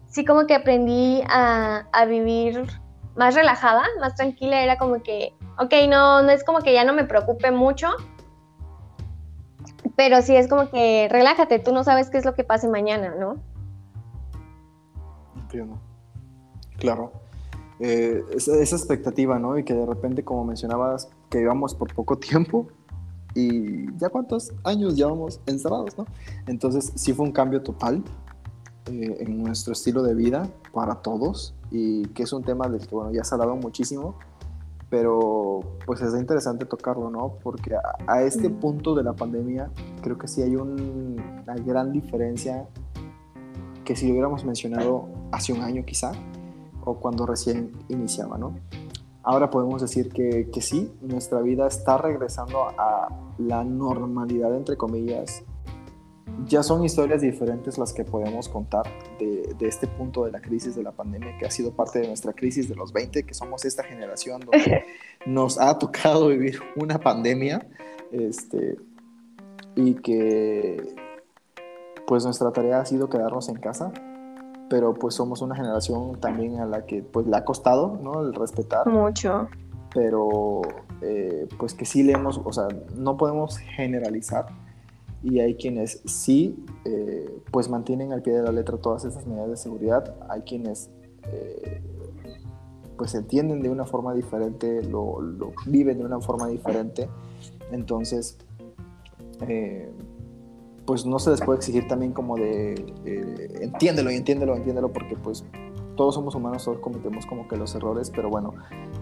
Sí 0.07 0.25
como 0.25 0.45
que 0.47 0.55
aprendí 0.55 1.21
a, 1.29 1.87
a 1.91 2.05
vivir 2.05 2.65
más 3.15 3.35
relajada, 3.35 3.83
más 3.99 4.15
tranquila. 4.15 4.61
Era 4.61 4.77
como 4.77 5.01
que, 5.03 5.33
ok, 5.59 5.73
no, 5.89 6.21
no 6.23 6.31
es 6.31 6.43
como 6.43 6.59
que 6.59 6.73
ya 6.73 6.83
no 6.83 6.93
me 6.93 7.05
preocupe 7.05 7.51
mucho, 7.51 7.89
pero 9.95 10.21
sí 10.21 10.35
es 10.35 10.47
como 10.47 10.69
que 10.69 11.07
relájate, 11.11 11.59
tú 11.59 11.73
no 11.73 11.83
sabes 11.83 12.09
qué 12.09 12.17
es 12.17 12.25
lo 12.25 12.33
que 12.33 12.43
pase 12.43 12.67
mañana, 12.67 13.13
¿no? 13.15 13.35
Entiendo. 15.35 15.79
Claro. 16.81 17.11
Eh, 17.79 18.23
esa, 18.35 18.75
expectativa, 18.75 19.37
¿no? 19.37 19.57
Y 19.57 19.63
que 19.63 19.75
de 19.75 19.85
repente, 19.85 20.23
como 20.23 20.43
mencionabas, 20.43 21.09
que 21.29 21.41
íbamos 21.41 21.75
por 21.75 21.93
poco 21.93 22.17
tiempo 22.17 22.67
y 23.35 23.95
ya 23.97 24.09
cuántos 24.09 24.51
años 24.63 24.95
llevamos 24.95 25.39
encerrados, 25.45 25.95
¿no? 25.97 26.05
Entonces 26.47 26.91
sí 26.95 27.13
fue 27.13 27.25
un 27.25 27.31
cambio 27.31 27.61
total 27.61 28.03
eh, 28.87 29.17
en 29.19 29.43
nuestro 29.43 29.73
estilo 29.73 30.01
de 30.01 30.15
vida 30.15 30.49
para 30.73 30.95
todos 30.95 31.53
y 31.69 32.07
que 32.07 32.23
es 32.23 32.33
un 32.33 32.43
tema 32.43 32.67
del 32.67 32.85
que, 32.85 32.95
bueno, 32.95 33.13
ya 33.13 33.23
se 33.23 33.35
ha 33.35 33.37
hablado 33.37 33.55
muchísimo, 33.55 34.15
pero 34.89 35.59
pues 35.85 36.01
es 36.01 36.15
interesante 36.15 36.65
tocarlo, 36.65 37.11
¿no? 37.11 37.37
Porque 37.43 37.75
a, 38.07 38.23
este 38.23 38.49
punto 38.49 38.95
de 38.95 39.03
la 39.03 39.13
pandemia 39.13 39.69
creo 40.01 40.17
que 40.17 40.27
sí 40.27 40.41
hay 40.41 40.55
una 40.55 41.55
gran 41.63 41.91
diferencia 41.91 42.67
que 43.85 43.95
si 43.95 44.07
lo 44.07 44.13
hubiéramos 44.13 44.43
mencionado 44.45 45.07
hace 45.31 45.53
un 45.53 45.61
año 45.61 45.85
quizá, 45.85 46.11
o 46.85 46.99
cuando 46.99 47.25
recién 47.25 47.71
iniciaba, 47.89 48.37
¿no? 48.37 48.55
Ahora 49.23 49.51
podemos 49.51 49.81
decir 49.81 50.09
que, 50.09 50.49
que 50.51 50.61
sí, 50.61 50.91
nuestra 51.01 51.41
vida 51.41 51.67
está 51.67 51.97
regresando 51.97 52.63
a 52.63 53.07
la 53.37 53.63
normalidad, 53.63 54.55
entre 54.55 54.77
comillas. 54.77 55.43
Ya 56.47 56.63
son 56.63 56.83
historias 56.83 57.21
diferentes 57.21 57.77
las 57.77 57.93
que 57.93 58.03
podemos 58.03 58.49
contar 58.49 58.85
de, 59.19 59.53
de, 59.59 59.67
este 59.67 59.85
punto 59.85 60.25
de 60.25 60.31
la 60.31 60.41
crisis 60.41 60.75
de 60.75 60.81
la 60.81 60.91
pandemia, 60.91 61.37
que 61.37 61.45
ha 61.45 61.51
sido 61.51 61.71
parte 61.71 61.99
de 61.99 62.07
nuestra 62.07 62.33
crisis 62.33 62.67
de 62.67 62.75
los 62.75 62.93
20, 62.93 63.23
que 63.23 63.33
somos 63.33 63.63
esta 63.63 63.83
generación 63.83 64.41
donde 64.41 64.85
nos 65.27 65.59
ha 65.59 65.77
tocado 65.77 66.29
vivir 66.29 66.59
una 66.75 66.99
pandemia, 66.99 67.67
este, 68.11 68.77
y 69.75 69.95
que 69.95 70.95
pues 72.07 72.25
nuestra 72.25 72.51
tarea 72.51 72.79
ha 72.79 72.85
sido 72.85 73.07
quedarnos 73.09 73.49
en 73.49 73.55
casa, 73.55 73.93
pero 74.71 74.93
pues 74.93 75.15
somos 75.15 75.41
una 75.41 75.53
generación 75.53 76.17
también 76.21 76.61
a 76.61 76.65
la 76.65 76.85
que 76.85 77.03
pues 77.03 77.27
le 77.27 77.35
ha 77.35 77.43
costado, 77.43 77.99
¿no? 78.01 78.21
El 78.21 78.33
respetar. 78.33 78.87
Mucho. 78.87 79.49
Pero 79.93 80.61
eh, 81.01 81.45
pues 81.59 81.73
que 81.73 81.83
sí 81.83 82.03
le 82.03 82.13
hemos, 82.13 82.39
o 82.41 82.53
sea, 82.53 82.69
no 82.95 83.17
podemos 83.17 83.57
generalizar 83.57 84.45
y 85.23 85.41
hay 85.41 85.55
quienes 85.55 86.01
sí 86.05 86.63
eh, 86.85 87.41
pues 87.51 87.67
mantienen 87.67 88.13
al 88.13 88.21
pie 88.21 88.31
de 88.31 88.43
la 88.43 88.53
letra 88.53 88.77
todas 88.77 89.03
esas 89.03 89.27
medidas 89.27 89.49
de 89.49 89.57
seguridad, 89.57 90.15
hay 90.29 90.43
quienes 90.43 90.89
eh, 91.23 91.81
pues 92.97 93.13
entienden 93.13 93.61
de 93.61 93.69
una 93.69 93.83
forma 93.83 94.13
diferente, 94.13 94.83
lo, 94.83 95.19
lo, 95.19 95.51
viven 95.65 95.97
de 95.97 96.05
una 96.05 96.21
forma 96.21 96.47
diferente, 96.47 97.09
entonces 97.73 98.37
pues 100.91 101.05
no 101.05 101.19
se 101.19 101.29
les 101.29 101.39
puede 101.39 101.57
exigir 101.57 101.87
también 101.87 102.11
como 102.11 102.35
de 102.35 102.73
eh, 103.05 103.59
entiéndelo 103.61 104.11
y 104.11 104.15
entiéndelo, 104.15 104.57
entiéndelo, 104.57 104.91
porque 104.91 105.15
pues 105.15 105.45
todos 105.95 106.15
somos 106.15 106.35
humanos, 106.35 106.65
todos 106.65 106.79
cometemos 106.79 107.25
como 107.25 107.47
que 107.47 107.55
los 107.55 107.73
errores, 107.75 108.11
pero 108.13 108.29
bueno, 108.29 108.55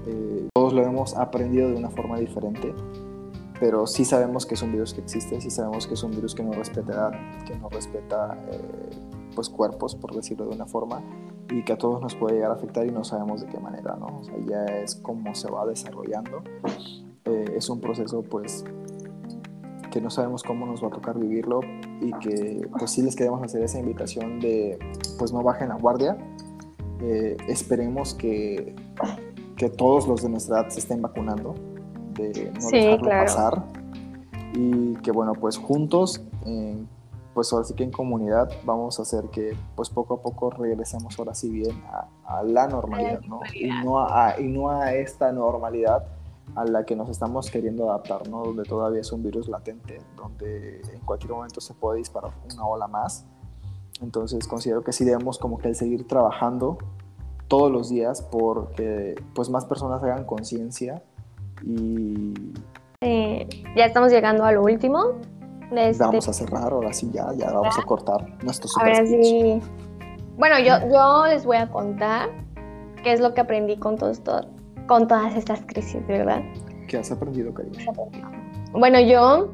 eh, 0.05 0.47
todos 0.53 0.71
lo 0.71 0.83
hemos 0.83 1.17
aprendido 1.17 1.67
de 1.67 1.77
una 1.77 1.89
forma 1.89 2.19
diferente, 2.19 2.75
pero 3.59 3.87
sí 3.87 4.05
sabemos 4.05 4.45
que 4.45 4.53
es 4.53 4.61
un 4.61 4.71
virus 4.71 4.93
que 4.93 5.01
existe, 5.01 5.41
sí 5.41 5.49
sabemos 5.49 5.87
que 5.87 5.95
es 5.95 6.03
un 6.03 6.11
virus 6.11 6.35
que 6.35 6.43
no 6.43 6.51
respeta, 6.51 7.09
que 7.47 7.55
no 7.55 7.69
respeta 7.69 8.37
eh, 8.51 8.89
pues 9.33 9.49
cuerpos, 9.49 9.95
por 9.95 10.13
decirlo 10.13 10.45
de 10.45 10.53
una 10.53 10.67
forma, 10.67 11.01
y 11.49 11.63
que 11.63 11.73
a 11.73 11.77
todos 11.79 11.99
nos 12.03 12.13
puede 12.13 12.35
llegar 12.35 12.51
a 12.51 12.53
afectar 12.53 12.85
y 12.85 12.91
no 12.91 13.03
sabemos 13.03 13.41
de 13.41 13.47
qué 13.47 13.59
manera, 13.59 13.95
¿no? 13.99 14.19
O 14.19 14.23
sea, 14.23 14.35
ya 14.45 14.63
es 14.65 14.93
como 14.93 15.33
se 15.33 15.49
va 15.49 15.65
desarrollando. 15.65 16.43
es 17.25 17.67
un 17.67 17.81
proceso 17.81 18.21
pues 18.21 18.63
que 19.91 20.01
no 20.01 20.09
sabemos 20.09 20.43
cómo 20.43 20.65
nos 20.65 20.83
va 20.83 20.87
a 20.87 20.91
tocar 20.91 21.17
vivirlo 21.17 21.61
y 22.01 22.11
que 22.19 22.67
pues 22.77 22.91
sí 22.91 23.01
les 23.01 23.15
queremos 23.15 23.41
hacer 23.43 23.63
esa 23.63 23.79
invitación 23.79 24.39
de 24.39 24.79
pues 25.17 25.33
no 25.33 25.43
bajen 25.43 25.69
la 25.69 25.75
guardia. 25.75 26.17
Eh, 27.01 27.37
esperemos 27.47 28.13
que, 28.13 28.75
que 29.55 29.69
todos 29.69 30.07
los 30.07 30.21
de 30.21 30.29
nuestra 30.29 30.61
edad 30.61 30.69
se 30.69 30.79
estén 30.79 31.01
vacunando, 31.01 31.55
de 32.13 32.51
no 32.59 32.69
dejarlo 32.69 33.09
pasar 33.09 33.63
y 34.53 34.95
que 34.95 35.11
bueno 35.11 35.33
pues 35.33 35.57
juntos 35.57 36.21
pues 37.39 37.53
ahora 37.53 37.63
sí 37.63 37.73
que 37.73 37.85
en 37.85 37.91
comunidad 37.91 38.49
vamos 38.65 38.99
a 38.99 39.03
hacer 39.03 39.25
que 39.29 39.55
pues 39.75 39.89
poco 39.89 40.15
a 40.15 40.21
poco 40.21 40.49
regresemos 40.49 41.17
ahora 41.17 41.33
sí 41.33 41.49
bien 41.49 41.81
a, 42.25 42.43
la 42.43 42.67
normalidad, 42.67 43.21
¿no? 43.21 43.39
Y 43.53 43.69
no 43.69 43.99
a, 44.01 44.39
y 44.39 44.47
no 44.47 44.69
a 44.69 44.93
esta 44.93 45.31
normalidad 45.31 46.03
a 46.56 46.66
la 46.66 46.86
que 46.86 46.95
nos 46.95 47.10
estamos 47.10 47.50
queriendo 47.50 47.89
adaptar, 47.89 48.28
¿no? 48.28 48.43
Donde 48.43 48.64
todavía 48.64 49.02
es 49.02 49.12
un 49.12 49.24
virus 49.24 49.47
latente, 49.47 50.02
donde 50.16 50.82
en 50.93 51.00
cualquier 51.02 51.32
momento 51.32 51.62
se 51.62 51.74
puede 51.74 52.00
disparar 52.00 52.32
una 52.54 52.66
ola 52.66 52.88
más. 52.88 53.26
Entonces 54.02 54.47
considero 54.47 54.84
que 54.84 54.91
sí 54.91 55.04
debemos 55.06 55.38
como 55.38 55.58
que 55.58 55.74
seguir 55.74 56.08
trabajando 56.08 56.78
todos 57.47 57.72
los 57.72 57.89
días 57.89 58.22
porque 58.22 59.16
pues 59.34 59.50
más 59.50 59.66
personas 59.66 60.02
hagan 60.04 60.26
conciencia 60.26 61.04
y... 61.64 62.34
Eh, 63.02 63.47
ya 63.76 63.86
estamos 63.86 64.12
llegando 64.12 64.43
a 64.43 64.52
lo 64.52 64.64
último. 64.64 65.14
Este... 65.72 66.04
Vamos 66.04 66.28
a 66.28 66.34
cerrar, 66.34 66.72
ahora 66.72 66.93
sí 66.93 67.10
ya, 67.14 67.34
ya 67.34 67.52
vamos 67.52 67.78
a 67.78 67.84
cortar 67.84 68.43
nuestro 68.43 68.68
super 68.68 68.93
Ahora 68.93 69.06
sí. 69.06 69.62
Bueno, 70.38 70.58
yo, 70.60 70.74
yo 70.91 71.26
les 71.28 71.45
voy 71.45 71.58
a 71.58 71.70
contar 71.70 72.30
qué 73.04 73.14
es 73.14 73.20
lo 73.20 73.34
que 73.34 73.41
aprendí 73.41 73.78
con, 73.78 73.97
todos, 73.97 74.22
con 74.89 75.07
todas 75.07 75.35
estas 75.35 75.61
crisis, 75.67 76.05
¿verdad? 76.07 76.41
¿Qué 76.87 76.97
has 76.97 77.11
aprendido, 77.11 77.53
cariño? 77.53 77.77
Bueno, 78.71 78.99
yo, 78.99 79.51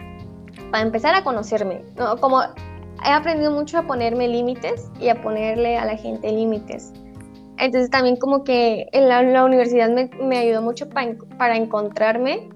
para 0.72 0.82
empezar 0.82 1.14
a 1.14 1.26
conocerme, 1.26 1.82
¿no? 1.98 2.16
como 2.22 2.42
he 2.42 3.12
aprendido 3.12 3.52
mucho 3.52 3.78
a 3.78 3.82
ponerme 3.82 4.30
límites 4.30 4.90
y 4.98 5.10
a 5.10 5.22
ponerle 5.22 5.78
a 5.78 5.84
la 5.84 5.98
gente 5.98 6.32
límites. 6.32 6.94
Entonces 7.58 7.90
también 7.90 8.16
como 8.16 8.46
que 8.46 8.88
en 8.94 9.10
la, 9.10 9.44
universidad 9.44 9.90
me, 9.90 10.38
ayudó 10.38 10.62
mucho 10.62 10.88
para 10.90 11.58
encontrarme 11.58 12.48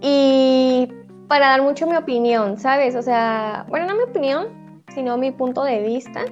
y 0.00 0.88
para 1.28 1.48
dar 1.48 1.60
mucho 1.60 1.86
mi 1.86 1.96
opinión, 1.96 2.56
¿sabes? 2.56 2.96
O 2.96 3.02
sea, 3.02 3.66
bueno, 3.68 3.86
no 3.86 3.96
mi 3.96 4.02
opinión, 4.04 4.82
sino 4.94 5.18
mi 5.18 5.30
punto 5.30 5.62
de 5.62 5.82
vista. 5.82 6.24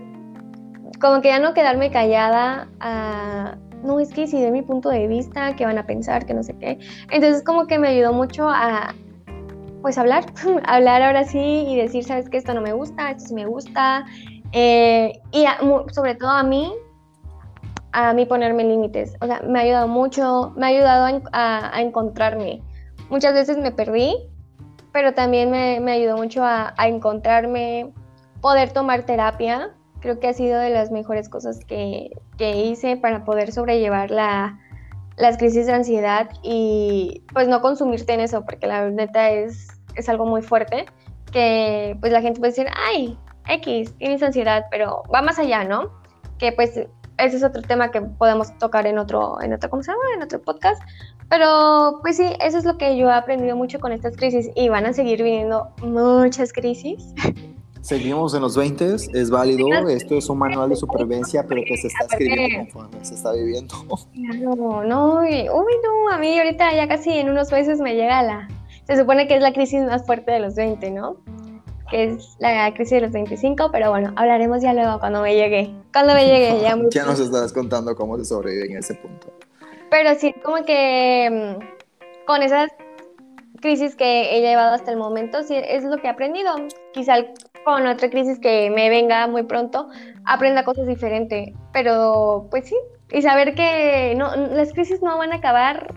Como 1.03 1.21
que 1.21 1.29
ya 1.29 1.39
no 1.39 1.53
quedarme 1.53 1.91
callada 1.91 2.69
a, 2.81 3.59
no, 3.85 4.01
es 4.01 4.11
que 4.11 4.27
si 4.27 4.41
de 4.41 4.51
mi 4.51 4.63
punto 4.63 4.89
de 4.89 5.07
vista, 5.07 5.55
¿qué 5.57 5.65
van 5.65 5.79
a 5.79 5.87
pensar? 5.87 6.27
Que 6.27 6.35
no 6.35 6.43
sé 6.43 6.57
qué. 6.59 6.79
Entonces 7.11 7.45
como 7.45 7.67
que 7.67 7.79
me 7.79 7.89
ayudó 7.89 8.13
mucho 8.13 8.49
a, 8.49 8.95
pues 9.83 9.99
hablar, 9.99 10.25
hablar 10.67 11.03
ahora 11.03 11.25
sí 11.25 11.67
y 11.69 11.77
decir, 11.77 12.05
sabes 12.05 12.31
que 12.31 12.39
esto 12.39 12.55
no 12.55 12.63
me 12.63 12.73
gusta, 12.73 13.11
esto 13.11 13.29
sí 13.29 13.35
me 13.35 13.45
gusta. 13.47 14.07
Eh, 14.53 15.21
y 15.33 15.45
sobre 15.93 16.15
todo 16.15 16.31
a 16.31 16.43
mí, 16.43 16.73
a 17.93 18.15
mí 18.15 18.25
ponerme 18.25 18.65
límites. 18.65 19.17
O 19.21 19.27
sea, 19.27 19.43
me 19.47 19.59
ha 19.59 19.63
ayudado 19.63 19.89
mucho, 19.89 20.53
me 20.57 20.67
ha 20.67 20.69
ayudado 20.71 21.23
a, 21.33 21.83
encontrarme. 21.83 22.63
Muchas 23.11 23.35
veces 23.35 23.59
me 23.59 23.73
perdí, 23.73 24.17
pero 24.93 25.13
también 25.13 25.51
me, 25.51 25.81
me 25.81 25.93
ayudó 25.93 26.17
mucho 26.17 26.43
a, 26.43 26.73
a, 26.79 26.89
encontrarme, 26.89 27.93
poder 28.41 28.73
tomar 28.73 29.03
terapia. 29.03 29.75
Creo 30.05 30.21
que 30.21 30.29
ha 30.29 30.35
sido 30.35 30.61
de 30.61 30.69
las 30.69 30.91
mejores 30.91 31.31
cosas 31.31 31.65
que, 31.65 32.11
que 32.37 32.59
hice 32.59 32.99
para 32.99 33.25
poder 33.25 33.53
sobrellevar 33.53 34.11
la, 34.11 34.61
las 35.17 35.39
crisis 35.39 35.65
de 35.65 35.73
ansiedad 35.73 36.29
y 36.43 37.23
pues 37.33 37.49
no 37.49 37.63
consumirte 37.63 38.13
en 38.13 38.21
eso, 38.21 38.45
porque 38.45 38.67
la 38.67 38.91
neta 38.91 39.31
es, 39.31 39.69
es 39.95 40.11
algo 40.11 40.27
muy 40.27 40.43
fuerte, 40.43 40.85
que 41.33 41.97
pues 42.01 42.13
la 42.13 42.21
gente 42.21 42.39
puede 42.39 42.53
decir, 42.53 42.67
ay, 42.77 43.19
X, 43.49 43.95
tienes 43.97 44.23
ansiedad, 44.23 44.67
pero 44.71 45.05
va 45.05 45.23
más 45.23 45.39
allá, 45.39 45.65
¿no? 45.65 45.91
Que 46.37 46.53
pues 46.53 46.73
ese 47.17 47.37
es 47.39 47.43
otro 47.43 47.63
tema 47.63 47.91
que 47.91 48.03
podemos 48.03 48.59
tocar 48.59 48.87
en 48.87 48.99
otro, 48.99 49.41
en 49.41 49.55
otro, 49.55 49.71
¿cómo 49.71 49.83
se 49.83 49.91
llama? 49.91 50.03
En 50.17 50.23
otro 50.23 50.43
podcast. 50.43 50.83
Pero 51.31 52.01
pues 52.03 52.19
sí, 52.19 52.31
eso 52.41 52.59
es 52.59 52.67
lo 52.67 52.77
que 52.77 52.99
yo 52.99 53.09
he 53.09 53.15
aprendido 53.15 53.57
mucho 53.57 53.81
con 53.81 53.91
estas 53.91 54.19
crisis 54.19 54.51
y 54.55 54.69
van 54.69 54.85
a 54.85 54.93
seguir 54.93 55.23
viniendo 55.23 55.73
muchas 55.83 56.53
crisis. 56.53 57.15
Seguimos 57.85 58.33
en 58.33 58.41
los 58.41 58.57
20, 58.57 58.95
es 58.95 59.29
válido, 59.29 59.69
esto 59.91 60.17
es 60.17 60.31
un 60.31 60.39
manual 60.39 60.71
de 60.71 60.77
supervivencia, 60.77 61.45
pero 61.47 61.61
que 61.67 61.77
se 61.77 61.89
está 61.89 62.05
escribiendo 62.05 62.73
conforme 62.73 63.05
se 63.05 63.13
está 63.13 63.33
viviendo. 63.33 63.75
No, 64.15 64.83
no, 64.83 65.19
uy, 65.21 65.45
no, 65.47 66.11
a 66.11 66.17
mí 66.17 66.39
ahorita 66.39 66.75
ya 66.75 66.89
casi 66.89 67.11
en 67.11 67.29
unos 67.29 67.53
meses 67.53 67.81
me 67.81 67.95
llega 67.95 68.23
la, 68.23 68.49
se 68.87 68.97
supone 68.97 69.29
que 69.29 69.37
es 69.37 69.43
la 69.43 69.53
crisis 69.53 69.83
más 69.83 70.07
fuerte 70.07 70.33
de 70.33 70.41
los 70.41 70.55
20, 70.55 70.93
¿no? 70.93 71.19
Que 71.91 72.05
es 72.05 72.37
la 72.39 72.73
crisis 72.73 72.93
de 72.93 73.01
los 73.03 73.13
25, 73.13 73.69
pero 73.71 73.91
bueno, 73.91 74.15
hablaremos 74.17 74.63
ya 74.63 74.73
luego 74.73 74.99
cuando 74.99 75.21
me 75.21 75.35
llegue, 75.35 75.71
cuando 75.93 76.15
me 76.15 76.25
llegue 76.25 76.63
ya. 76.63 76.79
ya 76.91 77.05
nos 77.05 77.21
estás 77.21 77.53
contando 77.53 77.95
cómo 77.95 78.17
se 78.17 78.25
sobrevive 78.25 78.65
en 78.65 78.79
ese 78.79 78.95
punto. 78.95 79.31
Pero 79.91 80.19
sí, 80.19 80.35
como 80.43 80.65
que 80.65 81.59
mm, 81.61 82.25
con 82.25 82.43
esas 82.43 82.71
crisis 83.61 83.95
que 83.95 84.35
he 84.35 84.41
llevado 84.41 84.75
hasta 84.75 84.91
el 84.91 84.97
momento, 84.97 85.43
sí, 85.43 85.55
es 85.55 85.85
lo 85.85 85.99
que 85.99 86.07
he 86.07 86.11
aprendido. 86.11 86.55
Quizá 86.95 87.17
con 87.65 87.87
otra 87.87 88.11
crisis 88.11 88.39
que 88.39 88.71
me 88.71 88.89
venga 88.91 89.27
muy 89.27 89.45
pronto, 89.45 89.89
aprenda 90.25 90.65
cosas 90.65 90.87
diferentes. 90.87 91.53
Pero 91.73 92.47
pues 92.51 92.69
sí, 92.69 92.77
y 93.11 93.23
saber 93.23 93.55
que 93.55 94.15
no, 94.17 94.35
las 94.37 94.73
crisis 94.73 95.03
no 95.03 95.19
van 95.19 95.33
a 95.33 95.37
acabar 95.37 95.95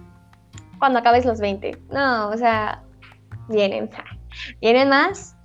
cuando 0.80 1.00
acabes 1.00 1.26
los 1.26 1.40
20. 1.40 1.78
No, 1.92 2.30
o 2.30 2.38
sea, 2.38 2.84
vienen, 3.50 3.90
vienen 4.62 4.90
más. 4.90 5.36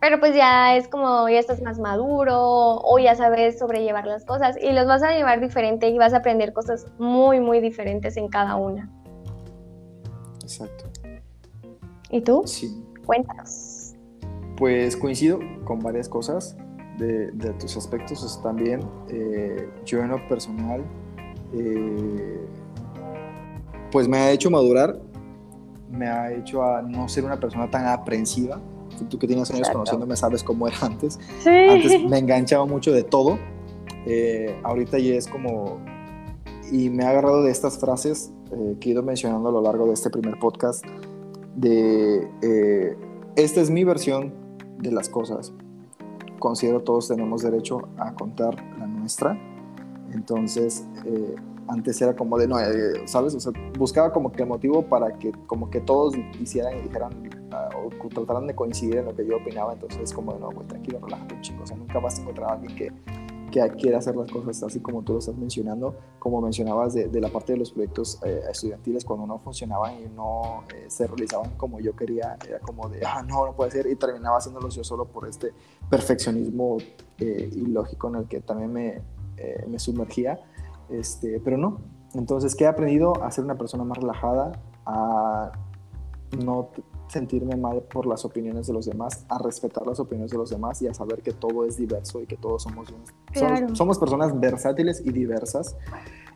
Pero 0.00 0.20
pues 0.20 0.34
ya 0.34 0.76
es 0.76 0.86
como, 0.86 1.28
ya 1.28 1.40
estás 1.40 1.60
más 1.60 1.80
maduro 1.80 2.36
o 2.36 2.98
ya 3.00 3.16
sabes 3.16 3.58
sobrellevar 3.58 4.06
las 4.06 4.24
cosas 4.24 4.56
y 4.56 4.70
los 4.70 4.86
vas 4.86 5.02
a 5.02 5.10
llevar 5.10 5.40
diferente 5.40 5.88
y 5.88 5.98
vas 5.98 6.14
a 6.14 6.18
aprender 6.18 6.52
cosas 6.52 6.86
muy, 6.98 7.40
muy 7.40 7.58
diferentes 7.58 8.16
en 8.16 8.28
cada 8.28 8.54
una. 8.54 8.88
Exacto. 10.40 10.84
¿Y 12.10 12.20
tú? 12.20 12.44
Sí. 12.46 12.84
Cuéntanos. 13.04 13.77
Pues 14.58 14.96
coincido 14.96 15.38
con 15.64 15.78
varias 15.78 16.08
cosas 16.08 16.56
de, 16.98 17.52
tus 17.60 17.76
aspectos. 17.76 18.42
también 18.42 18.80
eh, 19.08 19.68
yo 19.84 20.00
en 20.00 20.08
lo 20.08 20.28
personal, 20.28 20.84
eh, 21.54 22.40
pues 23.92 24.08
me 24.08 24.18
ha 24.18 24.32
hecho 24.32 24.50
madurar, 24.50 25.00
me 25.90 26.08
ha 26.08 26.32
hecho 26.32 26.62
a 26.64 26.82
no 26.82 27.08
ser 27.08 27.24
una 27.24 27.38
persona 27.38 27.70
tan 27.70 27.86
aprensiva. 27.86 28.60
Tú 29.08 29.16
que 29.16 29.28
tienes 29.28 29.48
años 29.52 29.70
conociéndome 29.70 30.16
sabes 30.16 30.42
cómo 30.42 30.66
era 30.66 30.76
antes. 30.82 31.20
Antes 31.46 32.02
me 32.04 32.18
enganchaba 32.18 32.66
mucho 32.66 32.90
de 32.92 33.04
todo. 33.04 33.38
Eh, 34.06 34.58
ahorita 34.64 34.98
ya 34.98 35.14
es 35.14 35.28
como... 35.28 35.78
Y 36.72 36.90
me 36.90 37.04
ha 37.04 37.10
agarrado 37.10 37.44
de 37.44 37.52
estas 37.52 37.78
frases 37.78 38.32
que 38.80 38.88
he 38.88 38.92
ido 38.92 39.02
mencionando 39.02 39.50
a 39.50 39.52
lo 39.52 39.62
largo 39.62 39.86
de 39.86 39.94
este 39.94 40.10
primer 40.10 40.38
podcast. 40.38 40.84
De... 41.54 42.28
esta 43.36 43.60
es 43.60 43.70
mi 43.70 43.84
versión 43.84 44.32
de 44.78 44.92
las 44.92 45.08
cosas. 45.08 45.52
Considero 46.38 46.82
todos 46.82 47.08
tenemos 47.08 47.42
derecho 47.42 47.88
a 47.98 48.14
contar 48.14 48.54
la 48.78 48.86
nuestra. 48.86 49.38
Entonces, 50.12 50.86
eh, 51.04 51.34
antes 51.68 52.00
era 52.00 52.16
como 52.16 52.38
de, 52.38 52.48
no, 52.48 52.58
eh, 52.58 53.02
¿sabes? 53.06 53.34
O 53.34 53.40
sea, 53.40 53.52
buscaba 53.78 54.12
como 54.12 54.32
que 54.32 54.44
motivo 54.44 54.82
para 54.82 55.18
que 55.18 55.32
como 55.46 55.68
que 55.70 55.80
todos 55.80 56.14
hicieran 56.40 56.78
y 56.78 56.82
dijeran 56.82 57.12
ah, 57.52 57.68
o 57.76 58.08
trataran 58.08 58.46
de 58.46 58.54
coincidir 58.54 58.96
en 58.96 59.06
lo 59.06 59.14
que 59.14 59.26
yo 59.26 59.36
opinaba. 59.36 59.74
Entonces, 59.74 60.12
como 60.12 60.32
de, 60.32 60.40
no, 60.40 60.50
pues 60.50 60.68
tranquilo, 60.68 61.00
relájate 61.02 61.34
un. 61.40 61.62
O 61.62 61.66
sea, 61.66 61.76
nunca 61.76 61.98
vas 61.98 62.18
a 62.18 62.22
encontrar 62.22 62.50
a 62.50 62.52
alguien 62.54 62.74
que 62.76 62.92
que 63.50 63.66
quiere 63.70 63.96
hacer 63.96 64.16
las 64.16 64.30
cosas 64.30 64.62
así 64.62 64.80
como 64.80 65.02
tú 65.02 65.14
lo 65.14 65.18
estás 65.18 65.36
mencionando, 65.36 65.96
como 66.18 66.40
mencionabas 66.40 66.94
de, 66.94 67.20
la 67.20 67.28
parte 67.28 67.52
de 67.52 67.58
los 67.58 67.72
proyectos 67.72 68.20
eh, 68.24 68.42
estudiantiles, 68.50 69.04
cuando 69.04 69.26
no 69.26 69.38
funcionaban 69.38 69.94
y 70.02 70.08
no 70.08 70.64
eh, 70.74 70.86
se 70.88 71.06
realizaban 71.06 71.50
como 71.56 71.80
yo 71.80 71.94
quería, 71.94 72.36
era 72.46 72.60
como 72.60 72.88
de, 72.88 73.04
ah, 73.04 73.22
no, 73.22 73.46
no 73.46 73.54
puede 73.54 73.70
ser, 73.70 73.86
y 73.86 73.96
terminaba 73.96 74.38
haciéndolos 74.38 74.74
yo 74.74 74.84
solo 74.84 75.06
por 75.06 75.28
este 75.28 75.52
perfeccionismo 75.90 76.78
eh, 77.18 77.50
ilógico 77.52 78.08
en 78.08 78.16
el 78.16 78.28
que 78.28 78.40
también 78.40 78.72
me, 78.72 79.02
me 79.68 79.78
sumergía, 79.78 80.40
este, 80.88 81.40
pero 81.40 81.56
no. 81.56 81.80
Entonces, 82.14 82.54
¿qué 82.54 82.64
he 82.64 82.66
aprendido? 82.66 83.22
A 83.22 83.30
ser 83.30 83.44
una 83.44 83.56
persona 83.56 83.84
más 83.84 83.98
relajada, 83.98 84.52
a 84.86 85.52
no 86.44 86.70
sentirme 87.08 87.56
mal 87.56 87.82
por 87.82 88.06
las 88.06 88.24
opiniones 88.24 88.66
de 88.66 88.72
los 88.72 88.86
demás, 88.86 89.24
a 89.28 89.38
respetar 89.38 89.86
las 89.86 90.00
opiniones 90.00 90.30
de 90.30 90.38
los 90.38 90.50
demás 90.50 90.80
y 90.82 90.86
a 90.86 90.94
saber 90.94 91.22
que 91.22 91.32
todo 91.32 91.64
es 91.64 91.76
diverso 91.76 92.20
y 92.20 92.26
que 92.26 92.36
todos 92.36 92.62
somos, 92.62 92.88
somos, 93.72 93.98
personas 93.98 94.38
versátiles 94.38 95.02
y 95.04 95.12
diversas 95.12 95.76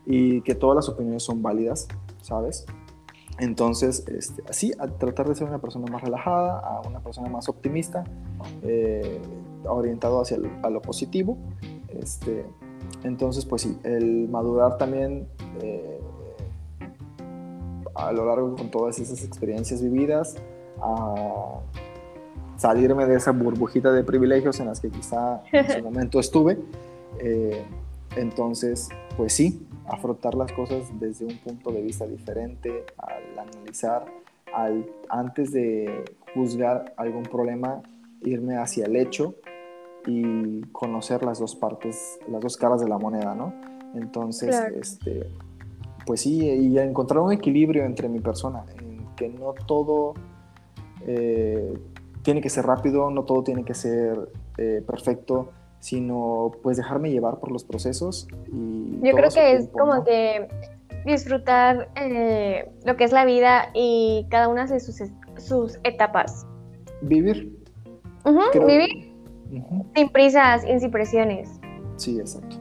y 0.07 0.41
que 0.43 0.55
todas 0.55 0.77
las 0.77 0.89
opiniones 0.89 1.23
son 1.23 1.43
válidas, 1.43 1.89
¿sabes? 2.23 2.66
Entonces, 3.39 4.05
este, 4.09 4.43
así, 4.49 4.73
a 4.79 4.87
tratar 4.87 5.29
de 5.29 5.35
ser 5.35 5.49
una 5.49 5.61
persona 5.61 5.87
más 5.91 6.03
relajada, 6.03 6.59
a 6.59 6.83
una 6.87 7.01
persona 7.01 7.29
más 7.29 7.49
optimista, 7.49 8.05
eh, 8.62 9.20
orientado 9.65 10.20
hacia 10.20 10.39
a 10.62 10.70
lo 10.70 10.82
positivo. 10.82 11.39
Este, 11.89 12.44
entonces, 13.05 13.47
pues 13.47 13.62
sí, 13.62 13.78
el 13.85 14.28
madurar 14.28 14.77
también 14.78 15.28
eh, 15.61 16.01
a 17.94 18.12
lo 18.12 18.27
largo 18.27 18.55
con 18.55 18.70
todas 18.70 18.99
esas 18.99 19.24
experiencias 19.24 19.82
vividas, 19.82 20.36
a 20.82 21.60
salirme 22.56 23.06
de 23.06 23.16
esa 23.16 23.32
burbujita 23.32 23.92
de 23.92 24.04
privilegios 24.04 24.60
en 24.60 24.66
las 24.66 24.80
que 24.80 24.88
quizá 24.90 25.42
en 25.52 25.68
su 25.68 25.82
momento 25.82 26.20
estuve. 26.20 26.59
Eh, 27.18 27.62
entonces, 28.16 28.88
pues 29.16 29.32
sí, 29.32 29.66
afrontar 29.86 30.34
las 30.34 30.52
cosas 30.52 30.84
desde 31.00 31.24
un 31.24 31.38
punto 31.38 31.72
de 31.72 31.82
vista 31.82 32.06
diferente, 32.06 32.84
al 32.98 33.38
analizar, 33.38 34.04
al, 34.54 34.86
antes 35.09 35.52
de 35.52 36.04
juzgar 36.34 36.94
algún 36.96 37.24
problema, 37.24 37.82
irme 38.22 38.56
hacia 38.56 38.86
el 38.86 38.96
hecho 38.96 39.34
y 40.06 40.60
conocer 40.72 41.22
las 41.24 41.38
dos 41.38 41.56
partes, 41.56 42.18
las 42.28 42.40
dos 42.40 42.56
caras 42.56 42.80
de 42.80 42.88
la 42.88 42.98
moneda, 42.98 43.34
¿no? 43.34 43.52
Entonces, 43.94 44.56
este, 44.74 45.26
pues 46.06 46.20
sí, 46.22 46.44
y 46.48 46.78
encontrar 46.78 47.20
un 47.20 47.32
equilibrio 47.32 47.84
entre 47.84 48.09
mi 48.09 48.20
persona, 48.20 48.64
en 48.78 49.06
que 49.16 49.28
no 49.28 49.52
todo 49.66 50.14
eh, 51.07 51.74
tiene 52.23 52.41
que 52.41 52.51
ser 52.51 52.66
rápido, 52.66 53.11
no 53.11 53.24
todo 53.24 53.43
tiene 53.43 53.65
que 53.65 53.74
ser 53.74 54.31
eh, 54.59 54.83
perfecto, 54.87 55.51
sino 55.81 56.53
pues 56.62 56.77
dejarme 56.77 57.11
llevar 57.11 57.39
por 57.39 57.51
los 57.51 57.65
procesos. 57.65 58.29
Y 58.53 59.01
Yo 59.03 59.15
creo 59.15 59.31
que 59.31 59.53
es 59.55 59.69
como 59.69 60.05
que 60.05 60.49
disfrutar 61.05 61.91
eh, 61.97 62.70
lo 62.85 62.97
que 62.97 63.05
es 63.05 63.12
la 63.12 63.24
vida 63.24 63.70
y 63.74 64.27
cada 64.31 64.49
una 64.49 64.66
de 64.66 64.79
sus, 64.79 65.03
sus 65.39 65.79
etapas. 65.83 66.47
Vivir. 67.03 67.59
vivir 68.66 69.12
sin 69.95 70.09
prisas 70.11 70.65
y 70.65 70.79
sin 70.79 70.91
presiones. 70.91 71.51
Sí, 71.97 72.19
exacto. 72.19 72.57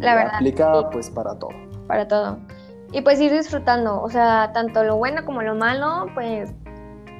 la 0.00 0.14
verdad. 0.14 0.34
Aplica 0.36 0.90
pues 0.90 1.10
para 1.10 1.38
todo 1.38 1.72
para 1.92 2.08
todo. 2.08 2.38
Y 2.92 3.02
pues 3.02 3.20
ir 3.20 3.32
disfrutando, 3.32 4.02
o 4.02 4.08
sea, 4.08 4.50
tanto 4.54 4.82
lo 4.82 4.96
bueno 4.96 5.24
como 5.26 5.42
lo 5.42 5.54
malo, 5.54 6.06
pues 6.14 6.54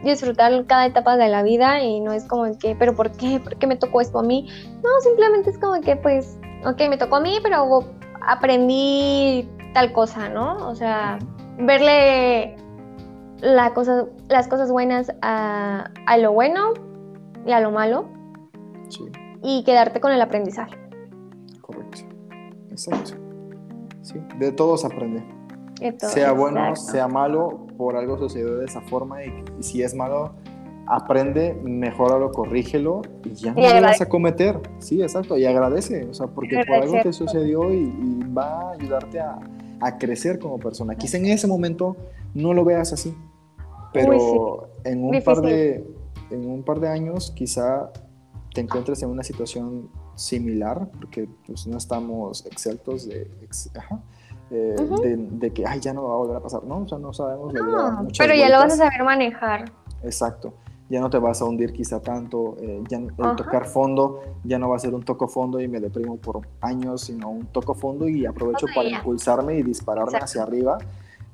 disfrutar 0.03 0.67
cada 0.67 0.87
etapa 0.87 1.17
de 1.17 1.29
la 1.29 1.43
vida 1.43 1.83
y 1.83 2.01
no 2.01 2.13
es 2.13 2.25
como 2.25 2.45
que, 2.59 2.75
pero 2.75 2.95
¿por 2.95 3.13
qué? 3.13 3.41
¿Por 3.41 3.57
qué 3.57 3.67
me 3.67 3.77
tocó 3.77 4.01
esto 4.01 4.19
a 4.19 4.23
mí? 4.23 4.49
No, 4.83 4.91
simplemente 5.01 5.51
es 5.51 5.59
como 5.59 5.81
que, 5.81 5.97
pues, 5.97 6.39
ok, 6.65 6.81
me 6.89 6.97
tocó 6.97 7.17
a 7.17 7.21
mí, 7.21 7.39
pero 7.43 7.85
aprendí 8.27 9.49
tal 9.75 9.93
cosa, 9.93 10.29
¿no? 10.29 10.69
O 10.69 10.75
sea, 10.75 11.19
verle 11.59 12.57
la 13.41 13.75
cosa, 13.75 14.07
las 14.29 14.49
cosas 14.49 14.71
buenas 14.71 15.13
a, 15.23 15.91
a, 16.07 16.17
lo 16.17 16.33
bueno 16.33 16.75
y 17.47 17.53
a 17.53 17.61
lo 17.61 17.71
malo. 17.71 18.07
Sí. 18.89 19.05
Y 19.43 19.65
quedarte 19.65 20.01
con 20.01 20.13
el 20.13 20.21
aprendizaje. 20.21 20.77
Correcto. 21.61 22.01
Exacto. 22.71 23.13
Sí, 24.03 24.21
de 24.39 24.53
todo 24.53 24.77
se 24.77 24.87
aprende. 24.87 25.42
Todo, 25.99 26.11
sea 26.11 26.33
bueno, 26.33 26.77
sea 26.77 27.09
malo, 27.09 27.67
por 27.77 27.97
algo 27.97 28.19
sucedió 28.19 28.57
de 28.59 28.67
esa 28.67 28.81
forma 28.83 29.25
y, 29.25 29.33
y 29.59 29.63
si 29.63 29.83
es 29.83 29.95
malo, 29.95 30.33
aprende, 30.87 31.55
mejóralo, 31.63 32.33
corrígelo 32.33 33.03
y 33.25 33.35
ya 33.35 33.53
no 33.53 33.61
Y 33.61 33.63
lo 33.75 33.81
vas 33.83 34.01
a 34.01 34.09
cometer. 34.09 34.61
Sí, 34.79 35.03
exacto, 35.03 35.37
y 35.37 35.45
agradece, 35.45 36.05
o 36.05 36.15
sea, 36.15 36.27
porque 36.27 36.63
por 36.67 36.77
algo 36.77 37.01
te 37.03 37.13
sucedió 37.13 37.73
y, 37.73 37.83
y 37.85 38.21
va 38.37 38.71
a 38.71 38.73
ayudarte 38.73 39.21
a, 39.21 39.39
a 39.81 39.99
crecer 39.99 40.39
como 40.39 40.59
persona. 40.59 40.95
Quizá 40.97 41.19
en 41.19 41.27
ese 41.27 41.47
momento 41.47 41.97
no 42.35 42.53
lo 42.53 42.65
veas 42.65 42.93
así, 42.93 43.15
pero 43.93 44.13
Uy, 44.13 44.19
sí. 44.21 44.91
en, 44.91 45.05
un 45.05 45.11
Difícil. 45.13 45.25
par 45.35 45.43
de, 45.43 45.87
en 46.31 46.51
un 46.51 46.63
par 46.63 46.81
de 46.81 46.89
años 46.89 47.31
quizá 47.35 47.91
te 48.55 48.61
encuentres 48.61 49.03
en 49.03 49.09
una 49.11 49.23
situación 49.23 49.89
similar, 50.15 50.91
porque 51.01 51.29
pues 51.47 51.67
no 51.67 51.79
estamos 51.79 52.45
exentos 52.47 53.09
de, 53.09 53.31
ex- 53.43 53.71
ajá, 53.75 54.03
eh, 54.55 54.77
de, 55.03 55.17
de 55.17 55.51
que, 55.51 55.67
ay, 55.67 55.81
ya 55.81 55.95
no 55.95 56.07
va 56.07 56.13
a 56.13 56.17
volver 56.19 56.37
a 56.37 56.41
pasar, 56.41 56.63
¿no? 56.65 56.83
O 56.83 56.89
sea, 56.89 56.99
no 56.99 57.15
sabemos. 57.15 57.55
No, 57.55 58.03
muchas 58.03 58.19
pero 58.27 58.39
ya 58.39 58.51
lo 58.51 58.59
vas 58.59 58.75
a 58.75 58.77
saber 58.77 59.03
manejar. 59.03 59.73
Exacto. 60.03 60.53
Ya 60.91 61.01
no 61.01 61.09
te 61.09 61.17
vas 61.17 61.41
a 61.41 61.47
hundir 61.47 61.73
quizá 61.73 62.03
tanto, 62.03 62.57
eh, 62.61 62.83
ya 62.87 62.99
el 62.99 63.15
tocar 63.17 63.67
fondo 63.67 64.21
ya 64.45 64.59
no 64.59 64.69
va 64.69 64.77
a 64.77 64.79
ser 64.79 64.95
un 64.95 65.03
toco 65.03 65.27
fondo 65.27 65.59
y 65.59 65.67
me 65.69 65.81
deprimo 65.81 66.19
por 66.19 66.47
años, 66.61 67.05
sino 67.05 67.31
un 67.31 67.47
toco 67.47 67.73
fondo 67.75 68.07
y 68.07 68.27
aprovecho 68.27 68.67
para 68.75 68.91
ya. 68.91 68.97
impulsarme 68.99 69.55
y 69.55 69.63
dispararme 69.63 70.19
Exacto. 70.19 70.25
hacia 70.27 70.43
arriba. 70.43 70.77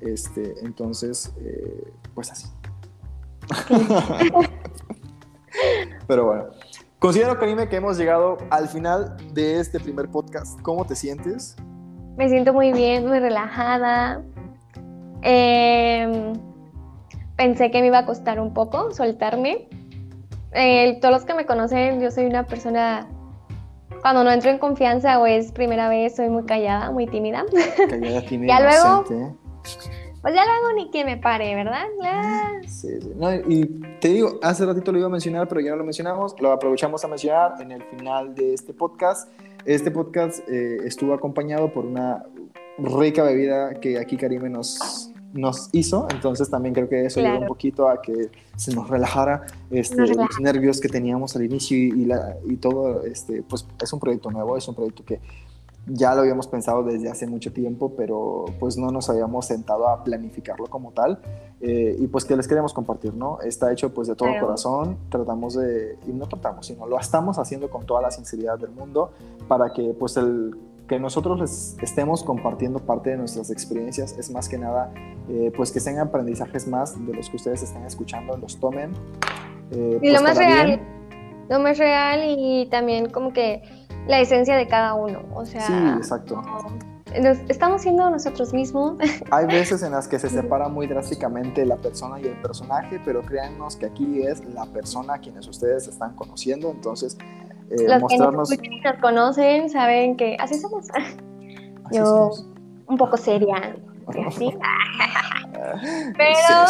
Este, 0.00 0.54
entonces, 0.64 1.34
eh, 1.40 1.92
pues 2.14 2.30
así. 2.30 2.46
Pero 6.06 6.26
bueno, 6.26 6.44
considero, 7.00 7.36
Karime, 7.36 7.68
que 7.68 7.76
hemos 7.76 7.98
llegado 7.98 8.38
al 8.50 8.68
final 8.68 9.16
de 9.34 9.58
este 9.58 9.80
primer 9.80 10.08
podcast. 10.08 10.60
¿Cómo 10.62 10.84
te 10.84 10.94
sientes? 10.94 11.56
Me 12.18 12.28
siento 12.28 12.52
muy 12.52 12.72
bien, 12.72 13.06
muy 13.06 13.20
relajada. 13.20 14.22
Em, 15.22 16.32
pensé 17.36 17.70
que 17.70 17.80
me 17.80 17.86
iba 17.86 17.98
a 17.98 18.06
costar 18.06 18.40
un 18.40 18.52
poco 18.52 18.92
soltarme. 18.92 19.68
Eh, 20.52 20.98
todos 21.00 21.14
los 21.14 21.24
que 21.24 21.34
me 21.34 21.46
conocen, 21.46 22.00
yo 22.00 22.10
soy 22.10 22.26
una 22.26 22.44
persona, 22.44 23.06
cuando 24.02 24.24
no 24.24 24.32
entro 24.32 24.50
en 24.50 24.58
confianza 24.58 25.20
o 25.20 25.26
es 25.26 25.52
primera 25.52 25.88
vez, 25.88 26.16
soy 26.16 26.28
muy 26.28 26.44
callada, 26.44 26.90
muy 26.90 27.06
tímida. 27.06 27.44
Callada, 27.88 28.20
tímida, 28.28 28.58
Ya 28.58 28.64
luego-. 28.64 29.36
Pues 30.20 30.34
ya 30.34 30.44
luego 30.44 30.72
ni 30.74 30.90
quien 30.90 31.06
me 31.06 31.16
pare, 31.18 31.54
¿verdad? 31.54 31.84
Ya. 32.02 32.50
Sí, 32.66 33.00
sí. 33.00 33.12
No, 33.14 33.32
y 33.32 33.66
te 34.00 34.08
digo, 34.08 34.40
hace 34.42 34.66
ratito 34.66 34.90
lo 34.90 34.98
iba 34.98 35.06
a 35.06 35.10
mencionar, 35.10 35.46
pero 35.46 35.60
ya 35.60 35.70
no 35.70 35.76
lo 35.76 35.84
mencionamos. 35.84 36.34
Lo 36.40 36.50
aprovechamos 36.50 37.04
a 37.04 37.08
mencionar 37.08 37.62
en 37.62 37.70
el 37.70 37.84
final 37.84 38.34
de 38.34 38.54
este 38.54 38.74
podcast. 38.74 39.30
Este 39.64 39.90
podcast 39.90 40.40
eh, 40.48 40.78
estuvo 40.84 41.12
acompañado 41.14 41.72
por 41.72 41.84
una 41.84 42.24
rica 42.78 43.22
bebida 43.22 43.74
que 43.80 43.98
aquí 43.98 44.16
Karime 44.16 44.48
nos, 44.48 45.10
nos 45.32 45.68
hizo. 45.72 46.06
Entonces 46.10 46.48
también 46.48 46.74
creo 46.74 46.88
que 46.88 47.04
eso 47.04 47.20
ayudó 47.20 47.32
Claro. 47.32 47.42
un 47.42 47.48
poquito 47.48 47.88
a 47.88 48.00
que 48.00 48.30
se 48.56 48.74
nos 48.74 48.88
relajara 48.88 49.42
este, 49.70 49.96
Nos 49.96 50.10
los 50.16 50.40
nervios 50.40 50.80
que 50.80 50.88
teníamos 50.88 51.36
al 51.36 51.44
inicio 51.44 51.76
y, 51.76 51.90
y 51.90 52.04
la- 52.06 52.36
y 52.46 52.56
todo. 52.56 53.04
Este, 53.04 53.42
pues 53.42 53.66
es 53.82 53.92
un 53.92 54.00
proyecto 54.00 54.30
nuevo, 54.30 54.56
es 54.56 54.66
un 54.68 54.74
proyecto 54.74 55.04
que 55.04 55.20
ya 55.88 56.14
lo 56.14 56.20
habíamos 56.20 56.46
pensado 56.46 56.82
desde 56.82 57.08
hace 57.10 57.26
mucho 57.26 57.52
tiempo, 57.52 57.94
pero 57.96 58.44
pues 58.60 58.76
no 58.76 58.90
nos 58.90 59.08
habíamos 59.10 59.46
sentado 59.46 59.88
a 59.88 60.04
planificarlo 60.04 60.66
como 60.66 60.92
tal. 60.92 61.18
Eh, 61.60 61.96
y 61.98 62.06
pues 62.06 62.24
que 62.24 62.36
les 62.36 62.46
queremos 62.46 62.72
compartir, 62.72 63.14
¿no? 63.14 63.40
Está 63.40 63.72
hecho 63.72 63.92
pues 63.92 64.06
de 64.08 64.14
todo 64.14 64.28
Claro. 64.28 64.46
corazón, 64.46 64.96
tratamos 65.08 65.54
de, 65.54 65.98
y 66.06 66.12
no 66.12 66.26
tratamos, 66.28 66.66
sino 66.66 66.86
lo 66.86 66.98
estamos 66.98 67.38
haciendo 67.38 67.68
con 67.70 67.84
toda 67.86 68.00
la 68.02 68.10
sinceridad 68.10 68.58
del 68.58 68.70
mundo 68.70 69.10
para 69.48 69.72
que 69.72 69.94
pues 69.98 70.16
el 70.16 70.56
que 70.86 70.98
nosotros 70.98 71.38
les 71.40 71.76
estemos 71.82 72.22
compartiendo 72.24 72.78
parte 72.78 73.10
de 73.10 73.18
nuestras 73.18 73.50
experiencias 73.50 74.16
es 74.18 74.30
más 74.30 74.48
que 74.48 74.56
nada 74.56 74.90
eh, 75.28 75.52
pues 75.54 75.70
que 75.70 75.80
sean 75.80 75.98
aprendizajes 75.98 76.66
más 76.66 76.94
de 77.06 77.12
los 77.12 77.28
que 77.28 77.36
ustedes 77.36 77.62
están 77.62 77.84
escuchando, 77.84 78.36
los 78.38 78.58
tomen. 78.58 78.92
eh, 79.70 79.98
Y 80.00 80.06
lo 80.10 80.12
pues, 80.12 80.22
más 80.22 80.34
para 80.38 80.46
real, 80.48 80.66
bien. 80.66 80.80
lo 81.50 81.58
más 81.60 81.76
real 81.76 82.20
y 82.38 82.66
también 82.70 83.10
como 83.10 83.32
que 83.34 83.62
la 84.08 84.20
esencia 84.20 84.56
de 84.56 84.66
cada 84.66 84.94
uno. 84.94 85.20
O 85.34 85.44
sea, 85.44 85.60
Sí, 85.62 85.72
exacto. 85.96 86.42
nos- 87.22 87.38
estamos 87.48 87.82
siendo 87.82 88.10
nosotros 88.10 88.52
mismos. 88.52 88.96
Hay 89.30 89.46
veces 89.46 89.82
en 89.82 89.92
las 89.92 90.08
que 90.08 90.18
se 90.18 90.28
separa 90.28 90.68
muy 90.68 90.86
drásticamente 90.86 91.64
la 91.64 91.76
persona 91.76 92.18
y 92.20 92.24
el 92.26 92.40
personaje, 92.42 93.00
pero 93.04 93.22
créannos 93.22 93.76
que 93.76 93.86
aquí 93.86 94.22
es 94.22 94.44
la 94.46 94.66
persona 94.66 95.14
a 95.14 95.18
quienes 95.18 95.46
ustedes 95.46 95.86
están 95.88 96.14
conociendo, 96.16 96.70
entonces 96.70 97.16
eh, 97.70 97.76
Los 97.86 98.02
que 98.08 98.18
nos 98.18 98.32
nos 98.34 98.50
conocen 99.00 99.68
saben 99.70 100.16
que 100.16 100.36
así 100.40 100.58
somos. 100.58 100.86
así 101.84 101.96
yo- 101.98 102.04
somos. 102.04 102.46
Un 102.86 102.96
poco 102.96 103.16
seria. 103.18 103.76
Así. 104.26 104.50
Pero, 106.16 106.64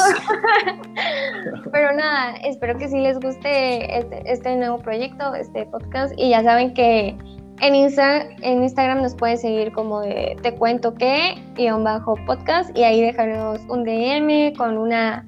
pero 1.73 1.93
nada, 1.93 2.37
espero 2.37 2.79
que 2.79 2.89
sí 2.89 2.99
les 2.99 3.21
guste 3.21 3.99
este, 3.99 4.33
este 4.33 4.57
nuevo 4.57 4.79
proyecto, 4.79 5.35
este 5.35 5.67
podcast. 5.67 6.15
Y 6.17 6.31
ya 6.31 6.43
saben 6.43 6.73
que 6.73 7.17
en, 7.61 7.75
Insta, 7.75 8.23
en 8.23 8.63
Instagram 8.63 9.03
nos 9.03 9.15
pueden 9.15 9.37
seguir 9.37 9.73
como 9.73 10.01
de 10.01 10.37
te 10.43 10.55
cuento 10.55 10.95
que, 10.95 11.35
guion 11.55 11.85
bajo 11.85 12.15
podcast. 12.27 12.77
Y 12.77 12.85
ahí 12.85 13.03
dejarnos 13.03 13.61
un 13.69 13.85
DM 13.85 14.55
con 14.57 14.79
una, 14.79 15.27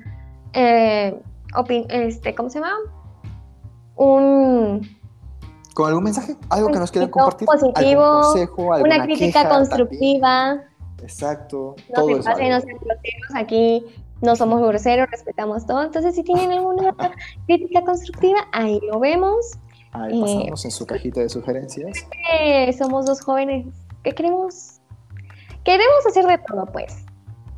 eh, 0.55 1.20
este, 1.91 2.35
¿cómo 2.35 2.49
se 2.49 2.61
llama? 2.61 2.74
Un, 3.97 4.81
¿Con 5.74 5.89
algún 5.89 6.05
mensaje? 6.05 6.37
¿Algo 6.49 6.69
que 6.69 6.78
nos 6.78 6.91
quieran 6.91 7.11
compartir? 7.11 7.47
positivo, 7.47 8.03
¿Algún 8.03 8.23
consejo? 8.23 8.73
¿Alguna 8.74 8.97
una 8.97 9.05
crítica 9.05 9.43
queja 9.43 9.49
constructiva. 9.49 10.28
también? 10.28 10.70
Exacto. 11.02 11.77
No 11.89 11.94
todo 11.94 12.16
se 12.16 12.22
pasen, 12.22 12.51
no 12.51 12.60
sean 12.60 12.78
groseros. 12.78 13.31
Aquí 13.35 13.85
no 14.20 14.36
somos 14.36 14.60
groseros, 14.60 15.10
respetamos 15.10 15.66
todo. 15.66 15.82
Entonces, 15.82 16.14
si 16.14 16.22
tienen 16.22 16.52
alguna 16.52 16.94
crítica 17.47 17.82
constructiva, 17.85 18.40
ahí 18.52 18.81
lo 18.90 19.01
vemos. 19.01 19.52
Ahí 19.93 20.18
eh, 20.18 20.20
pasamos 20.20 20.64
en 20.64 20.70
su 20.70 20.86
cajita 20.86 21.20
de 21.20 21.28
sugerencias. 21.28 22.06
Eh, 22.32 22.72
somos 22.74 23.06
dos 23.06 23.20
jóvenes 23.20 23.66
que 24.05 24.12
queremos, 24.12 24.81
queremos 25.64 26.06
hacer 26.06 26.27
de 26.27 26.39
todo, 26.39 26.66
pues. 26.66 27.05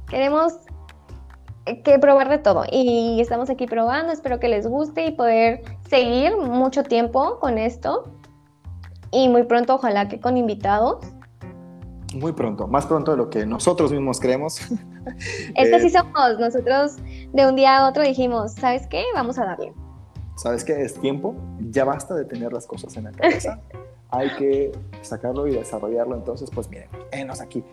Queremos 0.09 0.55
eh, 1.66 1.82
que 1.82 1.98
probar 1.98 2.28
de 2.28 2.39
todo. 2.39 2.64
Y 2.70 3.20
estamos 3.20 3.51
aquí 3.51 3.66
probando. 3.66 4.12
Espero 4.12 4.40
que 4.40 4.48
les 4.48 4.66
guste 4.66 5.06
y 5.06 5.12
poder 5.12 5.62
seguir 5.89 6.36
mucho 6.36 6.82
tiempo 6.85 7.39
con 7.39 7.59
esto. 7.59 8.05
Y 9.10 9.28
muy 9.28 9.43
pronto, 9.44 9.74
ojalá 9.74 10.09
que 10.09 10.20
con 10.20 10.36
invitados. 10.36 11.05
Muy 12.15 12.33
pronto, 12.33 12.67
más 12.67 12.87
pronto 12.87 13.13
de 13.13 13.17
lo 13.17 13.31
que 13.31 13.47
nosotros 13.47 13.93
mismos 13.93 14.21
creemos. 14.21 14.61
Es 15.57 15.69
que 15.69 15.75
Eh, 15.75 15.75
así 15.75 15.91
somos. 15.91 16.39
Nosotros 16.39 16.97
de 17.33 17.47
un 17.47 17.57
día 17.57 17.79
a 17.79 17.89
otro 17.89 18.03
dijimos, 18.03 18.53
¿sabes 18.53 18.87
qué? 18.87 19.05
Vamos 19.15 19.39
a 19.39 19.45
darle. 19.45 19.73
¿Sabes 20.37 20.65
qué? 20.65 20.81
Es 20.81 20.95
tiempo, 20.95 21.35
ya 21.71 21.85
basta 21.85 22.15
de 22.15 22.25
tener 22.25 22.53
las 22.53 22.67
cosas 22.67 22.97
en 22.97 23.05
la 23.05 23.13
cabeza. 23.13 23.61
Hay 24.11 24.31
que 24.37 24.73
sacarlo 25.01 25.47
y 25.47 25.53
desarrollarlo. 25.53 26.15
Entonces, 26.15 26.51
pues 26.55 26.69
miren, 26.69 26.89
enos 27.13 27.41
aquí. 27.41 27.65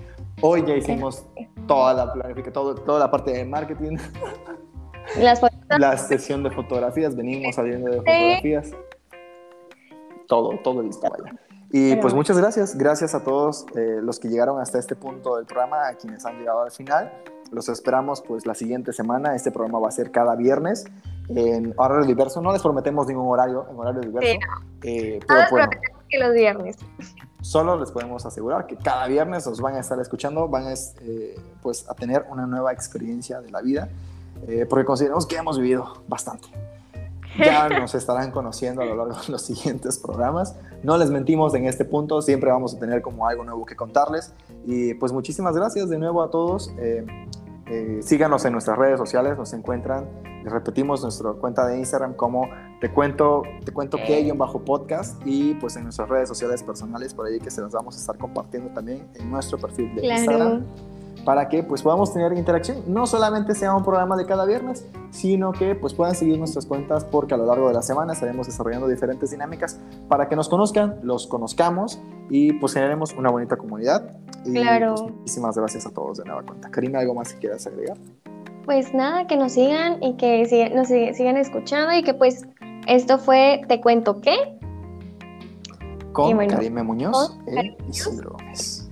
Hoy 0.42 0.66
ya 0.66 0.76
hicimos 0.76 1.26
toda 1.68 1.94
la 1.94 2.14
planificación, 2.14 2.84
toda 2.86 3.00
la 3.00 3.12
parte 3.12 3.32
de 3.32 3.46
marketing, 3.46 3.98
Las 5.18 5.42
la 5.70 5.98
sesión 5.98 6.44
de 6.44 6.52
fotografías, 6.52 7.16
venimos 7.16 7.56
saliendo 7.56 7.90
de 7.90 7.98
fotografías. 7.98 8.72
Todo, 10.28 10.60
todo 10.64 10.84
listo, 10.84 11.10
vaya. 11.10 11.36
Y 11.72 11.96
pues 11.98 12.14
muchas 12.14 12.38
gracias, 12.38 12.76
gracias 12.76 13.14
a 13.14 13.24
todos 13.24 13.66
eh, 13.76 14.00
los 14.02 14.20
que 14.20 14.28
llegaron 14.28 14.60
hasta 14.60 14.80
este 14.80 14.96
punto 14.96 15.36
del 15.36 15.46
programa, 15.46 15.88
a 15.88 15.94
quienes 15.96 16.26
han 16.26 16.40
llegado 16.40 16.62
al 16.62 16.72
final. 16.72 17.12
Los 17.52 17.70
esperamos 17.70 18.22
pues 18.22 18.46
la 18.46 18.56
siguiente 18.56 18.94
semana. 18.94 19.36
Este 19.36 19.52
programa 19.52 19.80
va 19.80 19.88
a 19.90 19.92
ser 19.92 20.12
cada 20.12 20.36
viernes 20.36 20.86
en 21.30 21.74
horario 21.78 22.06
diverso. 22.06 22.42
No 22.42 22.52
les 22.52 22.62
prometemos 22.62 23.08
ningún 23.08 23.28
horario 23.28 23.66
en 23.70 23.78
horario 23.78 24.02
diverso. 24.02 24.30
Sí, 24.32 24.40
eh, 24.84 25.20
pero 25.28 25.42
bueno, 25.52 25.70
que 26.10 26.20
los 26.20 26.34
viernes. 26.34 26.78
solo 27.42 27.80
les 27.80 27.92
podemos 27.92 28.26
asegurar 28.26 28.68
que 28.68 28.76
cada 28.76 29.08
viernes 29.08 29.48
os 29.48 29.62
van 29.62 29.76
a 29.76 29.80
estar 29.80 30.00
escuchando, 30.00 30.48
van 30.48 30.68
a, 30.68 30.74
eh, 30.74 31.40
pues, 31.62 31.90
a 31.90 31.94
tener 31.94 32.26
una 32.30 32.46
nueva 32.46 32.74
experiencia 32.74 33.42
de 33.42 33.52
la 33.52 33.62
vida, 33.62 33.90
eh, 34.48 34.66
porque 34.70 34.86
consideramos 34.86 35.26
que 35.26 35.38
hemos 35.38 35.58
vivido 35.60 36.04
bastante. 36.08 36.50
Ya 37.40 37.70
nos 37.80 37.96
estarán 37.96 38.32
conociendo 38.32 38.82
a 38.82 38.86
lo 38.86 38.96
largo 38.96 39.16
de 39.22 39.32
los 39.32 39.42
siguientes 39.42 39.98
programas. 39.98 40.56
No 40.84 40.98
les 40.98 41.10
mentimos 41.10 41.54
en 41.56 41.66
este 41.66 41.86
punto, 41.86 42.22
siempre 42.22 42.52
vamos 42.52 42.76
a 42.76 42.80
tener 42.80 43.02
como 43.02 43.28
algo 43.28 43.44
nuevo 43.44 43.66
que 43.66 43.76
contarles. 43.76 44.34
Y 44.66 44.94
pues 44.96 45.12
muchísimas 45.12 45.56
gracias 45.56 45.90
de 45.90 45.98
nuevo 45.98 46.22
a 46.22 46.30
todos. 46.30 46.72
Eh, 46.80 47.06
eh, 47.68 48.00
síganos 48.02 48.46
en 48.46 48.54
nuestras 48.54 48.78
redes 48.78 48.98
sociales, 48.98 49.38
nos 49.38 49.54
encuentran, 49.54 50.08
les 50.44 50.52
repetimos 50.52 51.04
nuestra 51.04 51.34
cuenta 51.34 51.68
de 51.68 51.78
Instagram 51.78 52.16
como 52.16 52.50
te 52.82 52.92
cuento, 52.92 53.44
te 53.64 53.72
cuento 53.72 53.98
que 53.98 54.34
bajo 54.36 54.64
podcast 54.64 55.22
y 55.24 55.54
pues 55.56 55.76
en 55.76 55.84
nuestras 55.84 56.10
redes 56.10 56.28
sociales 56.30 56.64
personales 56.64 57.14
por 57.14 57.28
ahí 57.28 57.40
que 57.40 57.52
se 57.52 57.62
las 57.62 57.72
vamos 57.72 57.96
a 57.96 58.00
estar 58.00 58.18
compartiendo 58.18 58.72
también 58.72 59.08
en 59.16 59.30
nuestro 59.30 59.60
perfil 59.60 59.94
de 59.96 60.08
Instagram 60.08 60.66
para 61.30 61.48
que 61.48 61.62
pues 61.62 61.84
podamos 61.84 62.12
tener 62.12 62.34
interacción. 62.34 62.82
No 62.88 63.06
solamente 63.06 63.54
sea 63.54 63.76
un 63.76 63.84
programa 63.84 64.18
de 64.18 64.26
cada 64.26 64.46
viernes, 64.46 64.88
sino 65.12 65.52
que 65.52 65.76
pues 65.76 65.94
puedan 65.94 66.16
seguir 66.16 66.40
nuestras 66.40 66.66
cuentas 66.66 67.06
porque 67.06 67.36
a 67.36 67.38
lo 67.38 67.46
largo 67.46 67.68
de 67.68 67.76
la 67.76 67.84
semana 67.84 68.14
estaremos 68.14 68.48
desarrollando 68.48 68.88
diferentes 68.88 69.30
dinámicas 69.30 69.80
para 70.08 70.28
que 70.28 70.36
nos 70.36 70.50
conozcan, 70.50 70.96
los 71.04 71.28
conozcamos 71.28 72.02
y 72.32 72.54
pues 72.54 72.74
generemos 72.74 73.14
una 73.14 73.30
bonita 73.30 73.58
comunidad. 73.58 74.18
Y, 74.44 74.54
claro. 74.54 74.96
Pues, 74.96 75.12
muchísimas 75.18 75.56
gracias 75.56 75.86
a 75.86 75.92
todos 75.92 76.18
de 76.18 76.26
nueva 76.26 76.42
cuenta. 76.42 76.72
Karina, 76.72 76.98
¿algo 76.98 77.14
más 77.14 77.32
que 77.32 77.38
quieras 77.38 77.68
agregar? 77.68 77.98
Pues 78.66 78.92
nada, 78.96 79.28
que 79.28 79.38
nos 79.38 79.52
sigan 79.52 80.02
y 80.02 80.18
que 80.18 80.72
nos 80.74 80.88
sigan 80.88 81.38
escuchando 81.38 81.94
y 81.94 82.02
que 82.02 82.16
pues 82.16 82.48
esto 82.88 83.20
fue 83.20 83.62
Te 83.68 83.82
Cuento 83.82 84.20
Qué. 84.20 84.58
Con 86.12 86.36
Karime 86.48 86.82
Muñoz 86.82 87.38
e 87.46 87.78
Isidro 87.88 88.32
Gómez. 88.32 88.90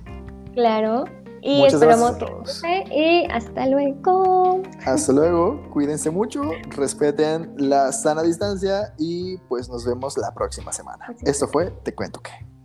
Claro. 0.54 1.04
Y 1.42 1.64
esperamos 1.64 2.16
que 2.62 2.84
y 2.90 3.30
hasta 3.30 3.66
luego. 3.66 4.62
Hasta 4.84 5.12
luego, 5.12 5.70
cuídense 5.70 6.10
mucho, 6.10 6.42
respeten 6.70 7.54
la 7.56 7.92
sana 7.92 8.22
distancia 8.22 8.94
y 8.98 9.38
pues 9.48 9.68
nos 9.68 9.84
vemos 9.86 10.16
la 10.18 10.32
próxima 10.34 10.72
semana. 10.72 11.14
Esto 11.22 11.48
fue 11.48 11.70
Te 11.82 11.94
cuento 11.94 12.20
qué. 12.20 12.57